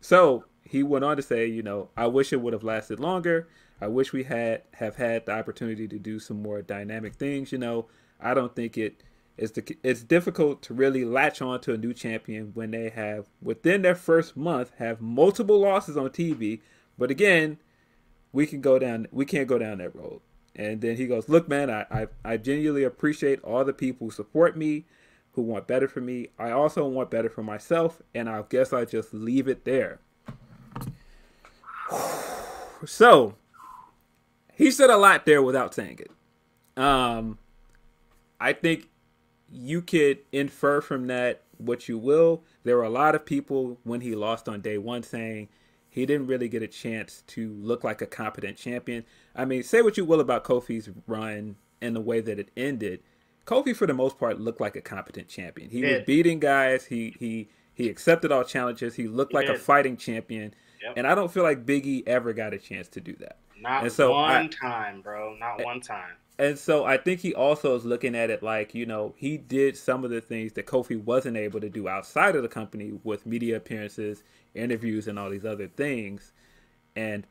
so 0.00 0.44
he 0.68 0.82
went 0.82 1.04
on 1.04 1.16
to 1.16 1.22
say, 1.22 1.46
you 1.46 1.62
know, 1.62 1.90
I 1.96 2.06
wish 2.06 2.32
it 2.32 2.40
would 2.40 2.52
have 2.52 2.64
lasted 2.64 2.98
longer. 2.98 3.48
I 3.80 3.88
wish 3.88 4.12
we 4.12 4.24
had 4.24 4.62
have 4.74 4.96
had 4.96 5.26
the 5.26 5.32
opportunity 5.32 5.86
to 5.88 5.98
do 5.98 6.18
some 6.18 6.42
more 6.42 6.62
dynamic 6.62 7.14
things. 7.14 7.52
You 7.52 7.58
know, 7.58 7.86
I 8.20 8.34
don't 8.34 8.54
think 8.54 8.76
it's 8.76 9.52
the 9.52 9.76
it's 9.82 10.02
difficult 10.02 10.62
to 10.62 10.74
really 10.74 11.04
latch 11.04 11.42
on 11.42 11.60
to 11.62 11.74
a 11.74 11.78
new 11.78 11.92
champion 11.92 12.52
when 12.54 12.70
they 12.70 12.88
have 12.90 13.26
within 13.42 13.82
their 13.82 13.94
first 13.94 14.36
month 14.36 14.72
have 14.78 15.00
multiple 15.00 15.60
losses 15.60 15.96
on 15.96 16.08
TV. 16.10 16.60
But 16.98 17.10
again, 17.10 17.58
we 18.32 18.46
can 18.46 18.60
go 18.60 18.78
down 18.78 19.06
we 19.12 19.24
can't 19.24 19.48
go 19.48 19.58
down 19.58 19.78
that 19.78 19.94
road. 19.94 20.20
And 20.54 20.80
then 20.80 20.96
he 20.96 21.06
goes, 21.06 21.28
"Look, 21.28 21.48
man, 21.48 21.70
I 21.70 21.86
I, 21.90 22.06
I 22.24 22.36
genuinely 22.38 22.82
appreciate 22.84 23.42
all 23.44 23.64
the 23.64 23.74
people 23.74 24.06
who 24.06 24.10
support 24.10 24.56
me, 24.56 24.86
who 25.32 25.42
want 25.42 25.66
better 25.66 25.86
for 25.86 26.00
me. 26.00 26.28
I 26.38 26.50
also 26.50 26.86
want 26.88 27.10
better 27.10 27.28
for 27.28 27.42
myself, 27.42 28.00
and 28.14 28.26
I 28.26 28.42
guess 28.48 28.72
I 28.72 28.86
just 28.86 29.12
leave 29.12 29.48
it 29.48 29.66
there." 29.66 30.00
so, 32.84 33.34
he 34.54 34.70
said 34.70 34.90
a 34.90 34.96
lot 34.96 35.26
there 35.26 35.42
without 35.42 35.74
saying 35.74 36.00
it. 36.00 36.82
Um, 36.82 37.38
I 38.40 38.52
think 38.52 38.88
you 39.50 39.82
could 39.82 40.18
infer 40.32 40.80
from 40.80 41.06
that 41.06 41.42
what 41.58 41.88
you 41.88 41.98
will. 41.98 42.42
There 42.64 42.76
were 42.76 42.82
a 42.82 42.90
lot 42.90 43.14
of 43.14 43.24
people 43.24 43.78
when 43.84 44.00
he 44.00 44.14
lost 44.14 44.48
on 44.48 44.60
day 44.60 44.78
one 44.78 45.02
saying 45.02 45.48
he 45.88 46.04
didn't 46.04 46.26
really 46.26 46.48
get 46.48 46.62
a 46.62 46.66
chance 46.66 47.22
to 47.28 47.54
look 47.54 47.82
like 47.82 48.02
a 48.02 48.06
competent 48.06 48.56
champion. 48.58 49.04
I 49.34 49.44
mean, 49.44 49.62
say 49.62 49.82
what 49.82 49.96
you 49.96 50.04
will 50.04 50.20
about 50.20 50.44
Kofi's 50.44 50.90
run 51.06 51.56
and 51.80 51.96
the 51.96 52.00
way 52.00 52.20
that 52.20 52.38
it 52.38 52.50
ended. 52.56 53.02
Kofi, 53.46 53.74
for 53.74 53.86
the 53.86 53.94
most 53.94 54.18
part, 54.18 54.40
looked 54.40 54.60
like 54.60 54.76
a 54.76 54.80
competent 54.80 55.28
champion. 55.28 55.70
He, 55.70 55.82
was 55.82 56.02
beating 56.04 56.40
guys. 56.40 56.86
He 56.86 57.14
he 57.18 57.48
he 57.72 57.88
accepted 57.88 58.32
all 58.32 58.44
challenges. 58.44 58.96
He 58.96 59.06
looked 59.06 59.32
he 59.32 59.36
like 59.36 59.46
did. 59.46 59.56
a 59.56 59.58
fighting 59.58 59.96
champion. 59.96 60.52
Yep. 60.86 60.94
And 60.98 61.06
I 61.06 61.16
don't 61.16 61.32
feel 61.32 61.42
like 61.42 61.66
Biggie 61.66 62.06
ever 62.06 62.32
got 62.32 62.54
a 62.54 62.58
chance 62.58 62.86
to 62.90 63.00
do 63.00 63.14
that. 63.16 63.38
Not 63.60 63.82
and 63.82 63.92
so 63.92 64.12
one 64.12 64.30
I, 64.30 64.46
time, 64.46 65.00
bro. 65.00 65.34
Not 65.34 65.64
one 65.64 65.80
time. 65.80 66.14
And 66.38 66.56
so 66.56 66.84
I 66.84 66.96
think 66.96 67.20
he 67.20 67.34
also 67.34 67.74
is 67.74 67.84
looking 67.84 68.14
at 68.14 68.30
it 68.30 68.40
like, 68.42 68.72
you 68.72 68.86
know, 68.86 69.14
he 69.16 69.36
did 69.36 69.76
some 69.76 70.04
of 70.04 70.10
the 70.10 70.20
things 70.20 70.52
that 70.52 70.66
Kofi 70.66 71.02
wasn't 71.02 71.36
able 71.36 71.60
to 71.60 71.68
do 71.68 71.88
outside 71.88 72.36
of 72.36 72.42
the 72.42 72.48
company 72.48 72.92
with 73.02 73.26
media 73.26 73.56
appearances, 73.56 74.22
interviews, 74.54 75.08
and 75.08 75.18
all 75.18 75.30
these 75.30 75.46
other 75.46 75.66
things. 75.66 76.32
And 76.94 77.26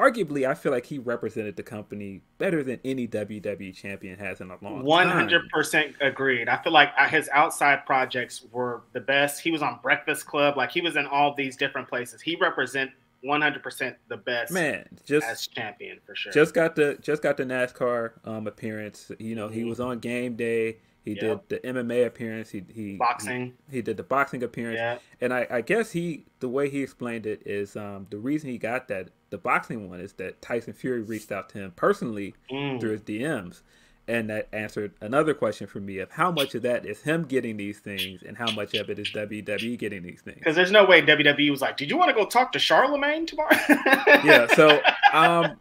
arguably, 0.00 0.48
I 0.48 0.54
feel 0.54 0.72
like 0.72 0.86
he 0.86 0.98
represented 0.98 1.56
the 1.56 1.62
company 1.62 2.22
better 2.38 2.62
than 2.62 2.80
any 2.84 3.06
WWE 3.06 3.74
champion 3.74 4.18
has 4.18 4.40
in 4.40 4.50
a 4.50 4.56
long 4.62 4.82
100% 4.82 5.50
100% 5.52 5.94
agreed. 6.00 6.48
I 6.48 6.62
feel 6.62 6.72
like 6.72 6.90
uh, 6.98 7.08
his 7.08 7.28
outside 7.32 7.84
projects 7.84 8.44
were 8.50 8.82
the 8.92 9.00
best. 9.00 9.40
He 9.40 9.50
was 9.50 9.62
on 9.62 9.78
Breakfast 9.82 10.26
Club, 10.26 10.56
like 10.56 10.70
he 10.70 10.80
was 10.80 10.96
in 10.96 11.06
all 11.06 11.34
these 11.34 11.56
different 11.56 11.88
places. 11.88 12.20
He 12.22 12.36
represent 12.36 12.90
100% 13.24 13.96
the 14.08 14.16
best 14.16 14.50
man 14.50 14.88
just 15.04 15.26
as 15.26 15.46
champion 15.46 15.98
for 16.06 16.14
sure 16.14 16.32
just 16.32 16.54
got 16.54 16.74
the 16.74 16.96
just 17.02 17.22
got 17.22 17.36
the 17.36 17.44
nascar 17.44 18.12
um 18.24 18.46
appearance 18.46 19.12
you 19.18 19.34
know 19.34 19.46
he 19.46 19.60
mm-hmm. 19.60 19.68
was 19.68 19.78
on 19.78 19.98
game 19.98 20.36
day 20.36 20.78
he 21.04 21.12
yep. 21.12 21.48
did 21.48 21.62
the 21.62 21.68
mma 21.68 22.06
appearance 22.06 22.50
he 22.50 22.62
he 22.72 22.96
boxing 22.96 23.54
he, 23.68 23.76
he 23.76 23.82
did 23.82 23.96
the 23.96 24.02
boxing 24.02 24.42
appearance 24.42 24.78
yeah. 24.78 24.98
and 25.20 25.32
I, 25.32 25.46
I 25.50 25.60
guess 25.60 25.92
he 25.92 26.24
the 26.40 26.48
way 26.48 26.68
he 26.68 26.82
explained 26.82 27.26
it 27.26 27.42
is 27.46 27.76
um 27.76 28.06
the 28.10 28.18
reason 28.18 28.50
he 28.50 28.58
got 28.58 28.88
that 28.88 29.10
the 29.30 29.38
boxing 29.38 29.88
one 29.88 30.00
is 30.00 30.12
that 30.14 30.42
tyson 30.42 30.72
fury 30.72 31.02
reached 31.02 31.32
out 31.32 31.48
to 31.50 31.58
him 31.58 31.72
personally 31.76 32.34
mm. 32.50 32.80
through 32.80 32.92
his 32.92 33.02
dms 33.02 33.62
and 34.10 34.28
that 34.28 34.48
answered 34.52 34.92
another 35.00 35.34
question 35.34 35.68
for 35.68 35.78
me 35.78 35.98
of 35.98 36.10
how 36.10 36.32
much 36.32 36.56
of 36.56 36.62
that 36.62 36.84
is 36.84 37.00
him 37.02 37.24
getting 37.24 37.56
these 37.56 37.78
things 37.78 38.22
and 38.26 38.36
how 38.36 38.50
much 38.50 38.74
of 38.74 38.90
it 38.90 38.98
is 38.98 39.08
WWE 39.12 39.78
getting 39.78 40.02
these 40.02 40.20
things. 40.20 40.38
Because 40.38 40.56
there's 40.56 40.72
no 40.72 40.84
way 40.84 41.00
WWE 41.00 41.48
was 41.48 41.60
like, 41.60 41.76
"Did 41.76 41.90
you 41.90 41.96
want 41.96 42.08
to 42.08 42.14
go 42.14 42.26
talk 42.26 42.50
to 42.52 42.58
Charlamagne 42.58 43.24
tomorrow?" 43.24 43.56
yeah. 44.24 44.48
So, 44.48 44.80
um, 45.12 45.56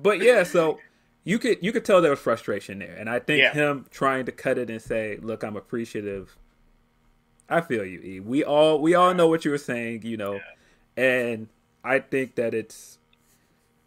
but 0.00 0.20
yeah, 0.20 0.44
so 0.44 0.78
you 1.24 1.38
could 1.38 1.58
you 1.62 1.72
could 1.72 1.84
tell 1.84 2.00
there 2.00 2.10
was 2.10 2.20
frustration 2.20 2.78
there, 2.78 2.94
and 2.94 3.08
I 3.08 3.18
think 3.18 3.42
yeah. 3.42 3.52
him 3.52 3.86
trying 3.90 4.26
to 4.26 4.32
cut 4.32 4.58
it 4.58 4.70
and 4.70 4.80
say, 4.80 5.18
"Look, 5.20 5.42
I'm 5.42 5.56
appreciative." 5.56 6.36
I 7.48 7.60
feel 7.60 7.84
you, 7.84 8.00
E. 8.00 8.20
We 8.20 8.44
all 8.44 8.80
we 8.80 8.94
all 8.94 9.14
know 9.14 9.28
what 9.28 9.44
you 9.44 9.50
were 9.50 9.58
saying, 9.58 10.02
you 10.04 10.16
know, 10.16 10.40
yeah. 10.96 11.04
and 11.04 11.48
I 11.82 11.98
think 11.98 12.36
that 12.36 12.54
it's 12.54 12.98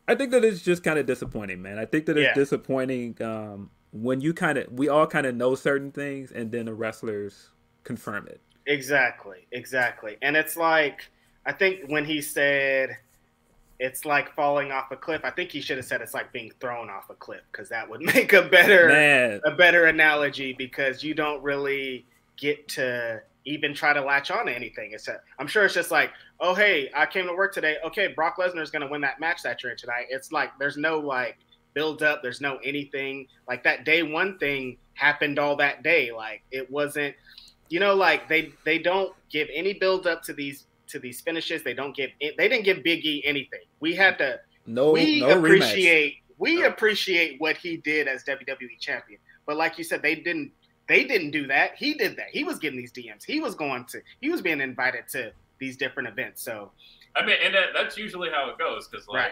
I 0.07 0.15
think 0.15 0.31
that 0.31 0.43
it's 0.43 0.61
just 0.61 0.83
kind 0.83 0.97
of 0.97 1.05
disappointing, 1.05 1.61
man. 1.61 1.77
I 1.77 1.85
think 1.85 2.05
that 2.05 2.17
it's 2.17 2.27
yeah. 2.27 2.33
disappointing 2.33 3.21
um, 3.21 3.71
when 3.91 4.21
you 4.21 4.33
kind 4.33 4.57
of 4.57 4.71
we 4.71 4.89
all 4.89 5.07
kind 5.07 5.25
of 5.25 5.35
know 5.35 5.55
certain 5.55 5.91
things 5.91 6.31
and 6.31 6.51
then 6.51 6.65
the 6.65 6.73
wrestlers 6.73 7.49
confirm 7.83 8.27
it. 8.27 8.41
Exactly, 8.65 9.47
exactly. 9.51 10.17
And 10.21 10.35
it's 10.35 10.57
like 10.57 11.09
I 11.45 11.53
think 11.53 11.81
when 11.87 12.05
he 12.05 12.21
said 12.21 12.97
it's 13.79 14.05
like 14.05 14.33
falling 14.35 14.71
off 14.71 14.91
a 14.91 14.95
cliff, 14.95 15.21
I 15.23 15.29
think 15.29 15.51
he 15.51 15.61
should 15.61 15.77
have 15.77 15.85
said 15.85 16.01
it's 16.01 16.13
like 16.13 16.31
being 16.33 16.51
thrown 16.59 16.89
off 16.89 17.09
a 17.09 17.13
cliff 17.13 17.41
because 17.51 17.69
that 17.69 17.89
would 17.89 18.01
make 18.15 18.33
a 18.33 18.43
better 18.43 18.87
Man. 18.87 19.41
a 19.45 19.51
better 19.51 19.85
analogy 19.85 20.53
because 20.53 21.03
you 21.03 21.13
don't 21.13 21.41
really 21.43 22.05
get 22.37 22.67
to 22.69 23.21
even 23.45 23.73
try 23.73 23.93
to 23.93 24.01
latch 24.01 24.29
on 24.29 24.47
to 24.47 24.55
anything. 24.55 24.91
It's 24.91 25.07
a, 25.07 25.19
I'm 25.39 25.47
sure 25.47 25.65
it's 25.65 25.73
just 25.73 25.91
like, 25.91 26.11
oh 26.39 26.53
hey, 26.53 26.89
I 26.95 27.05
came 27.05 27.27
to 27.27 27.33
work 27.33 27.53
today. 27.53 27.77
Okay, 27.85 28.07
Brock 28.07 28.37
Lesnar 28.37 28.61
is 28.61 28.71
going 28.71 28.81
to 28.81 28.87
win 28.87 29.01
that 29.01 29.19
match 29.19 29.43
that 29.43 29.63
you're 29.63 29.71
in 29.71 29.77
tonight. 29.77 30.05
It's 30.09 30.31
like 30.31 30.51
there's 30.59 30.77
no 30.77 30.99
like 30.99 31.37
build 31.73 32.03
up. 32.03 32.21
There's 32.23 32.41
no 32.41 32.57
anything 32.57 33.27
like 33.47 33.63
that 33.63 33.85
day 33.85 34.03
one 34.03 34.37
thing 34.39 34.77
happened 34.95 35.39
all 35.39 35.55
that 35.57 35.83
day. 35.83 36.11
Like 36.11 36.43
it 36.51 36.69
wasn't, 36.69 37.15
you 37.69 37.79
know, 37.79 37.95
like 37.95 38.27
they 38.27 38.51
they 38.65 38.79
don't 38.79 39.13
give 39.29 39.47
any 39.53 39.73
build 39.73 40.07
up 40.07 40.23
to 40.23 40.33
these 40.33 40.65
to 40.87 40.99
these 40.99 41.21
finishes. 41.21 41.63
They 41.63 41.73
don't 41.73 41.95
give 41.95 42.11
they 42.19 42.47
didn't 42.47 42.63
give 42.63 42.77
Biggie 42.77 43.21
anything. 43.23 43.61
We 43.79 43.95
had 43.95 44.17
to 44.19 44.39
no 44.65 44.91
we 44.91 45.21
no 45.21 45.37
appreciate 45.37 46.13
rematch. 46.13 46.37
we 46.37 46.61
no. 46.61 46.67
appreciate 46.67 47.39
what 47.39 47.57
he 47.57 47.77
did 47.77 48.07
as 48.07 48.23
WWE 48.23 48.79
champion. 48.79 49.19
But 49.45 49.57
like 49.57 49.77
you 49.77 49.83
said, 49.83 50.01
they 50.01 50.15
didn't 50.15 50.51
they 50.87 51.03
didn't 51.03 51.31
do 51.31 51.47
that. 51.47 51.75
He 51.75 51.93
did 51.93 52.15
that. 52.17 52.27
He 52.31 52.43
was 52.43 52.59
getting 52.59 52.77
these 52.77 52.91
DMs. 52.91 53.23
He 53.25 53.39
was 53.39 53.55
going 53.55 53.85
to 53.85 54.01
he 54.21 54.29
was 54.29 54.41
being 54.41 54.61
invited 54.61 55.07
to 55.09 55.31
these 55.59 55.77
different 55.77 56.09
events. 56.09 56.41
So 56.41 56.71
I 57.15 57.25
mean, 57.25 57.37
and 57.43 57.53
that, 57.55 57.67
that's 57.75 57.97
usually 57.97 58.29
how 58.29 58.49
it 58.49 58.57
goes 58.57 58.87
because 58.87 59.07
like 59.07 59.15
right. 59.15 59.31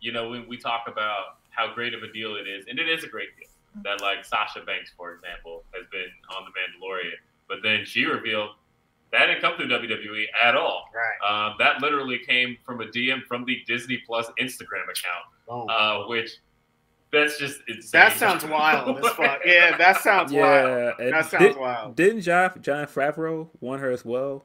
you 0.00 0.12
know 0.12 0.30
when 0.30 0.48
we 0.48 0.56
talk 0.56 0.84
about 0.86 1.38
how 1.50 1.72
great 1.74 1.94
of 1.94 2.02
a 2.02 2.12
deal 2.12 2.36
it 2.36 2.48
is, 2.48 2.66
and 2.68 2.78
it 2.78 2.88
is 2.88 3.04
a 3.04 3.08
great 3.08 3.36
deal. 3.36 3.48
That 3.84 4.00
like 4.00 4.24
Sasha 4.24 4.60
Banks, 4.64 4.92
for 4.96 5.12
example, 5.12 5.64
has 5.74 5.86
been 5.92 6.08
on 6.36 6.44
the 6.44 6.50
Mandalorian, 6.50 7.18
but 7.48 7.58
then 7.62 7.84
she 7.84 8.04
revealed 8.04 8.50
that 9.12 9.26
didn't 9.26 9.40
come 9.40 9.56
through 9.56 9.68
WWE 9.68 10.24
at 10.42 10.54
all. 10.54 10.84
Right. 10.94 11.46
Um, 11.48 11.54
that 11.58 11.80
literally 11.80 12.18
came 12.18 12.56
from 12.64 12.80
a 12.80 12.86
DM 12.86 13.24
from 13.26 13.44
the 13.44 13.62
Disney 13.66 14.02
Plus 14.06 14.26
Instagram 14.40 14.84
account, 14.84 15.24
oh. 15.48 15.66
uh, 15.66 16.06
which 16.08 16.38
that's 17.10 17.38
just 17.38 17.60
insane. 17.68 17.90
That 17.92 18.16
sounds 18.18 18.44
wild 18.44 18.98
as 18.98 19.12
fuck. 19.12 19.40
Yeah, 19.46 19.76
that 19.78 20.00
sounds 20.02 20.32
yeah, 20.32 20.40
wild. 20.42 20.94
That 20.98 21.26
sounds 21.26 21.44
did, 21.44 21.56
wild. 21.56 21.96
Didn't 21.96 22.20
John, 22.20 22.52
Jon 22.60 22.86
Favreau 22.86 23.48
want 23.60 23.80
her 23.80 23.90
as 23.90 24.04
well? 24.04 24.44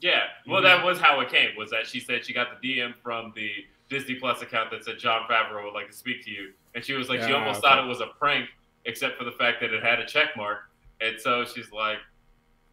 Yeah. 0.00 0.24
Well, 0.46 0.60
mm-hmm. 0.60 0.64
that 0.64 0.84
was 0.84 0.98
how 0.98 1.20
it 1.20 1.30
came. 1.30 1.50
Was 1.56 1.70
that 1.70 1.86
she 1.86 2.00
said 2.00 2.26
she 2.26 2.34
got 2.34 2.60
the 2.60 2.76
DM 2.76 2.94
from 3.02 3.32
the 3.34 3.50
Disney 3.88 4.16
Plus 4.16 4.42
account 4.42 4.70
that 4.70 4.84
said 4.84 4.98
Jon 4.98 5.22
Favreau 5.30 5.64
would 5.64 5.74
like 5.74 5.88
to 5.88 5.96
speak 5.96 6.22
to 6.24 6.30
you, 6.30 6.52
and 6.74 6.84
she 6.84 6.92
was 6.92 7.08
like, 7.08 7.20
yeah, 7.20 7.28
she 7.28 7.32
almost 7.32 7.60
okay. 7.60 7.68
thought 7.68 7.84
it 7.84 7.88
was 7.88 8.00
a 8.00 8.08
prank, 8.18 8.48
except 8.84 9.16
for 9.16 9.24
the 9.24 9.32
fact 9.32 9.60
that 9.60 9.72
it 9.72 9.82
had 9.82 9.98
a 9.98 10.06
check 10.06 10.36
mark, 10.36 10.70
and 11.00 11.18
so 11.18 11.44
she's 11.44 11.70
like, 11.72 11.98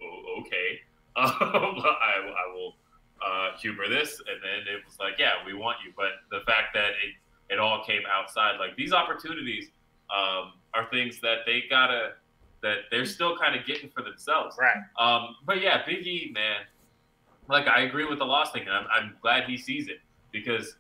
oh, 0.02 0.42
okay, 0.42 0.82
um, 1.18 1.28
I, 1.28 2.22
I, 2.24 2.54
will 2.54 2.76
uh, 3.26 3.58
humor 3.58 3.90
this, 3.90 4.20
and 4.20 4.42
then 4.42 4.74
it 4.74 4.82
was 4.86 4.98
like, 5.00 5.14
yeah, 5.20 5.34
we 5.46 5.54
want 5.54 5.78
you, 5.86 5.92
but 5.96 6.24
the 6.30 6.44
fact 6.46 6.74
that 6.74 6.90
it 6.90 7.16
it 7.54 7.60
all 7.60 7.84
came 7.84 8.04
outside, 8.10 8.58
like 8.60 8.78
these 8.78 8.94
opportunities 8.94 9.72
um, 10.10 10.54
are 10.74 10.88
things 10.90 11.20
that 11.20 11.40
they 11.46 11.64
gotta 11.70 12.12
that 12.62 12.78
they're 12.92 13.06
still 13.06 13.38
kind 13.38 13.60
of 13.60 13.66
getting 13.66 13.90
for 13.90 14.04
themselves, 14.04 14.56
right? 14.60 14.78
Um, 14.98 15.36
but 15.46 15.62
yeah, 15.62 15.84
Big 15.86 16.06
E, 16.08 16.32
man, 16.34 16.62
like 17.50 17.68
I 17.68 17.82
agree 17.82 18.06
with 18.06 18.20
the 18.20 18.26
loss 18.26 18.52
thing, 18.52 18.64
and 18.64 18.72
I'm, 18.72 18.86
I'm 18.94 19.16
glad 19.22 19.46
he 19.50 19.58
sees 19.58 19.88
it. 19.88 20.00
Because 20.32 20.78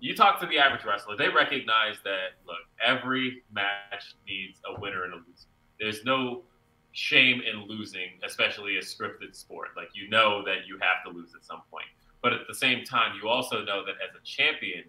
you 0.00 0.14
talk 0.14 0.40
to 0.40 0.46
the 0.46 0.58
average 0.58 0.84
wrestler, 0.84 1.16
they 1.16 1.28
recognize 1.28 1.96
that 2.04 2.32
look, 2.46 2.58
every 2.84 3.42
match 3.52 4.14
needs 4.28 4.60
a 4.66 4.78
winner 4.78 5.04
and 5.04 5.14
a 5.14 5.16
loser. 5.16 5.48
There's 5.78 6.04
no 6.04 6.42
shame 6.92 7.40
in 7.40 7.66
losing, 7.66 8.10
especially 8.24 8.76
a 8.76 8.80
scripted 8.80 9.34
sport. 9.34 9.68
Like 9.76 9.90
you 9.94 10.08
know 10.08 10.44
that 10.44 10.66
you 10.66 10.78
have 10.80 11.04
to 11.04 11.16
lose 11.16 11.34
at 11.34 11.44
some 11.44 11.62
point. 11.70 11.86
But 12.22 12.32
at 12.32 12.40
the 12.48 12.54
same 12.54 12.84
time, 12.84 13.18
you 13.20 13.28
also 13.28 13.64
know 13.64 13.84
that 13.84 13.94
as 14.06 14.14
a 14.14 14.24
champion, 14.24 14.84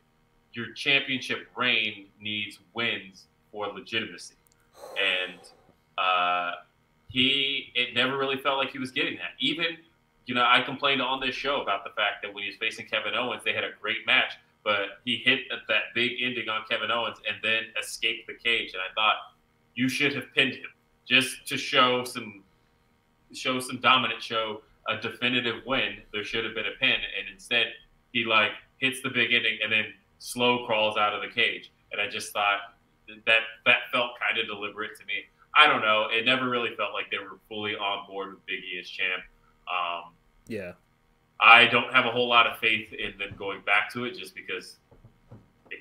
your 0.54 0.74
championship 0.74 1.48
reign 1.56 2.08
needs 2.20 2.60
wins 2.74 3.26
for 3.52 3.68
legitimacy. 3.68 4.36
And 5.00 5.40
uh, 5.98 6.52
he, 7.08 7.72
it 7.74 7.94
never 7.94 8.18
really 8.18 8.38
felt 8.38 8.58
like 8.58 8.72
he 8.72 8.80
was 8.80 8.92
getting 8.92 9.16
that. 9.18 9.32
Even, 9.40 9.78
you 10.26 10.36
know, 10.36 10.46
I 10.46 10.62
complained 10.62 11.02
on 11.02 11.22
this 11.22 11.36
show 11.36 11.62
about 11.62 11.86
the 11.86 11.92
fact 11.92 12.24
that 12.24 12.34
when 12.34 12.44
he 12.44 12.50
was 12.50 12.58
facing 12.58 12.88
Kevin 12.88 13.16
Owens, 13.16 13.44
they 13.46 13.54
had 13.54 13.64
a 13.64 13.72
great 13.80 14.06
match 14.06 14.34
but 14.64 15.02
he 15.06 15.18
hit 15.18 15.40
that 15.68 15.82
big 15.96 16.12
ending 16.22 16.50
on 16.50 16.62
Kevin 16.70 16.92
Owens 16.92 17.18
and 17.28 17.38
then 17.42 17.64
escaped 17.82 18.28
the 18.28 18.34
cage. 18.34 18.74
And 18.74 18.82
I 18.82 18.94
thought 18.94 19.16
you 19.76 19.90
should 19.90 20.14
have 20.16 20.26
pinned 20.36 20.54
him 20.54 20.70
just 21.12 21.46
to 21.46 21.58
show 21.58 22.06
some 22.06 22.42
show 23.34 23.60
some 23.60 23.80
dominant, 23.80 24.24
show 24.24 24.62
a 24.88 24.98
definitive 24.98 25.62
win. 25.66 25.98
There 26.14 26.24
should 26.24 26.46
have 26.46 26.56
been 26.56 26.66
a 26.66 26.80
pin, 26.80 26.90
and 26.90 27.28
instead 27.32 27.68
he 28.14 28.24
like 28.24 28.52
hits 28.78 29.02
the 29.02 29.10
big 29.10 29.34
ending 29.34 29.60
and 29.62 29.72
then 29.72 29.86
slow 30.20 30.66
crawls 30.66 30.98
out 30.98 31.14
of 31.14 31.22
the 31.22 31.28
cage. 31.28 31.72
And 31.92 32.00
I 32.00 32.08
just 32.08 32.32
thought 32.32 32.60
that 33.26 33.40
that 33.66 33.78
felt 33.92 34.12
kind 34.26 34.40
of 34.40 34.48
deliberate 34.48 34.98
to 35.00 35.06
me. 35.06 35.26
I 35.54 35.68
don't 35.68 35.82
know. 35.82 36.08
It 36.10 36.26
never 36.26 36.50
really 36.50 36.74
felt 36.78 36.94
like 36.94 37.12
they 37.12 37.18
were 37.18 37.40
fully 37.50 37.76
on 37.76 38.08
board 38.08 38.30
with 38.30 38.46
Biggie 38.46 38.80
as 38.80 38.90
champ. 38.90 39.24
Um, 39.68 40.14
yeah. 40.48 40.72
I 41.42 41.66
don't 41.66 41.94
have 41.94 42.06
a 42.06 42.12
whole 42.12 42.30
lot 42.30 42.48
of 42.48 42.58
faith 42.60 42.94
in 42.94 43.18
them 43.18 43.36
going 43.38 43.62
back 43.66 43.92
to 43.94 44.06
it 44.06 44.18
just 44.18 44.34
because 44.34 44.78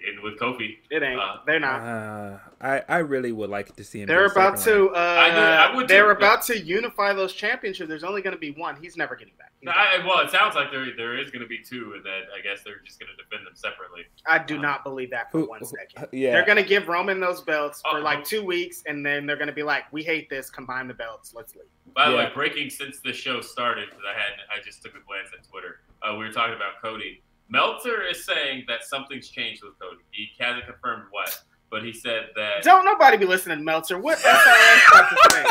in 0.09 0.23
with 0.23 0.39
Kofi. 0.39 0.79
It 0.91 1.03
ain't. 1.03 1.21
Uh, 1.21 1.37
they're 1.47 1.61
not. 1.61 1.81
Uh, 1.81 2.39
I 2.61 2.83
I 2.89 2.99
really 2.99 3.33
would 3.33 3.51
like 3.51 3.75
to 3.77 3.85
see 3.85 4.01
him. 4.01 4.07
They're 4.07 4.27
about 4.27 4.59
to. 4.61 4.91
Uh, 4.91 4.99
I, 4.99 5.29
I 5.29 5.75
would 5.75 5.89
they're 5.89 6.05
too, 6.05 6.19
about 6.19 6.43
to 6.45 6.59
unify 6.59 7.13
those 7.13 7.33
championships. 7.33 7.89
There's 7.89 8.05
only 8.05 8.23
going 8.23 8.35
to 8.35 8.41
be 8.41 8.51
one. 8.53 8.77
He's 8.81 8.97
never 8.97 9.17
getting 9.17 9.35
back. 9.39 9.53
I, 9.69 10.03
well, 10.07 10.21
it 10.21 10.31
sounds 10.31 10.55
like 10.55 10.71
there 10.71 10.87
there 10.97 11.19
is 11.19 11.31
going 11.31 11.43
to 11.43 11.49
be 11.49 11.59
two, 11.59 11.93
and 11.95 12.05
then 12.05 12.23
I 12.37 12.41
guess 12.43 12.63
they're 12.65 12.81
just 12.85 12.99
going 12.99 13.11
to 13.15 13.23
defend 13.23 13.47
them 13.47 13.55
separately. 13.55 14.03
I 14.27 14.39
do 14.39 14.57
um, 14.57 14.63
not 14.63 14.85
believe 14.85 15.11
that 15.11 15.31
for 15.31 15.41
who, 15.41 15.49
one 15.49 15.65
second. 15.65 16.09
yeah, 16.13 16.33
they're 16.33 16.47
going 16.47 16.57
to 16.57 16.69
give 16.69 16.89
Roman 16.89 17.21
those 17.21 17.43
belts 17.43 17.83
for 17.83 17.99
uh 17.99 18.01
like 18.01 18.25
two 18.25 18.45
weeks, 18.45 18.83
and 18.87 19.05
then 19.05 19.27
they're 19.27 19.37
going 19.37 19.49
to 19.49 19.55
be 19.55 19.63
like, 19.63 19.93
"We 19.93 20.03
hate 20.03 20.31
this. 20.31 20.49
Combine 20.49 20.89
the 20.89 20.95
belts. 20.95 21.35
Let's 21.35 21.55
leave." 21.55 21.65
By 21.95 22.09
the 22.09 22.17
yeah. 22.17 22.29
way, 22.29 22.31
breaking 22.35 22.71
since 22.71 23.01
the 23.01 23.13
show 23.13 23.41
started, 23.41 23.91
because 23.91 24.05
I 24.09 24.19
had 24.19 24.33
I 24.51 24.65
just 24.65 24.83
took 24.83 24.93
a 24.93 25.01
glance 25.07 25.29
at 25.37 25.47
Twitter. 25.49 25.81
Uh, 26.03 26.13
we 26.13 26.25
were 26.25 26.33
talking 26.33 26.55
about 26.55 26.81
Cody. 26.83 27.23
Meltzer 27.51 28.03
is 28.03 28.25
saying 28.25 28.65
that 28.69 28.85
something's 28.85 29.29
changed 29.29 29.63
with 29.63 29.79
Cody. 29.79 30.03
He 30.13 30.31
hasn't 30.39 30.67
confirmed 30.67 31.05
what, 31.11 31.43
but 31.69 31.85
he 31.85 31.93
said 31.93 32.29
that. 32.37 32.63
Don't 32.63 32.85
nobody 32.85 33.17
be 33.17 33.27
listening 33.27 33.59
to 33.59 33.65
Meltzer. 33.65 33.99
What 33.99 34.19
SRS 34.19 34.91
got 34.93 35.11
to 35.11 35.17
say? 35.33 35.45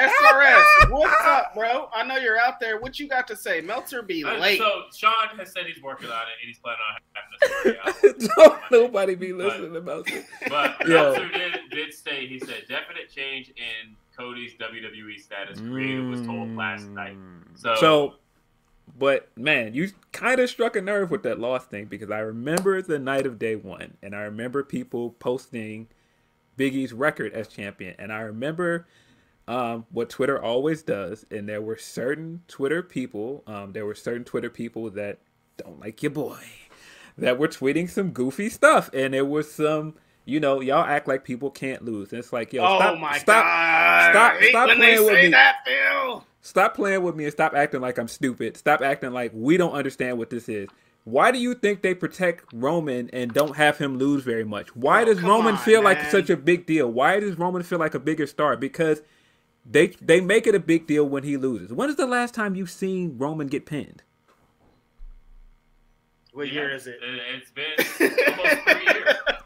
SRS, 0.00 0.90
what's 0.90 1.24
up, 1.24 1.54
bro? 1.54 1.88
I 1.92 2.04
know 2.04 2.16
you're 2.16 2.38
out 2.38 2.60
there. 2.60 2.78
What 2.80 3.00
you 3.00 3.08
got 3.08 3.26
to 3.28 3.36
say? 3.36 3.60
Meltzer 3.60 4.00
be 4.02 4.24
uh, 4.24 4.38
late. 4.38 4.58
So 4.58 4.84
Sean 4.94 5.36
has 5.38 5.52
said 5.52 5.66
he's 5.66 5.82
working 5.82 6.08
on 6.08 6.22
it 6.22 6.38
and 6.40 6.46
he's 6.46 6.58
planning 6.58 6.80
on 6.88 7.74
having 7.74 8.14
a 8.14 8.20
story 8.20 8.28
Don't 8.36 8.60
nobody 8.70 9.16
be 9.16 9.32
listening 9.32 9.72
but, 9.72 9.80
to 9.80 9.84
Meltzer. 9.84 10.26
But 10.48 10.88
Meltzer 10.88 11.28
did, 11.30 11.52
did 11.70 11.92
state 11.92 12.30
he 12.30 12.38
said 12.38 12.64
definite 12.68 13.10
change 13.10 13.48
in 13.48 13.96
Cody's 14.16 14.52
WWE 14.54 15.18
status 15.18 15.60
created 15.60 16.06
was 16.06 16.22
told 16.22 16.54
last 16.54 16.86
night. 16.86 17.16
Mm. 17.16 17.42
So, 17.54 17.74
so 17.76 18.14
but 19.00 19.34
man, 19.34 19.72
you 19.72 19.90
kind 20.12 20.40
of 20.40 20.50
struck 20.50 20.76
a 20.76 20.80
nerve 20.82 21.10
with 21.10 21.22
that 21.22 21.40
loss 21.40 21.64
thing 21.64 21.86
because 21.86 22.10
I 22.10 22.18
remember 22.18 22.82
the 22.82 22.98
night 22.98 23.24
of 23.24 23.38
day 23.38 23.56
one, 23.56 23.96
and 24.02 24.14
I 24.14 24.20
remember 24.20 24.62
people 24.62 25.16
posting 25.18 25.88
Biggie's 26.58 26.92
record 26.92 27.32
as 27.32 27.48
champion, 27.48 27.94
and 27.98 28.12
I 28.12 28.20
remember 28.20 28.86
um, 29.48 29.86
what 29.90 30.10
Twitter 30.10 30.40
always 30.40 30.82
does, 30.82 31.24
and 31.30 31.48
there 31.48 31.62
were 31.62 31.78
certain 31.78 32.42
Twitter 32.46 32.82
people, 32.82 33.42
um, 33.46 33.72
there 33.72 33.86
were 33.86 33.94
certain 33.94 34.22
Twitter 34.22 34.50
people 34.50 34.90
that 34.90 35.18
don't 35.56 35.80
like 35.80 36.02
your 36.02 36.10
boy, 36.10 36.36
that 37.16 37.38
were 37.38 37.48
tweeting 37.48 37.88
some 37.88 38.10
goofy 38.10 38.50
stuff, 38.50 38.90
and 38.92 39.14
there 39.14 39.24
was 39.24 39.50
some 39.50 39.94
you 40.26 40.38
know, 40.38 40.60
y'all 40.60 40.84
act 40.84 41.08
like 41.08 41.24
people 41.24 41.50
can't 41.50 41.82
lose. 41.84 42.12
And 42.12 42.18
it's 42.18 42.32
like, 42.32 42.52
yo, 42.52 42.62
oh 42.62 42.76
stop, 42.76 42.98
stop, 43.16 44.10
stop, 44.12 44.42
stop 44.42 44.76
playing 44.76 45.04
with 45.04 45.14
me. 45.14 45.30
That, 45.30 45.56
Phil. 45.64 46.24
Stop 46.40 46.74
playing 46.74 47.02
with 47.02 47.14
me 47.16 47.24
and 47.24 47.32
stop 47.32 47.54
acting 47.54 47.80
like 47.80 47.98
I'm 47.98 48.08
stupid. 48.08 48.56
Stop 48.56 48.80
acting 48.80 49.12
like 49.12 49.32
we 49.34 49.56
don't 49.56 49.72
understand 49.72 50.18
what 50.18 50.30
this 50.30 50.48
is. 50.48 50.68
Why 51.04 51.30
do 51.30 51.38
you 51.38 51.54
think 51.54 51.82
they 51.82 51.94
protect 51.94 52.44
Roman 52.52 53.10
and 53.12 53.32
don't 53.32 53.56
have 53.56 53.78
him 53.78 53.98
lose 53.98 54.22
very 54.22 54.44
much? 54.44 54.74
Why 54.76 55.02
oh, 55.02 55.06
does 55.06 55.22
Roman 55.22 55.54
on, 55.54 55.60
feel 55.60 55.82
man. 55.82 55.96
like 55.96 56.10
such 56.10 56.30
a 56.30 56.36
big 56.36 56.66
deal? 56.66 56.90
Why 56.90 57.20
does 57.20 57.38
Roman 57.38 57.62
feel 57.62 57.78
like 57.78 57.94
a 57.94 57.98
bigger 57.98 58.26
star? 58.26 58.56
Because 58.56 59.02
they 59.64 59.88
they 60.00 60.20
make 60.20 60.46
it 60.46 60.54
a 60.54 60.60
big 60.60 60.86
deal 60.86 61.08
when 61.08 61.22
he 61.22 61.36
loses. 61.36 61.72
When 61.72 61.88
is 61.88 61.96
the 61.96 62.06
last 62.06 62.34
time 62.34 62.54
you've 62.54 62.70
seen 62.70 63.16
Roman 63.18 63.46
get 63.46 63.66
pinned? 63.66 64.02
What 66.32 66.48
yeah, 66.48 66.54
year 66.54 66.74
is 66.74 66.86
it? 66.86 66.98
It's 67.02 67.50
been 67.50 67.64
almost 68.28 68.56
three 68.64 68.94
years. 68.94 69.14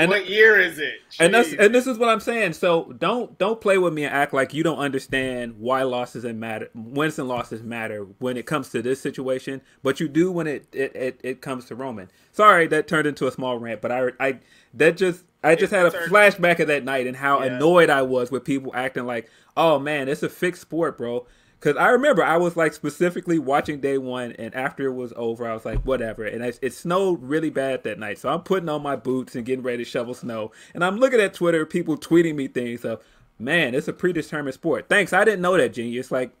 And 0.00 0.10
what 0.10 0.28
year 0.28 0.58
is 0.58 0.78
it? 0.78 0.94
Jeez. 1.10 1.16
And 1.20 1.34
that's 1.34 1.52
and 1.52 1.74
this 1.74 1.86
is 1.86 1.98
what 1.98 2.08
I'm 2.08 2.20
saying. 2.20 2.54
So 2.54 2.92
don't 2.98 3.38
don't 3.38 3.60
play 3.60 3.78
with 3.78 3.92
me 3.92 4.04
and 4.04 4.14
act 4.14 4.32
like 4.32 4.54
you 4.54 4.62
don't 4.62 4.78
understand 4.78 5.58
why 5.58 5.82
losses 5.82 6.24
and 6.24 6.40
matter, 6.40 6.70
wins 6.74 7.18
and 7.18 7.28
losses 7.28 7.62
matter 7.62 8.06
when 8.18 8.36
it 8.36 8.46
comes 8.46 8.70
to 8.70 8.82
this 8.82 9.00
situation. 9.00 9.60
But 9.82 10.00
you 10.00 10.08
do 10.08 10.32
when 10.32 10.46
it 10.46 10.66
it, 10.72 10.94
it, 10.96 11.20
it 11.22 11.40
comes 11.40 11.66
to 11.66 11.74
Roman. 11.74 12.10
Sorry, 12.32 12.66
that 12.68 12.88
turned 12.88 13.06
into 13.06 13.26
a 13.26 13.32
small 13.32 13.58
rant, 13.58 13.80
but 13.80 13.92
I 13.92 14.10
I 14.18 14.38
that 14.74 14.96
just 14.96 15.24
I 15.42 15.54
just 15.54 15.72
had 15.72 15.86
a 15.86 15.90
flashback 15.90 16.60
of 16.60 16.68
that 16.68 16.84
night 16.84 17.06
and 17.06 17.16
how 17.16 17.40
yeah. 17.40 17.54
annoyed 17.54 17.90
I 17.90 18.02
was 18.02 18.30
with 18.30 18.44
people 18.44 18.72
acting 18.74 19.06
like, 19.06 19.30
oh 19.56 19.78
man, 19.78 20.08
it's 20.08 20.22
a 20.22 20.28
fixed 20.28 20.62
sport, 20.62 20.98
bro. 20.98 21.26
Because 21.60 21.76
I 21.76 21.90
remember 21.90 22.24
I 22.24 22.38
was 22.38 22.56
like 22.56 22.72
specifically 22.72 23.38
watching 23.38 23.80
day 23.80 23.98
one, 23.98 24.32
and 24.32 24.54
after 24.54 24.86
it 24.86 24.94
was 24.94 25.12
over, 25.14 25.46
I 25.46 25.52
was 25.52 25.66
like, 25.66 25.80
whatever. 25.80 26.24
And 26.24 26.42
I, 26.42 26.54
it 26.62 26.72
snowed 26.72 27.22
really 27.22 27.50
bad 27.50 27.84
that 27.84 27.98
night. 27.98 28.18
So 28.18 28.30
I'm 28.30 28.40
putting 28.40 28.70
on 28.70 28.82
my 28.82 28.96
boots 28.96 29.36
and 29.36 29.44
getting 29.44 29.62
ready 29.62 29.84
to 29.84 29.90
shovel 29.90 30.14
snow. 30.14 30.52
And 30.72 30.82
I'm 30.82 30.96
looking 30.96 31.20
at 31.20 31.34
Twitter, 31.34 31.66
people 31.66 31.98
tweeting 31.98 32.34
me 32.34 32.48
things 32.48 32.86
of, 32.86 33.02
man, 33.38 33.74
it's 33.74 33.88
a 33.88 33.92
predetermined 33.92 34.54
sport. 34.54 34.86
Thanks. 34.88 35.12
I 35.12 35.22
didn't 35.22 35.42
know 35.42 35.54
that, 35.58 35.74
genius. 35.74 36.10
Like, 36.10 36.32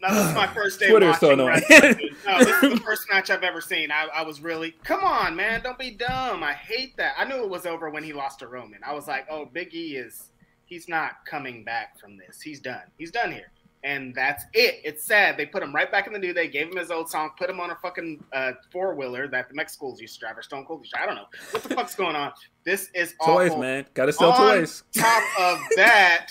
no, 0.00 0.14
this 0.14 0.26
is 0.26 0.34
my 0.34 0.46
first 0.54 0.80
day 0.80 0.88
Twitter's 0.88 1.20
watching 1.20 1.36
so 1.36 1.46
wrestling. 1.46 2.10
no, 2.26 2.38
this 2.38 2.62
is 2.62 2.78
the 2.78 2.80
first 2.82 3.06
match 3.12 3.28
I've 3.28 3.42
ever 3.42 3.60
seen. 3.60 3.90
I, 3.90 4.08
I, 4.14 4.22
was 4.22 4.40
really, 4.40 4.74
come 4.84 5.04
on, 5.04 5.36
man, 5.36 5.60
don't 5.62 5.78
be 5.78 5.90
dumb. 5.90 6.42
I 6.42 6.54
hate 6.54 6.96
that. 6.96 7.12
I 7.18 7.26
knew 7.26 7.42
it 7.42 7.50
was 7.50 7.66
over 7.66 7.90
when 7.90 8.02
he 8.02 8.14
lost 8.14 8.38
to 8.38 8.46
Roman. 8.46 8.80
I 8.86 8.94
was 8.94 9.06
like, 9.06 9.26
oh, 9.30 9.44
Big 9.44 9.74
E 9.74 9.96
is, 9.96 10.30
he's 10.64 10.88
not 10.88 11.26
coming 11.26 11.62
back 11.62 11.98
from 12.00 12.16
this. 12.16 12.40
He's 12.40 12.60
done. 12.60 12.84
He's 12.96 13.10
done 13.10 13.30
here 13.30 13.50
and 13.84 14.14
that's 14.14 14.44
it. 14.54 14.80
It's 14.82 15.04
sad. 15.04 15.36
They 15.36 15.46
put 15.46 15.62
him 15.62 15.74
right 15.74 15.90
back 15.92 16.06
in 16.06 16.12
the 16.12 16.18
new. 16.18 16.32
They 16.32 16.48
gave 16.48 16.68
him 16.68 16.76
his 16.76 16.90
old 16.90 17.10
song, 17.10 17.30
put 17.38 17.48
him 17.50 17.60
on 17.60 17.70
a 17.70 17.76
fucking 17.76 18.24
uh, 18.32 18.52
four 18.72 18.94
wheeler 18.94 19.28
that 19.28 19.48
the 19.48 19.54
Mexicans 19.54 20.00
used 20.00 20.14
to 20.14 20.20
drive 20.20 20.38
or 20.38 20.42
Stone 20.42 20.64
Cold 20.64 20.80
used 20.80 20.94
to. 20.94 21.00
I 21.00 21.06
don't 21.06 21.14
know 21.14 21.26
what 21.50 21.62
the 21.62 21.74
fuck's 21.74 21.94
going 21.94 22.16
on. 22.16 22.32
This 22.64 22.90
is 22.94 23.14
toys, 23.24 23.54
man. 23.56 23.86
Got 23.92 24.06
to 24.06 24.12
sell 24.12 24.32
on 24.32 24.56
toys. 24.56 24.82
Top 24.92 25.22
of 25.38 25.58
that, 25.76 26.30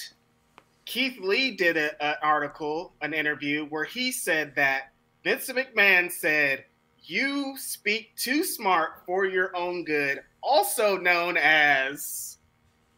Keith 0.86 1.20
Lee 1.22 1.52
did 1.52 1.78
an 1.78 2.16
article, 2.24 2.94
an 3.02 3.14
interview 3.14 3.66
where 3.68 3.86
he 3.86 4.12
said 4.12 4.56
that 4.56 4.92
Vince 5.24 5.48
McMahon 5.50 6.12
said, 6.12 6.66
"You 7.04 7.56
speak 7.58 8.16
too 8.18 8.44
smart 8.44 9.04
for 9.06 9.26
your 9.26 9.56
own 9.56 9.84
good," 9.84 10.22
also 10.42 10.98
known 10.98 11.38
as 11.38 12.40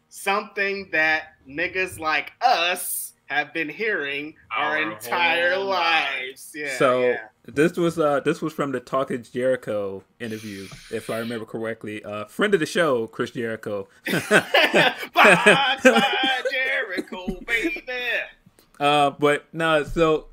something 0.08 0.88
that 0.92 1.34
niggas 1.46 1.98
like 1.98 2.32
us 2.40 3.12
have 3.26 3.52
been 3.52 3.68
hearing 3.68 4.34
our, 4.56 4.78
our 4.78 4.92
entire 4.92 5.56
lives. 5.58 6.52
Yeah. 6.54 6.76
So 6.78 7.02
yeah. 7.02 7.20
this 7.44 7.76
was 7.76 7.98
uh 7.98 8.20
this 8.20 8.40
was 8.40 8.52
from 8.52 8.72
the 8.72 8.80
Talk 8.80 9.10
Is 9.10 9.28
Jericho 9.28 10.02
interview, 10.20 10.66
if 10.92 11.10
I 11.10 11.18
remember 11.18 11.44
correctly. 11.44 12.04
Uh 12.04 12.26
friend 12.26 12.54
of 12.54 12.60
the 12.60 12.66
show, 12.66 13.06
Chris 13.06 13.32
Jericho. 13.32 13.88
bye, 14.30 14.94
bye, 15.12 15.78
Jericho, 16.50 17.40
baby. 17.46 17.84
Uh 18.78 19.10
but 19.10 19.46
no, 19.52 19.84
so 19.84 20.28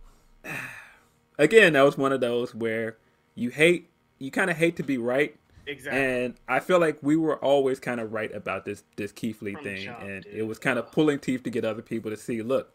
again, 1.37 1.73
that 1.73 1.81
was 1.81 1.97
one 1.97 2.11
of 2.11 2.21
those 2.21 2.53
where 2.53 2.97
you 3.35 3.49
hate 3.49 3.89
you 4.19 4.31
kind 4.31 4.49
of 4.49 4.57
hate 4.57 4.75
to 4.77 4.83
be 4.83 4.97
right. 4.97 5.35
Exactly. 5.65 6.01
And 6.01 6.33
I 6.47 6.59
feel 6.59 6.79
like 6.79 6.97
we 7.01 7.15
were 7.15 7.37
always 7.37 7.79
kind 7.79 7.99
of 7.99 8.13
right 8.13 8.33
about 8.35 8.65
this 8.65 8.83
this 8.97 9.11
Keith 9.11 9.41
Lee 9.41 9.53
From 9.53 9.63
thing, 9.63 9.83
jump, 9.85 10.01
and 10.01 10.23
dude. 10.23 10.33
it 10.33 10.43
was 10.43 10.59
kind 10.59 10.77
of 10.77 10.91
pulling 10.91 11.19
teeth 11.19 11.43
to 11.43 11.49
get 11.49 11.65
other 11.65 11.81
people 11.81 12.11
to 12.11 12.17
see. 12.17 12.41
Look, 12.41 12.73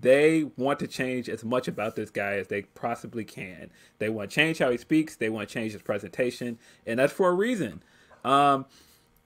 they 0.00 0.44
want 0.56 0.78
to 0.80 0.86
change 0.86 1.28
as 1.28 1.44
much 1.44 1.68
about 1.68 1.96
this 1.96 2.10
guy 2.10 2.34
as 2.34 2.48
they 2.48 2.62
possibly 2.62 3.24
can. 3.24 3.70
They 3.98 4.08
want 4.08 4.30
to 4.30 4.34
change 4.34 4.58
how 4.58 4.70
he 4.70 4.78
speaks. 4.78 5.16
They 5.16 5.28
want 5.28 5.48
to 5.48 5.52
change 5.54 5.72
his 5.72 5.82
presentation, 5.82 6.58
and 6.86 6.98
that's 6.98 7.12
for 7.12 7.28
a 7.28 7.34
reason. 7.34 7.82
Um, 8.24 8.66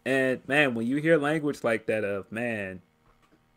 and 0.04 0.46
man, 0.48 0.74
when 0.74 0.86
you 0.86 0.96
hear 0.96 1.18
language 1.18 1.62
like 1.64 1.86
that 1.86 2.04
of 2.04 2.30
man, 2.32 2.82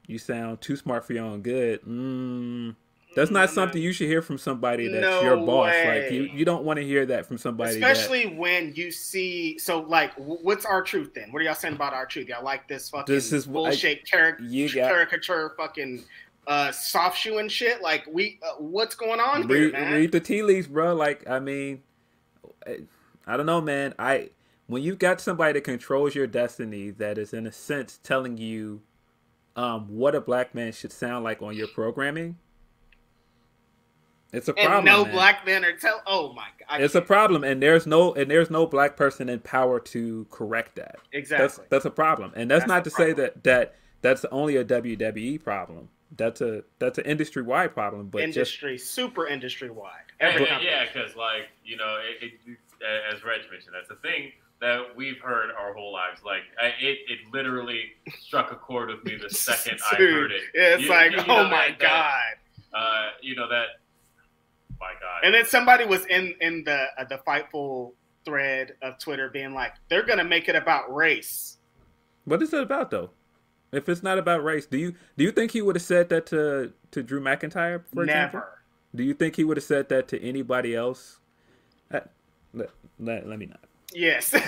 you 0.07 0.17
sound 0.17 0.61
too 0.61 0.75
smart 0.75 1.05
for 1.05 1.13
your 1.13 1.25
own 1.25 1.41
good. 1.41 1.81
Mm, 1.83 2.75
that's 3.15 3.31
not 3.31 3.49
something 3.49 3.81
you 3.81 3.91
should 3.91 4.07
hear 4.07 4.21
from 4.21 4.37
somebody 4.37 4.87
that's 4.87 5.05
no 5.05 5.21
your 5.21 5.37
boss. 5.37 5.71
Way. 5.71 6.03
Like 6.03 6.11
you, 6.11 6.23
you 6.23 6.45
don't 6.45 6.63
want 6.63 6.77
to 6.77 6.85
hear 6.85 7.05
that 7.07 7.25
from 7.25 7.37
somebody. 7.37 7.75
Especially 7.75 8.25
that, 8.25 8.35
when 8.37 8.73
you 8.75 8.91
see. 8.91 9.57
So, 9.59 9.81
like, 9.81 10.13
what's 10.15 10.65
our 10.65 10.81
truth 10.81 11.13
then? 11.13 11.31
What 11.31 11.41
are 11.41 11.45
y'all 11.45 11.55
saying 11.55 11.75
about 11.75 11.93
our 11.93 12.05
truth? 12.05 12.27
Y'all 12.27 12.43
like 12.43 12.67
this 12.67 12.89
fucking 12.89 13.13
this 13.13 13.33
is 13.33 13.45
bullshit 13.47 13.99
I, 14.05 14.09
caric- 14.09 14.39
got, 14.39 14.89
caricature 14.89 15.53
fucking 15.57 16.03
uh 16.47 16.71
soft 16.71 17.17
shoe 17.17 17.37
and 17.37 17.51
shit 17.51 17.81
like 17.81 18.05
we 18.11 18.39
uh, 18.43 18.53
what's 18.57 18.95
going 18.95 19.19
on 19.19 19.47
read, 19.47 19.59
here 19.59 19.71
man? 19.71 19.93
read 19.93 20.11
the 20.11 20.19
tea 20.19 20.41
leaves 20.41 20.67
bro 20.67 20.95
like 20.95 21.27
i 21.29 21.39
mean 21.39 21.81
i 23.27 23.37
don't 23.37 23.45
know 23.45 23.61
man 23.61 23.93
i 23.99 24.29
when 24.67 24.81
you've 24.81 24.99
got 24.99 25.21
somebody 25.21 25.53
that 25.53 25.63
controls 25.63 26.15
your 26.15 26.27
destiny 26.27 26.89
that 26.89 27.17
is 27.17 27.33
in 27.33 27.45
a 27.45 27.51
sense 27.51 27.99
telling 28.01 28.37
you 28.37 28.81
um 29.55 29.87
what 29.87 30.15
a 30.15 30.21
black 30.21 30.55
man 30.55 30.71
should 30.71 30.91
sound 30.91 31.23
like 31.23 31.41
on 31.41 31.55
your 31.55 31.67
programming 31.67 32.35
it's 34.33 34.47
a 34.47 34.53
problem. 34.53 34.77
And 34.77 34.85
no 34.85 35.03
man. 35.03 35.13
black 35.13 35.45
men 35.45 35.65
are 35.65 35.73
tell. 35.73 36.01
Oh 36.07 36.31
my 36.31 36.47
god! 36.57 36.81
It's 36.81 36.95
a 36.95 37.01
problem, 37.01 37.43
and 37.43 37.61
there's 37.61 37.85
no 37.85 38.13
and 38.13 38.31
there's 38.31 38.49
no 38.49 38.65
black 38.65 38.95
person 38.95 39.27
in 39.27 39.41
power 39.41 39.77
to 39.79 40.25
correct 40.29 40.77
that. 40.77 40.99
Exactly. 41.11 41.43
That's, 41.43 41.59
that's 41.69 41.85
a 41.85 41.89
problem, 41.91 42.31
and 42.33 42.49
that's, 42.49 42.61
that's 42.61 42.69
not 42.69 42.83
to 42.85 42.91
problem. 42.91 43.09
say 43.09 43.21
that 43.21 43.43
that 43.43 43.75
that's 44.01 44.23
only 44.31 44.55
a 44.55 44.63
WWE 44.63 45.43
problem 45.43 45.89
that's 46.17 46.41
a 46.41 46.63
that's 46.79 46.97
an 46.97 47.05
industry 47.05 47.41
wide 47.41 47.73
problem. 47.73 48.07
But 48.07 48.23
industry, 48.23 48.77
just, 48.77 48.93
super 48.93 49.27
industry 49.27 49.69
wide. 49.69 49.91
yeah, 50.19 50.85
because 50.91 51.15
like 51.15 51.49
you 51.63 51.77
know, 51.77 51.97
it, 52.21 52.33
it, 52.45 52.57
as 53.13 53.23
Reg 53.23 53.41
mentioned, 53.51 53.73
that's 53.73 53.89
a 53.89 54.01
thing 54.01 54.31
that 54.59 54.95
we've 54.95 55.19
heard 55.19 55.49
our 55.57 55.73
whole 55.73 55.91
lives. 55.91 56.21
Like 56.23 56.43
it, 56.79 56.99
it 57.07 57.19
literally 57.33 57.93
struck 58.19 58.51
a 58.51 58.55
chord 58.55 58.89
with 58.89 59.03
me 59.03 59.17
the 59.21 59.29
second 59.33 59.79
I 59.91 59.95
heard 59.95 60.31
it. 60.31 60.41
it's 60.53 60.83
you, 60.83 60.89
like, 60.89 61.11
you 61.11 61.19
oh 61.27 61.49
my 61.49 61.69
that, 61.69 61.79
god. 61.79 62.21
That, 62.71 62.77
uh, 62.77 63.09
you 63.21 63.35
know 63.35 63.49
that. 63.49 63.67
My 64.79 64.93
God. 64.99 65.21
And 65.23 65.33
then 65.33 65.45
somebody 65.45 65.85
was 65.85 66.05
in 66.07 66.33
in 66.41 66.63
the 66.63 66.87
uh, 66.97 67.03
the 67.05 67.19
fightful 67.27 67.93
thread 68.25 68.73
of 68.81 68.97
Twitter 68.99 69.29
being 69.29 69.53
like, 69.53 69.73
they're 69.89 70.05
gonna 70.05 70.23
make 70.23 70.49
it 70.49 70.55
about 70.55 70.93
race. 70.93 71.57
What 72.25 72.41
is 72.41 72.53
it 72.53 72.61
about 72.61 72.91
though? 72.91 73.11
If 73.71 73.87
it's 73.87 74.03
not 74.03 74.17
about 74.17 74.43
race, 74.43 74.65
do 74.65 74.77
you 74.77 74.95
do 75.17 75.23
you 75.23 75.31
think 75.31 75.51
he 75.51 75.61
would 75.61 75.75
have 75.75 75.83
said 75.83 76.09
that 76.09 76.25
to 76.27 76.73
to 76.91 77.03
Drew 77.03 77.21
McIntyre? 77.21 77.83
For 77.93 78.05
Never. 78.05 78.27
Example? 78.27 78.43
Do 78.93 79.03
you 79.03 79.13
think 79.13 79.37
he 79.37 79.43
would 79.45 79.57
have 79.57 79.63
said 79.63 79.87
that 79.89 80.07
to 80.09 80.21
anybody 80.21 80.75
else? 80.75 81.19
Uh, 81.93 82.01
let, 82.53 82.69
let, 82.99 83.25
let 83.27 83.39
me 83.39 83.45
not. 83.45 83.61
Yes. 83.93 84.33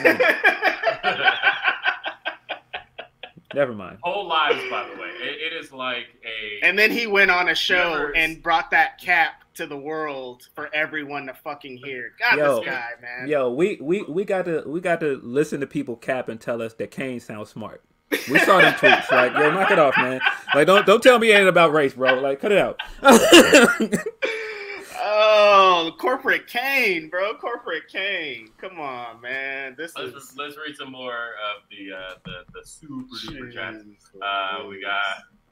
Never 3.54 3.74
mind. 3.74 4.00
Whole 4.02 4.28
lives, 4.28 4.62
by 4.70 4.90
the 4.90 5.00
way. 5.00 5.10
It, 5.22 5.54
it 5.54 5.64
is 5.64 5.72
like 5.72 6.08
a. 6.26 6.66
And 6.66 6.78
then 6.78 6.92
he 6.92 7.08
went 7.08 7.32
on 7.32 7.50
a 7.50 7.56
show 7.56 8.12
and 8.16 8.42
brought 8.42 8.72
that 8.72 9.00
cap 9.00 9.44
to 9.54 9.68
the 9.68 9.78
world 9.78 10.50
for 10.56 10.74
everyone 10.74 11.28
to 11.28 11.34
fucking 11.34 11.78
hear. 11.78 12.14
God, 12.20 12.38
yo, 12.38 12.56
this 12.58 12.66
guy, 12.66 12.90
man. 13.02 13.28
Yo, 13.28 13.52
we 13.52 13.78
we 13.80 14.02
we 14.04 14.26
got 14.26 14.46
to 14.46 14.64
we 14.66 14.82
got 14.82 15.00
to 15.02 15.20
listen 15.24 15.60
to 15.62 15.68
people 15.68 15.96
cap 15.96 16.30
and 16.30 16.42
tell 16.42 16.62
us 16.62 16.74
that 16.76 16.92
Kane 16.92 17.20
sounds 17.20 17.50
smart. 17.50 17.84
We 18.30 18.40
saw 18.40 18.60
them 18.60 18.74
tweets. 18.76 19.12
Like, 19.12 19.34
yo, 19.34 19.52
knock 19.52 19.72
it 19.72 19.80
off, 19.80 19.96
man. 19.98 20.22
Like, 20.54 20.68
don't 20.68 20.86
don't 20.86 21.02
tell 21.02 21.20
me 21.20 21.32
it 21.32 21.36
ain't 21.36 21.48
about 21.48 21.74
race, 21.74 21.94
bro. 21.94 22.20
Like, 22.20 22.40
cut 22.40 22.52
it 22.52 22.58
out. 22.58 22.80
oh, 25.02 25.92
corporate 26.00 26.48
Kane, 26.48 27.10
bro. 27.10 27.34
Corporate 27.36 27.88
Kane. 27.88 28.50
Come 28.58 28.80
on, 28.80 29.22
man. 29.22 29.76
This 29.78 29.96
let's, 29.98 30.14
is. 30.16 30.36
Let's 30.38 30.58
read 30.58 30.76
some 30.76 30.92
more 30.92 31.12
of 31.12 31.64
the 31.70 31.94
uh, 31.96 32.16
the 32.26 32.44
the 32.54 32.66
super 32.66 33.16
duper 33.26 33.54
chats. 33.54 33.84
Uh, 34.22 34.66
we 34.68 34.82
got 34.82 35.02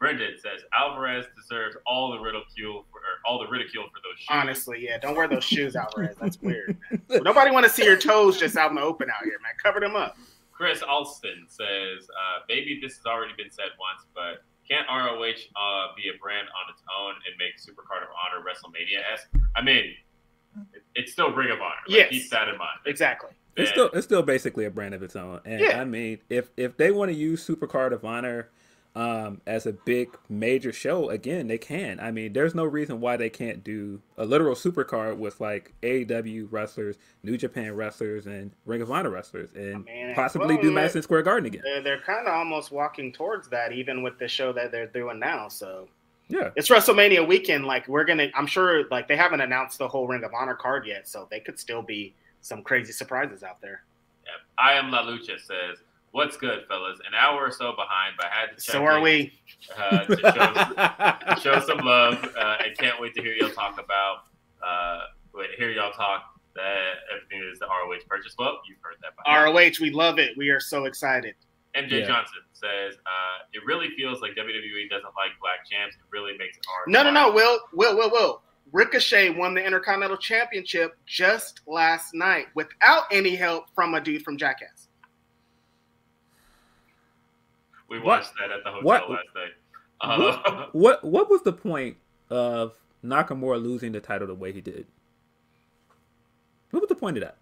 Brendan 0.01 0.33
says 0.39 0.61
Alvarez 0.73 1.27
deserves 1.39 1.77
all 1.85 2.11
the 2.11 2.19
ridicule 2.19 2.85
for 2.91 3.01
all 3.23 3.37
the 3.37 3.47
ridicule 3.47 3.83
for 3.83 3.99
those 4.03 4.17
shoes. 4.17 4.27
Honestly, 4.31 4.83
yeah, 4.83 4.97
don't 4.97 5.15
wear 5.15 5.27
those 5.27 5.43
shoes, 5.43 5.75
Alvarez. 5.75 6.15
That's 6.19 6.41
weird. 6.41 6.75
Nobody 7.07 7.51
want 7.51 7.65
to 7.65 7.71
see 7.71 7.85
your 7.85 7.97
toes 7.97 8.39
just 8.39 8.57
out 8.57 8.71
in 8.71 8.77
the 8.77 8.81
open 8.81 9.09
out 9.11 9.23
here, 9.23 9.37
man. 9.43 9.53
Cover 9.61 9.79
them 9.79 9.95
up. 9.95 10.17
Chris 10.61 10.83
Alston 10.83 11.45
says, 11.47 12.05
uh, 12.05 12.45
maybe 12.47 12.79
this 12.79 12.97
has 12.97 13.05
already 13.07 13.33
been 13.35 13.49
said 13.49 13.73
once, 13.79 14.05
but 14.13 14.43
can't 14.69 14.85
ROH 14.87 15.17
uh, 15.55 15.87
be 15.97 16.13
a 16.13 16.17
brand 16.21 16.47
on 16.53 16.71
its 16.71 16.83
own 16.99 17.15
and 17.25 17.33
make 17.39 17.57
Supercard 17.57 18.03
of 18.03 18.09
Honor 18.13 18.45
WrestleMania 18.45 19.01
esque? 19.11 19.27
I 19.55 19.63
mean, 19.63 19.95
it's 20.93 21.13
still 21.13 21.31
Ring 21.31 21.49
of 21.49 21.61
Honor. 21.61 21.73
Like, 21.87 21.97
yes. 21.97 22.09
Keep 22.11 22.29
that 22.29 22.47
in 22.47 22.59
mind. 22.59 22.77
Exactly. 22.85 23.31
It's 23.57 23.71
still 23.71 23.89
it's 23.91 24.05
still 24.05 24.21
basically 24.21 24.65
a 24.65 24.69
brand 24.69 24.93
of 24.93 25.01
its 25.01 25.15
own. 25.15 25.41
And 25.45 25.61
yeah. 25.61 25.81
I 25.81 25.83
mean, 25.83 26.19
if 26.29 26.51
if 26.55 26.77
they 26.77 26.91
want 26.91 27.09
to 27.09 27.17
use 27.17 27.45
Supercard 27.45 27.91
of 27.91 28.05
Honor 28.05 28.49
um, 28.93 29.41
as 29.47 29.65
a 29.65 29.71
big 29.71 30.17
major 30.27 30.73
show, 30.73 31.09
again, 31.09 31.47
they 31.47 31.57
can. 31.57 31.99
I 31.99 32.11
mean, 32.11 32.33
there's 32.33 32.53
no 32.53 32.65
reason 32.65 32.99
why 32.99 33.15
they 33.15 33.29
can't 33.29 33.63
do 33.63 34.01
a 34.17 34.25
literal 34.25 34.55
supercard 34.55 35.17
with 35.17 35.39
like 35.39 35.73
AEW 35.81 36.47
wrestlers, 36.51 36.97
New 37.23 37.37
Japan 37.37 37.73
wrestlers, 37.75 38.27
and 38.27 38.51
Ring 38.65 38.81
of 38.81 38.91
Honor 38.91 39.09
wrestlers, 39.09 39.49
and 39.55 39.85
possibly 40.13 40.55
well, 40.55 40.63
do 40.63 40.71
Madison 40.71 41.01
Square 41.01 41.23
Garden 41.23 41.45
again. 41.47 41.61
They're, 41.63 41.81
they're 41.81 42.01
kind 42.01 42.27
of 42.27 42.33
almost 42.33 42.71
walking 42.71 43.13
towards 43.13 43.47
that, 43.49 43.71
even 43.71 44.03
with 44.03 44.19
the 44.19 44.27
show 44.27 44.51
that 44.53 44.71
they're 44.71 44.87
doing 44.87 45.19
now. 45.19 45.47
So 45.47 45.87
yeah, 46.27 46.49
it's 46.57 46.67
WrestleMania 46.67 47.25
weekend. 47.25 47.65
Like 47.65 47.87
we're 47.87 48.05
gonna, 48.05 48.27
I'm 48.35 48.47
sure, 48.47 48.87
like 48.89 49.07
they 49.07 49.15
haven't 49.15 49.41
announced 49.41 49.77
the 49.77 49.87
whole 49.87 50.05
Ring 50.05 50.25
of 50.25 50.33
Honor 50.33 50.55
card 50.55 50.85
yet, 50.85 51.07
so 51.07 51.29
they 51.31 51.39
could 51.39 51.57
still 51.57 51.81
be 51.81 52.13
some 52.41 52.61
crazy 52.61 52.91
surprises 52.91 53.41
out 53.41 53.61
there. 53.61 53.83
Yeah. 54.25 54.31
I 54.57 54.73
am 54.73 54.91
La 54.91 55.03
Lucha 55.03 55.39
says 55.39 55.77
What's 56.11 56.35
good, 56.35 56.65
fellas? 56.67 56.99
An 57.07 57.13
hour 57.17 57.39
or 57.39 57.51
so 57.51 57.71
behind, 57.71 58.15
but 58.17 58.25
I 58.25 58.29
had 58.29 58.45
to 58.47 58.55
check. 58.55 58.73
So 58.73 58.83
are 58.83 58.97
in, 58.97 59.03
we. 59.03 59.33
Uh, 59.77 60.05
to 60.05 61.37
show, 61.39 61.51
show, 61.59 61.65
some 61.65 61.79
love, 61.79 62.23
uh, 62.37 62.57
and 62.65 62.77
can't 62.77 62.99
wait 62.99 63.13
to 63.15 63.21
hear 63.21 63.33
y'all 63.33 63.49
talk 63.49 63.79
about. 63.81 64.23
Uh, 64.61 65.05
wait, 65.33 65.51
hear 65.57 65.71
y'all 65.71 65.93
talk 65.93 66.23
that 66.55 66.75
everything 67.13 67.49
is 67.49 67.59
the 67.59 67.65
ROH 67.65 67.99
purchase. 68.09 68.35
Well, 68.37 68.59
you've 68.67 68.77
heard 68.81 68.95
that. 69.01 69.13
By 69.25 69.43
ROH, 69.45 69.79
we 69.79 69.91
love 69.91 70.19
it. 70.19 70.37
We 70.37 70.49
are 70.49 70.59
so 70.59 70.85
excited. 70.85 71.35
MJ 71.75 72.01
yeah. 72.01 72.07
Johnson 72.07 72.41
says, 72.51 72.95
uh, 73.05 73.45
"It 73.53 73.65
really 73.65 73.89
feels 73.95 74.21
like 74.21 74.31
WWE 74.31 74.89
doesn't 74.89 75.13
like 75.15 75.31
black 75.39 75.65
champs. 75.69 75.95
It 75.95 76.01
really 76.11 76.37
makes 76.37 76.57
it 76.57 76.65
hard." 76.67 76.89
No, 76.89 77.03
no, 77.03 77.11
no. 77.11 77.31
Will, 77.31 77.59
Will, 77.73 77.95
Will, 77.95 78.11
Will. 78.11 78.41
Ricochet 78.73 79.29
won 79.29 79.53
the 79.53 79.63
Intercontinental 79.63 80.17
Championship 80.17 80.97
just 81.05 81.61
last 81.67 82.13
night 82.13 82.47
without 82.55 83.03
any 83.11 83.35
help 83.35 83.65
from 83.75 83.93
a 83.95 84.01
dude 84.01 84.23
from 84.23 84.37
Jackass. 84.37 84.80
We 87.91 87.99
watched 87.99 88.31
what, 88.39 88.49
that 88.49 88.57
at 88.57 88.63
the 88.63 88.71
hotel 88.71 88.83
what, 88.83 89.09
last 89.09 89.27
night. 89.35 89.51
Uh, 89.99 90.17
what, 90.17 90.73
what 90.75 91.03
what 91.03 91.29
was 91.29 91.41
the 91.41 91.51
point 91.51 91.97
of 92.29 92.73
Nakamura 93.03 93.61
losing 93.61 93.91
the 93.91 93.99
title 93.99 94.27
the 94.27 94.33
way 94.33 94.53
he 94.53 94.61
did? 94.61 94.87
What 96.69 96.81
was 96.81 96.87
the 96.87 96.95
point 96.95 97.17
of 97.17 97.23
that? 97.23 97.35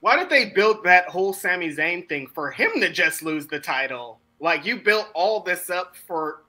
Why 0.00 0.16
did 0.16 0.28
they 0.28 0.46
build 0.46 0.82
that 0.82 1.06
whole 1.06 1.32
Sami 1.32 1.72
Zayn 1.72 2.08
thing 2.08 2.26
for 2.26 2.50
him 2.50 2.72
to 2.80 2.90
just 2.90 3.22
lose 3.22 3.46
the 3.46 3.60
title? 3.60 4.18
Like 4.40 4.66
you 4.66 4.80
built 4.80 5.06
all 5.14 5.38
this 5.38 5.70
up 5.70 5.94
for. 5.94 6.42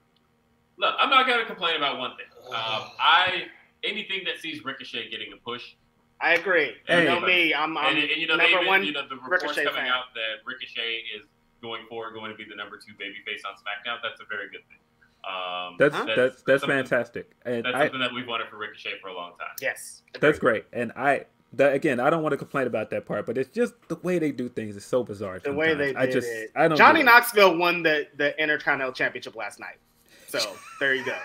Look, 0.77 0.95
I'm 0.97 1.11
not 1.11 1.27
gonna 1.27 1.45
complain 1.45 1.77
about 1.77 1.99
one 1.99 2.11
thing. 2.17 2.25
Um, 2.43 2.89
I 2.99 3.45
anything 3.85 4.23
that 4.25 4.37
sees 4.41 4.65
Ricochet 4.65 5.09
getting 5.09 5.31
a 5.31 5.37
push. 5.37 5.75
I 6.19 6.33
agree. 6.33 6.73
Hey, 6.85 7.03
you 7.03 7.09
know 7.09 7.21
me, 7.21 7.53
I'm, 7.53 7.77
I'm 7.77 7.95
and, 7.95 8.03
and, 8.03 8.21
you 8.21 8.27
know, 8.27 8.35
number 8.35 8.57
even, 8.57 8.67
one. 8.67 8.83
You 8.83 8.91
know 8.91 9.07
the 9.07 9.15
reports 9.15 9.43
Ricochet 9.43 9.63
coming 9.63 9.83
fan. 9.83 9.87
out 9.87 10.13
that 10.13 10.45
Ricochet 10.45 11.03
is 11.15 11.23
going 11.63 11.87
forward 11.87 12.13
going 12.13 12.29
to 12.29 12.37
be 12.37 12.43
the 12.43 12.55
number 12.55 12.77
two 12.77 12.93
babyface 12.93 13.41
on 13.47 13.55
SmackDown, 13.55 13.97
that's 14.03 14.19
a 14.21 14.25
very 14.29 14.49
good 14.51 14.61
thing. 14.67 14.77
Um, 15.23 15.77
that's, 15.79 15.95
that's, 15.95 16.15
that's 16.15 16.43
that's 16.43 16.65
fantastic. 16.65 17.31
And 17.45 17.63
that's 17.63 17.75
I, 17.75 17.83
something 17.85 18.01
that 18.01 18.13
we've 18.13 18.27
wanted 18.27 18.49
for 18.49 18.57
Ricochet 18.57 18.99
for 19.01 19.07
a 19.07 19.15
long 19.15 19.31
time. 19.39 19.55
Yes, 19.61 20.03
that's 20.19 20.37
great. 20.37 20.65
And 20.73 20.91
I 20.97 21.25
that 21.53 21.73
again, 21.73 22.01
I 22.01 22.09
don't 22.09 22.23
want 22.23 22.33
to 22.33 22.37
complain 22.37 22.67
about 22.67 22.89
that 22.89 23.05
part, 23.05 23.25
but 23.25 23.37
it's 23.37 23.49
just 23.49 23.73
the 23.87 23.95
way 24.03 24.19
they 24.19 24.31
do 24.31 24.49
things 24.49 24.75
is 24.75 24.83
so 24.83 25.01
bizarre. 25.01 25.39
The 25.39 25.53
way 25.53 25.75
they 25.75 25.95
I 25.95 26.07
just 26.07 26.27
it. 26.27 26.51
I 26.55 26.67
don't. 26.67 26.77
Johnny 26.77 27.03
Knoxville 27.03 27.57
won 27.57 27.83
the 27.83 28.07
the 28.17 28.37
Intercontinental 28.41 28.93
Championship 28.93 29.35
last 29.35 29.61
night, 29.61 29.77
so 30.27 30.39
there 30.81 30.93
you 30.93 31.05
go. 31.05 31.17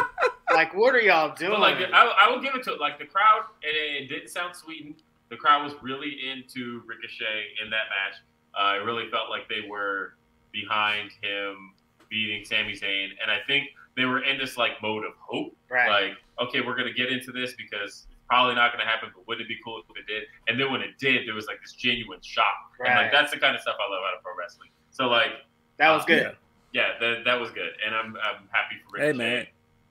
like, 0.52 0.74
what 0.74 0.94
are 0.94 1.00
y'all 1.00 1.34
doing? 1.34 1.52
But 1.52 1.60
like, 1.60 1.76
I, 1.76 2.26
I, 2.26 2.30
will 2.30 2.40
give 2.40 2.54
it 2.54 2.62
to 2.64 2.74
it. 2.74 2.80
Like 2.80 2.98
the 2.98 3.06
crowd, 3.06 3.44
it, 3.62 4.02
it 4.02 4.08
didn't 4.08 4.28
sound 4.28 4.54
sweetened. 4.54 4.96
The 5.30 5.36
crowd 5.36 5.64
was 5.64 5.74
really 5.82 6.18
into 6.30 6.82
Ricochet 6.86 7.46
in 7.62 7.70
that 7.70 7.86
match. 7.88 8.20
Uh, 8.58 8.76
it 8.76 8.84
really 8.84 9.08
felt 9.10 9.28
like 9.30 9.48
they 9.48 9.68
were 9.68 10.14
behind 10.52 11.10
him 11.22 11.72
beating 12.08 12.44
Sami 12.44 12.72
Zayn, 12.72 13.08
and 13.20 13.30
I 13.30 13.38
think 13.46 13.68
they 13.96 14.04
were 14.04 14.22
in 14.22 14.38
this 14.38 14.56
like 14.56 14.80
mode 14.82 15.04
of 15.04 15.12
hope. 15.18 15.56
Right. 15.70 15.88
Like, 15.88 16.48
okay, 16.48 16.60
we're 16.60 16.76
gonna 16.76 16.92
get 16.92 17.10
into 17.10 17.32
this 17.32 17.54
because 17.54 18.06
it's 18.06 18.06
probably 18.28 18.54
not 18.54 18.72
gonna 18.72 18.84
happen, 18.84 19.10
but 19.14 19.26
wouldn't 19.26 19.46
it 19.46 19.48
be 19.48 19.58
cool 19.64 19.82
if 19.88 19.96
it 19.96 20.06
did? 20.06 20.24
And 20.48 20.58
then 20.60 20.70
when 20.70 20.80
it 20.80 20.98
did, 20.98 21.26
there 21.26 21.34
was 21.34 21.46
like 21.46 21.60
this 21.60 21.72
genuine 21.72 22.20
shock, 22.22 22.72
right. 22.78 22.90
and 22.90 22.98
like 22.98 23.12
that's 23.12 23.32
the 23.32 23.38
kind 23.38 23.54
of 23.54 23.62
stuff 23.62 23.76
I 23.78 23.90
love 23.90 24.02
out 24.06 24.16
of 24.16 24.22
pro 24.22 24.32
wrestling. 24.38 24.70
So 24.90 25.08
like, 25.08 25.32
that 25.78 25.90
was 25.90 26.02
uh, 26.02 26.06
good. 26.06 26.36
Yeah, 26.72 26.88
yeah 27.00 27.00
that, 27.00 27.24
that 27.24 27.40
was 27.40 27.50
good, 27.50 27.72
and 27.84 27.94
I'm 27.94 28.16
I'm 28.16 28.48
happy 28.50 28.76
for 28.84 28.98
Ricochet. 28.98 29.12
Hey 29.12 29.12
man, 29.12 29.46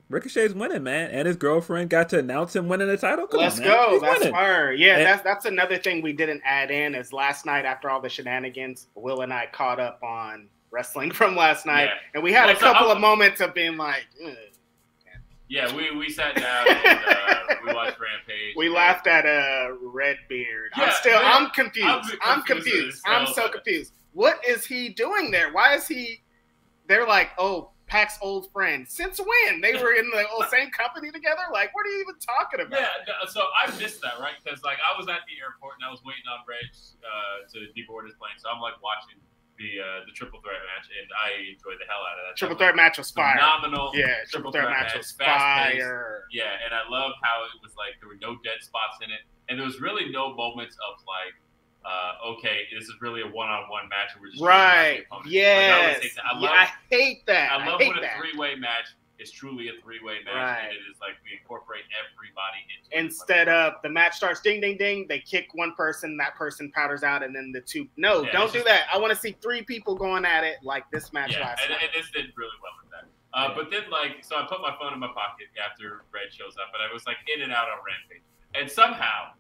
Ricochet's 0.08 0.54
winning, 0.54 0.84
man, 0.84 1.10
and 1.10 1.28
his 1.28 1.36
girlfriend 1.36 1.90
got 1.90 2.10
to 2.10 2.20
announce 2.20 2.56
him 2.56 2.68
winning 2.68 2.88
the 2.88 2.98
title. 2.98 3.26
Come 3.26 3.40
Let's 3.40 3.58
on, 3.60 3.66
go. 3.66 3.90
He's 3.92 4.02
that's 4.02 4.20
winning. 4.20 4.36
her. 4.36 4.74
Yeah, 4.74 4.98
and, 4.98 5.06
that's 5.06 5.24
that's 5.24 5.46
another 5.46 5.78
thing 5.78 6.04
we 6.04 6.14
didn't 6.14 6.42
add 6.46 6.70
in. 6.70 6.94
Is 6.94 7.12
last 7.12 7.46
night 7.46 7.66
after 7.66 7.90
all 7.90 8.02
the 8.02 8.10
shenanigans, 8.10 8.88
Will 8.94 9.22
and 9.22 9.34
I 9.34 9.48
caught 9.52 9.80
up 9.80 10.04
on 10.04 10.48
wrestling 10.70 11.12
from 11.12 11.36
last 11.36 11.66
night, 11.66 11.86
yeah. 11.86 12.12
and 12.14 12.24
we 12.24 12.32
had 12.32 12.46
well, 12.46 12.56
a 12.56 12.60
couple 12.60 12.88
so 12.88 12.94
of 12.94 13.02
moments 13.02 13.42
of 13.42 13.54
being 13.54 13.78
like. 13.78 14.06
Ugh. 14.24 14.34
Yeah, 15.48 15.74
we, 15.76 15.96
we 15.96 16.10
sat 16.10 16.36
down 16.36 16.68
and 16.68 17.00
uh, 17.08 17.56
we 17.64 17.74
watched 17.74 18.00
Rampage. 18.00 18.56
We 18.58 18.68
laughed 18.68 19.06
at 19.06 19.28
a 19.28 19.70
uh, 19.70 19.76
Redbeard. 19.80 20.72
Yeah, 20.76 20.86
I'm 20.86 20.92
still, 20.94 21.22
man, 21.22 21.32
I'm 21.32 21.50
confused. 21.52 21.88
I'm 21.88 22.00
confused. 22.02 22.20
I'm, 22.24 22.42
confused. 22.44 23.04
I'm 23.06 23.28
so 23.28 23.50
confused. 23.50 23.94
What 24.14 24.44
is 24.48 24.66
he 24.66 24.90
doing 24.90 25.30
there? 25.30 25.54
Why 25.54 25.76
is 25.76 25.88
he? 25.88 26.24
They're 26.88 27.08
like, 27.08 27.30
oh, 27.38 27.70
Pac's 27.96 28.20
old 28.20 28.52
friend. 28.52 28.84
Since 28.84 29.24
when? 29.24 29.64
They 29.64 29.80
were 29.80 29.96
in 29.96 30.12
the 30.12 30.28
same 30.52 30.68
company 30.76 31.16
together? 31.16 31.48
Like, 31.56 31.72
what 31.72 31.88
are 31.88 31.92
you 31.96 32.04
even 32.04 32.20
talking 32.20 32.60
about? 32.60 32.76
Yeah, 32.76 33.24
so 33.32 33.40
I 33.56 33.72
missed 33.80 34.04
that, 34.04 34.20
right? 34.20 34.36
Because, 34.44 34.60
like, 34.68 34.84
I 34.84 34.92
was 35.00 35.08
at 35.08 35.24
the 35.32 35.40
airport 35.40 35.80
and 35.80 35.88
I 35.88 35.92
was 35.96 36.04
waiting 36.04 36.28
on 36.28 36.44
Reg 36.44 36.68
uh, 37.00 37.48
to 37.56 37.72
deboard 37.72 38.12
his 38.12 38.20
plane. 38.20 38.36
So 38.36 38.52
I'm, 38.52 38.60
like, 38.60 38.76
watching 38.84 39.24
the 39.56 39.80
uh, 39.80 40.04
the 40.04 40.12
triple 40.12 40.44
threat 40.44 40.60
match, 40.68 40.92
and 40.92 41.08
I 41.16 41.56
enjoyed 41.56 41.80
the 41.80 41.88
hell 41.88 42.04
out 42.04 42.20
of 42.20 42.24
that. 42.28 42.36
Triple 42.36 42.60
threat 42.60 42.76
match 42.76 43.00
was 43.00 43.08
fire. 43.16 43.40
Phenomenal. 43.40 43.96
Yeah, 43.96 44.28
triple, 44.28 44.52
threat, 44.52 44.68
threat, 44.68 44.76
match, 44.76 44.92
match 44.92 45.00
was 45.00 45.16
fire. 45.16 46.28
Yeah, 46.28 46.60
and 46.60 46.76
I 46.76 46.84
love 46.92 47.16
how 47.24 47.48
it 47.48 47.56
was 47.64 47.72
like 47.80 47.96
there 48.04 48.12
were 48.12 48.20
no 48.20 48.36
dead 48.44 48.60
spots 48.60 49.00
in 49.00 49.16
it, 49.16 49.24
and 49.48 49.56
there 49.56 49.64
was 49.64 49.80
really 49.80 50.12
no 50.12 50.36
moments 50.36 50.76
of 50.84 51.00
like 51.08 51.40
uh, 51.86 52.30
okay, 52.30 52.62
this 52.74 52.86
is 52.86 52.96
really 53.00 53.22
a 53.22 53.28
one-on-one 53.28 53.88
match. 53.90 54.10
We're 54.20 54.32
just 54.32 54.42
right. 54.42 55.04
Yes. 55.26 56.02
Like, 56.02 56.12
I, 56.26 56.34
love, 56.34 56.42
yeah, 56.42 56.50
I 56.50 56.70
hate 56.90 57.26
that. 57.28 57.52
I 57.52 57.66
love 57.66 57.80
I 57.80 57.88
when 57.88 57.98
a 57.98 58.10
three-way 58.18 58.56
match 58.56 58.96
is 59.20 59.32
truly 59.32 59.70
a 59.70 59.82
three-way 59.82 60.18
match, 60.26 60.36
right. 60.36 60.60
and 60.64 60.74
it 60.74 60.82
is 60.92 61.00
like 61.00 61.14
we 61.24 61.38
incorporate 61.40 61.84
everybody 61.96 62.58
into. 62.74 63.06
Instead 63.06 63.48
of 63.48 63.74
the 63.84 63.90
match 63.90 64.16
starts 64.16 64.42
ding 64.42 64.60
ding 64.60 64.78
ding, 64.78 65.06
they 65.08 65.20
kick 65.20 65.48
one 65.54 65.74
person, 65.76 66.18
that 66.18 66.36
person 66.36 66.72
powders 66.74 67.04
out, 67.04 67.24
and 67.24 67.36
then 67.36 67.52
the 67.54 67.62
two. 67.62 67.88
No, 67.98 68.24
yeah, 68.24 68.32
don't 68.32 68.52
do 68.52 68.60
just, 68.60 68.66
that. 68.66 68.88
I 68.92 68.98
want 68.98 69.14
to 69.14 69.20
see 69.20 69.38
three 69.42 69.62
people 69.62 69.96
going 69.96 70.26
at 70.26 70.44
it 70.44 70.58
like 70.64 70.90
this 70.92 71.14
match 71.14 71.34
yeah, 71.34 71.42
last 71.42 71.62
and, 71.64 71.72
and 71.72 71.90
this 71.94 72.10
did 72.12 72.34
really 72.36 72.58
well 72.62 72.74
with 72.82 72.92
that. 72.92 73.06
Uh, 73.34 73.50
yeah. 73.50 73.56
But 73.56 73.72
then, 73.72 73.90
like, 73.92 74.24
so 74.26 74.38
I 74.38 74.46
put 74.50 74.60
my 74.62 74.76
phone 74.82 74.94
in 74.94 75.00
my 75.00 75.08
pocket 75.08 75.48
after 75.64 76.04
Red 76.12 76.34
shows 76.34 76.56
up, 76.58 76.74
and 76.74 76.82
I 76.82 76.92
was 76.92 77.06
like 77.06 77.18
in 77.34 77.44
and 77.44 77.54
out 77.54 77.70
on 77.70 77.78
Rampage, 77.86 78.24
and 78.56 78.70
somehow 78.70 79.32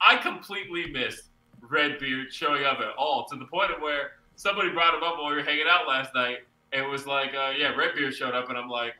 I 0.00 0.16
completely 0.16 0.90
missed 0.90 1.30
Redbeard 1.68 2.32
showing 2.32 2.64
up 2.64 2.80
at 2.80 2.94
all 2.96 3.26
to 3.30 3.36
the 3.36 3.46
point 3.46 3.70
of 3.70 3.80
where 3.80 4.12
somebody 4.36 4.70
brought 4.70 4.94
him 4.94 5.02
up 5.02 5.16
while 5.18 5.30
we 5.30 5.36
were 5.36 5.42
hanging 5.42 5.66
out 5.68 5.86
last 5.86 6.14
night. 6.14 6.38
And 6.72 6.84
it 6.84 6.88
was 6.88 7.06
like, 7.06 7.34
uh, 7.34 7.52
yeah, 7.56 7.74
Redbeard 7.74 8.14
showed 8.14 8.34
up, 8.34 8.48
and 8.48 8.56
I'm 8.56 8.68
like, 8.68 8.94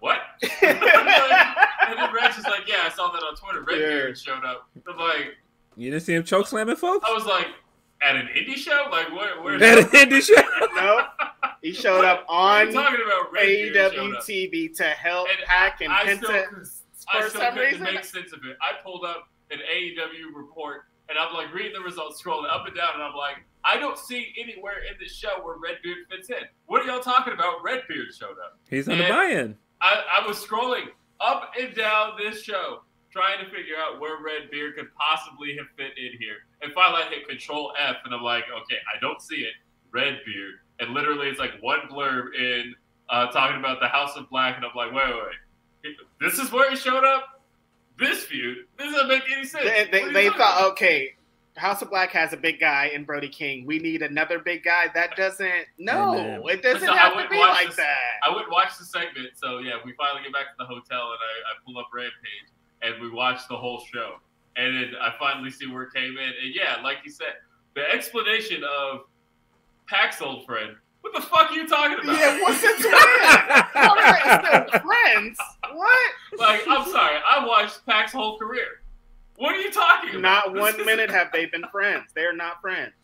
what? 0.00 0.18
and 0.62 0.78
then 0.80 2.12
Red's 2.12 2.36
just 2.36 2.48
like, 2.48 2.68
yeah, 2.68 2.82
I 2.84 2.90
saw 2.90 3.10
that 3.10 3.22
on 3.22 3.36
Twitter. 3.36 3.62
Redbeard 3.62 4.08
yeah. 4.08 4.14
showed 4.14 4.44
up. 4.44 4.68
I'm 4.88 4.96
like, 4.98 5.36
you 5.76 5.90
didn't 5.90 6.02
see 6.02 6.14
him 6.14 6.24
choke 6.24 6.46
slamming 6.46 6.76
folks? 6.76 7.06
I 7.08 7.12
was 7.12 7.26
like, 7.26 7.46
at 8.02 8.16
an 8.16 8.28
indie 8.28 8.54
show? 8.54 8.86
Like, 8.90 9.10
where? 9.12 9.40
Where's 9.42 9.62
at 9.62 9.78
an 9.78 9.84
indie 9.86 10.22
show? 10.22 10.34
no, 10.74 11.06
he 11.62 11.72
showed 11.72 12.04
up 12.04 12.24
on 12.28 12.68
AEW 12.68 14.16
TV 14.18 14.76
to 14.76 14.84
help 14.84 15.28
and 15.28 15.46
Pac 15.46 15.80
and 15.80 15.92
I 15.92 16.04
Penta. 16.04 16.66
Still, 16.66 17.20
I 17.20 17.28
still 17.28 17.40
couldn't 17.40 17.58
reason. 17.58 17.82
make 17.82 18.04
sense 18.04 18.32
of 18.32 18.40
it. 18.44 18.56
I 18.60 18.82
pulled 18.82 19.04
up 19.04 19.28
an 19.50 19.58
AEW 19.58 20.34
report 20.34 20.84
and 21.08 21.18
I'm 21.18 21.34
like 21.34 21.52
reading 21.52 21.72
the 21.74 21.80
results, 21.80 22.22
scrolling 22.22 22.50
up 22.50 22.66
and 22.66 22.74
down, 22.74 22.94
and 22.94 23.02
I'm 23.02 23.14
like, 23.14 23.44
I 23.64 23.78
don't 23.78 23.98
see 23.98 24.34
anywhere 24.40 24.78
in 24.90 24.96
this 25.00 25.14
show 25.14 25.42
where 25.42 25.56
Redbeard 25.56 25.98
fits 26.10 26.30
in. 26.30 26.44
What 26.66 26.82
are 26.82 26.86
y'all 26.86 27.00
talking 27.00 27.32
about? 27.32 27.62
Redbeard 27.62 28.14
showed 28.14 28.38
up. 28.44 28.58
He's 28.68 28.88
on 28.88 28.94
and 28.94 29.04
the 29.04 29.08
buy-in. 29.08 29.56
I, 29.80 30.20
I 30.22 30.26
was 30.26 30.44
scrolling 30.44 30.86
up 31.20 31.50
and 31.58 31.74
down 31.74 32.12
this 32.18 32.42
show 32.42 32.82
trying 33.10 33.38
to 33.38 33.44
figure 33.46 33.76
out 33.78 34.00
where 34.00 34.22
Redbeard 34.22 34.74
could 34.76 34.88
possibly 34.96 35.56
have 35.56 35.66
fit 35.76 35.96
in 35.96 36.18
here. 36.18 36.38
And 36.62 36.72
finally, 36.72 37.02
I 37.02 37.10
hit 37.10 37.28
Control 37.28 37.72
F, 37.78 37.96
and 38.04 38.14
I'm 38.14 38.22
like, 38.22 38.44
okay, 38.62 38.78
I 38.94 38.98
don't 39.00 39.22
see 39.22 39.36
it. 39.36 39.54
Redbeard, 39.92 40.54
and 40.80 40.90
literally, 40.92 41.28
it's 41.28 41.38
like 41.38 41.52
one 41.60 41.80
blurb 41.88 42.34
in 42.36 42.74
uh, 43.08 43.28
talking 43.28 43.58
about 43.58 43.78
the 43.80 43.86
House 43.86 44.16
of 44.16 44.28
Black, 44.28 44.56
and 44.56 44.64
I'm 44.64 44.72
like, 44.74 44.92
wait, 44.92 45.14
wait, 45.14 45.22
wait, 45.84 45.96
this 46.20 46.40
is 46.40 46.50
where 46.50 46.68
he 46.68 46.76
showed 46.76 47.04
up. 47.04 47.33
This 47.98 48.24
feud, 48.24 48.58
this 48.78 48.92
doesn't 48.92 49.08
make 49.08 49.22
any 49.32 49.44
sense. 49.44 49.64
They, 49.64 49.88
they, 49.90 50.12
they 50.12 50.28
thought, 50.28 50.36
about? 50.36 50.72
okay, 50.72 51.14
House 51.56 51.82
of 51.82 51.90
Black 51.90 52.10
has 52.10 52.32
a 52.32 52.36
big 52.36 52.58
guy 52.58 52.90
in 52.92 53.04
Brody 53.04 53.28
King. 53.28 53.64
We 53.64 53.78
need 53.78 54.02
another 54.02 54.40
big 54.40 54.64
guy. 54.64 54.86
That 54.92 55.14
doesn't. 55.16 55.66
No, 55.78 56.42
it 56.48 56.62
doesn't 56.62 56.88
so 56.88 56.94
have 56.94 57.12
to 57.12 57.28
be 57.28 57.38
like 57.38 57.68
this, 57.68 57.76
that. 57.76 57.96
I 58.26 58.32
wouldn't 58.32 58.50
watch 58.50 58.76
the 58.78 58.84
segment. 58.84 59.30
So 59.36 59.58
yeah, 59.58 59.74
we 59.84 59.94
finally 59.96 60.24
get 60.24 60.32
back 60.32 60.46
to 60.46 60.54
the 60.58 60.64
hotel 60.64 60.82
and 61.12 61.18
I, 61.20 61.52
I 61.52 61.54
pull 61.64 61.78
up 61.78 61.86
Rampage 61.94 62.50
and 62.82 63.00
we 63.00 63.10
watch 63.10 63.46
the 63.48 63.56
whole 63.56 63.84
show. 63.92 64.16
And 64.56 64.76
then 64.76 64.92
I 65.00 65.14
finally 65.18 65.50
see 65.50 65.66
where 65.66 65.84
it 65.84 65.94
came 65.94 66.18
in. 66.18 66.32
And 66.42 66.54
yeah, 66.54 66.80
like 66.82 66.98
you 67.04 67.10
said, 67.10 67.34
the 67.74 67.88
explanation 67.88 68.62
of 68.64 69.02
Pac's 69.86 70.20
old 70.20 70.46
friend. 70.46 70.76
What 71.04 71.12
the 71.12 71.20
fuck 71.20 71.50
are 71.50 71.54
you 71.54 71.68
talking 71.68 71.98
about? 72.02 72.16
Yeah, 72.18 72.40
what's 72.40 72.62
a 72.64 72.72
twin? 72.80 72.94
Still 74.40 74.80
friends. 74.80 75.38
What? 75.74 76.12
Like, 76.38 76.62
I'm 76.66 76.90
sorry. 76.90 77.18
I 77.30 77.46
watched 77.46 77.84
Pac's 77.84 78.10
whole 78.10 78.38
career. 78.38 78.80
What 79.36 79.54
are 79.54 79.60
you 79.60 79.70
talking 79.70 80.16
about? 80.16 80.54
Not 80.54 80.54
one 80.78 80.86
minute 80.86 81.10
have 81.10 81.30
they 81.30 81.44
been 81.44 81.64
friends. 81.70 82.04
They're 82.14 82.34
not 82.34 82.62
friends. 82.62 82.94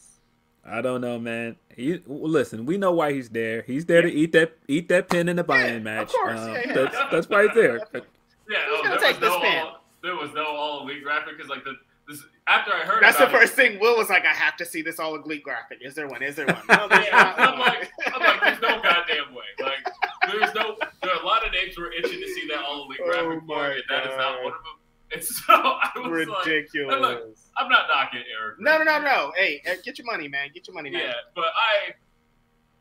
I 0.65 0.81
don't 0.81 1.03
know, 1.03 1.19
man. 1.19 1.57
He 1.77 2.01
listen. 2.07 2.65
We 2.65 2.79
know 2.79 2.93
why 2.93 3.13
he's 3.13 3.29
there. 3.29 3.65
He's 3.67 3.85
there 3.85 4.01
to 4.01 4.11
eat 4.11 4.33
that 4.33 4.57
eat 4.67 4.89
that 4.89 5.11
pin 5.11 5.29
in 5.29 5.37
the 5.37 5.45
buy-in 5.45 5.75
yeah, 5.75 5.79
match. 5.81 6.09
Of 6.09 6.15
course, 6.15 6.41
um, 6.41 6.53
yeah, 6.55 6.63
yeah. 6.65 6.73
That's, 6.73 6.97
that's 7.13 7.29
why 7.29 7.43
he's 7.45 7.55
there. 7.55 7.81
Yeah, 8.51 8.59
oh, 8.67 8.83
there, 8.83 9.13
was 9.13 9.21
no 9.21 9.33
all, 9.39 9.85
there 10.03 10.17
was 10.17 10.31
no 10.35 10.45
all 10.45 10.83
elite 10.83 11.05
graphic 11.05 11.37
because 11.37 11.49
like 11.49 11.63
the 11.63 11.75
this, 12.11 12.25
after 12.47 12.73
I 12.73 12.81
heard 12.81 13.03
that's 13.03 13.19
the 13.19 13.29
first 13.29 13.53
it, 13.53 13.57
thing. 13.57 13.81
Will 13.81 13.97
was 13.97 14.11
like, 14.11 14.25
I 14.25 14.35
have 14.35 14.57
to 14.57 14.65
see 14.65 14.83
this 14.83 14.99
all 14.99 15.15
elite 15.15 15.43
graphic. 15.43 15.79
Is 15.83 15.95
there 15.95 16.09
one? 16.09 16.23
Is 16.23 16.37
there 16.37 16.47
one? 16.47 16.57
No, 16.69 16.89
yeah, 16.91 17.35
I'm 17.37 17.59
like, 17.59 17.91
I'm 18.07 18.21
like, 18.21 18.41
there's 18.41 18.61
no 18.61 18.83
goddamn 18.83 19.35
way. 19.35 19.45
Like, 19.61 19.95
there's 20.27 20.55
no. 20.55 20.77
There 21.03 21.13
are 21.13 21.23
a 21.23 21.27
lot 21.27 21.47
of 21.47 21.53
names 21.53 21.77
we're 21.79 21.93
itching 21.93 22.21
to 22.21 22.29
see 22.29 22.49
that 22.49 22.65
all 22.65 22.85
elite 22.85 22.99
graphic 23.05 23.41
oh 23.43 23.47
for, 23.47 23.71
and 23.71 23.83
that 23.89 24.07
is 24.07 24.17
not 24.17 24.43
one 24.43 24.53
of 24.53 24.59
them. 24.65 24.81
And 25.13 25.25
so 25.25 25.55
I 25.55 25.91
was 25.97 26.29
ridiculous. 26.29 27.01
Like, 27.01 27.01
look, 27.01 27.37
I'm 27.57 27.69
not 27.69 27.87
knocking 27.89 28.21
Eric. 28.41 28.61
No, 28.61 28.79
no, 28.79 28.85
no, 28.85 29.03
no. 29.03 29.33
Hey, 29.37 29.63
get 29.85 29.99
your 29.99 30.07
money, 30.07 30.29
man. 30.29 30.51
Get 30.55 30.69
your 30.69 30.75
money, 30.75 30.91
man. 30.91 31.03
Yeah, 31.03 31.15
but 31.35 31.47
I, 31.47 31.95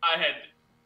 I 0.04 0.18
had 0.18 0.36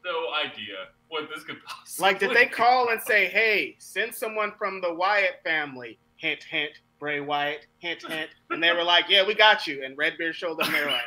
no 0.05 0.27
idea 0.33 0.75
what 1.09 1.29
this 1.33 1.43
could 1.43 1.63
possibly. 1.65 2.09
Like, 2.09 2.19
did 2.19 2.31
they 2.31 2.45
call 2.45 2.89
and 2.89 3.01
say, 3.01 3.27
"Hey, 3.27 3.75
send 3.79 4.13
someone 4.13 4.53
from 4.57 4.81
the 4.81 4.93
Wyatt 4.93 5.41
family"? 5.43 5.99
Hint, 6.15 6.43
hint. 6.43 6.71
Bray 7.03 7.19
Wyatt, 7.19 7.67
hint, 7.79 8.01
hint. 8.07 8.29
And 8.49 8.63
they 8.63 8.71
were 8.71 8.81
like, 8.81 9.09
"Yeah, 9.09 9.27
we 9.27 9.33
got 9.33 9.67
you." 9.67 9.83
And 9.83 9.97
Redbeard 9.97 10.37
showed 10.37 10.57
them. 10.57 10.71
They 10.71 10.79
were 10.79 10.91
like, 10.91 11.01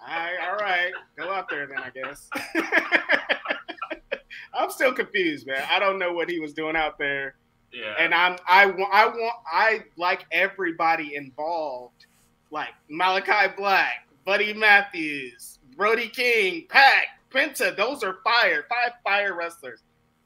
"All 0.00 0.08
right, 0.08 0.38
all 0.48 0.56
right, 0.56 0.90
go 1.18 1.30
out 1.30 1.50
there 1.50 1.66
then, 1.66 1.80
I 1.80 1.90
guess." 1.90 2.30
I'm 4.54 4.70
still 4.70 4.94
confused, 4.94 5.46
man. 5.46 5.62
I 5.70 5.78
don't 5.78 5.98
know 5.98 6.14
what 6.14 6.30
he 6.30 6.40
was 6.40 6.54
doing 6.54 6.76
out 6.76 6.96
there. 6.96 7.34
Yeah. 7.70 7.94
And 7.98 8.14
I'm 8.14 8.38
I 8.48 8.64
want 8.64 8.88
I 8.90 9.06
want 9.06 9.34
I 9.46 9.84
like 9.98 10.24
everybody 10.32 11.14
involved, 11.14 12.06
like 12.50 12.72
Malachi 12.88 13.52
Black, 13.54 14.08
Buddy 14.24 14.54
Matthews, 14.54 15.58
Brody 15.76 16.08
King, 16.08 16.64
Pac, 16.70 17.08
Penta. 17.30 17.76
Those 17.76 18.02
are 18.02 18.16
fire, 18.24 18.64
five 18.70 18.92
fire 19.04 19.36
wrestlers, 19.36 19.82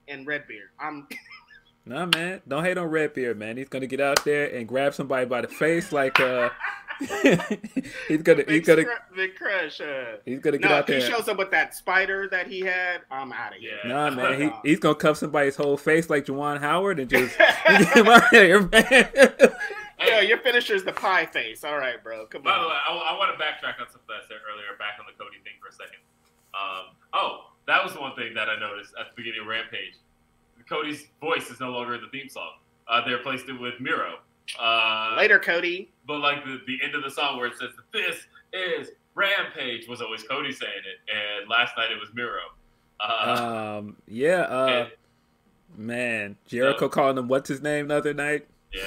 and 0.07 0.29
Redbeard. 0.29 0.69
I'm. 0.79 1.09
nah, 1.89 2.07
man, 2.07 2.43
don't 2.47 2.65
hate 2.65 2.79
on 2.79 2.87
Redbeard, 2.87 3.39
man. 3.39 3.57
He's 3.57 3.69
gonna 3.69 3.87
get 3.87 4.01
out 4.01 4.25
there 4.25 4.55
and 4.55 4.69
grab 4.69 4.95
somebody 4.95 5.27
by 5.27 5.41
the 5.41 5.49
face, 5.49 5.93
like 5.93 6.19
uh. 6.21 6.51
he's 8.09 8.23
gonna 8.23 8.43
big 8.43 8.49
he's 8.49 8.67
gonna 8.67 8.85
big 9.15 9.37
crush. 9.37 9.81
Uh, 9.81 10.17
he's 10.25 10.41
gonna 10.41 10.59
get 10.59 10.69
no, 10.69 10.77
out 10.79 10.87
there. 10.89 10.99
He 10.99 11.07
shows 11.07 11.29
up 11.29 11.39
with 11.39 11.53
that 11.53 11.73
spider 11.73 12.29
that 12.31 12.49
he 12.49 12.59
had. 12.59 13.03
I'm 13.09 13.33
out 13.33 13.55
of 13.55 13.61
here. 13.61 13.79
Nah, 13.85 14.11
man, 14.11 14.41
he, 14.41 14.51
he's 14.69 14.81
gonna 14.81 14.97
cuff 14.97 15.17
somebody's 15.17 15.55
whole 15.55 15.77
face 15.77 16.11
like 16.11 16.27
Juwan 16.27 16.59
Howard 16.59 16.99
and 16.99 17.09
just 17.09 17.39
get 17.69 17.97
him 17.97 18.09
out 18.09 18.29
here, 18.31 18.63
man. 18.63 19.09
Yo, 20.07 20.21
your 20.21 20.39
finisher 20.39 20.75
is 20.75 20.85
the 20.85 20.93
pie 20.93 21.27
face. 21.27 21.63
All 21.63 21.79
right, 21.79 22.03
bro. 22.03 22.27
Come 22.27 22.43
By 22.43 22.51
on. 22.51 22.57
By 22.57 22.63
the 22.63 22.69
way, 22.69 22.75
I, 22.75 23.15
I, 23.15 23.19
want 23.19 23.37
to 23.37 23.39
backtrack 23.39 23.81
on 23.81 23.87
something 23.91 24.11
I 24.11 24.23
said 24.27 24.39
earlier, 24.51 24.75
back 24.79 24.99
on 24.99 25.07
the 25.07 25.15
Cody 25.19 25.39
thing 25.43 25.55
for 25.63 25.69
a 25.69 25.73
second. 25.73 26.03
Um, 26.55 26.95
oh, 27.13 27.51
that 27.67 27.83
was 27.83 27.95
one 27.95 28.15
thing 28.15 28.35
that 28.35 28.49
I 28.49 28.59
noticed 28.59 28.95
at 28.99 29.11
the 29.11 29.15
beginning 29.15 29.43
of 29.43 29.47
Rampage. 29.47 29.95
Cody's 30.69 31.07
voice 31.21 31.51
is 31.51 31.61
no 31.61 31.71
longer 31.71 31.99
the 31.99 32.09
theme 32.09 32.29
song. 32.29 32.53
Uh, 32.87 33.05
they 33.05 33.13
replaced 33.13 33.49
it 33.49 33.61
with 33.61 33.75
Miro. 33.81 34.19
Uh, 34.59 35.15
Later, 35.17 35.39
Cody. 35.39 35.91
But 36.07 36.21
like 36.21 36.45
the, 36.45 36.61
the 36.67 36.79
end 36.83 36.95
of 36.95 37.03
the 37.03 37.11
song 37.11 37.37
where 37.37 37.47
it 37.47 37.55
says 37.59 37.71
this 37.93 38.17
is 38.53 38.91
Rampage 39.15 39.89
was 39.89 40.01
always 40.01 40.23
Cody 40.23 40.53
saying 40.53 40.73
it, 40.73 41.15
and 41.15 41.49
last 41.49 41.77
night 41.77 41.91
it 41.91 41.99
was 41.99 42.09
Miro. 42.15 42.41
Uh, 43.01 43.79
um, 43.79 43.97
yeah. 44.07 44.43
Uh, 44.43 44.67
and, 44.67 44.91
man, 45.77 46.37
Jericho 46.47 46.87
so, 46.87 46.89
calling 46.89 47.19
him 47.19 47.29
what's 47.29 47.49
his 47.49 47.63
name 47.63 47.89
the 47.89 47.97
other 47.97 48.15
night. 48.15 48.47
Yeah. 48.73 48.83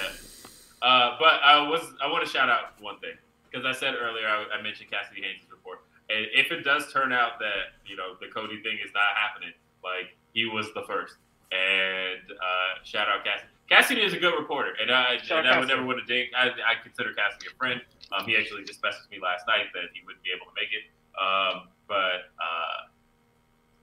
Uh, 0.81 1.15
but 1.19 1.39
I 1.43 1.67
was 1.67 1.93
I 2.03 2.11
want 2.11 2.25
to 2.25 2.31
shout 2.31 2.49
out 2.49 2.81
one 2.81 2.99
thing 2.99 3.13
because 3.49 3.65
I 3.65 3.71
said 3.77 3.93
earlier 4.01 4.27
I, 4.27 4.45
I 4.57 4.61
mentioned 4.61 4.89
Cassidy 4.89 5.21
Haynes' 5.21 5.45
report, 5.51 5.79
and 6.09 6.25
if 6.33 6.51
it 6.51 6.63
does 6.63 6.91
turn 6.91 7.13
out 7.13 7.39
that 7.39 7.77
you 7.85 7.95
know 7.95 8.15
the 8.19 8.27
Cody 8.27 8.61
thing 8.63 8.79
is 8.83 8.91
not 8.93 9.03
happening, 9.15 9.53
like 9.83 10.17
he 10.33 10.45
was 10.45 10.73
the 10.73 10.81
first, 10.87 11.17
and 11.51 12.31
uh, 12.31 12.83
shout 12.83 13.07
out 13.07 13.23
Cassidy. 13.23 13.47
Cassidy 13.69 14.01
is 14.01 14.13
a 14.13 14.19
good 14.19 14.37
reporter, 14.37 14.73
and 14.81 14.91
I, 14.91 15.17
and 15.29 15.47
I 15.47 15.57
would 15.57 15.69
never 15.69 15.85
want 15.85 15.99
to 15.99 16.05
ding. 16.05 16.29
I, 16.35 16.47
I 16.47 16.83
consider 16.83 17.13
Cassidy 17.13 17.47
a 17.53 17.55
friend. 17.55 17.79
Um, 18.11 18.25
he 18.25 18.35
actually 18.35 18.65
just 18.65 18.81
messaged 18.81 19.09
me 19.09 19.19
last 19.23 19.47
night 19.47 19.67
that 19.73 19.83
he 19.93 20.01
wouldn't 20.05 20.23
be 20.23 20.31
able 20.35 20.45
to 20.47 20.51
make 20.59 20.69
it. 20.73 20.91
Um, 21.17 21.69
but 21.87 22.27
uh, 22.37 22.91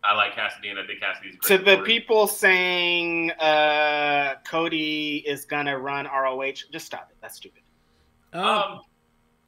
I 0.04 0.14
like 0.14 0.34
Cassidy, 0.34 0.68
and 0.68 0.78
I 0.78 0.86
think 0.86 1.00
Cassidy's 1.00 1.36
to 1.42 1.54
reporter. 1.54 1.76
the 1.76 1.82
people 1.84 2.26
saying 2.26 3.30
uh, 3.32 4.34
Cody 4.46 5.24
is 5.26 5.44
gonna 5.46 5.78
run 5.78 6.06
ROH. 6.06 6.52
Just 6.70 6.86
stop 6.86 7.08
it. 7.10 7.16
That's 7.22 7.36
stupid. 7.36 7.62
Um, 8.34 8.44
um 8.44 8.80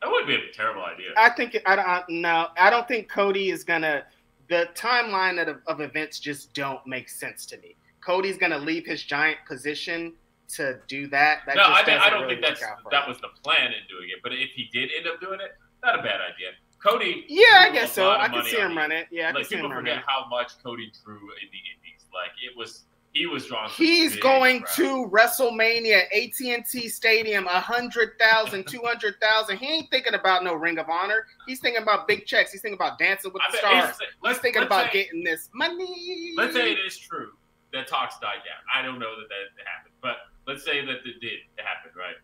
that 0.02 0.10
would 0.10 0.26
be 0.26 0.34
a 0.34 0.52
terrible 0.54 0.82
idea. 0.84 1.08
I 1.16 1.30
think 1.30 1.58
I 1.66 1.76
don't. 1.76 2.20
No, 2.20 2.48
I 2.58 2.70
don't 2.70 2.88
think 2.88 3.10
Cody 3.10 3.50
is 3.50 3.64
gonna. 3.64 4.04
The 4.48 4.68
timeline 4.74 5.46
of, 5.46 5.58
of 5.66 5.80
events 5.80 6.18
just 6.18 6.54
don't 6.54 6.84
make 6.86 7.08
sense 7.08 7.46
to 7.46 7.58
me. 7.58 7.76
Cody's 8.04 8.38
gonna 8.38 8.58
leave 8.58 8.86
his 8.86 9.02
giant 9.02 9.38
position 9.46 10.14
to 10.54 10.78
do 10.88 11.06
that. 11.08 11.40
that 11.46 11.56
no, 11.56 11.62
I, 11.62 11.86
mean, 11.86 11.98
I 11.98 12.10
don't 12.10 12.22
really 12.22 12.36
think 12.36 12.58
that's 12.58 12.60
that 12.90 13.08
was 13.08 13.18
the 13.18 13.28
plan 13.42 13.68
in 13.68 13.86
doing 13.88 14.08
it. 14.10 14.20
But 14.22 14.32
if 14.32 14.50
he 14.50 14.68
did 14.72 14.90
end 14.96 15.06
up 15.06 15.20
doing 15.20 15.40
it, 15.40 15.56
not 15.82 15.98
a 15.98 16.02
bad 16.02 16.20
idea. 16.20 16.50
Cody. 16.82 17.24
Yeah, 17.28 17.58
I 17.60 17.70
guess 17.70 17.92
so. 17.92 18.10
I 18.10 18.28
can 18.28 18.44
see 18.44 18.56
him 18.56 18.76
run 18.76 18.90
it. 18.90 19.06
Yeah, 19.10 19.28
I 19.28 19.32
like 19.32 19.48
people 19.48 19.70
forget 19.70 20.02
how 20.06 20.26
much 20.28 20.52
Cody 20.62 20.90
drew 21.04 21.16
in 21.16 21.48
the 21.50 21.60
Indies. 21.76 22.06
Like 22.12 22.30
it 22.42 22.56
was. 22.56 22.84
He 23.12 23.26
was 23.26 23.46
drawn. 23.46 23.68
He's 23.70 24.14
going 24.18 24.60
crowd. 24.60 24.76
to 24.76 25.10
WrestleMania, 25.12 26.02
AT&T 26.14 26.88
Stadium, 26.88 27.44
100,000, 27.44 28.64
200,000. 28.68 29.56
He 29.58 29.66
ain't 29.66 29.90
thinking 29.90 30.14
about 30.14 30.44
no 30.44 30.54
Ring 30.54 30.78
of 30.78 30.88
Honor. 30.88 31.26
He's 31.44 31.58
thinking 31.58 31.82
about 31.82 32.06
big 32.06 32.24
checks. 32.24 32.52
He's 32.52 32.60
thinking 32.60 32.78
about 32.78 33.00
dancing 33.00 33.32
with 33.32 33.42
the 33.50 33.58
stars. 33.58 33.96
He's 34.24 34.38
thinking 34.38 34.62
about 34.62 34.92
say, 34.92 35.06
getting 35.06 35.24
this 35.24 35.48
money. 35.52 36.34
Let's 36.36 36.54
say 36.54 36.70
it 36.70 36.78
is 36.86 36.96
true 36.96 37.32
that 37.72 37.88
talks 37.88 38.18
died 38.18 38.42
down. 38.44 38.62
I 38.72 38.82
don't 38.82 38.98
know 38.98 39.16
that 39.16 39.28
that 39.28 39.66
happened, 39.66 39.94
but 40.02 40.16
let's 40.46 40.64
say 40.64 40.84
that 40.84 40.96
it 41.04 41.20
did 41.20 41.40
happen, 41.56 41.92
right? 41.96 42.16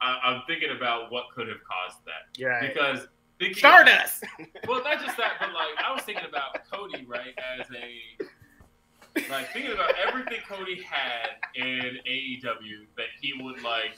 I, 0.00 0.34
am 0.34 0.42
thinking 0.46 0.70
about 0.76 1.12
what 1.12 1.24
could 1.34 1.48
have 1.48 1.60
caused 1.64 2.04
that. 2.06 2.36
Yeah. 2.36 2.60
Because 2.60 3.08
thinking 3.38 3.58
Stardust. 3.58 4.24
well, 4.68 4.82
not 4.82 5.04
just 5.04 5.16
that, 5.16 5.34
but 5.40 5.48
like 5.48 5.84
I 5.84 5.92
was 5.92 6.02
thinking 6.02 6.26
about 6.28 6.64
Cody, 6.70 7.04
right, 7.06 7.34
as 7.58 7.66
a 7.70 8.24
like 9.30 9.52
thinking 9.52 9.72
about 9.72 9.92
everything 10.06 10.38
Cody 10.48 10.82
had 10.82 11.30
in 11.54 11.98
AEW 12.08 12.86
that 12.96 13.06
he 13.20 13.34
would 13.42 13.62
like 13.62 13.96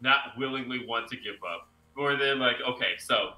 not 0.00 0.36
willingly 0.36 0.86
want 0.86 1.08
to 1.08 1.16
give 1.16 1.36
up. 1.48 1.68
Or 1.96 2.16
then 2.16 2.38
like, 2.38 2.56
okay, 2.68 2.94
so 2.98 3.34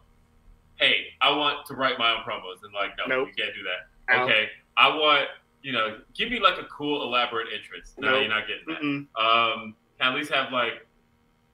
hey, 0.77 1.07
I 1.21 1.31
want 1.37 1.67
to 1.67 1.75
write 1.75 1.99
my 1.99 2.13
own 2.13 2.19
promos 2.19 2.63
and 2.65 2.73
like, 2.75 2.91
no, 2.99 3.07
nope. 3.07 3.29
you 3.29 3.45
can't 3.45 3.55
do 3.55 3.63
that. 3.63 4.23
Okay. 4.23 4.49
I 4.77 4.89
want 4.89 5.29
you 5.69 5.75
know, 5.75 5.99
give 6.15 6.31
me 6.31 6.41
like 6.41 6.57
a 6.57 6.65
cool, 6.65 7.03
elaborate 7.03 7.49
entrance. 7.55 7.93
No, 7.99 8.13
nope. 8.13 8.21
you're 8.23 8.31
not 8.31 8.45
getting 8.49 9.07
that. 9.15 9.23
Um, 9.23 9.75
can 10.01 10.13
at 10.13 10.15
least 10.15 10.33
have 10.33 10.51
like, 10.51 10.87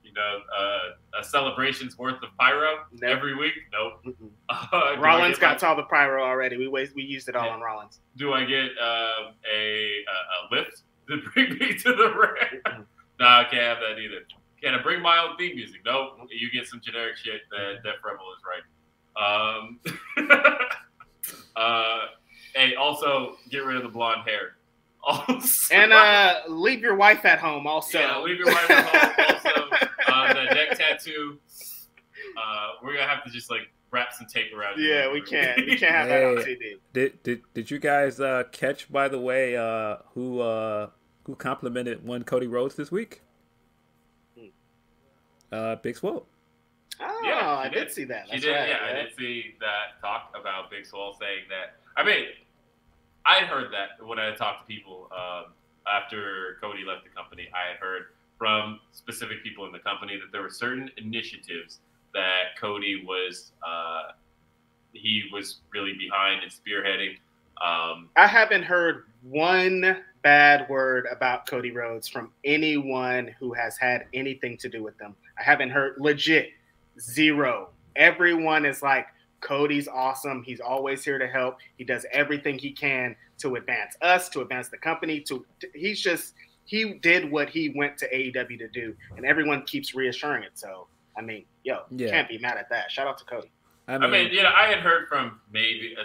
you 0.04 0.12
know, 0.12 0.38
uh, 0.56 1.20
a 1.20 1.24
celebration's 1.24 1.98
worth 1.98 2.22
of 2.22 2.28
pyro 2.38 2.76
nope. 2.92 3.10
every 3.10 3.34
week. 3.34 3.54
Nope. 3.72 4.16
Uh, 4.48 4.94
Rollins 5.00 5.36
got 5.40 5.60
like, 5.60 5.64
all 5.64 5.74
the 5.74 5.82
pyro 5.82 6.22
already. 6.22 6.56
We 6.56 6.68
waste, 6.68 6.94
we 6.94 7.02
used 7.02 7.28
it 7.28 7.34
all 7.34 7.46
yeah. 7.46 7.54
on 7.54 7.60
Rollins. 7.60 7.98
Do 8.16 8.32
I 8.34 8.44
get 8.44 8.66
um, 8.80 9.34
a, 9.52 10.04
a, 10.06 10.54
a 10.54 10.54
lift 10.54 10.82
to 11.08 11.16
bring 11.32 11.58
me 11.58 11.74
to 11.74 11.92
the 11.92 12.14
ring? 12.14 12.84
No, 13.20 13.26
I 13.26 13.44
can't 13.44 13.62
have 13.62 13.78
that 13.78 14.00
either. 14.00 14.26
Can 14.60 14.74
I 14.74 14.82
bring 14.82 15.00
my 15.00 15.18
own 15.18 15.36
theme 15.36 15.54
music? 15.54 15.82
No, 15.84 16.14
nope. 16.18 16.26
you 16.32 16.50
get 16.50 16.66
some 16.66 16.80
generic 16.84 17.16
shit 17.16 17.42
that 17.52 17.84
Def 17.84 17.94
Rebel 18.04 18.24
is 18.36 18.42
right. 18.42 18.64
Um, 19.56 19.78
uh, 21.54 21.98
hey, 22.54 22.74
also 22.74 23.36
get 23.50 23.64
rid 23.64 23.76
of 23.76 23.82
the 23.82 23.88
blonde 23.88 24.22
hair. 24.26 24.56
Also, 25.06 25.74
and 25.74 25.92
uh, 25.92 26.40
leave 26.48 26.80
your 26.80 26.94
wife 26.94 27.26
at 27.26 27.38
home. 27.38 27.66
Also, 27.66 27.98
yeah, 27.98 28.18
leave 28.20 28.38
your 28.38 28.46
wife 28.46 28.70
at 28.70 28.86
home. 28.86 29.68
Also, 30.08 30.10
uh, 30.10 30.32
the 30.32 30.44
neck 30.54 30.78
tattoo. 30.78 31.38
Uh, 32.38 32.68
we're 32.82 32.94
gonna 32.94 33.06
have 33.06 33.22
to 33.22 33.30
just 33.30 33.50
like 33.50 33.70
wrap 33.90 34.14
some 34.14 34.26
tape 34.26 34.46
around. 34.56 34.78
Yeah, 34.78 35.12
we 35.12 35.20
can't. 35.20 35.58
We 35.58 35.76
can't 35.76 35.94
have 35.94 36.08
hey, 36.08 36.20
that 36.20 36.38
on 36.38 36.44
TV. 36.44 36.78
Did 36.94 37.22
did 37.22 37.42
did 37.52 37.70
you 37.70 37.78
guys 37.78 38.18
uh, 38.18 38.44
catch 38.50 38.90
by 38.90 39.08
the 39.08 39.18
way 39.18 39.58
uh, 39.58 39.96
who 40.14 40.40
uh, 40.40 40.88
who 41.24 41.34
complimented 41.34 42.02
one 42.02 42.24
Cody 42.24 42.46
Rhodes 42.46 42.74
this 42.74 42.90
week? 42.90 43.20
Hmm. 44.38 44.46
Uh, 45.52 45.76
Big 45.76 45.96
Swole. 45.96 46.26
Oh, 47.00 47.20
yeah, 47.24 47.56
I 47.58 47.68
did. 47.68 47.86
did 47.86 47.92
see 47.92 48.04
that. 48.04 48.26
That's 48.30 48.42
she 48.42 48.48
did. 48.48 48.54
Right, 48.54 48.68
yeah, 48.68 48.88
I 48.88 48.92
did 49.02 49.16
see 49.18 49.54
that 49.60 50.00
talk 50.00 50.34
about 50.38 50.70
Big 50.70 50.86
Swole 50.86 51.16
saying 51.18 51.44
that. 51.50 51.76
I 51.96 52.04
mean, 52.04 52.26
I 53.26 53.36
had 53.36 53.48
heard 53.48 53.72
that 53.72 54.04
when 54.06 54.18
I 54.18 54.34
talked 54.34 54.66
to 54.66 54.74
people 54.74 55.08
um, 55.12 55.52
after 55.86 56.56
Cody 56.60 56.84
left 56.86 57.04
the 57.04 57.10
company. 57.10 57.48
I 57.54 57.70
had 57.70 57.78
heard 57.78 58.02
from 58.38 58.80
specific 58.92 59.42
people 59.42 59.66
in 59.66 59.72
the 59.72 59.78
company 59.78 60.16
that 60.16 60.32
there 60.32 60.42
were 60.42 60.50
certain 60.50 60.90
initiatives 60.96 61.80
that 62.12 62.58
Cody 62.60 63.04
was 63.06 63.52
uh, 63.66 64.12
he 64.92 65.24
was 65.32 65.60
really 65.72 65.92
behind 65.94 66.42
and 66.42 66.52
spearheading. 66.52 67.16
Um, 67.62 68.08
I 68.16 68.26
haven't 68.26 68.64
heard 68.64 69.04
one 69.22 70.02
bad 70.22 70.68
word 70.68 71.06
about 71.10 71.46
Cody 71.46 71.70
Rhodes 71.70 72.08
from 72.08 72.32
anyone 72.44 73.34
who 73.38 73.52
has 73.52 73.76
had 73.76 74.06
anything 74.14 74.56
to 74.58 74.68
do 74.68 74.82
with 74.82 74.96
them. 74.98 75.14
I 75.38 75.42
haven't 75.42 75.70
heard 75.70 75.96
legit 75.98 76.50
zero. 76.98 77.68
Everyone 77.96 78.64
is 78.64 78.82
like, 78.82 79.06
Cody's 79.44 79.86
awesome. 79.86 80.42
He's 80.42 80.60
always 80.60 81.04
here 81.04 81.18
to 81.18 81.28
help. 81.28 81.58
He 81.76 81.84
does 81.84 82.06
everything 82.10 82.58
he 82.58 82.72
can 82.72 83.14
to 83.38 83.56
advance 83.56 83.94
us, 84.00 84.28
to 84.30 84.40
advance 84.40 84.68
the 84.68 84.78
company. 84.78 85.20
To, 85.20 85.44
to 85.60 85.68
he's 85.74 86.00
just 86.00 86.34
he 86.64 86.94
did 86.94 87.30
what 87.30 87.50
he 87.50 87.68
went 87.76 87.98
to 87.98 88.08
AEW 88.12 88.58
to 88.58 88.68
do, 88.68 88.96
and 89.16 89.24
everyone 89.24 89.62
keeps 89.62 89.94
reassuring 89.94 90.42
it. 90.42 90.52
So 90.54 90.88
I 91.16 91.22
mean, 91.22 91.44
yo, 91.62 91.82
yeah. 91.90 92.10
can't 92.10 92.28
be 92.28 92.38
mad 92.38 92.56
at 92.56 92.68
that. 92.70 92.90
Shout 92.90 93.06
out 93.06 93.18
to 93.18 93.24
Cody. 93.24 93.50
I 93.86 93.98
mean, 93.98 94.02
I 94.02 94.10
mean, 94.10 94.32
you 94.32 94.42
know, 94.42 94.50
I 94.56 94.66
had 94.66 94.78
heard 94.78 95.08
from 95.08 95.40
maybe, 95.52 95.94
uh, 95.98 96.04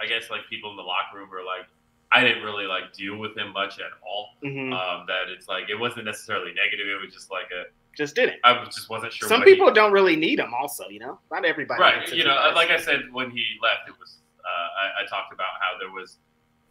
I 0.00 0.06
guess, 0.06 0.30
like 0.30 0.40
people 0.48 0.70
in 0.70 0.76
the 0.76 0.82
locker 0.82 1.18
room 1.18 1.28
were 1.28 1.44
like, 1.44 1.66
I 2.12 2.24
didn't 2.24 2.42
really 2.42 2.66
like 2.66 2.92
deal 2.92 3.16
with 3.16 3.36
him 3.36 3.52
much 3.52 3.78
at 3.78 3.92
all. 4.04 4.30
Mm-hmm. 4.44 4.72
Um, 4.72 5.06
that 5.06 5.30
it's 5.34 5.48
like 5.48 5.70
it 5.70 5.78
wasn't 5.78 6.06
necessarily 6.06 6.52
negative. 6.52 6.86
It 6.88 7.04
was 7.04 7.14
just 7.14 7.30
like 7.30 7.46
a 7.52 7.70
just 7.96 8.14
didn't. 8.14 8.36
I 8.44 8.64
just 8.64 8.88
wasn't 8.88 9.12
sure. 9.12 9.28
Some 9.28 9.42
people 9.42 9.68
he, 9.68 9.74
don't 9.74 9.92
really 9.92 10.16
need 10.16 10.38
him. 10.38 10.52
Also, 10.54 10.88
you 10.88 11.00
know, 11.00 11.18
not 11.30 11.44
everybody. 11.44 11.80
Right. 11.80 12.12
You 12.12 12.24
know, 12.24 12.52
like 12.54 12.70
I 12.70 12.78
said 12.78 13.02
when 13.12 13.30
he 13.30 13.44
left, 13.62 13.88
it 13.88 13.94
was 13.98 14.18
uh, 14.40 14.48
I, 14.48 15.04
I, 15.04 15.06
talked 15.08 15.32
about 15.32 15.48
how 15.60 15.78
there 15.78 15.90
was 15.90 16.18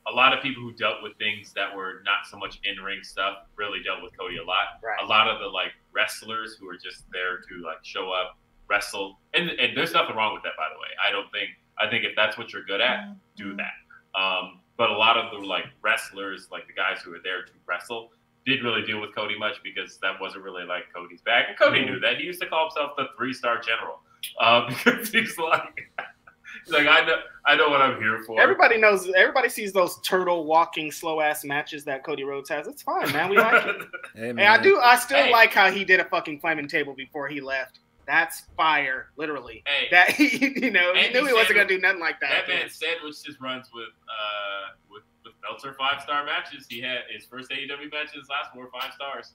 a 0.07 0.11
lot 0.11 0.33
of 0.33 0.41
people 0.41 0.63
who 0.63 0.71
dealt 0.73 1.03
with 1.03 1.15
things 1.17 1.53
that 1.53 1.75
were 1.75 2.01
not 2.03 2.25
so 2.29 2.37
much 2.37 2.59
in 2.63 2.81
ring 2.83 3.03
stuff. 3.03 3.37
Really 3.55 3.83
dealt 3.83 4.01
with 4.01 4.17
Cody 4.17 4.37
a 4.37 4.43
lot. 4.43 4.79
Right. 4.83 4.97
A 5.03 5.05
lot 5.05 5.27
of 5.27 5.39
the 5.39 5.47
like 5.47 5.71
wrestlers 5.93 6.55
who 6.59 6.65
were 6.65 6.77
just 6.77 7.03
there 7.11 7.37
to 7.37 7.65
like 7.65 7.83
show 7.83 8.11
up, 8.11 8.37
wrestle, 8.69 9.19
and 9.33 9.49
and 9.49 9.75
there's 9.77 9.93
nothing 9.93 10.15
wrong 10.15 10.33
with 10.33 10.43
that, 10.43 10.53
by 10.57 10.67
the 10.73 10.79
way. 10.79 10.89
I 11.05 11.11
don't 11.11 11.31
think. 11.31 11.51
I 11.81 11.89
think 11.89 12.03
if 12.03 12.13
that's 12.15 12.37
what 12.37 12.51
you're 12.51 12.65
good 12.65 12.81
at, 12.81 13.15
do 13.37 13.55
that. 13.55 14.19
Um, 14.19 14.59
but 14.79 14.89
a 14.89 14.97
lot 14.97 15.17
of 15.17 15.29
the 15.31 15.45
like 15.45 15.65
wrestlers, 15.81 16.47
like 16.51 16.65
the 16.65 16.73
guys 16.73 17.01
who 17.03 17.11
were 17.11 17.19
there 17.21 17.43
to 17.43 17.51
wrestle, 17.67 18.11
didn't 18.45 18.63
really 18.63 18.81
deal 18.81 19.01
with 19.01 19.13
Cody 19.13 19.37
much 19.37 19.61
because 19.61 19.97
that 19.97 20.19
wasn't 20.21 20.45
really 20.45 20.63
like 20.63 20.85
Cody's 20.95 21.21
bag. 21.21 21.45
And 21.49 21.59
Cody 21.59 21.85
knew 21.85 21.99
that. 21.99 22.17
He 22.17 22.23
used 22.23 22.41
to 22.41 22.47
call 22.47 22.69
himself 22.69 22.91
the 22.97 23.07
three 23.17 23.33
star 23.33 23.59
general 23.59 23.99
uh, 24.39 24.67
because 24.69 25.09
he's 25.11 25.37
like, 25.37 25.91
he's 26.63 26.73
like 26.73 26.87
I 26.87 27.05
know, 27.05 27.17
I 27.45 27.57
know 27.57 27.67
what 27.67 27.81
I'm 27.81 28.01
here 28.01 28.23
for. 28.25 28.41
Everybody 28.41 28.77
knows. 28.77 29.11
Everybody 29.17 29.49
sees 29.49 29.73
those 29.73 29.99
turtle 29.99 30.45
walking 30.45 30.93
slow 30.93 31.19
ass 31.19 31.43
matches 31.43 31.83
that 31.83 32.05
Cody 32.05 32.23
Rhodes 32.23 32.49
has. 32.49 32.65
It's 32.65 32.81
fine, 32.81 33.11
man. 33.11 33.29
We 33.29 33.37
like 33.37 33.65
it. 33.65 33.75
hey, 34.15 34.31
man. 34.31 34.47
I 34.47 34.63
do. 34.63 34.79
I 34.79 34.95
still 34.95 35.25
hey. 35.25 35.31
like 35.33 35.53
how 35.53 35.69
he 35.69 35.83
did 35.83 35.99
a 35.99 36.05
fucking 36.05 36.39
flaming 36.39 36.69
table 36.69 36.93
before 36.93 37.27
he 37.27 37.41
left. 37.41 37.79
That's 38.09 38.41
fire, 38.57 39.11
literally. 39.17 39.61
Hey, 39.67 39.87
that 39.91 40.17
you 40.19 40.71
know, 40.71 40.95
he 40.95 41.09
knew 41.13 41.27
he 41.27 41.33
wasn't 41.33 41.57
gonna 41.57 41.67
do 41.67 41.77
nothing 41.77 41.99
like 41.99 42.19
that. 42.21 42.47
That 42.47 42.47
man 42.47 42.67
sandwiched 42.67 43.23
his 43.23 43.39
runs 43.39 43.69
with 43.71 43.89
uh 44.09 44.73
with 44.89 45.03
with 45.23 45.35
Meltzer 45.43 45.75
five 45.77 46.01
star 46.01 46.25
matches. 46.25 46.65
He 46.67 46.81
had 46.81 47.01
his 47.07 47.25
first 47.25 47.51
AEW 47.51 47.91
matches, 47.91 48.27
last 48.27 48.51
four 48.51 48.67
five 48.73 48.93
stars. 48.95 49.33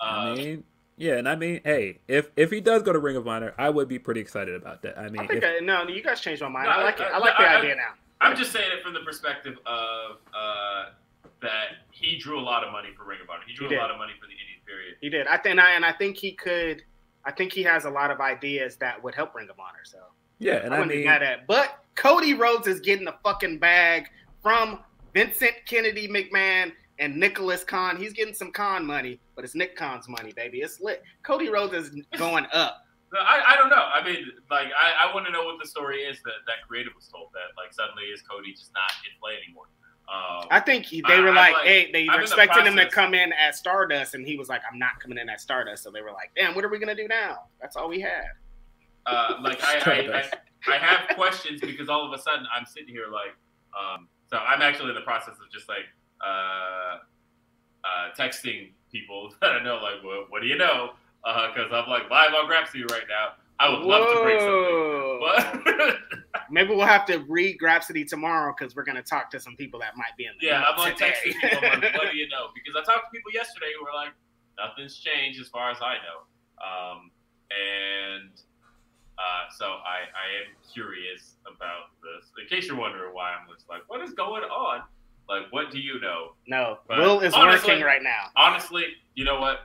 Uh, 0.00 0.04
I 0.04 0.34
mean, 0.34 0.64
yeah, 0.96 1.18
and 1.18 1.28
I 1.28 1.36
mean, 1.36 1.60
hey, 1.64 2.00
if 2.08 2.30
if 2.34 2.50
he 2.50 2.60
does 2.60 2.82
go 2.82 2.92
to 2.92 2.98
Ring 2.98 3.14
of 3.14 3.28
Honor, 3.28 3.54
I 3.56 3.70
would 3.70 3.86
be 3.86 4.00
pretty 4.00 4.20
excited 4.20 4.56
about 4.56 4.82
that. 4.82 4.98
I 4.98 5.08
mean, 5.08 5.20
I 5.20 5.28
think 5.28 5.44
if, 5.44 5.62
I, 5.62 5.64
no, 5.64 5.86
you 5.86 6.02
guys 6.02 6.20
changed 6.20 6.42
my 6.42 6.48
mind. 6.48 6.64
No, 6.66 6.72
I 6.72 6.82
like 6.82 6.98
it. 6.98 7.06
I 7.12 7.18
like 7.18 7.36
the 7.38 7.48
idea 7.48 7.76
now. 7.76 7.92
I'm 8.20 8.36
just 8.36 8.50
saying 8.50 8.72
it 8.76 8.82
from 8.82 8.94
the 8.94 9.00
perspective 9.06 9.56
of 9.66 10.16
uh, 10.34 10.86
that 11.42 11.66
he 11.92 12.18
drew 12.18 12.40
a 12.40 12.42
lot 12.42 12.64
of 12.64 12.72
money 12.72 12.88
for 12.96 13.04
Ring 13.04 13.20
of 13.22 13.30
Honor. 13.30 13.44
He 13.46 13.54
drew 13.54 13.68
he 13.68 13.76
a 13.76 13.78
lot 13.78 13.92
of 13.92 13.98
money 13.98 14.14
for 14.20 14.26
the 14.26 14.32
Indian 14.32 14.60
period. 14.66 14.96
He 15.00 15.10
did. 15.10 15.28
I 15.28 15.36
think, 15.36 15.60
I, 15.60 15.74
and 15.76 15.84
I 15.84 15.92
think 15.92 16.16
he 16.16 16.32
could 16.32 16.82
I 17.26 17.32
think 17.32 17.52
he 17.52 17.62
has 17.62 17.84
a 17.84 17.90
lot 17.90 18.10
of 18.10 18.20
ideas 18.20 18.76
that 18.76 19.02
would 19.02 19.14
help 19.14 19.34
Ring 19.34 19.48
of 19.50 19.58
Honor. 19.58 19.84
So 19.84 19.98
yeah, 20.38 20.64
and 20.64 20.74
I, 20.74 20.78
I 20.78 20.84
mean, 20.84 21.06
at. 21.06 21.46
But 21.46 21.84
Cody 21.94 22.34
Rhodes 22.34 22.66
is 22.66 22.80
getting 22.80 23.04
the 23.04 23.14
fucking 23.22 23.58
bag 23.58 24.08
from 24.42 24.80
Vincent 25.12 25.54
Kennedy 25.66 26.08
McMahon 26.08 26.72
and 26.98 27.16
Nicholas 27.16 27.64
Khan. 27.64 27.96
He's 27.96 28.12
getting 28.12 28.34
some 28.34 28.52
Khan 28.52 28.84
money, 28.84 29.20
but 29.34 29.44
it's 29.44 29.54
Nick 29.54 29.76
Khan's 29.76 30.08
money, 30.08 30.32
baby. 30.32 30.58
It's 30.58 30.80
lit. 30.80 31.02
Cody 31.22 31.48
Rhodes 31.48 31.74
is 31.74 31.90
going 32.18 32.46
up. 32.52 32.84
I, 33.14 33.54
I 33.54 33.56
don't 33.56 33.70
know. 33.70 33.76
I 33.94 34.04
mean, 34.04 34.26
like, 34.50 34.68
I, 34.74 35.06
I 35.06 35.14
want 35.14 35.26
to 35.26 35.32
know 35.32 35.44
what 35.44 35.62
the 35.62 35.68
story 35.68 36.02
is 36.02 36.18
that 36.24 36.42
that 36.46 36.66
creative 36.66 36.92
was 36.96 37.06
told 37.06 37.30
that, 37.30 37.54
like, 37.54 37.72
suddenly 37.72 38.10
is 38.10 38.22
Cody 38.22 38.52
just 38.52 38.74
not 38.74 38.90
in 39.06 39.14
play 39.22 39.38
anymore. 39.38 39.70
Um, 40.06 40.46
I 40.50 40.60
think 40.60 40.88
they 40.90 41.20
were 41.20 41.32
like, 41.32 41.54
like, 41.54 41.64
hey, 41.64 41.90
they 41.90 42.06
were 42.06 42.20
expecting 42.20 42.64
the 42.64 42.70
him 42.70 42.76
to 42.76 42.88
come 42.88 43.14
in 43.14 43.32
at 43.32 43.56
Stardust, 43.56 44.14
and 44.14 44.26
he 44.26 44.36
was 44.36 44.48
like, 44.48 44.60
I'm 44.70 44.78
not 44.78 45.00
coming 45.00 45.16
in 45.16 45.28
at 45.30 45.40
Stardust. 45.40 45.82
So 45.82 45.90
they 45.90 46.02
were 46.02 46.12
like, 46.12 46.30
damn, 46.36 46.54
what 46.54 46.64
are 46.64 46.68
we 46.68 46.78
gonna 46.78 46.94
do 46.94 47.08
now? 47.08 47.44
That's 47.60 47.74
all 47.74 47.88
we 47.88 48.00
had. 48.00 48.24
Uh, 49.06 49.36
like 49.42 49.62
I, 49.62 49.78
I, 49.78 50.18
I, 50.18 50.74
I, 50.74 50.78
have 50.78 51.14
questions 51.14 51.60
because 51.60 51.90
all 51.90 52.06
of 52.06 52.18
a 52.18 52.22
sudden 52.22 52.46
I'm 52.54 52.64
sitting 52.64 52.88
here 52.88 53.08
like, 53.12 53.36
um, 53.78 54.08
so 54.30 54.38
I'm 54.38 54.62
actually 54.62 54.90
in 54.90 54.94
the 54.94 55.02
process 55.02 55.34
of 55.34 55.52
just 55.52 55.68
like 55.68 55.84
uh, 56.24 56.98
uh, 57.84 58.14
texting 58.18 58.72
people 58.90 59.32
that 59.40 59.52
I 59.52 59.62
know, 59.62 59.76
like, 59.76 60.02
well, 60.04 60.26
what 60.28 60.40
do 60.42 60.48
you 60.48 60.56
know? 60.56 60.92
Because 61.22 61.72
uh, 61.72 61.82
I'm 61.82 61.88
like 61.88 62.10
live 62.10 62.32
on 62.34 62.50
Grapsody 62.50 62.90
right 62.90 63.04
now. 63.08 63.32
I 63.60 63.68
would 63.68 63.80
Whoa. 63.80 63.88
love 63.88 64.08
to 64.08 64.22
bring 64.22 64.40
something, 64.40 65.20
but 65.20 65.98
maybe 66.50 66.70
we'll 66.70 66.86
have 66.86 67.06
to 67.06 67.18
read 67.28 67.56
Grapsody 67.62 68.06
tomorrow 68.06 68.54
because 68.56 68.74
we're 68.74 68.84
gonna 68.84 69.02
talk 69.02 69.30
to 69.30 69.40
some 69.40 69.56
people 69.56 69.78
that 69.80 69.96
might 69.96 70.16
be 70.18 70.26
in 70.26 70.32
the 70.40 70.46
yeah. 70.48 70.62
I'm 70.62 70.78
like 70.78 70.98
texting 70.98 71.34
people. 71.40 71.58
I'm 71.62 71.80
like, 71.80 71.94
what 71.94 72.10
do 72.10 72.16
you 72.16 72.28
know? 72.28 72.48
Because 72.54 72.74
I 72.76 72.84
talked 72.84 73.12
to 73.12 73.16
people 73.16 73.32
yesterday 73.32 73.66
who 73.78 73.84
were 73.84 73.94
like, 73.94 74.12
nothing's 74.58 74.98
changed 74.98 75.40
as 75.40 75.48
far 75.48 75.70
as 75.70 75.78
I 75.80 75.94
know, 76.02 76.18
um, 76.58 77.10
and 77.50 78.30
uh, 79.18 79.50
so 79.56 79.66
I, 79.66 80.10
I 80.10 80.26
am 80.42 80.54
curious 80.72 81.36
about 81.42 81.94
this. 82.02 82.30
In 82.40 82.48
case 82.48 82.66
you're 82.68 82.76
wondering 82.76 83.14
why 83.14 83.30
I'm 83.30 83.46
just 83.54 83.68
like, 83.68 83.82
what 83.86 84.00
is 84.00 84.12
going 84.12 84.42
on? 84.42 84.82
Like, 85.28 85.44
what 85.50 85.70
do 85.70 85.78
you 85.78 86.00
know? 86.00 86.34
No, 86.46 86.78
but 86.88 86.98
Will 86.98 87.20
is 87.20 87.32
honestly, 87.32 87.70
working 87.70 87.84
right 87.84 88.02
now. 88.02 88.30
Honestly, 88.36 88.84
you 89.14 89.24
know 89.24 89.40
what? 89.40 89.60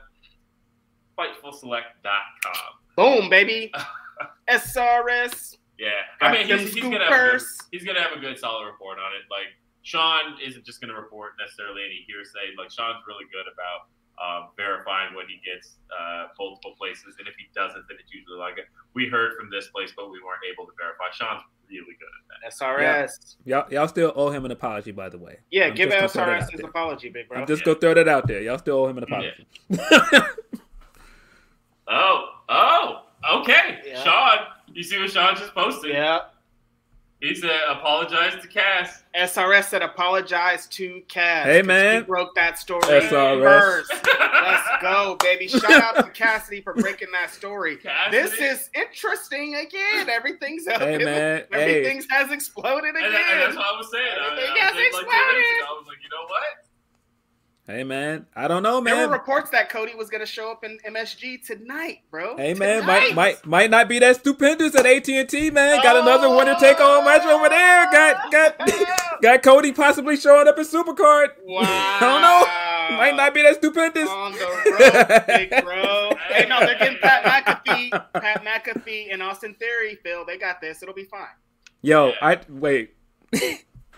FightfulSelect.com. 1.18 2.79
Boom, 3.00 3.30
baby. 3.30 3.72
SRS. 4.50 5.56
Yeah, 5.78 6.04
I 6.20 6.36
mean 6.36 6.44
he's, 6.44 6.74
he's 6.74 6.84
gonna 6.84 7.00
have 7.00 7.40
good, 7.40 7.40
he's 7.72 7.84
gonna 7.84 8.02
have 8.04 8.12
a 8.12 8.20
good 8.20 8.38
solid 8.38 8.66
report 8.66 8.98
on 9.00 9.16
it. 9.16 9.24
Like 9.32 9.56
Sean 9.80 10.36
isn't 10.44 10.66
just 10.66 10.82
gonna 10.82 10.92
report 10.92 11.32
necessarily 11.40 11.80
any 11.80 12.04
hearsay. 12.04 12.52
Like 12.58 12.68
Sean's 12.68 13.00
really 13.08 13.24
good 13.32 13.48
about 13.48 13.88
um, 14.20 14.52
verifying 14.60 15.16
what 15.16 15.24
he 15.32 15.40
gets 15.40 15.80
uh, 15.88 16.28
multiple 16.36 16.76
places, 16.76 17.16
and 17.16 17.24
if 17.24 17.32
he 17.40 17.48
doesn't, 17.56 17.80
then 17.88 17.96
it's 17.96 18.12
usually 18.12 18.36
like 18.36 18.60
we 18.92 19.08
heard 19.08 19.32
from 19.40 19.48
this 19.48 19.72
place, 19.72 19.96
but 19.96 20.12
we 20.12 20.20
weren't 20.20 20.44
able 20.52 20.68
to 20.68 20.76
verify. 20.76 21.08
Sean's 21.16 21.40
really 21.72 21.96
good 21.96 22.12
at 22.12 22.24
that. 22.28 22.52
SRS. 22.52 23.40
Yeah. 23.48 23.64
Y'all, 23.64 23.72
y'all 23.72 23.88
still 23.88 24.12
owe 24.12 24.28
him 24.28 24.44
an 24.44 24.50
apology, 24.50 24.92
by 24.92 25.08
the 25.08 25.16
way. 25.16 25.40
Yeah, 25.48 25.72
I'm 25.72 25.74
give 25.74 25.88
SRS 25.88 26.52
his 26.52 26.60
apology, 26.60 27.08
big 27.08 27.32
bro. 27.32 27.40
I'm 27.40 27.46
just 27.46 27.62
yeah. 27.62 27.72
gonna 27.72 27.80
throw 27.80 27.94
that 27.94 28.08
out 28.08 28.28
there. 28.28 28.42
Y'all 28.42 28.58
still 28.58 28.84
owe 28.84 28.88
him 28.88 28.98
an 28.98 29.04
apology. 29.04 29.46
Yeah. 29.70 30.28
oh, 31.90 32.28
oh, 32.48 33.02
okay, 33.40 33.78
yeah. 33.86 34.02
Sean. 34.02 34.46
You 34.72 34.82
see 34.82 34.98
what 35.00 35.10
Sean 35.10 35.36
just 35.36 35.54
posted? 35.54 35.90
Yeah. 35.92 36.20
He 37.20 37.34
said, 37.34 37.60
apologize 37.68 38.40
to 38.40 38.48
Cass. 38.48 39.02
SRS 39.14 39.64
said, 39.64 39.82
apologize 39.82 40.66
to 40.68 41.02
Cass. 41.06 41.44
Hey, 41.44 41.60
man. 41.60 42.00
He 42.00 42.06
broke 42.06 42.34
that 42.34 42.58
story 42.58 42.82
SRS. 42.82 43.42
first. 43.42 43.92
Let's 44.42 44.68
go, 44.80 45.16
baby. 45.20 45.46
Shout 45.46 45.70
out 45.70 45.96
to 45.96 46.10
Cassidy 46.12 46.62
for 46.62 46.72
breaking 46.72 47.08
that 47.12 47.30
story. 47.30 47.76
Cassidy. 47.76 48.16
This 48.16 48.32
is 48.38 48.70
interesting 48.74 49.56
again. 49.56 50.08
Everything's 50.08 50.66
up. 50.66 50.80
Hey, 50.80 50.96
man. 50.96 51.42
Everything 51.52 51.98
hey. 51.98 52.06
has 52.08 52.32
exploded 52.32 52.96
again. 52.96 53.04
And, 53.04 53.14
and, 53.14 53.42
that's 53.42 53.56
what 53.56 53.66
I 53.66 53.76
was 53.76 53.90
saying. 53.92 54.16
Everything 54.24 54.54
I, 54.54 54.56
I 54.56 54.64
has 54.64 54.86
exploded. 54.86 55.06
Like 55.10 55.68
I 55.68 55.76
was 55.76 55.86
like, 55.88 55.98
you 56.02 56.08
know 56.08 56.24
what? 56.24 56.69
Hey 57.70 57.84
man, 57.84 58.26
I 58.34 58.48
don't 58.48 58.64
know, 58.64 58.80
man. 58.80 58.96
There 58.96 59.06
were 59.06 59.12
reports 59.12 59.50
that 59.50 59.70
Cody 59.70 59.94
was 59.94 60.10
gonna 60.10 60.26
show 60.26 60.50
up 60.50 60.64
in 60.64 60.80
MSG 60.84 61.46
tonight, 61.46 62.00
bro. 62.10 62.36
Hey 62.36 62.52
man, 62.52 62.84
might 62.84 63.14
might 63.14 63.46
might 63.46 63.70
not 63.70 63.88
be 63.88 64.00
that 64.00 64.16
stupendous 64.16 64.74
at 64.74 64.86
AT 64.86 65.08
and 65.08 65.28
T, 65.28 65.52
man. 65.52 65.80
Got 65.80 65.94
oh, 65.94 66.02
another 66.02 66.34
winner 66.34 66.56
take 66.58 66.80
all 66.80 67.00
match 67.04 67.22
over 67.22 67.48
there. 67.48 67.88
Got 67.92 68.32
got 68.32 68.58
got 69.22 69.42
Cody 69.44 69.70
possibly 69.70 70.16
showing 70.16 70.48
up 70.48 70.58
in 70.58 70.64
Supercard. 70.64 71.28
Wow. 71.44 71.60
I 71.62 72.00
don't 72.00 72.22
know. 72.90 72.96
Might 72.96 73.14
not 73.14 73.32
be 73.32 73.42
that 73.42 73.54
stupendous. 73.54 74.08
On 74.08 74.32
the 74.32 74.38
road, 74.40 75.26
big 75.28 75.50
bro. 75.64 76.10
hey, 76.28 76.48
no, 76.48 76.58
they're 76.66 76.76
getting 76.76 76.98
Pat 76.98 77.22
McAfee, 77.22 77.90
Pat 78.14 78.44
McAfee, 78.44 79.12
and 79.12 79.22
Austin 79.22 79.54
Theory. 79.54 79.96
Phil, 80.02 80.24
they 80.26 80.38
got 80.38 80.60
this. 80.60 80.82
It'll 80.82 80.92
be 80.92 81.04
fine. 81.04 81.28
Yo, 81.82 82.08
yeah. 82.08 82.14
I 82.20 82.40
wait. 82.48 82.96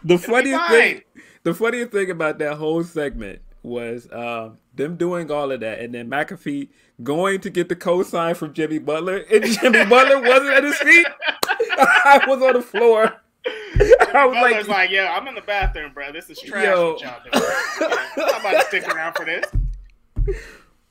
the 0.05 0.19
funniest 0.19 0.69
thing, 0.69 1.01
the 1.43 1.55
funniest 1.55 1.91
thing 1.91 2.11
about 2.11 2.39
that 2.39 2.59
whole 2.59 2.85
segment 2.85 3.41
was 3.63 4.09
um, 4.13 4.59
them 4.75 4.97
doing 4.97 5.31
all 5.31 5.53
of 5.53 5.61
that, 5.61 5.81
and 5.81 5.95
then 5.95 6.09
McAfee 6.11 6.69
going 7.03 7.41
to 7.41 7.51
get 7.51 7.69
the 7.69 7.77
cosign 7.77 8.37
from 8.37 8.53
Jimmy 8.53 8.79
Butler, 8.79 9.19
and 9.31 9.45
Jimmy 9.45 9.85
Butler 9.89 10.21
wasn't 10.21 10.55
at 10.55 10.65
his 10.65 10.77
feet. 10.79 11.07
I 11.79 12.25
was 12.27 12.43
on 12.43 12.55
the 12.55 12.63
floor. 12.63 13.15
I 13.45 14.27
was 14.27 14.35
Butler's 14.35 14.69
like, 14.69 14.69
like, 14.69 14.91
"Yeah, 14.91 15.17
I'm 15.17 15.27
in 15.29 15.35
the 15.35 15.41
bathroom, 15.41 15.93
bro. 15.93 16.13
This 16.13 16.31
is 16.31 16.41
trash. 16.41 16.65
Yo. 16.65 16.93
What 16.93 17.03
y'all 17.03 17.21
doing? 17.23 17.45
I'm 18.17 18.41
about 18.41 18.61
to 18.61 18.67
stick 18.67 18.89
around 18.89 19.15
for 19.15 19.25
this." 19.25 19.45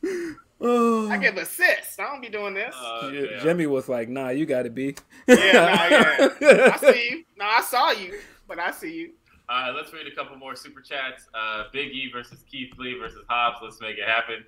I 0.64 1.18
give 1.18 1.38
assists. 1.38 1.98
I 2.00 2.04
don't 2.04 2.22
be 2.22 2.30
doing 2.30 2.54
this. 2.54 2.76
Uh, 2.76 3.10
yeah. 3.14 3.40
Jimmy 3.42 3.68
was 3.68 3.90
like, 3.90 4.10
"Nah, 4.10 4.30
you 4.30 4.46
got 4.46 4.64
to 4.64 4.70
be." 4.70 4.96
yeah, 5.28 5.36
nah, 5.36 6.30
yeah. 6.42 6.72
I 6.74 6.78
see 6.92 7.10
you. 7.10 7.24
No, 7.38 7.46
nah, 7.46 7.52
I 7.52 7.62
saw 7.62 7.92
you, 7.92 8.20
but 8.48 8.60
I 8.60 8.72
see 8.72 8.94
you. 8.94 9.12
All 9.52 9.64
right, 9.64 9.76
let's 9.76 9.92
read 9.92 10.08
a 10.08 10.16
couple 10.16 10.38
more 10.38 10.56
super 10.56 10.80
chats. 10.80 11.28
Uh, 11.34 11.66
Big 11.74 11.92
E 11.92 12.10
versus 12.10 12.46
Keith 12.50 12.72
Lee 12.78 12.98
versus 12.98 13.26
Hobbs. 13.28 13.58
Let's 13.62 13.82
make 13.82 13.98
it 13.98 14.08
happen. 14.08 14.46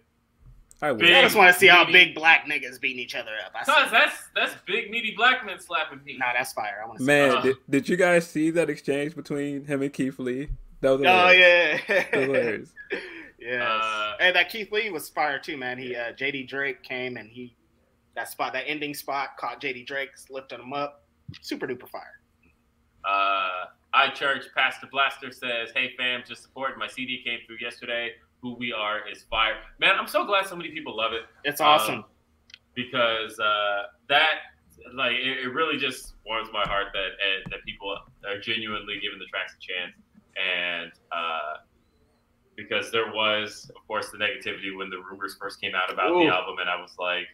I, 0.82 0.94
big, 0.94 1.14
I 1.14 1.22
just 1.22 1.36
want 1.36 1.54
to 1.54 1.60
see 1.60 1.68
how 1.68 1.84
big 1.84 2.16
black 2.16 2.46
niggas 2.46 2.80
beating 2.80 3.00
each 3.00 3.14
other 3.14 3.32
up. 3.46 3.54
Cause 3.66 3.92
that's 3.92 4.16
that's 4.34 4.54
big 4.66 4.90
meaty 4.90 5.14
black 5.16 5.46
men 5.46 5.60
slapping 5.60 6.02
me. 6.06 6.18
Nah, 6.18 6.28
that's 6.34 6.54
fire. 6.54 6.82
I 6.82 6.88
want 6.88 7.00
to. 7.00 7.04
Man, 7.04 7.44
did, 7.44 7.58
did 7.70 7.90
you 7.90 7.98
guys 7.98 8.26
see 8.28 8.50
that 8.52 8.70
exchange 8.70 9.14
between 9.14 9.66
him 9.66 9.82
and 9.82 9.92
Keith 9.92 10.20
Lee? 10.20 10.48
That 10.80 10.92
was 10.92 11.02
hilarious. 11.02 11.82
oh 11.90 11.94
yeah, 11.94 12.04
hilarious. 12.12 12.70
yes. 13.40 13.62
Uh, 13.62 14.14
and 14.22 14.36
that 14.38 14.50
Keith 14.50 14.72
Lee 14.72 14.90
was 14.90 15.10
fire 15.10 15.38
too, 15.38 15.58
man. 15.58 15.78
He 15.78 15.98
uh, 15.98 16.14
JD 16.14 16.48
Drake 16.48 16.82
came 16.82 17.18
and 17.18 17.30
he 17.30 17.54
that 18.16 18.30
spot 18.30 18.54
that 18.54 18.64
ending 18.68 18.94
spot 18.94 19.36
caught 19.38 19.60
JD 19.60 19.86
Drake, 19.86 20.12
lifted 20.30 20.62
him 20.62 20.72
up. 20.72 21.04
Super 21.42 21.68
duper 21.68 21.90
fire. 21.90 22.20
Uh 23.04 23.66
I 23.94 24.10
Church 24.10 24.46
Pastor 24.56 24.88
Blaster 24.92 25.32
says, 25.32 25.70
"Hey 25.76 25.94
fam, 25.98 26.24
just 26.28 26.42
support 26.44 26.78
my 26.78 26.88
CD 26.88 27.22
came 27.24 27.40
through 27.46 27.58
yesterday. 27.62 28.12
Who 28.42 28.56
we 28.56 28.74
are 28.74 29.08
is 29.08 29.24
fire, 29.24 29.56
man. 29.80 29.96
I'm 29.98 30.08
so 30.08 30.26
glad 30.26 30.48
so 30.48 30.56
many 30.56 30.72
people 30.72 30.98
love 30.98 31.14
it. 31.14 31.22
It's 31.44 31.62
awesome 31.62 31.96
um, 31.96 32.06
because 32.76 33.40
uh, 33.40 33.84
that 34.10 34.40
like 34.94 35.14
it, 35.14 35.46
it, 35.46 35.54
really 35.54 35.78
just 35.78 36.16
warms 36.26 36.50
my 36.52 36.64
heart 36.64 36.88
that 36.94 37.12
uh, 37.22 37.50
that 37.52 37.64
people 37.66 37.96
are 38.28 38.40
genuinely 38.40 38.96
giving 39.02 39.20
the 39.20 39.26
tracks 39.26 39.56
a 39.56 39.62
chance, 39.62 39.94
and 40.36 40.92
uh, 41.12 41.62
because 42.56 42.92
there 42.92 43.12
was, 43.14 43.72
of 43.76 43.88
course, 43.88 44.10
the 44.10 44.18
negativity 44.18 44.76
when 44.76 44.90
the 44.90 44.98
rumors 44.98 45.36
first 45.40 45.62
came 45.62 45.74
out 45.76 45.92
about 45.92 46.12
Ooh. 46.12 46.26
the 46.26 46.28
album, 46.28 46.56
and 46.60 46.70
I 46.70 46.80
was 46.82 46.92
like, 47.00 47.28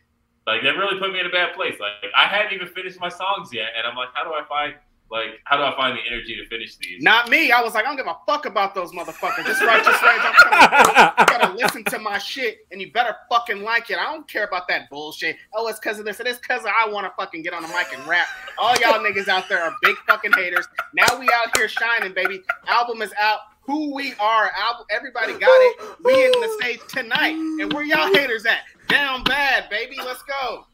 like 0.45 0.61
that 0.63 0.77
really 0.77 0.99
put 0.99 1.11
me 1.11 1.19
in 1.19 1.25
a 1.25 1.31
bad 1.31 1.55
place. 1.55 1.75
Like 1.79 2.11
I 2.15 2.27
hadn't 2.27 2.53
even 2.53 2.67
finished 2.67 2.99
my 2.99 3.09
songs 3.09 3.53
yet, 3.53 3.69
and 3.77 3.87
I'm 3.87 3.95
like, 3.95 4.09
how 4.13 4.23
do 4.23 4.31
I 4.31 4.43
find 4.47 4.75
like, 5.11 5.39
how 5.45 5.57
do 5.57 5.63
I 5.63 5.75
find 5.75 5.97
the 5.97 6.01
energy 6.07 6.35
to 6.35 6.45
finish 6.47 6.75
these? 6.77 7.01
Not 7.01 7.29
me. 7.29 7.51
I 7.51 7.61
was 7.61 7.73
like, 7.73 7.85
I 7.85 7.87
don't 7.87 7.97
give 7.97 8.05
a 8.05 8.17
fuck 8.27 8.45
about 8.45 8.75
those 8.75 8.91
motherfuckers. 8.91 9.43
This 9.45 9.61
righteous 9.61 9.87
rage. 10.03 10.21
I'm 10.21 10.33
telling 10.35 10.85
you, 10.85 11.03
you 11.19 11.25
gotta 11.25 11.53
listen 11.57 11.83
to 11.85 11.99
my 11.99 12.19
shit, 12.19 12.67
and 12.71 12.79
you 12.79 12.91
better 12.91 13.15
fucking 13.29 13.63
like 13.63 13.89
it. 13.89 13.97
I 13.97 14.03
don't 14.03 14.27
care 14.27 14.43
about 14.43 14.67
that 14.67 14.89
bullshit. 14.89 15.37
Oh, 15.53 15.67
it's 15.67 15.79
because 15.79 15.97
of 15.97 16.05
this. 16.05 16.19
It's 16.19 16.39
because 16.39 16.61
I 16.65 16.87
want 16.87 17.07
to 17.07 17.13
fucking 17.17 17.41
get 17.41 17.53
on 17.53 17.63
the 17.63 17.67
mic 17.69 17.87
and 17.93 18.05
rap. 18.07 18.27
All 18.59 18.75
y'all 18.75 18.99
niggas 18.99 19.27
out 19.27 19.49
there 19.49 19.63
are 19.63 19.73
big 19.81 19.95
fucking 20.07 20.33
haters. 20.33 20.67
Now 20.93 21.19
we 21.19 21.27
out 21.27 21.57
here 21.57 21.67
shining, 21.67 22.13
baby. 22.13 22.43
Album 22.67 23.01
is 23.01 23.11
out. 23.19 23.39
Who 23.63 23.93
we 23.93 24.13
are. 24.19 24.51
Album. 24.57 24.85
Everybody 24.91 25.33
got 25.33 25.49
it. 25.49 25.97
We 26.03 26.13
in 26.25 26.31
the 26.31 26.57
stage 26.59 26.79
tonight, 26.87 27.33
and 27.33 27.73
where 27.73 27.83
y'all 27.83 28.13
haters 28.13 28.45
at? 28.45 28.59
Down 28.87 29.23
bad, 29.23 29.69
baby. 29.69 29.97
Let's 29.97 30.23
go. 30.23 30.65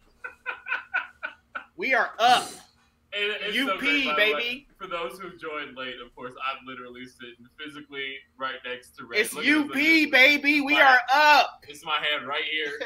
We 1.77 1.93
are 1.93 2.11
up. 2.19 2.49
It, 3.17 3.69
UP, 3.69 3.79
so 3.79 4.15
baby. 4.17 4.67
For 4.77 4.87
those 4.87 5.17
who 5.19 5.29
joined 5.37 5.77
late, 5.77 5.95
of 6.05 6.13
course, 6.15 6.33
I'm 6.51 6.65
literally 6.65 7.05
sitting 7.05 7.47
physically 7.57 8.15
right 8.37 8.55
next 8.65 8.97
to 8.97 9.05
Red. 9.05 9.21
It's 9.21 9.33
Look 9.33 9.45
UP, 9.45 9.73
baby. 9.73 10.59
We 10.59 10.77
are 10.77 10.99
up. 11.13 11.63
It's 11.67 11.85
my 11.85 11.95
hand 11.95 12.27
right 12.27 12.43
here. 12.43 12.77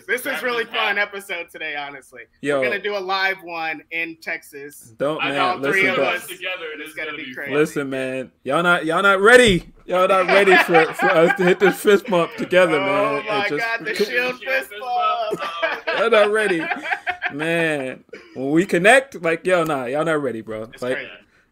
this 0.06 0.24
is 0.24 0.42
really 0.42 0.64
fun 0.64 0.96
hat. 0.96 0.98
episode 0.98 1.50
today, 1.50 1.76
honestly. 1.76 2.22
Yo, 2.40 2.58
We're 2.58 2.68
gonna 2.68 2.82
do 2.82 2.96
a 2.96 2.98
live 2.98 3.36
one 3.42 3.82
in 3.90 4.16
Texas. 4.22 4.94
Don't 4.96 5.18
man, 5.18 5.38
all 5.38 5.58
listen, 5.58 5.72
three 5.72 5.86
of 5.86 5.98
us 5.98 6.26
together. 6.26 6.64
It's 6.78 6.94
gonna, 6.94 7.10
gonna, 7.10 7.22
be 7.22 7.34
crazy. 7.34 7.54
Listen, 7.54 7.90
man, 7.90 8.32
y'all 8.42 8.62
not 8.62 8.86
y'all 8.86 9.02
not 9.02 9.20
ready. 9.20 9.72
Y'all 9.86 10.08
not 10.08 10.26
ready 10.28 10.56
for, 10.64 10.82
for 10.94 11.10
us 11.10 11.36
to 11.36 11.44
hit 11.44 11.60
this 11.60 11.78
fist 11.78 12.06
bump 12.06 12.34
together, 12.36 12.78
oh 12.78 12.86
man. 12.86 13.22
Oh 13.26 13.28
my 13.28 13.48
just, 13.50 13.60
god, 13.60 13.84
the 13.84 13.94
shield 13.94 14.42
fist 14.42 14.70
bump. 14.80 15.40
y'all 15.86 16.10
not 16.10 16.30
ready, 16.30 16.60
man. 17.34 18.04
When 18.34 18.50
we 18.50 18.66
connect, 18.66 19.20
like 19.22 19.46
yo, 19.46 19.64
nah, 19.64 19.84
y'all 19.84 20.04
not 20.04 20.22
ready, 20.22 20.40
bro. 20.40 20.64
It's 20.64 20.82
like, 20.82 20.98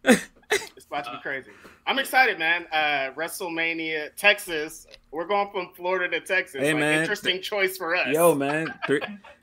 crazy. 0.03 0.23
it's 0.51 0.87
about 0.87 1.05
to 1.05 1.13
be 1.13 1.19
crazy. 1.23 1.51
I'm 1.87 1.99
excited, 1.99 2.39
man. 2.39 2.67
Uh, 2.73 3.11
WrestleMania, 3.17 4.15
Texas. 4.17 4.87
We're 5.11 5.27
going 5.27 5.51
from 5.51 5.71
Florida 5.75 6.09
to 6.19 6.25
Texas. 6.25 6.61
Hey, 6.61 6.73
like, 6.73 6.81
man. 6.81 7.01
Interesting 7.01 7.43
choice 7.43 7.77
for 7.77 7.97
us. 7.97 8.09
Yo, 8.13 8.35
man. 8.35 8.73
Three, 8.87 9.01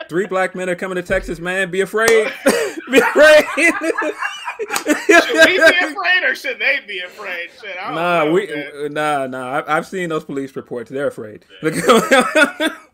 three 0.08 0.26
black 0.26 0.56
men 0.56 0.70
are 0.70 0.76
coming 0.76 0.96
to 0.96 1.04
Texas, 1.04 1.40
man. 1.40 1.70
Be 1.70 1.82
afraid. 1.82 2.08
be 2.92 3.00
afraid. 3.00 3.46
should 4.86 5.46
we 5.46 5.58
be 5.58 5.78
afraid 5.82 6.24
or 6.24 6.34
should 6.34 6.60
they 6.60 6.80
be 6.88 7.00
afraid? 7.00 7.50
Shit, 7.62 7.76
nah, 7.76 8.24
know, 8.24 8.32
we, 8.32 8.48
man. 8.48 8.94
nah, 8.94 9.28
nah. 9.28 9.64
I, 9.68 9.76
have 9.76 9.88
seen 9.88 10.08
those 10.08 10.24
police 10.24 10.56
reports. 10.56 10.90
They're 10.90 11.08
afraid. 11.08 11.46
Yeah. 11.62 12.70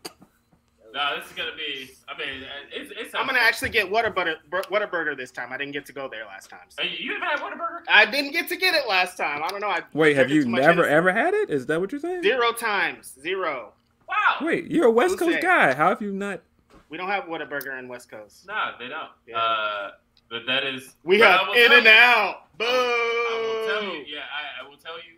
No, 0.96 1.14
this 1.14 1.26
is 1.26 1.32
gonna 1.32 1.50
be. 1.54 1.90
I 2.16 2.26
mean, 2.26 2.42
it's. 2.72 2.92
it's 2.96 3.14
I'm 3.14 3.26
gonna 3.26 3.38
actually 3.38 3.70
get 3.70 3.90
Whataburger, 3.90 4.36
Whataburger 4.50 5.16
this 5.16 5.30
time. 5.30 5.52
I 5.52 5.56
didn't 5.56 5.72
get 5.72 5.86
to 5.86 5.92
go 5.92 6.08
there 6.08 6.24
last 6.24 6.50
time. 6.50 6.60
So. 6.68 6.82
You 6.82 7.14
haven't 7.14 7.28
had 7.28 7.38
Whataburger? 7.40 7.80
I 7.88 8.06
didn't 8.06 8.32
get 8.32 8.48
to 8.48 8.56
get 8.56 8.74
it 8.74 8.88
last 8.88 9.16
time. 9.16 9.42
I 9.42 9.48
don't 9.48 9.60
know. 9.60 9.68
I 9.68 9.80
Wait, 9.92 10.16
have 10.16 10.30
you 10.30 10.46
never 10.46 10.86
ever 10.86 11.12
had 11.12 11.34
it? 11.34 11.50
Is 11.50 11.66
that 11.66 11.80
what 11.80 11.92
you're 11.92 12.00
saying? 12.00 12.22
Zero 12.22 12.52
times, 12.52 13.14
zero. 13.20 13.72
Wow. 14.08 14.46
Wait, 14.46 14.70
you're 14.70 14.86
a 14.86 14.90
West 14.90 15.18
Coast 15.18 15.40
guy. 15.40 15.74
How 15.74 15.88
have 15.88 16.00
you 16.00 16.12
not? 16.12 16.42
We 16.88 16.96
don't 16.96 17.08
have 17.08 17.24
Whataburger 17.24 17.78
in 17.78 17.88
West 17.88 18.10
Coast. 18.10 18.46
No, 18.46 18.72
they 18.78 18.88
don't. 18.88 19.10
Yeah. 19.26 19.38
Uh, 19.38 19.90
but 20.30 20.42
that 20.46 20.64
is. 20.64 20.94
We 21.04 21.20
have 21.20 21.48
In 21.56 21.72
and 21.72 21.86
Out. 21.86 22.56
Boo. 22.58 22.64
I 22.64 23.66
will, 23.66 23.74
tell 23.74 23.94
you. 23.94 24.04
Yeah, 24.06 24.20
I, 24.20 24.64
I 24.64 24.68
will 24.68 24.76
tell 24.76 24.96
you. 24.96 25.16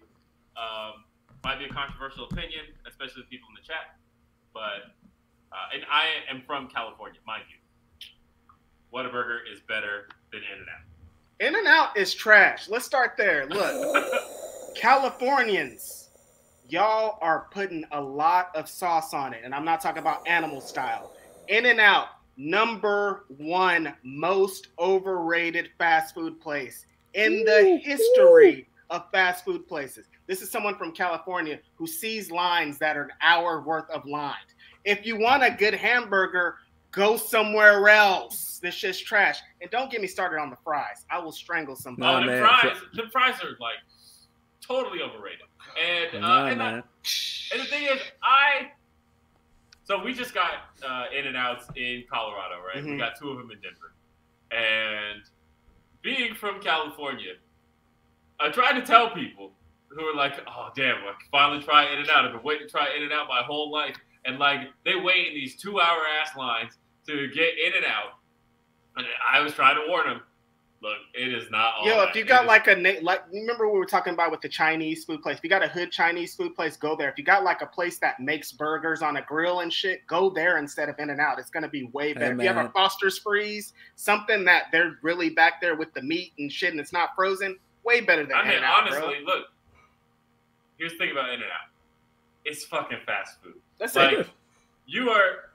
Um, 0.57 1.05
might 1.45 1.59
be 1.59 1.67
a 1.67 1.69
controversial 1.69 2.25
opinion, 2.25 2.65
especially 2.87 3.23
with 3.23 3.31
people 3.31 3.49
in 3.51 3.55
the 3.55 3.67
chat, 3.67 3.97
but 4.53 4.93
uh, 5.53 5.75
and 5.75 5.83
I 5.91 6.07
am 6.31 6.43
from 6.47 6.69
California, 6.69 7.21
mind 7.27 7.45
you. 7.49 7.57
Whataburger 8.93 9.39
is 9.53 9.61
better 9.69 10.09
than 10.33 10.41
In 10.41 10.59
and 10.59 10.69
Out. 10.69 11.47
In 11.47 11.57
and 11.57 11.67
Out 11.67 11.97
is 11.97 12.15
trash. 12.15 12.69
Let's 12.69 12.85
start 12.85 13.13
there. 13.17 13.47
Look, 13.47 14.05
Californians, 14.77 16.11
y'all 16.69 17.19
are 17.21 17.47
putting 17.51 17.85
a 17.93 18.01
lot 18.01 18.51
of 18.55 18.69
sauce 18.69 19.15
on 19.15 19.33
it, 19.35 19.43
and 19.45 19.55
I'm 19.55 19.65
not 19.65 19.81
talking 19.81 20.01
about 20.01 20.27
animal 20.27 20.61
style. 20.61 21.13
In 21.49 21.67
and 21.67 21.81
Out, 21.81 22.09
number 22.37 23.25
one 23.37 23.95
most 24.03 24.69
overrated 24.79 25.71
fast 25.79 26.15
food 26.15 26.41
place 26.41 26.87
in 27.15 27.45
the 27.45 27.81
history 27.83 28.69
of 28.91 29.05
fast 29.13 29.45
food 29.45 29.67
places. 29.67 30.07
This 30.27 30.43
is 30.43 30.51
someone 30.51 30.77
from 30.77 30.93
California 30.93 31.59
who 31.75 31.87
sees 31.87 32.31
lines 32.31 32.79
that 32.79 32.97
are 32.97 33.05
an 33.05 33.13
hour 33.23 33.61
worth 33.63 33.89
of 33.91 34.07
lines. 34.07 34.55
If 34.85 35.07
you 35.07 35.19
want 35.19 35.43
a 35.43 35.51
good 35.51 35.75
hamburger, 35.75 36.57
go 36.91 37.17
somewhere 37.17 37.89
else. 37.89 38.59
This 38.63 38.75
shit's 38.75 38.99
trash. 38.99 39.39
And 39.61 39.71
don't 39.71 39.91
get 39.91 40.01
me 40.01 40.07
started 40.07 40.39
on 40.39 40.51
the 40.51 40.57
fries. 40.65 41.05
I 41.11 41.19
will 41.19 41.33
strangle 41.33 41.77
somebody. 41.77 42.29
Oh, 42.29 42.33
the 42.33 42.39
fries, 42.39 42.77
the 42.95 43.11
fries 43.11 43.35
are 43.43 43.57
like 43.61 43.77
totally 44.61 45.01
overrated. 45.03 45.41
And 45.79 46.25
uh, 46.25 46.29
and, 46.45 46.63
I, 46.63 46.73
and, 46.73 46.83
the 47.61 47.65
thing 47.67 47.85
is, 47.85 48.01
I 48.23 48.71
so 49.85 50.03
we 50.03 50.13
just 50.13 50.35
got 50.35 50.53
uh, 50.87 51.05
in 51.17 51.27
and 51.27 51.37
outs 51.37 51.67
in 51.77 52.05
Colorado, 52.11 52.57
right? 52.67 52.83
Mm-hmm. 52.83 52.93
We 52.93 52.99
got 52.99 53.19
two 53.19 53.31
of 53.31 53.39
them 53.39 53.51
in 53.51 53.59
Denver, 53.61 53.93
and 54.51 55.23
being 56.03 56.35
from 56.35 56.61
California, 56.61 57.35
I 58.41 58.51
try 58.51 58.73
to 58.73 58.85
tell 58.85 59.11
people 59.11 59.53
who 59.89 60.05
are 60.05 60.15
like, 60.15 60.35
"Oh, 60.47 60.71
damn! 60.75 60.97
I 60.97 61.13
finally 61.31 61.63
try 61.63 61.93
In 61.93 62.01
and 62.01 62.11
Out. 62.11 62.25
I've 62.25 62.33
been 62.33 62.43
waiting 62.43 62.67
to 62.67 62.71
try 62.71 62.89
In 62.97 63.03
and 63.03 63.13
Out 63.13 63.29
my 63.29 63.43
whole 63.43 63.71
life." 63.71 63.97
And 64.29 64.39
like 64.39 64.69
they 64.85 64.95
wait 64.95 65.29
in 65.29 65.35
these 65.35 65.57
two 65.57 65.81
hour 65.81 66.01
ass 66.21 66.37
lines 66.37 66.75
to 67.07 67.29
get 67.29 67.59
in 67.59 67.73
and 67.77 67.85
out. 67.85 68.19
And 68.97 69.07
I 69.33 69.41
was 69.41 69.53
trying 69.53 69.77
to 69.77 69.83
warn 69.89 70.07
them, 70.07 70.21
Look, 70.81 70.99
it 71.13 71.35
is 71.35 71.51
not. 71.51 71.75
All 71.81 71.87
Yo, 71.87 72.03
if 72.03 72.15
you 72.15 72.25
got 72.25 72.47
like 72.47 72.69
a 72.69 73.01
like, 73.03 73.23
remember 73.33 73.69
we 73.69 73.79
were 73.81 73.87
talking 73.87 74.15
about 74.15 74.31
with 74.31 74.41
the 74.43 74.49
Chinese 74.49 75.05
food 75.05 75.23
place. 75.23 75.39
If 75.39 75.45
you 75.45 75.51
got 75.51 75.65
a 75.65 75.69
hood 75.69 75.91
Chinese 75.91 76.37
food 76.37 76.55
place, 76.55 76.77
go 76.77 76.95
there. 76.95 77.09
If 77.09 77.19
you 77.19 77.25
got 77.25 77.43
like 77.43 77.63
a 77.63 77.67
place 77.67 77.99
that 77.99 78.21
makes 78.21 78.53
burgers 78.53 79.03
on 79.03 79.17
a 79.17 79.23
grill 79.23 79.61
and 79.61 79.73
shit, 79.73 80.07
go 80.07 80.31
there 80.31 80.59
instead 80.59 80.89
of 80.89 80.97
In 81.01 81.11
and 81.11 81.21
Out. 81.21 81.41
It's 81.41 81.51
gonna 81.51 81.69
be 81.69 81.85
way 81.93 82.13
better. 82.13 82.27
Hey, 82.27 82.33
if 82.33 82.41
you 82.43 82.47
have 82.47 82.65
a 82.65 82.71
Foster's 82.71 83.19
Freeze, 83.19 83.73
something 83.97 84.45
that 84.45 84.67
they're 84.71 84.99
really 85.03 85.31
back 85.31 85.61
there 85.61 85.75
with 85.75 85.93
the 85.95 86.03
meat 86.03 86.33
and 86.39 86.51
shit, 86.51 86.71
and 86.71 86.79
it's 86.79 86.93
not 86.93 87.11
frozen, 87.17 87.59
way 87.83 88.01
better 88.01 88.25
than. 88.25 88.37
I 88.37 88.45
mean, 88.45 88.53
In-N-Out, 88.53 88.83
honestly, 88.83 89.25
bro. 89.25 89.35
look. 89.35 89.47
Here's 90.77 90.93
the 90.93 90.99
thing 90.99 91.11
about 91.11 91.31
In 91.31 91.37
and 91.37 91.45
Out. 91.45 91.71
It's 92.45 92.65
fucking 92.65 92.99
fast 93.05 93.43
food. 93.43 93.61
That's 93.79 93.95
like, 93.95 94.13
it. 94.19 94.29
You 94.87 95.11
are, 95.11 95.51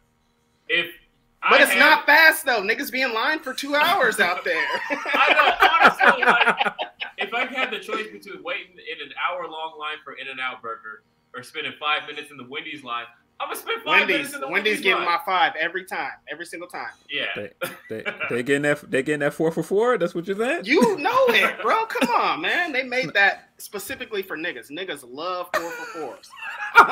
if 0.69 0.93
but 1.41 1.59
I 1.59 1.63
it's 1.63 1.71
have, 1.71 1.79
not 1.79 2.05
fast 2.05 2.45
though. 2.45 2.61
Niggas 2.61 2.91
be 2.91 3.01
in 3.01 3.13
line 3.13 3.39
for 3.39 3.53
two 3.53 3.75
hours 3.75 4.19
out 4.19 4.45
there. 4.45 4.65
I 4.89 5.33
know, 5.33 6.07
honestly, 6.07 6.23
like, 6.23 6.73
if 7.17 7.33
I 7.33 7.45
had 7.45 7.71
the 7.71 7.79
choice 7.79 8.07
between 8.11 8.41
waiting 8.43 8.73
in 8.77 9.05
an 9.05 9.13
hour 9.19 9.47
long 9.47 9.77
line 9.77 9.97
for 10.05 10.13
In 10.13 10.29
and 10.29 10.39
Out 10.39 10.61
Burger 10.61 11.03
or 11.35 11.43
spending 11.43 11.73
five 11.79 12.07
minutes 12.07 12.31
in 12.31 12.37
the 12.37 12.45
Wendy's 12.47 12.83
line, 12.83 13.05
I'm 13.39 13.49
gonna 13.49 13.59
spend 13.59 13.81
five 13.81 14.01
Wendy's, 14.01 14.15
minutes 14.15 14.33
in 14.35 14.41
the 14.41 14.47
Wendy's. 14.47 14.71
Wendy's 14.71 14.83
getting 14.83 15.05
my 15.05 15.19
five 15.25 15.53
every 15.59 15.85
time, 15.85 16.11
every 16.31 16.45
single 16.45 16.67
time. 16.67 16.91
Yeah, 17.09 17.25
they, 17.35 17.49
they, 17.89 18.03
they 18.29 18.43
getting 18.43 18.61
that 18.61 18.89
they 18.89 19.03
getting 19.03 19.19
that 19.19 19.33
four 19.33 19.51
for 19.51 19.63
four. 19.63 19.97
That's 19.97 20.15
what 20.15 20.27
you're 20.27 20.37
saying. 20.37 20.65
You 20.65 20.97
know 20.97 21.25
it, 21.29 21.55
bro. 21.61 21.85
Come 21.85 22.09
on, 22.09 22.41
man. 22.41 22.71
They 22.71 22.83
made 22.83 23.13
that 23.13 23.49
specifically 23.57 24.21
for 24.21 24.37
niggas. 24.37 24.71
Niggas 24.71 25.03
love 25.07 25.49
four 25.53 25.69
for 25.69 25.85
fours. 25.85 26.29
I'm 26.75 26.85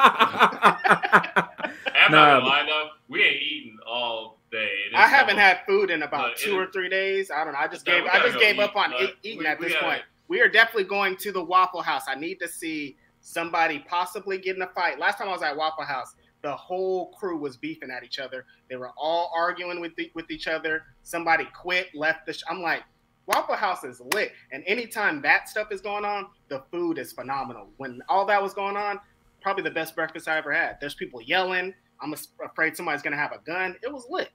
nah, 2.12 2.40
not 2.40 2.44
gonna 2.44 2.66
though. 2.66 2.90
We 3.08 3.24
ain't 3.24 3.42
eating 3.42 3.78
all 3.88 4.40
day. 4.52 4.70
I 4.96 5.08
haven't 5.08 5.38
had 5.38 5.60
food 5.68 5.90
in 5.90 6.04
about 6.04 6.36
two 6.36 6.58
or 6.58 6.68
three 6.68 6.90
days. 6.90 7.32
I 7.32 7.44
don't 7.44 7.54
know. 7.54 7.60
I 7.60 7.68
just 7.68 7.86
gave 7.86 8.06
I 8.06 8.20
just 8.20 8.40
gave 8.40 8.56
eat, 8.56 8.62
up 8.62 8.76
on 8.76 8.94
eat, 9.00 9.16
eating 9.24 9.40
we, 9.40 9.46
at 9.46 9.60
this 9.60 9.74
gotta, 9.74 9.86
point. 9.86 10.02
We 10.28 10.42
are 10.42 10.50
definitely 10.50 10.86
going 10.86 11.18
to 11.18 11.32
the 11.32 11.44
Waffle 11.44 11.82
House. 11.82 12.04
I 12.08 12.16
need 12.16 12.40
to 12.40 12.48
see 12.48 12.98
somebody 13.22 13.84
possibly 13.88 14.38
get 14.38 14.56
in 14.56 14.62
a 14.62 14.68
fight. 14.68 15.00
Last 15.00 15.18
time 15.18 15.30
I 15.30 15.32
was 15.32 15.44
at 15.44 15.56
Waffle 15.56 15.86
House, 15.86 16.16
the 16.42 16.56
whole 16.56 17.12
crew 17.14 17.38
was 17.38 17.58
beefing 17.58 17.90
at 17.92 18.04
each 18.04 18.20
other. 18.20 18.46
They 18.70 18.76
were 18.76 18.92
all 18.98 19.32
arguing 19.36 19.80
with 19.82 19.96
the, 19.96 20.12
with 20.16 20.30
each 20.32 20.48
other. 20.48 20.84
Somebody 21.04 21.48
quit, 21.60 21.88
left 21.94 22.26
the. 22.26 22.34
Sh- 22.34 22.44
I'm 22.50 22.62
like, 22.62 22.84
Waffle 23.28 23.56
House 23.56 23.84
is 23.84 24.02
lit, 24.14 24.32
and 24.52 24.64
anytime 24.66 25.22
that 25.22 25.48
stuff 25.48 25.72
is 25.72 25.82
going 25.82 26.06
on, 26.06 26.28
the 26.50 26.64
food 26.72 26.98
is 26.98 27.14
phenomenal. 27.14 27.70
When 27.78 28.02
all 28.10 28.26
that 28.26 28.42
was 28.42 28.54
going 28.54 28.76
on, 28.76 29.00
probably 29.42 29.64
the 29.64 29.72
best 29.72 29.96
breakfast 29.96 30.28
I 30.28 30.38
ever 30.38 30.52
had. 30.52 30.78
There's 30.80 30.96
people 30.96 31.22
yelling. 31.22 31.74
I'm 32.02 32.16
afraid 32.44 32.76
somebody's 32.76 33.02
gonna 33.02 33.18
have 33.18 33.32
a 33.32 33.40
gun. 33.46 33.76
It 33.84 33.94
was 33.94 34.06
lit. 34.10 34.30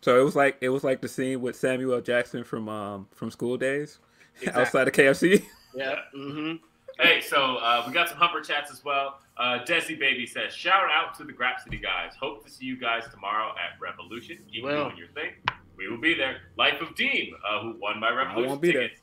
So 0.00 0.20
it 0.20 0.24
was 0.24 0.36
like 0.36 0.58
it 0.60 0.68
was 0.68 0.84
like 0.84 1.00
the 1.00 1.08
scene 1.08 1.40
with 1.40 1.56
Samuel 1.56 2.00
Jackson 2.00 2.44
from 2.44 2.68
um 2.68 3.08
from 3.12 3.30
School 3.30 3.56
Daze, 3.56 3.98
exactly. 4.36 4.60
outside 4.62 4.88
of 4.88 4.94
KFC. 4.94 5.44
Yeah. 5.74 5.96
Mm-hmm. 6.16 6.56
Hey, 6.98 7.20
so 7.20 7.56
uh, 7.56 7.82
we 7.86 7.92
got 7.92 8.08
some 8.08 8.18
Super 8.20 8.40
Chats 8.40 8.70
as 8.70 8.84
well. 8.84 9.18
Uh, 9.36 9.58
Desi 9.66 9.98
Baby 9.98 10.26
says, 10.26 10.52
shout 10.52 10.84
out 10.92 11.16
to 11.18 11.24
the 11.24 11.32
Grapsody 11.32 11.82
guys. 11.82 12.12
Hope 12.20 12.44
to 12.44 12.50
see 12.50 12.64
you 12.64 12.78
guys 12.78 13.02
tomorrow 13.10 13.50
at 13.50 13.80
Revolution. 13.80 14.38
Keep 14.52 14.64
well. 14.64 14.84
doing 14.84 14.96
your 14.96 15.08
thing. 15.08 15.32
We 15.76 15.88
will 15.88 16.00
be 16.00 16.14
there. 16.14 16.36
Life 16.56 16.80
of 16.80 16.94
Dean, 16.94 17.34
uh, 17.48 17.62
who 17.62 17.76
won 17.80 17.98
my 17.98 18.10
Revolution 18.10 18.60
tickets, 18.60 19.00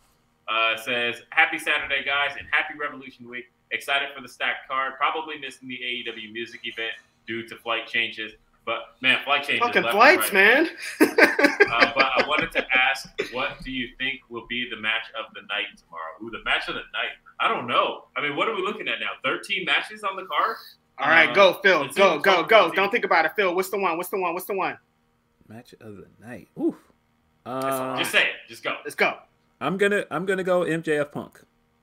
uh, 0.48 0.78
says, 0.78 1.22
happy 1.32 1.60
Saturday, 1.60 2.06
guys, 2.06 2.38
and 2.40 2.48
happy 2.52 2.80
Revolution 2.80 3.30
Week. 3.30 3.52
Excited 3.72 4.10
for 4.16 4.22
the 4.22 4.30
stacked 4.30 4.70
card. 4.70 4.94
Probably 4.98 5.38
missing 5.38 5.68
the 5.68 5.78
AEW 5.78 6.32
music 6.32 6.62
event 6.64 6.94
due 7.28 7.46
to 7.48 7.58
flight 7.58 7.88
changes. 7.88 8.32
But 8.66 8.80
man, 9.02 9.20
flight 9.26 9.44
changes. 9.44 9.66
Fucking 9.66 9.84
flights, 9.92 10.32
right 10.32 10.34
man. 10.34 10.70
uh, 11.00 11.92
but 11.96 12.06
I 12.06 12.24
wanted 12.28 12.52
to 12.52 12.66
ask, 12.72 13.10
what 13.34 13.62
do 13.64 13.72
you 13.72 13.90
think 13.98 14.20
will 14.30 14.46
be 14.48 14.70
the 14.70 14.80
match 14.80 15.06
of 15.18 15.34
the 15.34 15.42
night 15.42 15.66
tomorrow? 15.78 16.14
Ooh, 16.24 16.30
the 16.30 16.44
match 16.46 16.68
of 16.68 16.76
the 16.76 16.82
night. 16.94 17.18
I 17.40 17.48
don't 17.48 17.68
know. 17.68 18.06
I 18.16 18.22
mean, 18.22 18.36
what 18.36 18.48
are 18.48 18.56
we 18.56 18.62
looking 18.62 18.88
at 18.88 19.00
now? 19.00 19.12
Thirteen 19.24 19.66
matches 19.66 20.04
on 20.04 20.16
the 20.16 20.26
card. 20.26 20.58
All 21.00 21.10
right, 21.10 21.30
uh, 21.30 21.34
go, 21.34 21.54
Phil. 21.64 21.88
Go, 21.96 22.20
go, 22.20 22.44
go. 22.44 22.72
Don't 22.72 22.92
think 22.92 23.06
about 23.06 23.26
it, 23.26 23.32
Phil. 23.36 23.56
What's 23.56 23.70
the 23.70 23.80
one? 23.80 23.98
What's 23.98 24.10
the 24.10 24.20
one? 24.20 24.34
What's 24.34 24.46
the 24.46 24.54
one? 24.54 24.78
Match 25.48 25.74
of 25.82 25.98
the 25.98 26.08
night. 26.20 26.48
Ooh. 26.60 26.76
Uh, 27.46 27.98
just 27.98 28.12
say 28.12 28.24
it. 28.24 28.34
Just 28.48 28.64
go. 28.64 28.78
Let's 28.84 28.96
go. 28.96 29.18
I'm 29.60 29.78
gonna 29.78 30.06
I'm 30.12 30.26
gonna 30.26 30.44
go 30.44 30.62
MJF 30.62 31.12
Punk. 31.12 31.42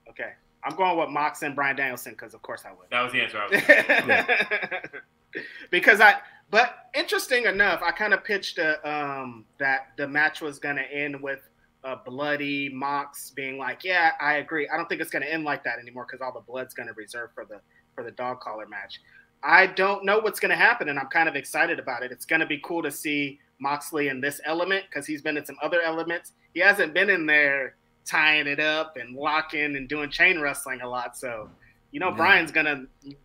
Okay. 0.09 0.31
I'm 0.63 0.75
going 0.75 0.97
with 0.97 1.09
Mox 1.09 1.41
and 1.41 1.55
Bryan 1.55 1.75
Danielson 1.75 2.13
because 2.13 2.33
of 2.33 2.41
course 2.41 2.63
I 2.65 2.71
would. 2.71 2.89
That 2.91 3.01
was 3.01 3.11
the 3.11 3.21
answer 3.21 3.39
I 3.39 4.87
was. 4.87 5.01
because 5.69 6.01
I 6.01 6.15
but 6.51 6.89
interesting 6.93 7.45
enough, 7.45 7.81
I 7.83 7.91
kind 7.91 8.13
of 8.13 8.23
pitched 8.23 8.57
a, 8.57 8.89
um, 8.89 9.45
that 9.59 9.89
the 9.97 10.07
match 10.07 10.41
was 10.41 10.59
going 10.59 10.77
to 10.77 10.93
end 10.93 11.21
with 11.21 11.39
a 11.83 11.95
bloody 11.95 12.69
Mox 12.69 13.31
being 13.31 13.57
like, 13.57 13.83
"Yeah, 13.83 14.11
I 14.19 14.35
agree. 14.35 14.67
I 14.67 14.75
don't 14.75 14.89
think 14.89 15.01
it's 15.01 15.11
going 15.11 15.23
to 15.23 15.31
end 15.31 15.43
like 15.43 15.63
that 15.63 15.79
anymore 15.79 16.05
because 16.05 16.21
all 16.21 16.33
the 16.33 16.41
blood's 16.41 16.73
going 16.73 16.87
to 16.87 16.93
reserve 16.93 17.29
for 17.33 17.45
the 17.45 17.61
for 17.95 18.03
the 18.03 18.11
dog 18.11 18.39
collar 18.41 18.67
match." 18.67 18.99
I 19.41 19.67
don't 19.67 20.03
know 20.03 20.19
what's 20.19 20.39
going 20.39 20.49
to 20.49 20.57
happen, 20.57 20.89
and 20.89 20.99
I'm 20.99 21.07
kind 21.07 21.29
of 21.29 21.35
excited 21.35 21.79
about 21.79 22.03
it. 22.03 22.11
It's 22.11 22.25
going 22.25 22.41
to 22.41 22.45
be 22.45 22.59
cool 22.63 22.83
to 22.83 22.91
see 22.91 23.39
Moxley 23.59 24.09
in 24.09 24.19
this 24.19 24.41
element 24.43 24.85
because 24.89 25.05
he's 25.05 25.21
been 25.21 25.37
in 25.37 25.45
some 25.45 25.57
other 25.61 25.81
elements. 25.81 26.33
He 26.53 26.59
hasn't 26.59 26.93
been 26.93 27.09
in 27.09 27.25
there 27.25 27.75
tying 28.05 28.47
it 28.47 28.59
up 28.59 28.97
and 28.97 29.15
locking 29.15 29.75
and 29.75 29.87
doing 29.87 30.09
chain 30.09 30.39
wrestling 30.41 30.81
a 30.81 30.89
lot. 30.89 31.15
So, 31.15 31.49
you 31.91 31.99
know, 31.99 32.11
Bryan's 32.11 32.51
going 32.51 32.65
to 32.65 33.15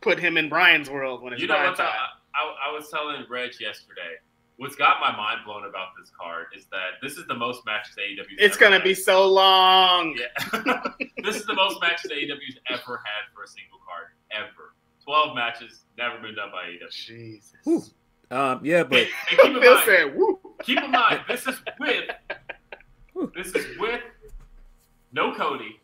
put 0.00 0.18
him 0.18 0.36
in 0.36 0.48
Bryan's 0.48 0.90
world 0.90 1.22
when 1.22 1.32
it's 1.32 1.42
you 1.42 1.48
know 1.48 1.54
Bryan 1.54 1.74
time. 1.74 1.86
I, 2.34 2.68
I 2.68 2.72
was 2.72 2.88
telling 2.90 3.24
Reg 3.28 3.52
yesterday. 3.60 4.18
What's 4.56 4.76
got 4.76 5.00
my 5.00 5.14
mind 5.16 5.40
blown 5.44 5.64
about 5.66 5.88
this 5.98 6.12
card 6.18 6.46
is 6.56 6.66
that 6.70 7.02
this 7.02 7.16
is 7.16 7.26
the 7.26 7.34
most 7.34 7.66
matches 7.66 7.96
AEW. 7.96 8.24
It's 8.38 8.56
gonna 8.56 8.76
had. 8.76 8.84
be 8.84 8.94
so 8.94 9.26
long. 9.26 10.16
Yeah, 10.16 10.82
this 11.24 11.36
is 11.36 11.44
the 11.46 11.54
most 11.54 11.80
matches 11.80 12.12
AEW's 12.12 12.58
ever 12.70 13.02
had 13.04 13.34
for 13.34 13.42
a 13.42 13.48
single 13.48 13.80
card 13.84 14.08
ever. 14.30 14.74
Twelve 15.02 15.34
matches, 15.34 15.84
never 15.98 16.20
been 16.20 16.36
done 16.36 16.50
by 16.52 16.66
AEW. 16.68 16.90
Jesus. 16.90 17.92
Um, 18.30 18.60
yeah, 18.64 18.84
but 18.84 19.00
and, 19.00 19.08
keep, 19.28 19.44
in 19.44 19.60
mind, 19.60 19.82
said, 19.84 20.14
keep 20.62 20.82
in 20.82 20.90
mind, 20.90 21.20
this 21.28 21.46
is 21.46 21.60
with 21.78 22.04
this 23.34 23.48
is 23.48 23.78
with 23.78 24.00
no 25.12 25.34
Cody, 25.34 25.80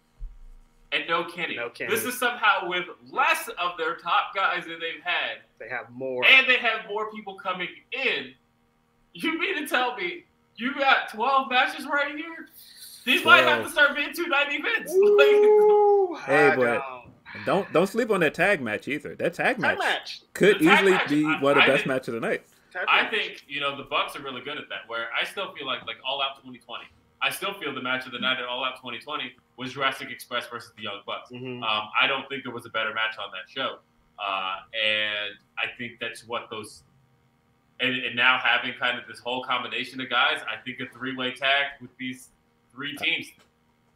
and 0.92 1.04
no 1.08 1.24
Kenny. 1.24 1.56
No 1.56 1.70
Kenny. 1.70 1.90
This 1.90 2.04
is 2.04 2.18
somehow 2.18 2.68
with 2.68 2.86
less 3.10 3.48
of 3.58 3.76
their 3.78 3.96
top 3.96 4.34
guys 4.34 4.64
than 4.64 4.80
they've 4.80 5.02
had. 5.02 5.38
They 5.58 5.68
have 5.68 5.90
more. 5.90 6.24
And 6.24 6.48
they 6.48 6.56
have 6.56 6.88
more 6.88 7.10
people 7.10 7.34
coming 7.34 7.68
in. 7.92 8.32
You 9.12 9.38
mean 9.38 9.56
to 9.56 9.66
tell 9.66 9.96
me 9.96 10.24
you 10.56 10.74
got 10.74 11.10
12 11.10 11.48
matches 11.50 11.86
right 11.86 12.14
here? 12.14 12.48
These 13.04 13.22
12. 13.22 13.24
might 13.24 13.48
have 13.48 13.64
to 13.64 13.70
start 13.70 13.96
being 13.96 14.12
two 14.12 14.26
night 14.26 14.48
events. 14.50 14.92
Ooh, 14.92 16.18
hey, 16.26 16.52
but 16.56 16.82
don't 17.46 17.72
don't 17.72 17.86
sleep 17.86 18.10
on 18.10 18.20
that 18.20 18.34
tag 18.34 18.60
match 18.60 18.88
either. 18.88 19.14
That 19.14 19.34
tag, 19.34 19.56
tag 19.56 19.58
match, 19.58 19.78
match, 19.78 20.22
could 20.34 20.58
tag 20.60 20.74
easily 20.80 20.92
match, 20.92 21.08
be 21.08 21.24
one 21.24 21.56
of 21.56 21.56
the 21.56 21.62
I 21.62 21.66
best 21.66 21.86
matches 21.86 22.08
of 22.08 22.14
the 22.14 22.20
night. 22.20 22.42
I 22.88 23.06
think 23.06 23.44
you 23.48 23.60
know 23.60 23.76
the 23.76 23.84
Bucks 23.84 24.16
are 24.16 24.22
really 24.22 24.42
good 24.42 24.58
at 24.58 24.68
that. 24.68 24.80
Where 24.86 25.08
I 25.18 25.24
still 25.24 25.52
feel 25.54 25.66
like 25.66 25.86
like 25.86 25.96
All 26.06 26.22
Out 26.22 26.36
2020 26.36 26.84
I 27.22 27.30
still 27.30 27.54
feel 27.54 27.74
the 27.74 27.82
match 27.82 28.06
of 28.06 28.12
the 28.12 28.18
night 28.18 28.38
at 28.38 28.46
All 28.46 28.64
Out 28.64 28.76
2020 28.76 29.32
was 29.56 29.72
Jurassic 29.72 30.10
Express 30.10 30.46
versus 30.48 30.72
the 30.76 30.82
Young 30.82 31.00
Bucks. 31.06 31.30
Mm-hmm. 31.30 31.62
Um, 31.62 31.88
I 32.00 32.06
don't 32.06 32.28
think 32.28 32.44
there 32.44 32.52
was 32.52 32.66
a 32.66 32.70
better 32.70 32.94
match 32.94 33.16
on 33.18 33.30
that 33.32 33.48
show, 33.48 33.78
uh, 34.18 34.56
and 34.74 35.34
I 35.58 35.76
think 35.76 35.98
that's 36.00 36.26
what 36.26 36.48
those. 36.50 36.82
And, 37.80 37.94
and, 37.94 38.14
now 38.14 38.38
having 38.42 38.74
kind 38.78 38.98
of 38.98 39.06
this 39.08 39.20
whole 39.20 39.42
combination 39.42 40.02
of 40.02 40.10
guys, 40.10 40.40
I 40.42 40.62
think 40.62 40.80
a 40.80 40.94
three-way 40.94 41.32
tag 41.32 41.80
with 41.80 41.88
these 41.98 42.28
three 42.70 42.94
teams 42.94 43.28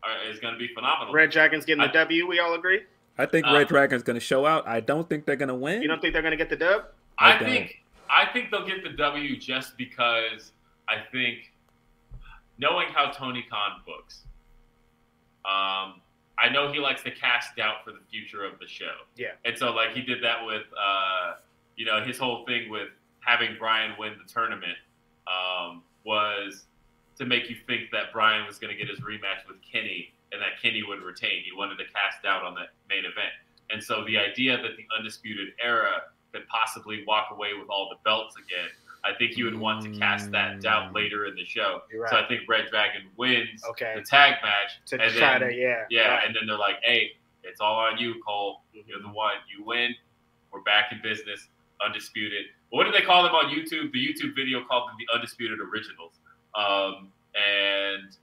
are, 0.03 0.31
is 0.31 0.41
going 0.41 0.55
to 0.55 0.59
be 0.59 0.69
phenomenal. 0.73 1.13
Red 1.13 1.31
Dragons 1.31 1.67
getting 1.67 1.83
the 1.83 1.91
I, 1.91 1.93
W. 1.93 2.27
We 2.27 2.39
all 2.39 2.55
agree. 2.55 2.81
I 3.19 3.27
think 3.27 3.45
Red 3.45 3.63
um, 3.63 3.67
Dragons 3.67 4.03
going 4.03 4.15
to 4.15 4.25
show 4.25 4.47
out. 4.47 4.67
I 4.67 4.81
don't 4.81 5.07
think 5.07 5.27
they're 5.27 5.37
going 5.37 5.51
to 5.51 5.55
win. 5.55 5.83
You 5.83 5.89
don't 5.89 6.01
think 6.01 6.15
they're 6.15 6.23
going 6.23 6.33
to 6.33 6.39
get 6.39 6.49
the 6.49 6.57
dub? 6.57 6.87
I, 7.19 7.35
I 7.35 7.39
think 7.39 7.83
I 8.11 8.27
think 8.33 8.51
they'll 8.51 8.67
get 8.67 8.83
the 8.83 8.91
W 8.91 9.37
just 9.37 9.77
because 9.77 10.53
I 10.89 10.97
think 11.13 11.53
knowing 12.59 12.89
how 12.93 13.11
Tony 13.11 13.45
Khan 13.49 13.83
books, 13.87 14.23
um, 15.45 16.01
I 16.37 16.49
know 16.51 16.73
he 16.73 16.79
likes 16.79 17.03
to 17.03 17.11
cast 17.11 17.57
doubt 17.57 17.85
for 17.85 17.93
the 17.93 18.01
future 18.11 18.45
of 18.45 18.59
the 18.59 18.67
show. 18.67 18.93
Yeah. 19.17 19.33
And 19.45 19.57
so, 19.57 19.73
like, 19.73 19.93
he 19.93 20.03
did 20.03 20.23
that 20.23 20.45
with, 20.45 20.65
uh, 20.79 21.35
you 21.77 21.85
know, 21.85 22.03
his 22.03 22.19
whole 22.19 22.45
thing 22.45 22.71
with 22.71 22.89
having 23.21 23.57
Bryan 23.59 23.93
win 23.99 24.15
the 24.25 24.31
tournament 24.31 24.77
um, 25.27 25.83
was 26.05 26.65
to 27.19 27.25
make 27.25 27.49
you 27.49 27.57
think 27.67 27.91
that 27.93 28.13
Bryan 28.13 28.47
was 28.47 28.59
going 28.59 28.73
to 28.73 28.77
get 28.77 28.89
his 28.89 29.01
rematch 29.01 29.47
with 29.47 29.57
Kenny 29.63 30.13
and 30.33 30.43
that 30.43 30.61
Kenny 30.61 30.83
would 30.83 31.01
retain. 31.03 31.43
He 31.45 31.53
wanted 31.57 31.77
to 31.79 31.85
cast 31.85 32.23
doubt 32.23 32.43
on 32.43 32.55
that 32.55 32.75
main 32.89 33.05
event. 33.05 33.33
And 33.71 33.83
so 33.83 34.05
the 34.05 34.19
idea 34.19 34.57
that 34.57 34.77
the 34.77 34.85
Undisputed 34.99 35.55
Era 35.63 36.03
could 36.33 36.47
possibly 36.49 37.05
walk 37.07 37.29
away 37.31 37.55
with 37.59 37.69
all 37.71 37.89
the 37.89 37.97
belts 38.05 38.35
again 38.37 38.69
I 39.05 39.13
think 39.19 39.37
you 39.37 39.45
would 39.45 39.59
want 39.59 39.85
to 39.85 39.99
cast 39.99 40.31
that 40.33 40.63
doubt 40.63 40.91
mm. 40.91 40.95
later 40.95 41.27
in 41.27 41.35
the 41.35 41.45
show. 41.45 41.83
Right. 41.95 42.11
So 42.11 42.17
I 42.17 42.27
think 42.27 42.43
Red 42.49 42.67
Dragon 42.71 43.03
wins 43.17 43.63
okay. 43.71 43.93
the 43.97 44.03
tag 44.03 44.37
match. 44.43 44.81
To 44.87 45.01
and 45.01 45.13
try 45.15 45.39
then, 45.39 45.51
to, 45.51 45.55
yeah. 45.55 45.85
Yeah, 45.91 46.09
right. 46.09 46.27
and 46.27 46.35
then 46.35 46.47
they're 46.47 46.59
like, 46.59 46.77
hey, 46.83 47.13
it's 47.43 47.61
all 47.61 47.79
on 47.79 47.99
you, 47.99 48.15
Cole. 48.27 48.63
Mm-hmm. 48.75 48.89
You're 48.89 49.03
the 49.03 49.09
one. 49.09 49.35
You 49.55 49.65
win. 49.65 49.95
We're 50.51 50.63
back 50.63 50.93
in 50.93 51.01
business. 51.03 51.49
Undisputed. 51.85 52.47
What 52.71 52.85
do 52.85 52.93
they 52.93 53.03
call 53.03 53.23
them 53.25 53.35
on 53.35 53.55
YouTube? 53.55 53.93
The 53.93 54.01
YouTube 54.01 54.35
video 54.35 54.65
called 54.65 54.89
them 54.89 54.97
the 54.99 55.15
Undisputed 55.15 55.59
Originals. 55.61 56.13
Um, 56.55 57.13
and 57.35 58.17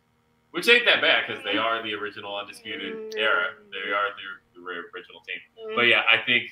which 0.52 0.68
ain't 0.68 0.86
that 0.86 1.02
bad 1.02 1.26
because 1.28 1.44
they 1.44 1.58
are 1.58 1.84
the 1.84 1.94
original 1.94 2.36
undisputed 2.36 2.96
mm. 2.96 3.18
era. 3.18 3.54
They 3.72 3.92
are 3.92 4.10
the, 4.16 4.60
the 4.60 4.66
original 4.66 5.22
team. 5.28 5.40
Mm. 5.60 5.76
But 5.76 5.84
yeah, 5.84 6.02
I 6.12 6.18
think 6.26 6.50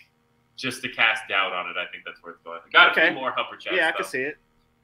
just 0.60 0.82
to 0.82 0.90
cast 0.90 1.24
doubt 1.30 1.54
on 1.54 1.70
it, 1.70 1.78
I 1.78 1.90
think 1.90 2.04
that's 2.06 2.22
worth 2.22 2.44
going. 2.44 2.60
Got 2.74 2.90
a 2.90 2.92
okay. 2.92 3.08
few 3.08 3.20
more 3.20 3.34
Super 3.36 3.58
Chats. 3.58 3.76
Yeah, 3.76 3.88
I 3.88 3.92
can 3.94 4.06
see 4.06 4.20
it. 4.20 4.38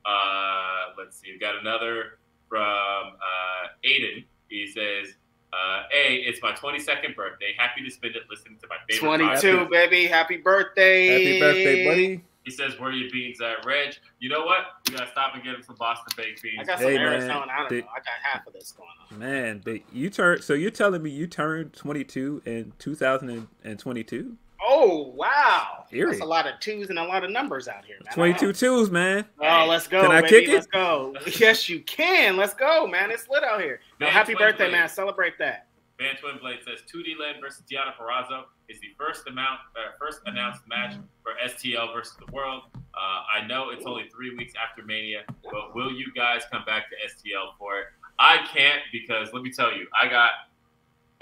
Uh, 0.06 0.94
let's 0.98 1.20
see. 1.20 1.34
We 1.34 1.38
got 1.38 1.58
another 1.58 2.18
from 2.48 2.62
uh, 2.62 3.68
Aiden. 3.86 4.24
He 4.48 4.68
says, 4.68 5.16
uh, 5.52 5.84
"A, 5.94 6.16
it's 6.16 6.42
my 6.42 6.54
22nd 6.54 7.16
birthday. 7.16 7.54
Happy 7.58 7.84
to 7.84 7.92
spend 7.92 8.16
it 8.16 8.24
listening 8.30 8.58
to 8.62 8.68
my 8.70 8.78
favorite. 8.88 9.18
22, 9.18 9.58
podcast. 9.58 9.70
baby. 9.70 10.08
Happy 10.08 10.38
birthday. 10.38 11.08
Happy 11.08 11.40
birthday, 11.40 11.86
buddy." 11.86 12.24
He 12.46 12.52
says, 12.52 12.80
"Where 12.80 12.92
are 12.92 12.94
your 12.94 13.12
beans 13.12 13.42
at, 13.42 13.66
Reg?" 13.66 13.96
You 14.20 14.30
know 14.30 14.46
what? 14.46 14.60
We 14.88 14.96
gotta 14.96 15.12
stop 15.12 15.34
and 15.34 15.44
get 15.44 15.56
him 15.56 15.64
some 15.64 15.76
Boston 15.76 16.14
baked 16.16 16.42
beans. 16.42 16.60
I 16.62 16.64
got 16.64 16.80
some 16.80 16.88
hey, 16.88 16.98
Arizona. 16.98 17.48
Man, 17.48 17.50
I 17.50 17.60
don't 17.60 17.70
the, 17.70 17.82
know. 17.82 17.88
I 17.94 17.98
got 17.98 18.14
half 18.24 18.48
of 18.48 18.54
this 18.54 18.72
going 18.72 18.88
on. 19.12 19.20
Man, 19.20 19.62
but 19.66 19.82
you 19.92 20.10
turned. 20.10 20.44
So 20.44 20.54
you're 20.54 20.72
telling 20.72 21.04
me 21.04 21.10
you 21.10 21.28
turned 21.28 21.74
22 21.74 22.44
in 22.46 22.72
2022? 22.78 24.38
Oh 24.68 25.14
wow! 25.16 25.86
Eerie. 25.92 26.12
That's 26.12 26.22
a 26.22 26.26
lot 26.26 26.48
of 26.48 26.60
twos 26.60 26.90
and 26.90 26.98
a 26.98 27.04
lot 27.04 27.24
of 27.24 27.30
numbers 27.30 27.68
out 27.68 27.86
here. 27.86 27.98
Man. 28.04 28.14
22 28.14 28.54
twos, 28.54 28.90
man. 28.90 29.26
Oh, 29.40 29.66
let's 29.68 29.88
go! 29.88 30.02
Can 30.02 30.12
I 30.12 30.22
baby. 30.22 30.30
kick 30.30 30.50
it? 30.50 30.54
Let's 30.54 30.68
go! 30.68 31.16
yes, 31.40 31.70
you 31.70 31.82
can. 31.82 32.36
Let's 32.36 32.54
go, 32.54 32.88
man. 32.88 33.12
It's 33.12 33.30
lit 33.30 33.44
out 33.44 33.62
here. 33.62 33.80
No, 34.00 34.08
happy 34.08 34.34
birthday, 34.34 34.72
man! 34.72 34.90
Celebrate 34.90 35.38
that. 35.38 35.68
Van 35.98 36.16
Twin 36.18 36.38
Blade 36.42 36.60
says 36.66 36.80
2D 36.92 37.18
Land 37.18 37.38
versus 37.40 37.64
Deonna 37.72 37.96
Purrazzo 37.96 38.44
is 38.68 38.80
the 38.82 38.90
first 38.98 39.28
amount, 39.28 39.60
uh, 39.78 39.96
first 39.98 40.20
announced 40.26 40.62
match 40.68 40.96
for 41.24 41.34
STL 41.48 41.94
versus 41.94 42.18
the 42.26 42.30
World. 42.34 42.64
Uh, 42.76 43.42
I 43.42 43.48
know 43.48 43.70
it's 43.70 43.86
only 43.86 44.10
three 44.10 44.36
weeks 44.36 44.54
after 44.62 44.84
Mania, 44.84 45.24
but 45.44 45.74
will 45.74 45.92
you 45.92 46.08
guys 46.14 46.42
come 46.52 46.66
back 46.66 46.86
to 46.90 46.96
STL 47.08 47.58
for 47.58 47.80
it? 47.80 47.86
I 48.20 48.46
can't 48.54 48.82
because 48.92 49.32
let 49.34 49.44
me 49.44 49.52
tell 49.52 49.72
you, 49.72 49.88
I 50.00 50.08
got 50.10 50.32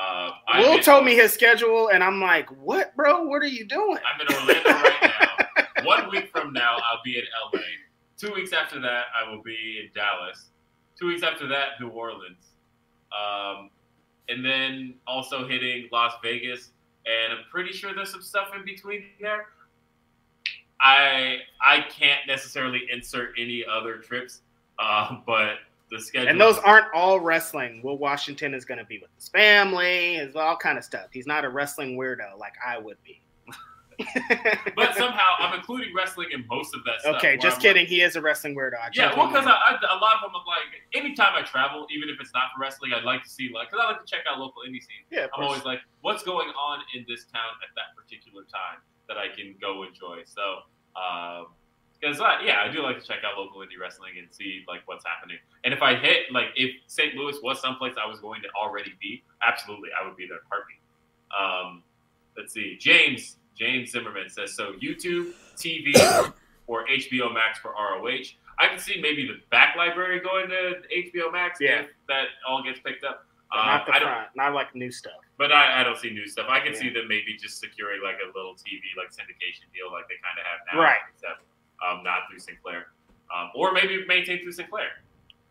uh, 0.04 0.32
Will 0.58 0.80
told 0.80 1.06
me 1.06 1.16
his 1.16 1.32
schedule, 1.34 1.90
and 1.90 2.04
I'm 2.04 2.20
like, 2.20 2.50
"What, 2.62 2.96
bro? 2.96 3.24
What 3.24 3.42
are 3.42 3.48
you 3.48 3.66
doing?" 3.66 3.98
I'm 3.98 4.22
in 4.22 4.34
Orlando 4.34 4.70
right 4.70 5.12
now. 5.78 5.86
One 5.86 6.10
week 6.12 6.30
from 6.32 6.54
now, 6.54 6.78
I'll 6.78 7.02
be 7.04 7.18
in 7.18 7.24
LA. 7.54 7.60
Two 8.18 8.34
weeks 8.34 8.54
after 8.54 8.80
that, 8.82 9.06
I 9.18 9.30
will 9.30 9.42
be 9.42 9.82
in 9.84 9.90
Dallas. 9.94 10.52
Two 11.00 11.08
weeks 11.08 11.24
after 11.24 11.48
that, 11.48 11.80
New 11.80 11.90
Orleans, 11.90 12.52
um, 13.12 13.70
and 14.30 14.46
then 14.46 14.96
also 15.08 15.48
hitting 15.48 15.90
Las 15.92 16.14
Vegas. 16.24 16.72
And 17.06 17.34
I'm 17.34 17.46
pretty 17.52 17.74
sure 17.74 17.94
there's 17.94 18.12
some 18.12 18.22
stuff 18.22 18.50
in 18.56 18.64
between 18.64 19.04
there. 19.20 19.48
I 20.80 21.40
I 21.62 21.82
can't 21.90 22.22
necessarily 22.28 22.82
insert 22.92 23.36
any 23.38 23.66
other 23.66 23.98
trips, 23.98 24.42
uh, 24.80 25.18
but 25.26 25.58
the 25.94 26.02
schedule. 26.02 26.30
And 26.30 26.40
those 26.40 26.58
aren't 26.60 26.88
all 26.94 27.20
wrestling. 27.20 27.82
Will 27.84 27.98
Washington 27.98 28.54
is 28.54 28.66
going 28.66 28.80
to 28.80 28.86
be 28.86 29.00
with 29.00 29.10
his 29.16 29.30
family, 29.30 30.16
is 30.16 30.36
all 30.36 30.58
kind 30.58 30.78
of 30.78 30.84
stuff. 30.84 31.08
He's 31.12 31.28
not 31.28 31.46
a 31.46 31.50
wrestling 31.50 31.98
weirdo 31.98 32.38
like 32.38 32.54
I 32.66 32.78
would 32.78 32.98
be. 33.04 33.22
but 34.76 34.96
somehow 34.96 35.38
I'm 35.40 35.54
including 35.54 35.94
wrestling 35.96 36.30
in 36.34 36.46
most 36.50 36.74
of 36.74 36.84
that 36.84 37.02
stuff. 37.02 37.16
Okay, 37.18 37.38
just 37.38 37.62
kidding. 37.62 37.84
Like, 37.84 37.90
he 37.90 38.02
is 38.02 38.16
a 38.16 38.22
wrestling 38.22 38.56
weirdo. 38.56 38.74
I 38.74 38.90
yeah, 38.94 39.16
well, 39.16 39.28
because 39.28 39.46
a 39.46 39.50
lot 39.50 40.16
of 40.18 40.22
them, 40.22 40.32
I'm 40.34 40.46
like, 40.48 40.82
anytime 40.94 41.34
I 41.36 41.44
travel, 41.44 41.86
even 41.92 42.10
if 42.10 42.20
it's 42.20 42.34
not 42.34 42.46
for 42.56 42.62
wrestling, 42.62 42.92
I'd 42.94 43.04
like 43.04 43.22
to 43.24 43.30
see 43.30 43.52
like, 43.54 43.70
because 43.70 43.86
I 43.86 43.92
like 43.92 44.04
to 44.04 44.10
check 44.10 44.26
out 44.30 44.40
local 44.40 44.64
indie 44.68 44.82
scenes. 44.82 45.06
Yeah, 45.12 45.28
I'm 45.38 45.44
always 45.44 45.64
like, 45.64 45.80
what's 46.02 46.24
going 46.24 46.50
on 46.50 46.80
in 46.96 47.06
this 47.08 47.26
town 47.26 47.54
at 47.62 47.70
that 47.76 47.96
particular 47.96 48.44
time 48.44 48.82
that 49.08 49.18
I 49.18 49.34
can 49.34 49.56
go 49.62 49.84
enjoy. 49.84 50.24
So. 50.26 50.66
Um, 50.96 51.48
because 52.04 52.20
uh, 52.20 52.38
yeah, 52.44 52.62
I 52.64 52.72
do 52.72 52.82
like 52.82 53.00
to 53.00 53.08
check 53.08 53.20
out 53.26 53.38
local 53.38 53.62
indie 53.62 53.80
wrestling 53.80 54.14
and 54.18 54.28
see 54.30 54.64
like 54.68 54.82
what's 54.86 55.06
happening. 55.06 55.38
And 55.64 55.74
if 55.74 55.82
I 55.82 55.96
hit 55.96 56.32
like 56.32 56.48
if 56.56 56.72
St. 56.88 57.16
Louis 57.16 57.38
was 57.42 57.62
someplace 57.62 57.96
I 58.02 58.08
was 58.08 58.20
going 58.20 58.42
to 58.42 58.50
already 58.60 58.94
be, 59.00 59.24
absolutely, 59.42 59.90
I 60.00 60.06
would 60.06 60.18
be 60.18 60.28
there 60.28 60.40
heartbeat. 60.52 60.80
Um, 61.32 61.84
let's 62.38 62.54
see, 62.54 62.78
James 62.78 63.38
James 63.58 63.92
Zimmerman 63.92 64.30
says 64.30 64.54
so. 64.54 64.74
YouTube, 64.74 65.34
TV, 65.56 65.94
or 66.68 66.86
HBO 66.88 67.34
Max 67.34 67.60
for 67.60 67.72
ROH. 67.72 68.36
I 68.60 68.68
can 68.68 68.80
see 68.80 69.00
maybe 69.02 69.26
the 69.26 69.40
back 69.50 69.76
library 69.76 70.20
going 70.20 70.50
to 70.50 70.82
HBO 70.92 71.32
Max 71.32 71.60
yeah. 71.62 71.82
if 71.82 71.88
that 72.08 72.28
all 72.48 72.64
gets 72.64 72.80
picked 72.80 73.06
up. 73.06 73.26
Um, 73.52 73.66
not 73.66 73.86
the 73.86 73.92
front, 73.94 74.28
not 74.36 74.54
like 74.54 74.76
new 74.76 74.92
stuff. 74.92 75.22
But 75.38 75.52
I, 75.52 75.82
I 75.82 75.84
don't 75.84 75.98
see 75.98 76.10
new 76.10 76.28
stuff. 76.28 76.48
I 76.50 76.60
can 76.60 76.74
yeah. 76.74 76.80
see 76.80 76.90
them 76.90 77.08
maybe 77.08 77.38
just 77.40 77.60
securing 77.60 78.02
like 78.04 78.18
a 78.18 78.28
little 78.36 78.54
TV 78.54 78.82
like 78.98 79.14
syndication 79.14 79.70
deal 79.72 79.92
like 79.92 80.10
they 80.10 80.18
kind 80.22 80.38
of 80.38 80.46
have 80.46 80.60
now. 80.74 80.82
Right. 80.82 81.02
Except 81.14 81.42
um, 81.88 82.04
not 82.04 82.22
through 82.30 82.40
Sinclair, 82.40 82.88
um, 83.36 83.52
or 83.56 83.72
maybe 83.72 84.06
maintain 84.08 84.42
through 84.42 84.52
Sinclair. 84.54 84.90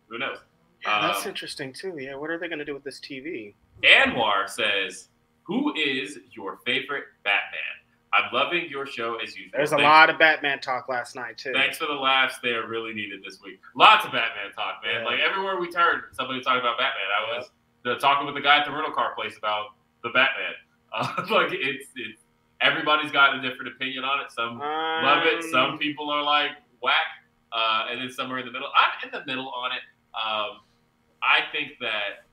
Who 0.09 0.18
knows? 0.18 0.38
Yeah, 0.84 1.00
that's 1.09 1.24
um, 1.24 1.28
interesting 1.28 1.72
too. 1.72 1.96
Yeah, 1.98 2.16
what 2.16 2.30
are 2.30 2.38
they 2.38 2.48
going 2.48 2.59
to 2.59 2.64
do 2.64 2.74
with 2.74 2.84
this 2.84 3.00
TV? 3.00 3.54
Anwar 3.82 4.48
says, 4.48 5.09
"Who 5.44 5.74
is 5.74 6.18
your 6.32 6.59
favorite 6.64 7.04
Batman?" 7.24 7.82
I'm 8.14 8.30
loving 8.32 8.68
your 8.68 8.86
show 8.86 9.16
as 9.16 9.34
usual. 9.36 9.52
There's 9.54 9.72
a 9.72 9.76
Thanks. 9.76 9.84
lot 9.84 10.10
of 10.10 10.18
Batman 10.18 10.60
talk 10.60 10.88
last 10.88 11.16
night 11.16 11.38
too. 11.38 11.52
Thanks 11.54 11.78
for 11.78 11.86
the 11.86 11.94
laughs. 11.94 12.36
They 12.42 12.50
are 12.50 12.66
really 12.66 12.92
needed 12.92 13.22
this 13.24 13.38
week. 13.42 13.59
Lots 13.74 14.04
of 14.04 14.12
Batman 14.12 14.52
talk, 14.54 14.82
man. 14.84 15.00
Yeah. 15.00 15.06
Like 15.06 15.20
everywhere 15.20 15.59
we 15.59 15.70
turned, 15.70 16.02
somebody 16.12 16.38
was 16.38 16.46
talking 16.46 16.60
about 16.60 16.76
Batman. 16.76 17.09
I 17.09 17.38
was 17.38 17.50
yeah. 17.86 17.96
talking 17.96 18.26
with 18.26 18.34
the 18.34 18.42
guy 18.42 18.59
at 18.59 18.66
the 18.66 18.72
rental 18.72 18.92
car 18.92 19.14
place 19.14 19.36
about 19.38 19.68
the 20.02 20.10
Batman. 20.10 20.54
Uh, 20.94 21.09
like 21.30 21.48
it's 21.52 21.86
it's 21.96 22.20
everybody's 22.62 23.10
got 23.10 23.36
a 23.36 23.43
different 23.43 23.74
opinion 23.74 24.05
on 24.05 24.20
it. 24.20 24.32
Some 24.32 24.60
um, 24.60 25.05
love 25.05 25.24
it. 25.26 25.44
Some 25.51 25.78
people 25.78 26.10
are 26.10 26.22
like 26.22 26.52
whack, 26.82 26.94
uh, 27.52 27.86
and 27.90 28.01
then 28.01 28.10
somewhere 28.10 28.39
in 28.39 28.47
the 28.47 28.52
middle. 28.52 28.68
I'm 28.76 29.09
in 29.09 29.10
the 29.12 29.26
middle 29.26 29.48
on 29.48 29.72
it. 29.72 29.82
Um, 30.14 30.60
I 31.22 31.40
think 31.52 31.72
that 31.80 32.24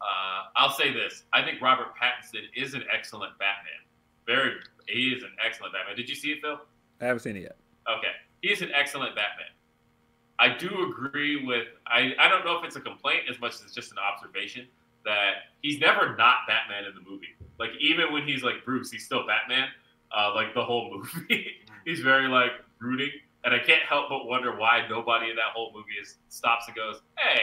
uh, 0.00 0.48
I'll 0.56 0.72
say 0.72 0.92
this: 0.92 1.24
I 1.32 1.42
think 1.42 1.60
Robert 1.60 1.88
Pattinson 2.00 2.42
is 2.54 2.74
an 2.74 2.84
excellent 2.92 3.38
Batman. 3.38 3.80
Very, 4.26 4.54
he 4.86 5.08
is 5.08 5.22
an 5.22 5.32
excellent 5.44 5.72
Batman. 5.72 5.96
Did 5.96 6.08
you 6.08 6.14
see 6.14 6.30
it, 6.30 6.40
Phil? 6.40 6.58
I 7.00 7.06
haven't 7.06 7.22
seen 7.22 7.36
it 7.36 7.42
yet. 7.42 7.56
Okay, 7.88 8.12
he 8.42 8.50
is 8.50 8.62
an 8.62 8.70
excellent 8.74 9.14
Batman. 9.14 9.46
I 10.38 10.56
do 10.56 10.90
agree 10.90 11.44
with. 11.44 11.66
I 11.86 12.14
I 12.18 12.28
don't 12.28 12.44
know 12.44 12.58
if 12.58 12.64
it's 12.64 12.76
a 12.76 12.80
complaint 12.80 13.22
as 13.28 13.40
much 13.40 13.54
as 13.54 13.62
it's 13.62 13.74
just 13.74 13.92
an 13.92 13.98
observation 13.98 14.66
that 15.04 15.32
he's 15.62 15.78
never 15.78 16.16
not 16.16 16.46
Batman 16.46 16.84
in 16.84 16.94
the 16.94 17.10
movie. 17.10 17.34
Like 17.60 17.70
even 17.78 18.10
when 18.10 18.26
he's 18.26 18.42
like 18.42 18.64
Bruce, 18.64 18.90
he's 18.90 19.04
still 19.04 19.26
Batman. 19.26 19.68
Uh, 20.16 20.32
like 20.34 20.54
the 20.54 20.64
whole 20.64 20.90
movie, 20.90 21.46
he's 21.84 22.00
very 22.00 22.26
like 22.26 22.52
brooding, 22.80 23.10
and 23.44 23.54
I 23.54 23.58
can't 23.60 23.82
help 23.82 24.08
but 24.08 24.26
wonder 24.26 24.56
why 24.56 24.86
nobody 24.88 25.30
in 25.30 25.36
that 25.36 25.52
whole 25.54 25.70
movie 25.72 25.92
is 26.00 26.16
stops 26.30 26.66
and 26.66 26.74
goes, 26.74 27.02
"Hey, 27.18 27.42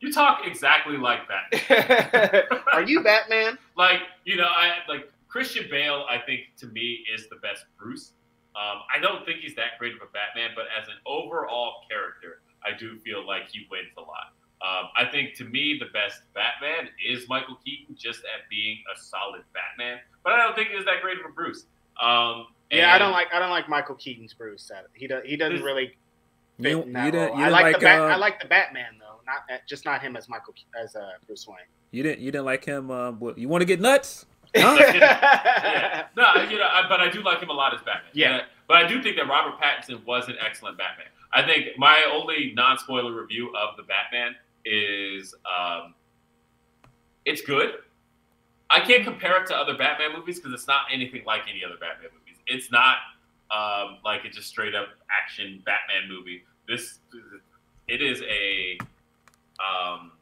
you 0.00 0.12
talk 0.12 0.40
exactly 0.44 0.98
like 0.98 1.20
Batman." 1.28 2.42
Are 2.72 2.82
you 2.82 3.02
Batman? 3.02 3.56
like 3.76 4.00
you 4.24 4.36
know, 4.36 4.48
I 4.48 4.78
like 4.88 5.10
Christian 5.28 5.66
Bale. 5.70 6.04
I 6.10 6.18
think 6.18 6.40
to 6.58 6.66
me 6.66 7.04
is 7.14 7.28
the 7.28 7.36
best 7.36 7.64
Bruce. 7.78 8.12
Um, 8.56 8.82
I 8.94 9.00
don't 9.00 9.24
think 9.24 9.38
he's 9.38 9.54
that 9.54 9.78
great 9.78 9.94
of 9.94 10.02
a 10.02 10.10
Batman, 10.12 10.50
but 10.56 10.64
as 10.78 10.88
an 10.88 10.96
overall 11.06 11.84
character, 11.88 12.40
I 12.66 12.76
do 12.76 12.98
feel 12.98 13.24
like 13.24 13.48
he 13.48 13.68
wins 13.70 13.92
a 13.96 14.00
lot. 14.00 14.34
Um, 14.60 14.88
I 14.96 15.04
think 15.04 15.34
to 15.34 15.44
me 15.44 15.78
the 15.78 15.86
best 15.92 16.22
Batman 16.34 16.90
is 17.04 17.28
Michael 17.28 17.58
Keaton, 17.64 17.94
just 17.96 18.20
at 18.20 18.48
being 18.50 18.78
a 18.92 19.00
solid 19.00 19.42
Batman. 19.54 19.98
But 20.24 20.32
I 20.32 20.38
don't 20.38 20.56
think 20.56 20.70
he's 20.70 20.84
that 20.84 21.00
great 21.00 21.18
of 21.18 21.26
a 21.26 21.32
Bruce. 21.32 21.66
Um, 22.02 22.46
yeah, 22.70 22.92
I 22.92 22.98
don't 22.98 23.12
like 23.12 23.28
I 23.32 23.38
don't 23.38 23.50
like 23.50 23.68
Michael 23.68 23.94
Keaton's 23.94 24.34
Bruce. 24.34 24.70
He 24.94 25.06
does 25.06 25.22
he 25.24 25.36
doesn't 25.36 25.62
really. 25.62 25.96
Fit 26.60 26.70
you, 26.72 26.82
in 26.82 26.92
that 26.92 27.14
you 27.14 27.20
role. 27.20 27.36
I 27.36 27.48
like, 27.50 27.62
like 27.62 27.74
the 27.76 27.84
Bat, 27.84 28.00
uh, 28.00 28.04
I 28.04 28.16
like 28.16 28.40
the 28.40 28.48
Batman 28.48 28.98
though, 28.98 29.20
not 29.24 29.60
just 29.68 29.84
not 29.84 30.02
him 30.02 30.16
as 30.16 30.28
Michael 30.28 30.54
as 30.82 30.96
uh, 30.96 31.10
Bruce 31.24 31.46
Wayne. 31.46 31.58
You 31.92 32.02
didn't 32.02 32.18
you 32.18 32.32
didn't 32.32 32.46
like 32.46 32.64
him. 32.64 32.90
Uh, 32.90 33.12
you 33.36 33.48
want 33.48 33.62
to 33.62 33.66
get 33.66 33.80
nuts? 33.80 34.26
Huh? 34.56 34.76
yeah. 34.94 36.06
No, 36.16 36.42
you 36.50 36.56
know, 36.56 36.64
I, 36.64 36.88
but 36.88 37.00
I 37.00 37.10
do 37.10 37.22
like 37.22 37.40
him 37.40 37.50
a 37.50 37.52
lot 37.52 37.74
as 37.74 37.80
Batman. 37.80 38.10
Yeah. 38.14 38.40
but 38.66 38.78
I 38.78 38.88
do 38.88 39.02
think 39.02 39.16
that 39.16 39.28
Robert 39.28 39.60
Pattinson 39.60 40.02
was 40.06 40.26
an 40.28 40.36
excellent 40.44 40.78
Batman. 40.78 41.08
I 41.34 41.42
think 41.42 41.76
my 41.76 42.02
only 42.10 42.52
non-spoiler 42.56 43.12
review 43.12 43.54
of 43.54 43.76
the 43.76 43.82
Batman 43.82 44.34
is 44.64 45.34
um, 45.44 45.94
it's 47.24 47.42
good. 47.42 47.74
I 48.70 48.80
can't 48.80 49.04
compare 49.04 49.42
it 49.42 49.46
to 49.48 49.56
other 49.56 49.76
Batman 49.76 50.12
movies 50.14 50.38
because 50.38 50.52
it's 50.52 50.68
not 50.68 50.82
anything 50.92 51.22
like 51.26 51.42
any 51.48 51.64
other 51.64 51.76
Batman 51.80 52.10
movies. 52.12 52.40
It's 52.46 52.70
not 52.70 52.96
um, 53.50 53.98
like 54.04 54.24
a 54.24 54.28
just 54.28 54.48
straight 54.48 54.74
up 54.74 54.88
action 55.10 55.62
Batman 55.64 56.08
movie. 56.08 56.42
This 56.66 56.98
it 57.86 58.02
is 58.02 58.22
a 58.22 58.78
um, 59.58 60.12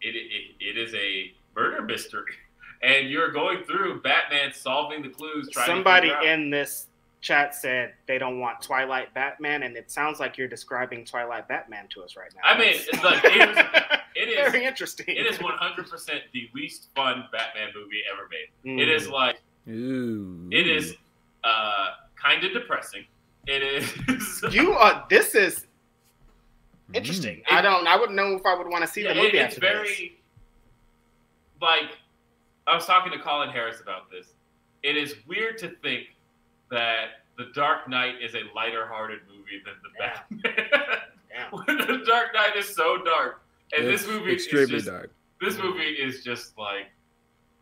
it, 0.00 0.14
it, 0.16 0.54
it 0.60 0.78
is 0.78 0.94
a 0.94 1.32
murder 1.56 1.82
mystery, 1.82 2.32
and 2.82 3.08
you're 3.08 3.30
going 3.30 3.64
through 3.64 4.00
Batman 4.02 4.52
solving 4.52 5.02
the 5.02 5.08
clues. 5.08 5.48
Trying 5.50 5.66
somebody 5.66 6.12
in 6.24 6.50
this 6.50 6.86
chat 7.20 7.54
said 7.54 7.94
they 8.06 8.18
don't 8.18 8.40
want 8.40 8.62
Twilight 8.62 9.12
Batman, 9.14 9.64
and 9.64 9.76
it 9.76 9.90
sounds 9.90 10.20
like 10.20 10.38
you're 10.38 10.48
describing 10.48 11.04
Twilight 11.04 11.48
Batman 11.48 11.86
to 11.90 12.02
us 12.02 12.16
right 12.16 12.30
now. 12.34 12.42
I 12.44 12.58
mean, 12.58 12.74
it's 12.74 13.04
like, 13.04 13.24
it, 13.24 13.48
is, 13.50 13.58
it 14.14 14.28
is 14.28 14.52
very 14.52 14.64
interesting. 14.64 15.06
It 15.08 15.26
is 15.26 15.40
100 15.40 15.88
percent 15.88 16.20
the 16.32 16.48
least 16.54 16.88
fun 16.94 17.24
Batman 17.32 17.68
movie 17.74 18.02
ever 18.12 18.28
made. 18.30 18.78
Mm. 18.78 18.82
It 18.82 18.88
is 18.88 19.08
like, 19.08 19.40
Ooh. 19.68 20.48
it 20.50 20.66
is 20.66 20.94
uh, 21.44 21.88
kind 22.16 22.44
of 22.44 22.52
depressing. 22.52 23.04
It 23.46 23.62
is. 23.62 24.44
you 24.52 24.72
are. 24.72 25.06
This 25.08 25.34
is. 25.34 25.66
interesting. 26.94 27.42
Mm. 27.50 27.56
I 27.56 27.62
don't. 27.62 27.86
I 27.86 27.96
wouldn't 27.96 28.16
know 28.16 28.34
if 28.34 28.46
I 28.46 28.54
would 28.56 28.68
want 28.68 28.82
to 28.84 28.88
see 28.88 29.02
yeah, 29.02 29.14
the 29.14 29.22
movie. 29.22 29.38
It, 29.38 29.46
it's 29.46 29.58
very 29.58 29.88
this. 29.88 30.10
like 31.60 31.96
I 32.66 32.74
was 32.74 32.86
talking 32.86 33.12
to 33.12 33.18
Colin 33.18 33.50
Harris 33.50 33.80
about 33.80 34.10
this. 34.10 34.34
It 34.82 34.96
is 34.96 35.16
weird 35.26 35.58
to 35.58 35.70
think 35.82 36.08
that 36.70 37.22
The 37.36 37.46
Dark 37.54 37.88
Knight 37.88 38.14
is 38.22 38.34
a 38.34 38.42
lighter-hearted 38.54 39.20
movie 39.28 39.62
than 39.64 39.74
the 39.82 39.90
yeah. 39.98 40.20
Batman. 40.30 40.98
yeah. 41.30 41.86
the 41.86 42.04
Dark 42.06 42.34
Knight 42.34 42.56
is 42.56 42.74
so 42.74 42.98
dark, 43.02 43.42
and 43.76 43.86
it's 43.86 44.02
this 44.02 44.10
movie 44.10 44.32
extremely 44.32 44.76
is 44.76 44.84
just, 44.84 44.86
dark. 44.86 45.10
This 45.40 45.58
movie 45.58 45.82
is 45.82 46.24
just 46.24 46.56
like 46.58 46.86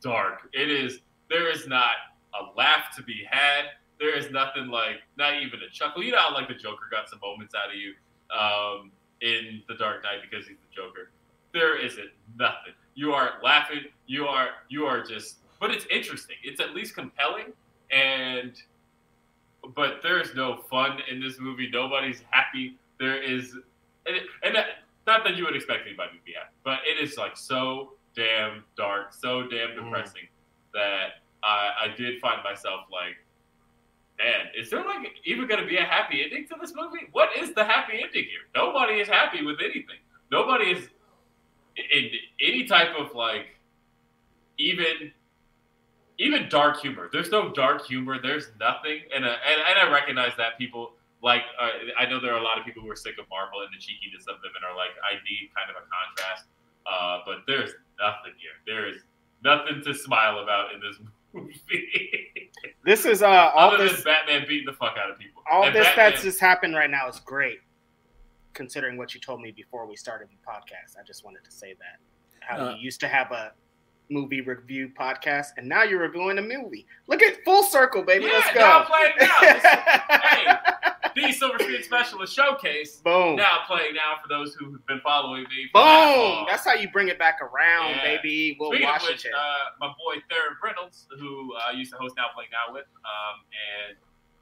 dark. 0.03 0.49
It 0.53 0.71
is. 0.71 1.01
There 1.29 1.51
is 1.51 1.67
not 1.67 1.95
a 2.41 2.57
laugh 2.57 2.95
to 2.97 3.03
be 3.03 3.27
had. 3.29 3.65
There 3.99 4.17
is 4.17 4.31
nothing 4.31 4.69
like, 4.69 4.97
not 5.17 5.43
even 5.43 5.61
a 5.61 5.71
chuckle. 5.73 6.03
You 6.03 6.13
know 6.13 6.19
how 6.19 6.35
like 6.35 6.49
the 6.49 6.55
Joker 6.55 6.85
got 6.91 7.09
some 7.09 7.19
moments 7.23 7.55
out 7.55 7.71
of 7.71 7.77
you 7.77 7.95
um, 8.37 8.91
in 9.21 9.63
The 9.69 9.75
Dark 9.75 10.03
Knight 10.03 10.19
because 10.29 10.47
he's 10.47 10.59
the 10.59 10.75
Joker. 10.75 11.11
There 11.53 11.79
isn't 11.79 12.11
nothing. 12.39 12.75
You 12.95 13.13
are 13.13 13.35
laughing. 13.43 13.85
You 14.07 14.27
are 14.27 14.49
you 14.69 14.85
are 14.87 15.03
just. 15.03 15.37
But 15.61 15.71
it's 15.71 15.87
interesting. 15.91 16.37
It's 16.43 16.61
at 16.61 16.75
least 16.75 16.95
compelling, 16.95 17.53
and 17.91 18.53
but 19.75 20.01
there's 20.03 20.35
no 20.35 20.63
fun 20.71 20.99
in 21.11 21.21
this 21.21 21.39
movie. 21.41 21.69
Nobody's 21.73 22.23
happy. 22.31 22.77
There 22.99 23.21
is, 23.21 23.53
and, 24.07 24.17
it, 24.17 24.23
and 24.43 24.55
that, 24.55 24.67
not 25.07 25.25
that 25.25 25.37
you 25.37 25.45
would 25.45 25.57
expect 25.57 25.87
anybody 25.87 26.19
to 26.19 26.25
be 26.25 26.33
happy, 26.33 26.55
but 26.65 26.81
it 26.85 27.03
is 27.03 27.17
like 27.17 27.37
so 27.37 27.93
damn 28.15 28.65
dark, 28.77 29.13
so 29.13 29.43
damn 29.43 29.71
mm. 29.71 29.85
depressing 29.85 30.23
mm. 30.23 30.73
that 30.75 31.23
I, 31.43 31.71
I 31.85 31.97
did 31.97 32.21
find 32.21 32.43
myself 32.43 32.83
like, 32.91 33.17
man, 34.19 34.47
is 34.59 34.71
there 34.71 34.85
like 34.85 35.13
even 35.25 35.47
going 35.47 35.61
to 35.61 35.67
be 35.67 35.77
a 35.77 35.85
happy 35.85 36.23
ending 36.23 36.47
to 36.49 36.57
this 36.61 36.73
movie? 36.75 37.09
What 37.13 37.31
is 37.39 37.55
the 37.55 37.65
happy 37.65 37.95
ending 38.03 38.25
here? 38.25 38.47
Nobody 38.55 38.95
is 38.95 39.09
happy 39.09 39.45
with 39.45 39.59
anything. 39.61 40.01
Nobody 40.31 40.71
is 40.71 40.89
in 41.93 42.11
any 42.41 42.65
type 42.65 42.95
of 42.99 43.15
like 43.15 43.47
even 44.59 45.13
even 46.19 46.49
dark 46.49 46.81
humor. 46.81 47.09
There's 47.13 47.31
no 47.31 47.53
dark 47.53 47.87
humor. 47.87 48.19
There's 48.21 48.49
nothing, 48.59 49.01
and 49.15 49.25
uh, 49.25 49.37
and, 49.47 49.61
and 49.69 49.89
I 49.89 49.93
recognize 49.93 50.33
that 50.39 50.59
people 50.59 50.93
like. 51.23 51.43
Uh, 51.61 51.71
I 51.99 52.07
know 52.07 52.21
there 52.21 52.35
are 52.35 52.41
a 52.41 52.45
lot 52.45 52.59
of 52.59 52.65
people 52.65 52.83
who 52.83 52.91
are 52.91 52.97
sick 52.97 53.19
of 53.19 53.27
Marvel 53.29 53.61
and 53.61 53.69
the 53.73 53.79
cheekiness 53.79 54.23
of 54.23 54.41
them, 54.43 54.53
and 54.57 54.65
are 54.65 54.77
like, 54.77 54.91
I 55.05 55.17
need 55.29 55.51
kind 55.55 55.71
of 55.71 55.77
a 55.77 55.85
contrast. 55.87 56.47
Uh, 56.87 57.19
but 57.27 57.45
there's 57.47 57.73
nothing 57.99 58.33
here. 58.39 58.57
There 58.67 58.89
is 58.89 59.03
nothing 59.43 59.83
to 59.85 59.95
smile 59.95 60.39
about 60.39 60.73
in 60.75 60.81
this 60.81 60.97
movie. 61.33 62.51
this 62.85 63.05
is 63.05 63.23
uh 63.23 63.51
all 63.55 63.75
Other 63.75 63.89
this 63.89 64.03
Batman 64.03 64.47
beating 64.49 64.67
the 64.67 64.73
fuck 64.73 64.97
out 64.99 65.11
of 65.11 65.19
people. 65.19 65.43
All 65.51 65.65
and 65.65 65.75
this 65.75 65.85
Batman, 65.85 66.11
that's 66.13 66.23
just 66.23 66.41
happened 66.41 66.75
right 66.75 66.91
now 66.91 67.09
is 67.09 67.21
great, 67.21 67.61
considering 68.55 68.97
what 68.97 69.15
you 69.15 69.21
told 69.21 69.43
me 69.43 69.51
before 69.51 69.87
we 69.87 69.97
started 69.97 70.29
the 70.29 70.51
podcast. 70.51 70.99
I 70.99 71.05
just 71.05 71.25
wanted 71.25 71.45
to 71.45 71.51
say 71.51 71.75
that 71.75 71.99
how 72.41 72.65
uh, 72.65 72.71
you 72.71 72.77
used 72.77 73.01
to 73.01 73.09
have 73.09 73.33
a 73.33 73.53
movie 74.09 74.41
review 74.41 74.91
podcast, 74.99 75.49
and 75.57 75.69
now 75.69 75.83
you're 75.83 76.01
reviewing 76.01 76.39
a 76.39 76.43
movie. 76.43 76.87
Look 77.07 77.23
at 77.23 77.45
full 77.45 77.63
circle, 77.63 78.03
baby. 78.03 78.27
Yeah, 78.27 78.33
Let's 78.33 78.53
go. 78.55 78.61
Now 78.61 78.85
playing 78.85 79.13
now. 79.21 79.39
hey, 80.19 80.57
the 81.17 81.33
Silver 81.33 81.59
Screen 81.59 81.83
Specialist 81.83 82.35
Showcase. 82.35 82.97
Boom. 82.97 83.37
Now 83.37 83.61
playing 83.67 83.95
now 83.95 84.15
for 84.23 84.29
those 84.29 84.55
who've 84.55 84.85
been 84.87 85.01
following 85.01 85.43
me. 85.45 85.71
Boom. 85.73 85.83
That 85.83 86.45
That's 86.49 86.65
how 86.65 86.75
you 86.75 86.91
bring 86.91 87.09
it 87.09 87.19
back 87.19 87.41
around, 87.41 87.91
yeah. 87.97 88.17
baby. 88.17 88.57
Will 88.61 88.71
Speaking 88.71 88.87
Washington. 88.87 89.15
Of 89.15 89.19
which, 89.19 89.35
uh, 89.35 89.65
my 89.81 89.89
boy 89.89 90.23
Theron 90.29 90.57
Reynolds, 90.63 91.07
who 91.19 91.55
I 91.57 91.71
uh, 91.71 91.77
used 91.77 91.93
to 91.93 91.99
host 91.99 92.15
Now 92.17 92.27
Playing 92.35 92.51
Now 92.53 92.73
with, 92.73 92.87
um, 93.05 93.43
and 93.51 93.97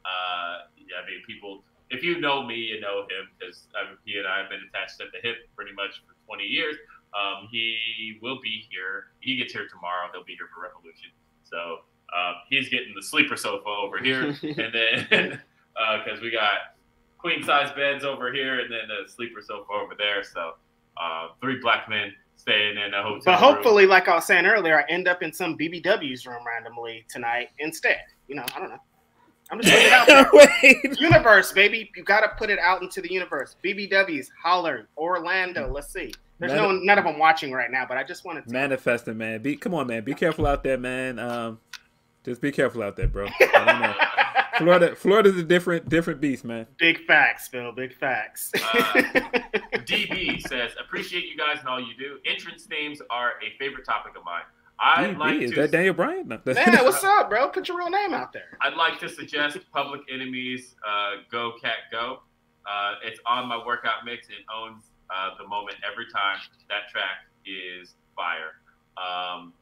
uh, 0.05 0.69
yeah, 0.77 1.03
I 1.03 1.07
mean, 1.07 1.23
people. 1.27 1.63
If 1.91 2.03
you 2.03 2.19
know 2.19 2.43
me, 2.43 2.57
you 2.57 2.81
know 2.81 3.03
him 3.03 3.29
because 3.39 3.69
he 4.05 4.19
and 4.19 4.27
I 4.27 4.41
have 4.41 4.51
been 4.51 4.61
attached 4.69 5.01
at 5.01 5.13
the 5.13 5.21
hip 5.23 5.47
pretty 5.55 5.73
much 5.73 6.03
for 6.03 6.17
20 6.27 6.43
years. 6.43 6.75
Um, 7.15 7.49
he 7.51 8.19
will 8.21 8.41
be 8.43 8.67
here. 8.71 9.07
He 9.21 9.37
gets 9.37 9.53
here 9.53 9.69
tomorrow. 9.69 10.09
He'll 10.13 10.25
be 10.25 10.35
here 10.35 10.49
for 10.55 10.63
Revolution. 10.63 11.11
So 11.45 11.79
um, 12.17 12.35
he's 12.51 12.69
getting 12.69 12.93
the 12.95 13.03
sleeper 13.03 13.37
sofa 13.37 13.69
over 13.69 13.99
here, 13.99 14.23
and 14.43 14.75
then 14.75 15.07
because 15.09 16.19
uh, 16.19 16.23
we 16.23 16.31
got 16.31 16.77
queen 17.19 17.43
size 17.43 17.71
beds 17.73 18.05
over 18.05 18.33
here, 18.33 18.61
and 18.61 18.71
then 18.71 18.89
a 18.91 19.09
sleeper 19.09 19.41
sofa 19.41 19.73
over 19.73 19.95
there. 19.97 20.23
So 20.25 20.55
uh, 20.97 21.29
three 21.41 21.59
black 21.61 21.89
men 21.89 22.13
staying 22.37 22.77
in 22.77 22.95
a 22.95 23.03
hotel. 23.03 23.23
But 23.25 23.39
hopefully, 23.39 23.85
room. 23.85 23.91
like 23.91 24.09
I 24.09 24.17
was 24.17 24.27
saying 24.27 24.47
earlier, 24.47 24.81
I 24.81 24.85
end 24.91 25.09
up 25.09 25.23
in 25.23 25.33
some 25.33 25.57
BBW's 25.57 26.27
room 26.27 26.45
randomly 26.47 27.05
tonight 27.09 27.49
instead. 27.59 28.01
You 28.29 28.37
know, 28.37 28.45
I 28.55 28.59
don't 28.59 28.71
know. 28.71 28.79
I'm 29.51 29.61
just 29.61 29.73
putting 29.73 29.87
it 29.87 29.93
out 29.93 30.07
there. 30.07 30.95
universe, 31.11 31.53
baby. 31.53 31.91
You 31.95 32.03
got 32.03 32.21
to 32.21 32.29
put 32.39 32.49
it 32.49 32.59
out 32.59 32.83
into 32.83 33.01
the 33.01 33.13
universe. 33.13 33.57
BBW's, 33.63 34.31
Holler, 34.43 34.89
Orlando. 34.97 35.71
Let's 35.71 35.93
see. 35.93 36.13
There's 36.39 36.53
Manif- 36.53 36.57
no 36.57 36.73
none 36.73 36.99
of 36.99 37.05
them 37.05 37.19
watching 37.19 37.53
right 37.53 37.71
now, 37.71 37.85
but 37.87 37.97
I 37.97 38.05
just 38.05 38.25
wanted 38.25 38.47
to 38.47 38.53
manifesting, 38.53 39.17
man. 39.17 39.41
Be 39.43 39.57
come 39.57 39.75
on, 39.75 39.87
man. 39.87 40.05
Be 40.05 40.15
careful 40.15 40.47
out 40.47 40.63
there, 40.65 40.79
man. 40.79 41.19
Um, 41.19 41.61
just 42.25 42.41
be 42.41 42.51
careful 42.51 42.83
out 42.83 42.97
there, 42.97 43.07
bro. 43.09 43.27
I 43.27 43.65
don't 43.65 43.81
know. 43.81 43.95
Florida, 44.59 44.95
Florida's 44.95 45.37
a 45.37 45.43
different 45.43 45.89
different 45.89 46.21
beast, 46.21 46.45
man. 46.45 46.67
Big 46.79 47.05
facts, 47.07 47.49
Phil. 47.49 47.73
Big 47.73 47.95
facts. 47.95 48.51
uh, 48.55 48.59
DB 49.85 50.41
says, 50.47 50.73
appreciate 50.81 51.27
you 51.27 51.37
guys 51.37 51.59
and 51.61 51.69
all 51.69 51.81
you 51.81 51.95
do. 51.99 52.19
Entrance 52.27 52.69
names 52.69 53.01
are 53.11 53.33
a 53.43 53.57
favorite 53.59 53.85
topic 53.85 54.17
of 54.17 54.25
mine. 54.25 54.43
I'd 54.79 55.15
DB, 55.15 55.19
like 55.19 55.41
is 55.41 55.51
to, 55.53 55.63
that 55.63 55.71
Daniel 55.71 55.95
Bryan? 55.95 56.29
No, 56.29 56.41
Man, 56.45 56.57
what's 56.85 57.05
up, 57.05 57.31
bro? 57.31 57.49
Put 57.49 57.69
your 57.69 57.79
real 57.79 57.91
name 57.91 58.13
out 58.13 58.33
there. 58.33 58.59
I'd 58.61 58.75
like 58.75 58.99
to 59.01 59.09
suggest 59.09 59.59
Public 59.73 60.03
Enemies, 60.13 60.75
uh, 60.87 61.23
Go 61.31 61.53
Cat 61.61 61.77
Go. 61.93 62.21
Uh, 62.67 62.95
it's 63.05 63.21
on 63.27 63.49
my 63.49 63.63
workout 63.65 64.05
mix. 64.05 64.29
It 64.29 64.45
owns 64.55 64.85
uh, 65.11 65.31
the 65.39 65.47
moment 65.47 65.77
every 65.91 66.07
time. 66.13 66.39
That 66.69 66.89
track 66.91 67.27
is 67.47 67.95
fire. 68.17 68.57
Um, 68.97 69.53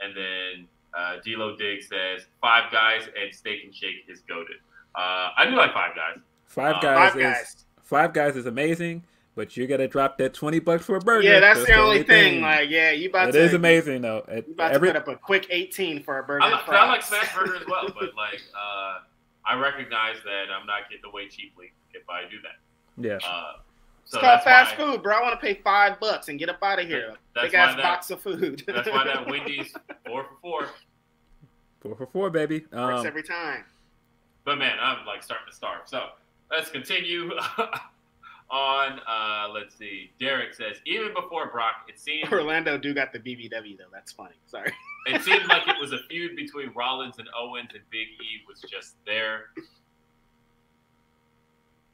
and 0.00 0.16
then 0.16 0.68
uh, 0.96 1.16
D'Lo 1.24 1.56
Diggs 1.56 1.88
says 1.88 2.26
Five 2.40 2.70
Guys 2.72 3.02
and 3.20 3.34
Steak 3.34 3.64
and 3.64 3.74
Shake 3.74 4.04
is 4.08 4.20
goaded. 4.28 4.56
Uh, 4.94 5.30
I 5.36 5.46
do 5.48 5.56
like 5.56 5.72
Five 5.72 5.94
Guys. 5.94 6.22
Five 6.46 6.76
uh, 6.76 6.80
Guys 6.80 7.12
five 7.12 7.16
is 7.16 7.22
guys. 7.22 7.64
Five 7.82 8.12
Guys 8.12 8.36
is 8.36 8.46
amazing, 8.46 9.02
but 9.34 9.56
you 9.56 9.66
got 9.66 9.78
to 9.78 9.88
drop 9.88 10.18
that 10.18 10.34
twenty 10.34 10.60
bucks 10.60 10.84
for 10.84 10.96
a 10.96 11.00
burger. 11.00 11.26
Yeah, 11.26 11.40
that's, 11.40 11.60
that's 11.60 11.70
the, 11.70 11.76
only 11.76 11.98
thing. 11.98 12.34
thing. 12.34 12.40
Like, 12.42 12.70
yeah, 12.70 12.90
you 12.92 13.08
about 13.08 13.30
it 13.30 13.32
to. 13.32 13.38
It 13.38 13.44
is 13.46 13.54
amazing 13.54 14.02
though. 14.02 14.24
you 14.28 14.44
about 14.52 14.72
Every, 14.72 14.92
to 14.92 15.00
put 15.00 15.08
up 15.08 15.16
a 15.16 15.20
quick 15.20 15.46
eighteen 15.50 16.02
for 16.02 16.18
a 16.18 16.22
burger. 16.22 16.44
I, 16.44 16.62
I 16.68 16.86
like 16.86 17.02
smash 17.02 17.34
burger 17.34 17.56
as 17.56 17.66
well, 17.66 17.86
but 17.88 18.14
like, 18.16 18.40
uh, 18.54 18.98
I 19.44 19.58
recognize 19.58 20.16
that 20.24 20.44
I'm 20.56 20.66
not 20.66 20.88
getting 20.90 21.04
away 21.10 21.28
cheaply 21.28 21.72
if 21.92 22.08
I 22.08 22.22
do 22.30 22.36
that. 22.42 22.58
Yeah. 22.96 23.18
Uh, 23.28 23.54
so 24.04 24.18
it's 24.18 24.26
called 24.26 24.42
fast 24.42 24.78
why, 24.78 24.84
food, 24.84 25.02
bro. 25.02 25.16
I 25.16 25.22
want 25.22 25.40
to 25.40 25.44
pay 25.46 25.60
five 25.62 25.98
bucks 25.98 26.28
and 26.28 26.38
get 26.38 26.48
up 26.48 26.58
out 26.62 26.80
of 26.80 26.86
here. 26.86 27.14
Big 27.34 27.54
ass 27.54 27.74
that, 27.76 27.82
box 27.82 28.10
of 28.10 28.20
food. 28.20 28.62
that's 28.66 28.88
why 28.88 29.04
that 29.04 29.26
Wendy's 29.30 29.72
four 30.06 30.24
for 30.24 30.36
four. 30.40 30.68
Four 31.80 31.96
for 31.96 32.06
four, 32.06 32.30
baby. 32.30 32.64
Um, 32.72 32.94
Works 32.94 33.06
every 33.06 33.22
time. 33.22 33.64
But 34.44 34.58
man, 34.58 34.76
I'm 34.80 35.06
like 35.06 35.22
starting 35.22 35.46
to 35.48 35.54
starve. 35.54 35.82
So 35.86 36.08
let's 36.50 36.70
continue 36.70 37.30
on. 38.50 39.00
Uh, 39.08 39.48
let's 39.52 39.74
see. 39.76 40.10
Derek 40.20 40.54
says 40.54 40.76
even 40.86 41.14
before 41.14 41.50
Brock, 41.50 41.88
it 41.88 41.98
seemed 41.98 42.28
Orlando 42.32 42.76
do 42.78 42.92
got 42.94 43.12
the 43.12 43.18
BBW 43.18 43.78
though. 43.78 43.84
That's 43.92 44.12
funny. 44.12 44.34
Sorry. 44.46 44.72
it 45.06 45.22
seemed 45.22 45.46
like 45.48 45.66
it 45.66 45.76
was 45.80 45.92
a 45.92 45.98
feud 46.10 46.36
between 46.36 46.72
Rollins 46.74 47.18
and 47.18 47.28
Owens, 47.38 47.70
and 47.72 47.82
Big 47.90 48.08
E 48.20 48.42
was 48.46 48.60
just 48.70 48.96
there. 49.06 49.46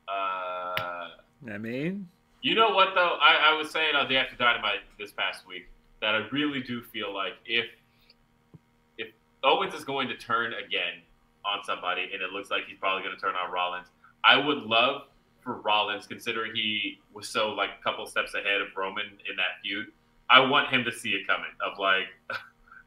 Uh, 0.09 1.09
I 1.49 1.59
mean, 1.59 2.09
you 2.43 2.55
know 2.55 2.71
what 2.71 2.95
though? 2.95 3.19
I, 3.21 3.53
I 3.53 3.57
was 3.57 3.71
saying 3.71 3.95
on 3.95 4.09
the 4.09 4.17
After 4.17 4.37
Dynamite 4.37 4.81
this 4.99 5.13
past 5.13 5.47
week 5.47 5.69
that 6.01 6.15
I 6.15 6.27
really 6.33 6.61
do 6.61 6.83
feel 6.83 7.15
like 7.15 7.35
if 7.47 7.67
if 8.99 9.09
Owens 9.45 9.75
is 9.75 9.85
going 9.85 10.09
to 10.09 10.17
turn 10.17 10.53
again 10.55 11.03
on 11.45 11.65
somebody, 11.65 12.03
and 12.13 12.23
it 12.23 12.31
looks 12.33 12.51
like 12.51 12.65
he's 12.67 12.79
probably 12.79 13.03
going 13.03 13.15
to 13.15 13.21
turn 13.21 13.35
on 13.35 13.51
Rollins, 13.51 13.89
I 14.25 14.37
would 14.37 14.59
love 14.59 15.03
for 15.43 15.55
Rollins, 15.61 16.07
considering 16.07 16.55
he 16.55 16.99
was 17.15 17.29
so 17.29 17.51
like 17.51 17.71
a 17.79 17.83
couple 17.83 18.07
steps 18.07 18.35
ahead 18.35 18.61
of 18.61 18.69
Roman 18.77 19.07
in 19.07 19.37
that 19.37 19.61
feud. 19.63 19.87
I 20.29 20.41
want 20.41 20.69
him 20.69 20.85
to 20.85 20.93
see 20.93 21.11
it 21.11 21.27
coming 21.27 21.51
of 21.65 21.79
like, 21.79 22.07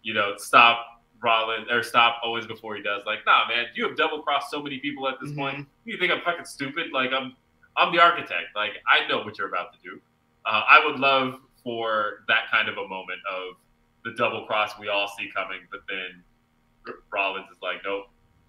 you 0.04 0.14
know, 0.14 0.34
stop 0.38 1.04
Rollins 1.22 1.68
or 1.72 1.84
stop 1.84 2.22
Owens 2.24 2.46
before 2.46 2.76
he 2.76 2.84
does. 2.84 3.04
Like, 3.06 3.20
nah, 3.26 3.48
man, 3.48 3.66
you 3.74 3.88
have 3.88 3.98
double 3.98 4.22
crossed 4.22 4.52
so 4.52 4.62
many 4.62 4.80
people 4.80 5.08
at 5.08 5.16
this 5.20 5.32
mm-hmm. 5.32 5.40
point. 5.40 5.68
You 5.86 5.98
think 5.98 6.12
I'm 6.12 6.22
fucking 6.22 6.46
stupid? 6.46 6.92
Like, 6.94 7.12
I'm 7.12 7.36
I'm 7.78 7.94
the 7.94 8.02
architect. 8.02 8.56
Like 8.56 8.72
I 8.88 9.08
know 9.08 9.24
what 9.24 9.38
you're 9.38 9.48
about 9.48 9.74
to 9.74 9.80
do. 9.84 10.02
Uh, 10.46 10.64
I 10.70 10.86
would 10.86 11.00
love 11.00 11.40
for 11.64 12.24
that 12.28 12.52
kind 12.52 12.68
of 12.68 12.78
a 12.78 12.88
moment 12.88 13.20
of 13.30 13.56
the 14.04 14.12
double 14.18 14.46
cross 14.46 14.72
we 14.80 14.90
all 14.90 15.08
see 15.18 15.30
coming, 15.34 15.60
but 15.72 15.82
then 15.88 16.24
Rollins 17.12 17.48
is 17.52 17.58
like, 17.62 17.78
nope. 17.86 18.06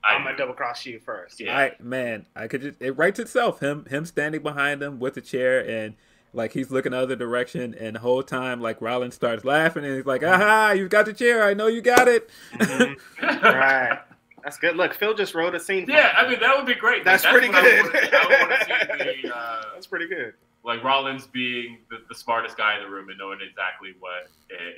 I 0.06 0.16
am 0.16 0.24
gonna 0.24 0.36
double 0.36 0.52
cross 0.52 0.84
you 0.84 1.00
first. 1.00 1.40
Yeah, 1.40 1.56
I, 1.56 1.72
man, 1.80 2.26
I 2.36 2.46
could 2.46 2.60
just 2.60 2.82
it 2.82 2.92
writes 2.92 3.18
itself. 3.18 3.60
Him, 3.60 3.86
him 3.86 4.04
standing 4.04 4.42
behind 4.42 4.82
him 4.82 4.98
with 4.98 5.14
the 5.14 5.22
chair 5.22 5.66
and 5.66 5.94
like 6.34 6.52
he's 6.52 6.70
looking 6.70 6.92
the 6.92 6.98
other 6.98 7.16
direction, 7.16 7.74
and 7.74 7.96
the 7.96 8.00
whole 8.00 8.22
time 8.22 8.60
like 8.60 8.82
Rollins 8.82 9.14
starts 9.14 9.44
laughing 9.44 9.84
and 9.84 9.96
he's 9.96 10.04
like, 10.04 10.22
"Aha, 10.22 10.72
you've 10.72 10.90
got 10.90 11.06
the 11.06 11.14
chair! 11.14 11.42
I 11.42 11.54
know 11.54 11.68
you 11.68 11.80
got 11.80 12.08
it." 12.08 12.28
Mm-hmm. 12.54 13.24
right. 13.44 14.00
That's 14.44 14.58
good. 14.58 14.76
Look, 14.76 14.92
Phil 14.92 15.14
just 15.14 15.34
wrote 15.34 15.54
a 15.54 15.60
scene. 15.60 15.86
Yeah, 15.88 16.12
I 16.14 16.28
mean 16.28 16.38
that 16.40 16.54
would 16.54 16.66
be 16.66 16.74
great. 16.74 17.02
That's 17.02 17.24
like, 17.24 17.32
pretty 17.32 17.48
good. 17.48 17.86
the, 17.86 19.30
uh, 19.34 19.62
That's 19.72 19.86
pretty 19.86 20.06
good. 20.06 20.34
like 20.64 20.84
Rollins 20.84 21.26
being 21.26 21.78
the, 21.88 21.98
the, 22.10 22.14
smartest 22.14 22.58
guy 22.58 22.76
in 22.76 22.82
the 22.82 22.90
room 22.90 23.08
and 23.08 23.18
knowing 23.18 23.38
exactly 23.40 23.94
what 23.98 24.30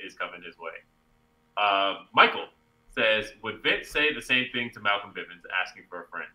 is 0.05 0.13
coming 0.13 0.41
his 0.41 0.55
way. 0.57 0.71
Um, 1.61 2.07
Michael 2.13 2.45
says, 2.95 3.33
would 3.43 3.61
Vince 3.61 3.89
say 3.89 4.13
the 4.13 4.21
same 4.21 4.45
thing 4.53 4.71
to 4.73 4.79
Malcolm 4.79 5.11
Bivens 5.11 5.43
asking 5.61 5.83
for 5.89 6.03
a 6.03 6.07
friend? 6.07 6.29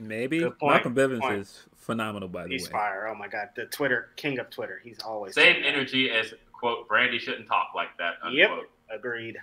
Mm. 0.00 0.06
Maybe 0.06 0.40
Malcolm 0.62 0.94
Bivens 0.94 1.40
is 1.40 1.64
phenomenal. 1.74 2.28
By 2.28 2.44
the 2.44 2.50
he's 2.50 2.62
way, 2.62 2.66
he's 2.66 2.68
fire. 2.68 3.08
Oh 3.08 3.16
my 3.16 3.26
god, 3.26 3.48
the 3.56 3.66
Twitter 3.66 4.10
king 4.14 4.38
of 4.38 4.48
Twitter. 4.48 4.80
He's 4.84 5.00
always 5.00 5.34
same 5.34 5.62
energy 5.64 6.08
as 6.10 6.34
quote 6.52 6.88
Brandi 6.88 7.18
shouldn't 7.18 7.48
talk 7.48 7.70
like 7.74 7.96
that. 7.98 8.14
Unquote. 8.22 8.38
Yep, 8.38 8.50
agreed. 8.96 9.38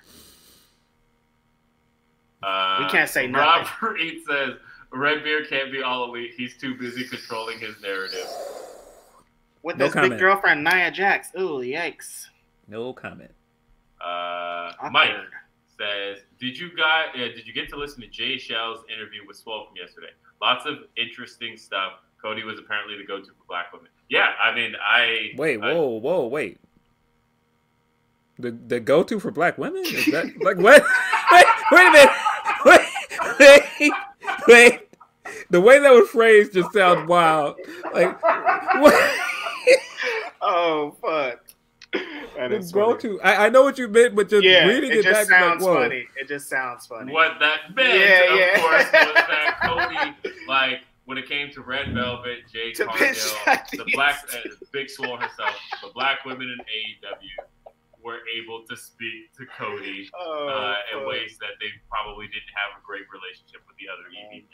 Uh, 2.43 2.77
we 2.83 2.89
can't 2.89 3.09
say 3.09 3.27
nothing. 3.27 3.67
Robert 3.81 3.99
Eat 3.99 4.23
says 4.27 4.55
Redbeard 4.91 5.49
can't 5.49 5.71
be 5.71 5.81
all 5.81 6.05
elite. 6.05 6.31
He's 6.35 6.57
too 6.57 6.75
busy 6.75 7.03
controlling 7.03 7.59
his 7.59 7.79
narrative. 7.81 8.27
With 9.63 9.77
no 9.77 9.85
his 9.85 9.93
comment. 9.93 10.13
big 10.13 10.19
girlfriend 10.19 10.63
Nia 10.63 10.91
Jax. 10.91 11.29
Ooh, 11.37 11.59
yikes. 11.59 12.25
No 12.67 12.93
comment. 12.93 13.31
Uh, 14.03 14.71
Mike 14.91 15.11
says, 15.77 16.19
"Did 16.39 16.57
you 16.57 16.75
guys? 16.75 17.07
Uh, 17.13 17.17
did 17.35 17.45
you 17.45 17.53
get 17.53 17.69
to 17.69 17.75
listen 17.75 18.01
to 18.01 18.07
Jay 18.07 18.37
Shell's 18.37 18.83
interview 18.91 19.21
with 19.27 19.37
Swole 19.37 19.67
from 19.67 19.77
yesterday? 19.77 20.11
Lots 20.41 20.65
of 20.65 20.79
interesting 20.97 21.57
stuff. 21.57 21.93
Cody 22.21 22.43
was 22.43 22.59
apparently 22.59 22.97
the 22.97 23.05
go-to 23.05 23.27
for 23.27 23.45
black 23.47 23.71
women. 23.73 23.89
Yeah, 24.09 24.33
I 24.41 24.53
mean, 24.53 24.73
I 24.83 25.31
wait, 25.35 25.57
whoa, 25.57 25.87
whoa, 25.99 26.27
wait. 26.27 26.57
The 28.39 28.51
the 28.51 28.79
go-to 28.79 29.19
for 29.19 29.31
black 29.31 29.57
women 29.57 29.83
is 29.85 30.05
that 30.07 30.25
like 30.41 30.57
what? 30.57 30.83
wait, 31.31 31.45
wait 31.71 31.87
a 31.87 31.91
minute. 31.91 32.11
Wait, 33.41 33.63
wait, 33.79 33.91
wait. 34.47 34.79
The 35.49 35.61
way 35.61 35.79
that 35.79 35.91
was 35.91 36.09
phrased 36.09 36.53
just 36.53 36.73
sounds 36.73 37.07
wild. 37.07 37.57
Like 37.93 38.21
what? 38.21 39.17
Oh 40.43 40.95
fuck. 40.99 41.39
That 42.35 42.71
go 42.73 42.95
to. 42.95 43.21
I, 43.21 43.45
I, 43.45 43.49
know 43.49 43.61
what 43.61 43.77
you 43.77 43.87
meant, 43.87 44.15
but 44.15 44.27
just 44.27 44.43
yeah, 44.43 44.65
reading 44.65 44.89
it, 44.91 44.97
it 44.97 45.03
just 45.03 45.29
back 45.29 45.39
sounds 45.39 45.63
like, 45.63 45.77
funny. 45.77 46.07
It 46.19 46.27
just 46.27 46.49
sounds 46.49 46.87
funny. 46.87 47.13
What 47.13 47.33
that 47.39 47.75
meant, 47.75 47.99
yeah, 47.99 48.33
of 48.33 48.39
yeah. 48.39 48.59
course, 48.59 48.83
was 48.85 49.13
that 49.13 50.15
Cody, 50.23 50.35
like 50.47 50.79
when 51.05 51.19
it 51.19 51.29
came 51.29 51.51
to 51.51 51.61
Red 51.61 51.93
Velvet, 51.93 52.39
Jade 52.51 52.75
Cargill, 52.75 53.13
the 53.71 53.85
black, 53.93 54.23
uh, 54.33 54.49
Big 54.71 54.89
Swole 54.89 55.17
herself, 55.17 55.55
the 55.83 55.89
black 55.93 56.25
women 56.25 56.49
in 56.49 56.57
AEW 56.57 57.45
were 58.03 58.19
able 58.35 58.63
to 58.69 58.75
speak 58.75 59.33
to 59.37 59.45
Cody 59.57 60.09
oh, 60.19 60.47
uh, 60.47 60.75
in 60.97 61.07
ways 61.07 61.37
that 61.39 61.51
they 61.59 61.67
probably 61.89 62.27
didn't 62.27 62.51
have 62.55 62.77
a 62.77 62.85
great 62.85 63.05
relationship 63.11 63.61
with 63.67 63.77
the 63.77 63.87
other 63.91 64.03
oh, 64.09 64.35
EVPs. 64.35 64.51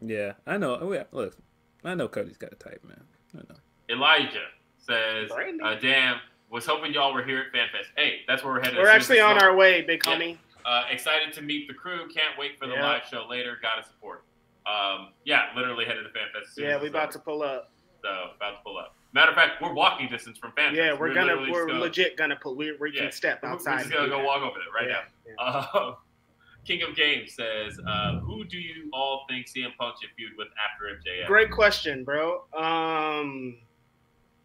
Yeah, 0.00 0.32
I 0.46 0.58
know. 0.58 0.78
Oh, 0.80 0.92
yeah, 0.92 1.04
look, 1.12 1.36
I 1.84 1.94
know 1.94 2.08
Cody's 2.08 2.36
got 2.36 2.52
a 2.52 2.56
type, 2.56 2.84
man. 2.84 3.02
I 3.34 3.38
know. 3.48 3.58
Elijah 3.90 4.46
says, 4.76 5.30
uh, 5.30 5.74
"Damn, 5.80 6.20
was 6.50 6.66
hoping 6.66 6.92
y'all 6.92 7.12
were 7.12 7.24
here 7.24 7.40
at 7.40 7.52
FanFest. 7.52 7.88
Hey, 7.96 8.20
that's 8.26 8.42
where 8.42 8.54
we're 8.54 8.60
headed. 8.60 8.78
We're 8.78 8.88
actually 8.88 9.20
on 9.20 9.42
our 9.42 9.54
way, 9.54 9.82
big 9.82 10.02
yeah. 10.06 10.14
homie. 10.14 10.38
Uh, 10.64 10.84
excited 10.90 11.32
to 11.34 11.42
meet 11.42 11.68
the 11.68 11.74
crew. 11.74 12.08
Can't 12.08 12.38
wait 12.38 12.58
for 12.58 12.66
the 12.66 12.74
yeah. 12.74 12.86
live 12.86 13.02
show 13.10 13.26
later. 13.28 13.58
Gotta 13.60 13.86
support. 13.86 14.24
Um, 14.66 15.08
yeah, 15.24 15.46
literally 15.56 15.84
headed 15.84 16.04
to 16.04 16.10
FanFest. 16.10 16.58
Yeah, 16.58 16.80
we 16.80 16.88
about 16.88 17.08
over. 17.08 17.12
to 17.12 17.18
pull 17.20 17.42
up. 17.42 17.72
So 18.02 18.08
about 18.36 18.58
to 18.58 18.62
pull 18.64 18.76
up. 18.76 18.94
Matter 19.12 19.30
of 19.30 19.36
fact, 19.36 19.62
we're 19.62 19.72
walking 19.72 20.08
distance 20.08 20.38
from 20.38 20.52
FanFest. 20.52 20.74
Yeah, 20.74 20.92
we're, 20.92 21.08
we're 21.08 21.14
gonna 21.14 21.36
we're 21.50 21.66
go, 21.66 21.78
legit 21.78 22.16
gonna 22.16 22.36
put 22.36 22.56
We, 22.56 22.76
we 22.78 22.92
yeah, 22.94 23.04
can 23.04 23.12
step 23.12 23.42
outside. 23.42 23.76
We're 23.76 23.82
just 23.84 23.94
gonna 23.94 24.08
go 24.08 24.24
walk 24.24 24.42
over 24.42 24.56
there 24.58 24.88
right 24.88 25.02
yeah, 25.26 25.34
now. 25.38 25.70
Uh, 25.74 25.94
King 26.66 26.82
of 26.82 26.94
Games 26.94 27.32
says, 27.32 27.80
uh, 27.86 28.18
"Who 28.20 28.44
do 28.44 28.58
you 28.58 28.90
all 28.92 29.24
think 29.28 29.46
CM 29.46 29.74
Punk 29.78 29.96
should 30.00 30.10
feud 30.16 30.32
with 30.36 30.48
after 30.62 30.84
MJF?" 30.84 31.26
Great 31.26 31.50
question, 31.50 32.04
bro. 32.04 32.42
Um, 32.54 33.56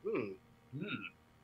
hmm. 0.08 0.30
Hmm. 0.78 0.86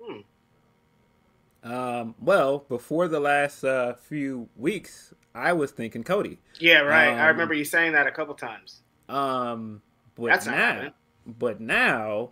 Hmm. 0.01 1.71
Um, 1.71 2.15
well, 2.21 2.59
before 2.69 3.09
the 3.09 3.19
last 3.19 3.65
uh, 3.65 3.95
few 3.95 4.47
weeks, 4.55 5.13
I 5.35 5.51
was 5.51 5.71
thinking 5.71 6.03
Cody. 6.05 6.39
Yeah, 6.59 6.79
right. 6.79 7.09
Um, 7.09 7.19
I 7.19 7.27
remember 7.27 7.53
you 7.53 7.65
saying 7.65 7.91
that 7.91 8.07
a 8.07 8.11
couple 8.11 8.33
times. 8.35 8.81
Um, 9.09 9.81
but 10.15 10.27
That's 10.27 10.45
now, 10.45 10.93
but 11.25 11.59
now, 11.59 12.29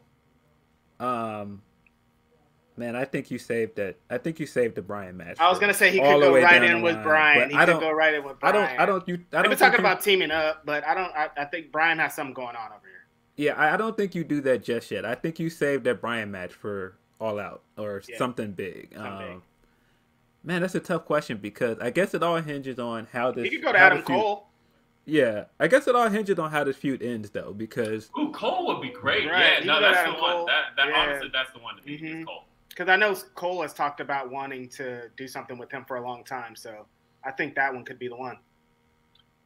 um, 0.99 1.61
Man, 2.77 2.95
I 2.95 3.05
think 3.05 3.31
you 3.31 3.39
saved 3.39 3.75
that. 3.77 3.97
I 4.07 4.19
think 4.19 4.39
you 4.39 4.45
saved 4.45 4.75
the 4.75 4.83
Bryan 4.83 5.17
match. 5.17 5.37
I 5.39 5.49
was 5.49 5.57
gonna 5.57 5.73
say 5.73 5.89
he 5.89 5.97
could 5.97 6.21
go 6.21 6.31
right 6.31 6.63
in 6.63 6.83
with 6.83 7.01
Bryan. 7.01 7.49
He 7.49 7.55
I 7.55 7.65
could 7.65 7.79
go 7.79 7.91
right 7.91 8.13
in 8.13 8.23
with 8.23 8.39
Bryan. 8.39 8.55
I 8.55 8.59
don't. 8.59 8.79
I 8.79 8.85
don't. 8.85 9.07
You. 9.07 9.25
I 9.33 9.41
don't. 9.41 9.49
We're 9.49 9.57
talking 9.57 9.79
you, 9.79 9.85
about 9.85 10.03
teaming 10.03 10.29
up, 10.29 10.63
but 10.63 10.85
I 10.85 10.93
don't. 10.93 11.11
I, 11.15 11.29
I, 11.35 11.45
think 11.45 11.71
Bryan 11.71 11.97
has 11.97 12.13
something 12.13 12.35
going 12.35 12.55
on 12.55 12.67
over 12.67 12.85
here. 12.85 13.07
Yeah, 13.35 13.53
I, 13.53 13.73
I, 13.73 13.77
don't 13.77 13.97
think 13.97 14.13
you 14.13 14.23
do 14.23 14.41
that 14.41 14.63
just 14.63 14.91
yet. 14.91 15.05
I 15.05 15.15
think 15.15 15.39
you 15.39 15.49
saved 15.49 15.85
that 15.85 16.01
Bryan 16.01 16.29
match 16.29 16.53
for 16.53 16.99
All 17.19 17.39
Out 17.39 17.63
or 17.79 18.03
yeah. 18.07 18.19
something 18.19 18.51
big. 18.51 18.93
Something 18.93 19.11
um, 19.11 19.19
big. 19.19 19.41
Man, 20.43 20.61
that's 20.61 20.75
a 20.75 20.79
tough 20.79 21.05
question 21.05 21.39
because 21.39 21.79
I 21.79 21.89
guess 21.89 22.13
it 22.13 22.21
all 22.21 22.39
hinges 22.39 22.77
on 22.77 23.07
how 23.11 23.31
this. 23.31 23.45
He 23.45 23.55
could 23.55 23.63
go 23.63 23.71
to 23.71 23.79
Adam 23.79 24.03
Cole. 24.03 24.49
Yeah, 25.07 25.45
I 25.59 25.67
guess 25.67 25.87
it 25.87 25.95
all 25.95 26.09
hinges 26.09 26.37
on 26.37 26.51
how 26.51 26.65
this 26.65 26.75
feud 26.75 27.01
ends, 27.01 27.29
though, 27.29 27.53
because 27.53 28.09
ooh, 28.19 28.31
Cole 28.31 28.67
would 28.67 28.81
be 28.81 28.89
great. 28.89 29.29
Right. 29.29 29.59
Yeah, 29.59 29.65
no, 29.65 29.81
that's 29.81 30.07
the 30.07 30.17
Cole. 30.17 30.39
one. 30.39 30.45
That, 30.47 30.63
that 30.75 30.89
yeah. 30.89 30.99
honestly, 30.99 31.29
that's 31.33 31.51
the 31.53 31.59
one 31.59 31.77
to 31.77 31.81
beat 31.81 32.01
mm-hmm. 32.01 32.23
Cole 32.23 32.43
because 32.77 32.91
I 32.91 32.95
know 32.95 33.15
Cole 33.33 33.63
has 33.63 33.73
talked 33.73 34.01
about 34.01 34.29
wanting 34.29 34.69
to 34.69 35.09
do 35.17 35.27
something 35.27 35.57
with 35.57 35.71
him 35.71 35.83
for 35.87 35.97
a 35.97 36.01
long 36.01 36.23
time. 36.23 36.55
So 36.55 36.85
I 37.25 37.31
think 37.31 37.55
that 37.55 37.73
one 37.73 37.83
could 37.83 37.97
be 37.97 38.07
the 38.07 38.15
one. 38.15 38.37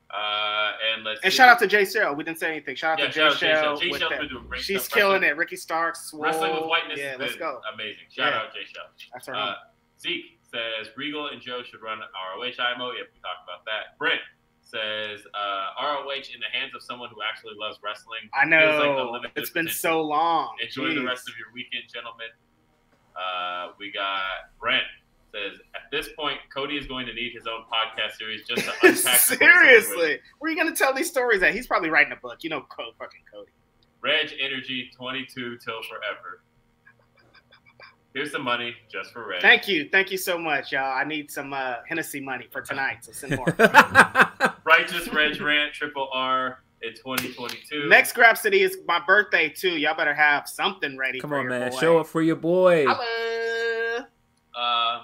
Uh, 0.09 0.73
and 0.93 1.05
let's 1.05 1.21
and 1.23 1.31
see. 1.31 1.38
shout 1.38 1.47
out 1.47 1.59
to 1.59 1.67
Jay 1.67 1.85
Shell. 1.85 2.15
We 2.15 2.25
didn't 2.25 2.39
say 2.39 2.51
anything. 2.51 2.75
Shout 2.75 2.99
out 2.99 2.99
yeah, 2.99 3.05
to 3.07 3.13
Jay 3.13 3.19
Shell. 3.19 3.77
Jay 3.77 3.91
Shell's 3.93 4.09
been 4.19 4.27
doing 4.27 4.47
great 4.49 4.61
She's 4.61 4.83
stuff. 4.83 4.97
killing 4.97 5.23
it. 5.23 5.38
Ricky 5.38 5.55
Starks. 5.55 6.07
Swole. 6.07 6.23
Wrestling 6.23 6.53
with 6.53 6.65
whiteness. 6.65 6.99
Yeah, 6.99 7.15
let's 7.17 7.35
go. 7.35 7.61
Amazing. 7.73 8.03
Shout 8.09 8.33
yeah. 8.33 8.39
out 8.39 8.53
Jay 8.53 8.65
Shell. 8.65 8.83
That's 9.13 9.29
our 9.29 9.35
uh, 9.35 9.53
Zeke 10.01 10.38
says 10.51 10.91
Regal 10.97 11.27
and 11.27 11.41
Joe 11.41 11.63
should 11.63 11.81
run 11.81 11.99
ROH 11.99 12.43
IMO. 12.43 12.91
Yep, 12.91 13.07
we 13.15 13.19
talked 13.23 13.47
about 13.47 13.63
that. 13.63 13.97
Brent 13.97 14.19
says 14.72 15.19
uh, 15.34 15.84
ROH 15.84 16.31
in 16.34 16.39
the 16.39 16.52
hands 16.52 16.73
of 16.76 16.81
someone 16.81 17.10
who 17.14 17.22
actually 17.22 17.53
loves 17.60 17.77
wrestling. 17.84 18.31
I 18.34 18.45
know. 18.45 19.11
Like 19.11 19.31
it's 19.35 19.49
been 19.49 19.68
so 19.68 20.02
long. 20.02 20.56
Enjoy 20.64 20.89
Jeez. 20.89 20.95
the 20.95 21.06
rest 21.06 21.27
of 21.27 21.35
your 21.38 21.48
weekend, 21.53 21.84
gentlemen. 21.93 22.27
Uh, 23.15 23.73
we 23.77 23.91
got 23.91 24.56
Brent 24.60 24.84
says 25.31 25.60
at 25.76 25.84
this 25.91 26.10
point 26.18 26.38
Cody 26.53 26.77
is 26.77 26.85
going 26.88 27.06
to 27.06 27.14
need 27.14 27.34
his 27.34 27.48
own 27.48 27.64
podcast 27.72 28.18
series 28.18 28.45
just 28.45 28.64
to 28.64 28.72
unpack. 28.84 29.19
Seriously, 29.19 30.19
where 30.39 30.48
are 30.48 30.53
you 30.53 30.61
going 30.61 30.73
to 30.73 30.77
tell 30.77 30.93
these 30.93 31.10
stories 31.10 31.43
at? 31.43 31.53
He's 31.53 31.68
probably 31.68 31.89
writing 31.89 32.14
a 32.14 32.18
book. 32.18 32.39
You 32.41 32.49
know, 32.49 32.65
fucking 32.77 33.22
Cody. 33.31 33.52
Reg 34.02 34.31
Energy 34.39 34.89
twenty 34.95 35.26
two 35.26 35.57
till 35.57 35.81
forever. 35.84 36.41
Here's 38.13 38.31
some 38.31 38.43
money 38.43 38.75
just 38.91 39.13
for 39.13 39.25
Reg. 39.25 39.41
Thank 39.41 39.67
you, 39.67 39.88
thank 39.89 40.11
you 40.11 40.17
so 40.17 40.38
much, 40.38 40.73
y'all. 40.73 40.93
I 40.93 41.05
need 41.05 41.31
some 41.31 41.53
uh, 41.53 41.75
Hennessy 41.88 42.19
money 42.19 42.47
for 42.51 42.61
tonight, 42.61 43.05
so 43.05 43.13
send 43.13 43.38
more. 43.38 43.45
Righteous 44.65 45.07
Reg 45.13 45.39
Rant 45.39 45.73
Triple 45.73 46.09
R 46.11 46.61
in 46.81 46.93
2022. 46.93 47.88
Next 47.88 48.13
Grapsody 48.13 48.59
is 48.59 48.79
my 48.85 48.99
birthday 49.05 49.47
too. 49.47 49.77
Y'all 49.77 49.95
better 49.95 50.13
have 50.13 50.49
something 50.49 50.97
ready. 50.97 51.21
Come 51.21 51.31
on, 51.31 51.47
man, 51.47 51.71
boy. 51.71 51.77
show 51.77 51.99
up 51.99 52.07
for 52.07 52.21
your 52.21 52.35
boy. 52.35 52.85
Hello. 52.85 54.05
Uh, 54.55 55.03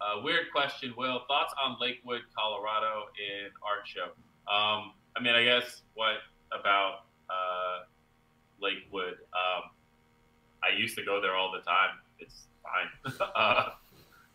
uh, 0.00 0.22
weird 0.22 0.46
question, 0.52 0.92
Will. 0.96 1.22
Thoughts 1.28 1.54
on 1.64 1.76
Lakewood, 1.80 2.22
Colorado 2.36 3.04
in 3.18 3.50
art 3.62 3.86
show? 3.86 4.10
Um, 4.52 4.92
I 5.16 5.22
mean, 5.22 5.34
I 5.34 5.44
guess 5.44 5.82
what 5.94 6.16
about 6.50 7.04
uh, 7.30 7.84
Lakewood? 8.60 9.14
Um, 9.32 9.70
I 10.64 10.76
used 10.76 10.96
to 10.98 11.04
go 11.04 11.20
there 11.20 11.36
all 11.36 11.52
the 11.52 11.60
time. 11.60 11.90
It's 12.18 12.46
fine. 12.62 13.12
uh, 13.34 13.70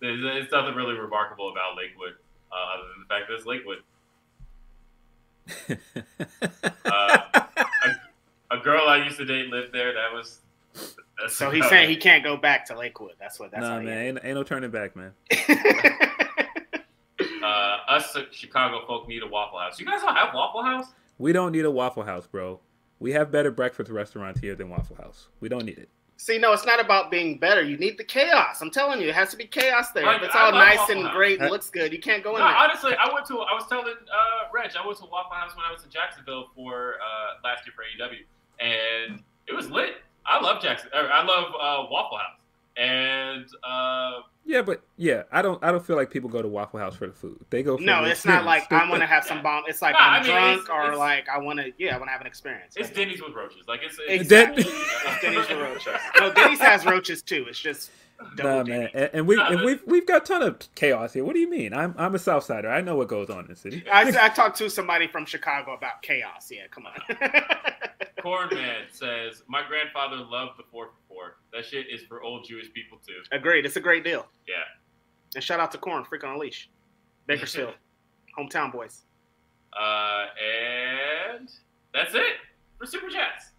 there's, 0.02 0.22
there's, 0.22 0.52
nothing 0.52 0.76
really 0.76 0.96
remarkable 0.96 1.50
about 1.50 1.78
Lakewood 1.78 2.14
uh, 2.52 2.76
other 2.76 2.84
than 2.94 3.02
the 3.02 3.08
fact 3.08 3.28
that 3.30 3.36
it's 3.36 3.46
Lakewood 3.46 3.80
uh, 6.86 7.18
a, 7.36 8.56
a, 8.56 8.58
girl 8.60 8.88
I 8.88 9.04
used 9.04 9.18
to 9.18 9.26
date 9.26 9.48
lived 9.48 9.74
there. 9.74 9.94
That 9.94 10.14
was. 10.14 10.40
So 11.28 11.50
he's 11.50 11.68
saying 11.68 11.90
he 11.90 11.98
can't 11.98 12.24
go 12.24 12.38
back 12.38 12.66
to 12.68 12.78
Lakewood. 12.78 13.16
That's 13.20 13.40
what. 13.40 13.52
That's 13.52 13.64
no, 13.64 13.82
man. 13.82 13.98
Ain't, 13.98 14.20
ain't, 14.24 14.36
no 14.36 14.44
turning 14.44 14.72
back, 14.72 14.96
man. 14.96 15.12
uh, 17.44 17.78
us 17.90 18.18
Chicago 18.32 18.86
folk 18.88 19.08
need 19.08 19.22
a 19.24 19.28
Waffle 19.28 19.60
House. 19.60 19.80
You 19.80 19.86
guys 19.86 20.02
don't 20.02 20.16
have 20.16 20.34
Waffle 20.34 20.64
House? 20.64 20.88
We 21.18 21.34
don't 21.34 21.52
need 21.52 21.66
a 21.66 21.72
Waffle 21.72 22.04
House, 22.04 22.26
bro. 22.26 22.60
We 23.00 23.12
have 23.12 23.32
better 23.32 23.52
breakfast 23.52 23.92
restaurants 23.92 24.40
here 24.40 24.56
than 24.56 24.70
Waffle 24.70 24.96
House. 24.96 25.28
We 25.40 25.50
don't 25.50 25.66
need 25.66 25.78
it. 25.78 25.90
See, 26.18 26.38
no, 26.38 26.54
it's 26.54 26.66
not 26.66 26.80
about 26.80 27.12
being 27.12 27.38
better. 27.38 27.62
You 27.62 27.78
need 27.78 27.98
the 27.98 28.04
chaos. 28.04 28.62
I'm 28.62 28.72
telling 28.72 29.02
you, 29.02 29.10
it 29.10 29.16
has 29.16 29.32
to 29.32 29.38
be 29.38 29.46
chaos 29.46 29.92
there. 29.92 30.06
Like, 30.06 30.18
if 30.18 30.28
it's 30.28 30.36
all 30.36 30.52
nice 30.52 30.90
and 30.90 31.04
House. 31.04 31.14
great 31.14 31.42
and 31.42 31.50
looks 31.50 31.70
good, 31.70 31.92
you 31.92 32.00
can't 32.00 32.24
go 32.24 32.36
in 32.36 32.42
no, 32.42 32.48
there. 32.48 32.56
Honestly, 32.56 32.94
I 32.96 33.12
went 33.14 33.26
to. 33.28 33.40
I 33.40 33.54
was 33.54 33.66
telling 33.68 33.88
uh, 33.88 34.50
Reg, 34.54 34.72
I 34.82 34.86
went 34.86 35.00
to 35.00 35.06
Waffle 35.06 35.36
House 35.36 35.56
when 35.56 35.66
I 35.68 35.72
was 35.72 35.84
in 35.84 35.90
Jacksonville 35.90 36.50
for 36.56 36.96
uh, 36.96 37.42
last 37.44 37.66
year 37.66 37.74
for 37.76 37.84
AEW, 37.84 38.24
and 38.60 39.22
it 39.48 39.54
was 39.54 39.70
lit. 39.70 39.96
I 40.26 40.40
love 40.40 40.62
Jackson. 40.62 40.90
I 40.94 41.24
love 41.24 41.48
uh, 41.60 41.90
Waffle 41.92 42.18
House, 42.18 42.40
and 42.78 43.46
uh, 43.64 44.22
yeah, 44.46 44.58
Yeah, 44.58 44.62
but 44.62 44.84
yeah, 44.98 45.24
I 45.32 45.42
don't. 45.42 45.64
I 45.64 45.72
don't 45.72 45.86
feel 45.86 45.96
like 45.96 46.12
people 46.12 46.30
go 46.30 46.42
to 46.42 46.48
Waffle 46.48 46.80
House 46.80 46.96
for 46.96 47.08
the 47.08 47.14
food. 47.14 47.44
They 47.50 47.64
go. 47.64 47.78
for 47.78 47.84
No, 47.84 48.04
the 48.04 48.12
it's 48.12 48.26
not 48.26 48.46
like. 48.46 48.72
I 48.72 48.90
want 48.90 49.02
to 49.02 49.08
have 49.08 49.24
some 49.24 49.42
bomb. 49.42 49.64
It's 49.68 49.82
like 49.82 49.94
Nah, 49.94 50.00
I'm 50.00 50.14
I 50.14 50.18
mean, 50.24 50.32
drunk 50.32 50.62
it's- 50.62 50.70
or 50.70 50.84
it's- 50.84 50.98
like 51.00 51.30
I 51.30 51.38
want 51.40 51.60
to. 51.60 51.72
Yeah, 51.78 51.96
I 51.96 51.98
want 51.98 52.08
to 52.10 52.12
have 52.12 52.22
an 52.22 52.28
experience. 52.28 52.76
It's 52.78 52.90
Denny's 52.90 53.22
with 53.22 53.34
roaches. 53.34 53.68
Like 53.68 53.82
it's, 53.84 53.98
it's 54.00 54.22
Exactly. 54.22 54.64
It's 54.68 55.22
Denny's 55.22 55.48
with 55.50 55.60
roaches. 55.60 56.02
No, 56.20 56.34
Denny's 56.34 56.60
has 56.60 56.86
roaches 56.86 57.22
too. 57.22 57.46
It's 57.48 57.60
just 57.60 57.92
double 58.36 58.50
Nah, 58.58 58.64
man, 58.64 58.90
and, 58.94 59.10
and 59.14 59.28
we 59.28 59.36
Nah, 59.36 59.48
and 59.50 59.62
we've 59.64 59.82
we've 59.88 60.06
got 60.06 60.24
a 60.24 60.26
ton 60.26 60.42
of 60.44 60.60
chaos 60.76 61.14
here. 61.14 61.24
What 61.26 61.34
do 61.34 61.40
you 61.40 61.50
mean? 61.50 61.74
I'm 61.74 61.96
I'm 61.98 62.14
a 62.16 62.20
Southsider. 62.20 62.70
I 62.70 62.82
know 62.82 62.96
what 62.96 63.08
goes 63.08 63.30
on 63.30 63.40
in 63.46 63.48
the 63.48 63.56
city. 63.56 63.84
I, 63.92 64.02
I 64.22 64.30
talked 64.36 64.58
to 64.60 64.70
somebody 64.70 65.08
from 65.08 65.26
Chicago 65.26 65.74
about 65.74 66.02
chaos. 66.02 66.50
Yeah, 66.52 66.68
come 66.70 66.86
on. 66.86 66.94
Cornman 68.24 68.86
says, 68.90 69.44
My 69.48 69.62
grandfather 69.68 70.16
loved 70.16 70.58
the 70.58 70.64
4 70.72 70.88
for 70.88 70.92
4. 71.16 71.36
That 71.54 71.66
shit 71.66 71.88
is 71.92 72.04
for 72.04 72.24
old 72.24 72.46
Jewish 72.48 72.72
people 72.72 72.98
too. 73.06 73.22
Agreed. 73.32 73.66
It's 73.66 73.76
a 73.76 73.82
great 73.82 74.04
deal. 74.04 74.26
Yeah. 74.48 74.56
And 75.36 75.44
shout 75.44 75.60
out 75.60 75.72
to 75.74 75.78
Korn, 75.78 76.06
Freak 76.06 76.24
on 76.24 76.36
a 76.36 76.38
Leash, 76.38 76.70
Bakersfield, 77.28 77.74
hometown 78.38 78.72
boys. 78.72 79.02
Uh, 79.78 80.28
and 80.40 81.50
that's 81.94 82.14
it 82.14 82.38
for 82.78 82.86
Super 82.86 83.10
Chats. 83.10 83.50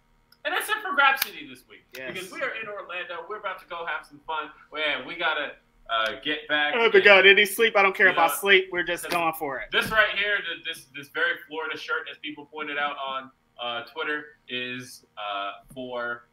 And 0.45 0.53
that's 0.53 0.69
it 0.69 0.75
for 0.81 0.95
Grapsody 0.95 1.49
this 1.49 1.63
week. 1.69 1.83
Yes. 1.97 2.13
Because 2.13 2.31
we 2.31 2.41
are 2.41 2.51
in 2.61 2.67
Orlando. 2.67 3.25
We're 3.29 3.39
about 3.39 3.59
to 3.59 3.65
go 3.67 3.85
have 3.85 4.05
some 4.05 4.21
fun. 4.25 4.49
Man, 4.73 5.05
we 5.05 5.15
got 5.15 5.35
to 5.35 5.51
uh, 5.89 6.19
get 6.23 6.47
back. 6.47 6.73
Oh 6.77 6.89
my 6.93 6.99
God! 6.99 7.25
Any 7.25 7.45
sleep? 7.45 7.75
I 7.75 7.81
don't 7.81 7.95
care 7.95 8.09
about 8.09 8.29
know, 8.29 8.37
sleep. 8.37 8.69
We're 8.71 8.83
just 8.83 9.09
going 9.09 9.33
for 9.33 9.59
it. 9.59 9.69
This 9.71 9.89
right 9.89 10.15
here, 10.15 10.37
this 10.65 10.85
this 10.95 11.09
very 11.09 11.33
Florida 11.47 11.77
shirt, 11.77 12.07
as 12.11 12.17
people 12.19 12.45
pointed 12.45 12.77
out 12.77 12.95
on 12.97 13.31
uh, 13.61 13.83
Twitter, 13.83 14.25
is 14.47 15.05
uh, 15.17 15.51
for 15.73 16.25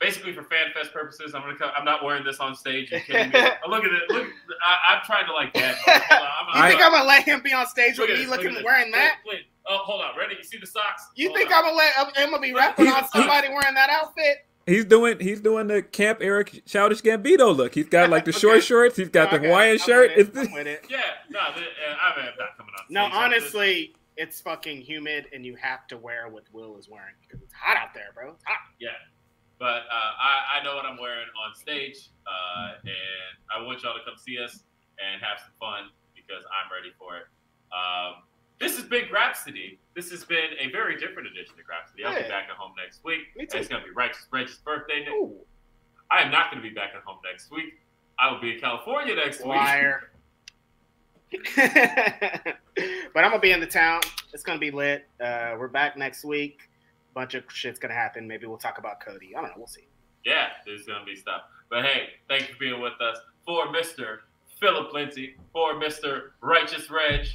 basically 0.00 0.32
for 0.32 0.42
fan 0.44 0.66
fest 0.74 0.92
purposes. 0.92 1.34
I'm 1.34 1.42
gonna. 1.42 1.56
Come, 1.56 1.70
I'm 1.76 1.84
not 1.84 2.04
wearing 2.04 2.24
this 2.24 2.38
on 2.38 2.54
stage. 2.54 2.90
You 2.92 3.00
kidding 3.00 3.30
me? 3.30 3.48
Oh, 3.64 3.70
look 3.70 3.84
at 3.84 3.90
it. 3.92 4.02
Look, 4.10 4.26
I, 4.64 4.94
I'm 4.94 5.02
trying 5.04 5.26
to 5.26 5.32
like 5.32 5.52
that. 5.54 5.76
You 6.54 6.62
think 6.62 6.80
I'm 6.80 6.92
gonna 6.92 7.04
let 7.04 7.24
him 7.24 7.42
be 7.42 7.52
on 7.52 7.66
stage 7.66 7.98
with 7.98 8.08
me 8.08 8.16
this, 8.16 8.28
look 8.28 8.40
looking 8.42 8.56
at 8.56 8.64
wearing 8.64 8.90
that? 8.92 9.18
Wait, 9.26 9.34
wait. 9.34 9.42
Oh, 9.68 9.78
hold 9.78 10.00
on. 10.00 10.16
Ready? 10.16 10.36
You 10.38 10.44
see 10.44 10.58
the 10.58 10.66
socks? 10.66 11.08
You 11.16 11.28
Hold 11.28 11.38
think 11.38 11.50
on. 11.50 11.56
I'm 11.56 11.64
gonna 11.64 11.76
let 11.76 11.92
I'm 12.16 12.30
gonna 12.30 12.40
be 12.40 12.54
rapping 12.54 12.86
on 12.88 13.06
somebody 13.08 13.48
wearing 13.48 13.74
that 13.74 13.90
outfit? 13.90 14.46
He's 14.66 14.84
doing 14.84 15.18
he's 15.20 15.40
doing 15.40 15.66
the 15.66 15.82
Camp 15.82 16.18
Eric 16.22 16.62
Childish 16.66 17.02
Gambino 17.02 17.54
look. 17.54 17.74
He's 17.74 17.88
got 17.88 18.10
like 18.10 18.24
the 18.24 18.32
short 18.40 18.62
shorts. 18.62 18.96
He's 18.96 19.08
got 19.08 19.30
the 19.30 19.38
Hawaiian 19.38 19.72
I'm 19.72 19.78
shirt. 19.78 20.16
with 20.16 20.28
it. 20.28 20.38
It's 20.38 20.48
I'm 20.48 20.54
with 20.54 20.66
it. 20.66 20.86
Yeah. 20.88 21.00
No, 21.30 21.40
the, 21.54 21.60
uh, 21.62 21.96
I'm 22.00 22.24
not 22.38 22.56
coming 22.56 22.72
on. 22.78 22.84
No, 22.88 23.04
honestly, 23.04 23.94
it's 24.16 24.40
fucking 24.40 24.80
humid, 24.80 25.26
and 25.32 25.44
you 25.44 25.54
have 25.56 25.86
to 25.88 25.96
wear 25.96 26.28
what 26.28 26.44
Will 26.52 26.76
is 26.78 26.88
wearing 26.88 27.14
because 27.20 27.42
it's 27.42 27.52
hot 27.52 27.76
out 27.76 27.94
there, 27.94 28.12
bro. 28.14 28.32
It's 28.32 28.44
hot. 28.44 28.58
Yeah. 28.80 28.90
But 29.58 29.88
uh, 29.88 30.12
I, 30.20 30.60
I 30.60 30.64
know 30.64 30.76
what 30.76 30.84
I'm 30.84 30.98
wearing 30.98 31.28
on 31.46 31.54
stage, 31.54 32.10
uh, 32.26 32.76
and 32.84 33.32
I 33.54 33.64
want 33.64 33.82
y'all 33.82 33.94
to 33.94 34.04
come 34.04 34.18
see 34.18 34.38
us 34.38 34.64
and 35.00 35.22
have 35.22 35.40
some 35.40 35.52
fun 35.58 35.88
because 36.14 36.44
I'm 36.52 36.70
ready 36.72 36.92
for 36.98 37.16
it. 37.16 37.26
Um, 37.72 38.22
this 38.60 38.76
has 38.76 38.84
been 38.84 39.04
Grapsody. 39.08 39.78
This 39.94 40.10
has 40.10 40.24
been 40.24 40.56
a 40.60 40.70
very 40.70 40.96
different 40.96 41.28
edition 41.28 41.54
of 41.60 41.64
Grapsody. 41.64 42.04
I'll 42.04 42.16
be 42.22 42.28
back 42.28 42.48
at 42.50 42.56
home 42.56 42.72
next 42.76 43.04
week. 43.04 43.32
Me 43.36 43.46
too. 43.46 43.58
It's 43.58 43.68
going 43.68 43.82
to 43.82 43.88
be 43.88 43.94
Righteous 43.94 44.26
Reg's 44.30 44.56
birthday. 44.58 45.04
I 46.10 46.22
am 46.22 46.30
not 46.30 46.50
going 46.50 46.62
to 46.62 46.68
be 46.68 46.74
back 46.74 46.92
at 46.94 47.02
home 47.02 47.18
next 47.28 47.50
week. 47.50 47.80
I 48.18 48.30
will 48.30 48.40
be 48.40 48.54
in 48.54 48.60
California 48.60 49.14
next 49.14 49.44
week. 49.44 49.60
but 51.56 53.24
I'm 53.24 53.30
gonna 53.30 53.38
be 53.40 53.52
in 53.52 53.60
the 53.60 53.66
town. 53.66 54.00
It's 54.32 54.42
gonna 54.42 54.58
be 54.58 54.70
lit. 54.70 55.06
Uh, 55.20 55.56
we're 55.58 55.68
back 55.68 55.96
next 55.96 56.24
week. 56.24 56.68
Bunch 57.14 57.34
of 57.34 57.44
shit's 57.48 57.78
gonna 57.78 57.94
happen. 57.94 58.28
Maybe 58.28 58.46
we'll 58.46 58.58
talk 58.58 58.78
about 58.78 59.00
Cody. 59.00 59.34
I 59.34 59.40
don't 59.40 59.50
know. 59.50 59.54
We'll 59.56 59.66
see. 59.66 59.88
Yeah, 60.24 60.48
there's 60.64 60.86
to 60.86 61.00
be 61.04 61.16
stuff. 61.16 61.42
But 61.68 61.84
hey, 61.84 62.10
thank 62.28 62.48
you 62.48 62.54
for 62.54 62.60
being 62.60 62.80
with 62.80 63.00
us. 63.00 63.18
For 63.44 63.66
Mr. 63.68 64.18
Philip 64.60 64.92
Lindsey, 64.92 65.36
for 65.52 65.74
Mr. 65.74 66.30
Righteous 66.40 66.90
Reg. 66.90 67.26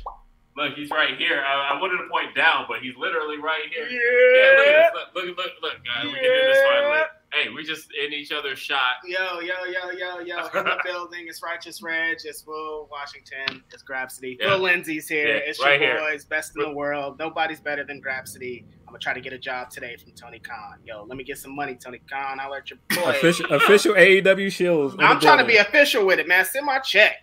Look, 0.58 0.74
he's 0.74 0.90
right 0.90 1.18
here. 1.18 1.42
I, 1.46 1.74
I 1.74 1.82
wanted 1.82 2.04
to 2.04 2.10
point 2.10 2.36
down, 2.36 2.66
but 2.68 2.80
he's 2.82 2.96
literally 2.98 3.38
right 3.38 3.64
here. 3.74 3.88
Yeah, 3.88 4.58
look 4.58 4.68
at 4.68 4.94
this. 4.94 5.02
Look, 5.16 5.26
look, 5.26 5.38
look, 5.38 5.52
look 5.62 5.74
guys. 5.86 6.06
We 6.06 6.14
can 6.14 6.24
do 6.24 6.30
this 6.30 6.60
finally. 6.64 7.04
Hey, 7.34 7.48
we 7.50 7.64
just 7.64 7.88
in 7.94 8.12
each 8.12 8.32
other's 8.34 8.60
shot. 8.60 8.96
Yo, 9.06 9.40
yo, 9.40 9.54
yo, 9.66 9.90
yo, 9.92 10.20
yo. 10.20 10.38
In 10.60 10.66
the 10.66 10.78
building. 10.84 11.26
It's 11.30 11.42
Righteous 11.42 11.82
Reg. 11.82 12.18
It's 12.26 12.46
Will 12.46 12.90
Washington. 12.92 13.64
It's 13.72 13.84
Grapsody. 13.84 14.36
Yeah. 14.38 14.56
Will 14.56 14.60
Lindsey's 14.60 15.08
here. 15.08 15.28
Yeah, 15.38 15.42
it's 15.46 15.64
right 15.64 15.80
your 15.80 15.92
here. 15.92 16.00
boys. 16.12 16.26
Best 16.26 16.58
in 16.58 16.62
the 16.62 16.72
world. 16.74 17.18
Nobody's 17.20 17.62
better 17.62 17.86
than 17.86 18.02
Grapsody. 18.02 18.66
I'm 18.82 18.88
going 18.88 19.00
to 19.00 19.04
try 19.04 19.14
to 19.14 19.22
get 19.22 19.32
a 19.32 19.38
job 19.38 19.70
today 19.70 19.96
from 19.96 20.12
Tony 20.12 20.40
Khan. 20.40 20.80
Yo, 20.86 21.06
let 21.06 21.18
me 21.18 21.24
get 21.24 21.38
some 21.38 21.56
money, 21.56 21.76
Tony 21.76 22.02
Khan. 22.10 22.38
I'll 22.42 22.52
let 22.52 22.70
your 22.70 22.80
boy. 22.90 23.02
official 23.12 23.46
official 23.54 23.94
AEW 23.94 24.52
shields. 24.52 24.96
I'm 25.00 25.22
trying 25.22 25.38
to 25.38 25.46
be 25.46 25.56
official 25.56 26.06
with 26.06 26.20
it, 26.20 26.28
man. 26.28 26.44
Send 26.44 26.66
my 26.66 26.80
check. 26.80 27.16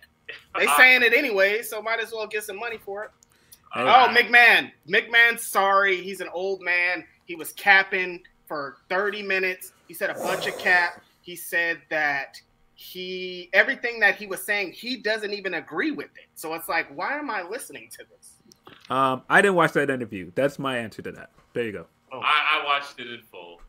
They 0.57 0.65
uh, 0.67 0.75
saying 0.77 1.03
it 1.03 1.13
anyway, 1.13 1.61
so 1.61 1.83
might 1.83 1.99
as 1.99 2.11
well 2.11 2.25
get 2.25 2.43
some 2.43 2.57
money 2.57 2.79
for 2.83 3.03
it. 3.03 3.11
All 3.75 3.83
Oh, 3.83 3.85
right. 3.85 4.17
McMahon. 4.27 4.71
McMahon's 4.91 5.43
sorry. 5.43 6.01
He's 6.01 6.19
an 6.19 6.29
old 6.33 6.61
man. 6.61 7.05
He 7.25 7.35
was 7.35 7.53
capping 7.53 8.23
for 8.47 8.77
30 8.89 9.21
minutes. 9.21 9.73
He 9.89 9.95
said 9.95 10.11
a 10.11 10.13
bunch 10.13 10.45
of 10.45 10.55
cap. 10.59 11.01
He 11.21 11.35
said 11.35 11.81
that 11.89 12.39
he 12.75 13.49
everything 13.53 13.99
that 13.99 14.15
he 14.15 14.27
was 14.27 14.41
saying, 14.41 14.71
he 14.71 14.95
doesn't 14.95 15.33
even 15.33 15.55
agree 15.55 15.89
with 15.89 16.05
it. 16.15 16.29
So 16.35 16.53
it's 16.53 16.69
like, 16.69 16.95
why 16.95 17.17
am 17.17 17.31
I 17.31 17.41
listening 17.41 17.89
to 17.97 18.05
this? 18.09 18.35
Um, 18.91 19.23
I 19.29 19.41
didn't 19.41 19.55
watch 19.55 19.73
that 19.73 19.89
interview. 19.89 20.31
That's 20.35 20.59
my 20.59 20.77
answer 20.77 21.01
to 21.01 21.11
that. 21.13 21.31
There 21.53 21.63
you 21.63 21.71
go. 21.71 21.87
I, 22.13 22.61
I 22.61 22.65
watched 22.65 22.99
it 22.99 23.07
in 23.07 23.21
full. 23.31 23.61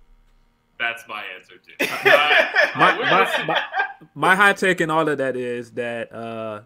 That's 0.79 1.09
my 1.09 1.25
answer 1.37 1.55
too. 1.57 1.87
All 1.87 1.89
right. 2.05 2.71
My, 2.77 2.99
We're 2.99 3.05
my, 3.05 3.45
my, 3.47 3.63
my 4.15 4.37
hot 4.37 4.59
take 4.59 4.81
in 4.81 4.91
all 4.91 5.09
of 5.09 5.19
that 5.19 5.37
is 5.37 5.73
that 5.73 6.13
uh, 6.13 6.61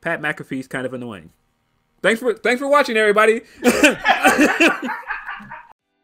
Pat 0.00 0.20
McAfee's 0.20 0.66
kind 0.68 0.86
of 0.86 0.92
annoying. 0.92 1.30
Thanks 2.02 2.20
for 2.20 2.34
thanks 2.34 2.60
for 2.60 2.68
watching, 2.68 2.96
everybody. 2.96 3.42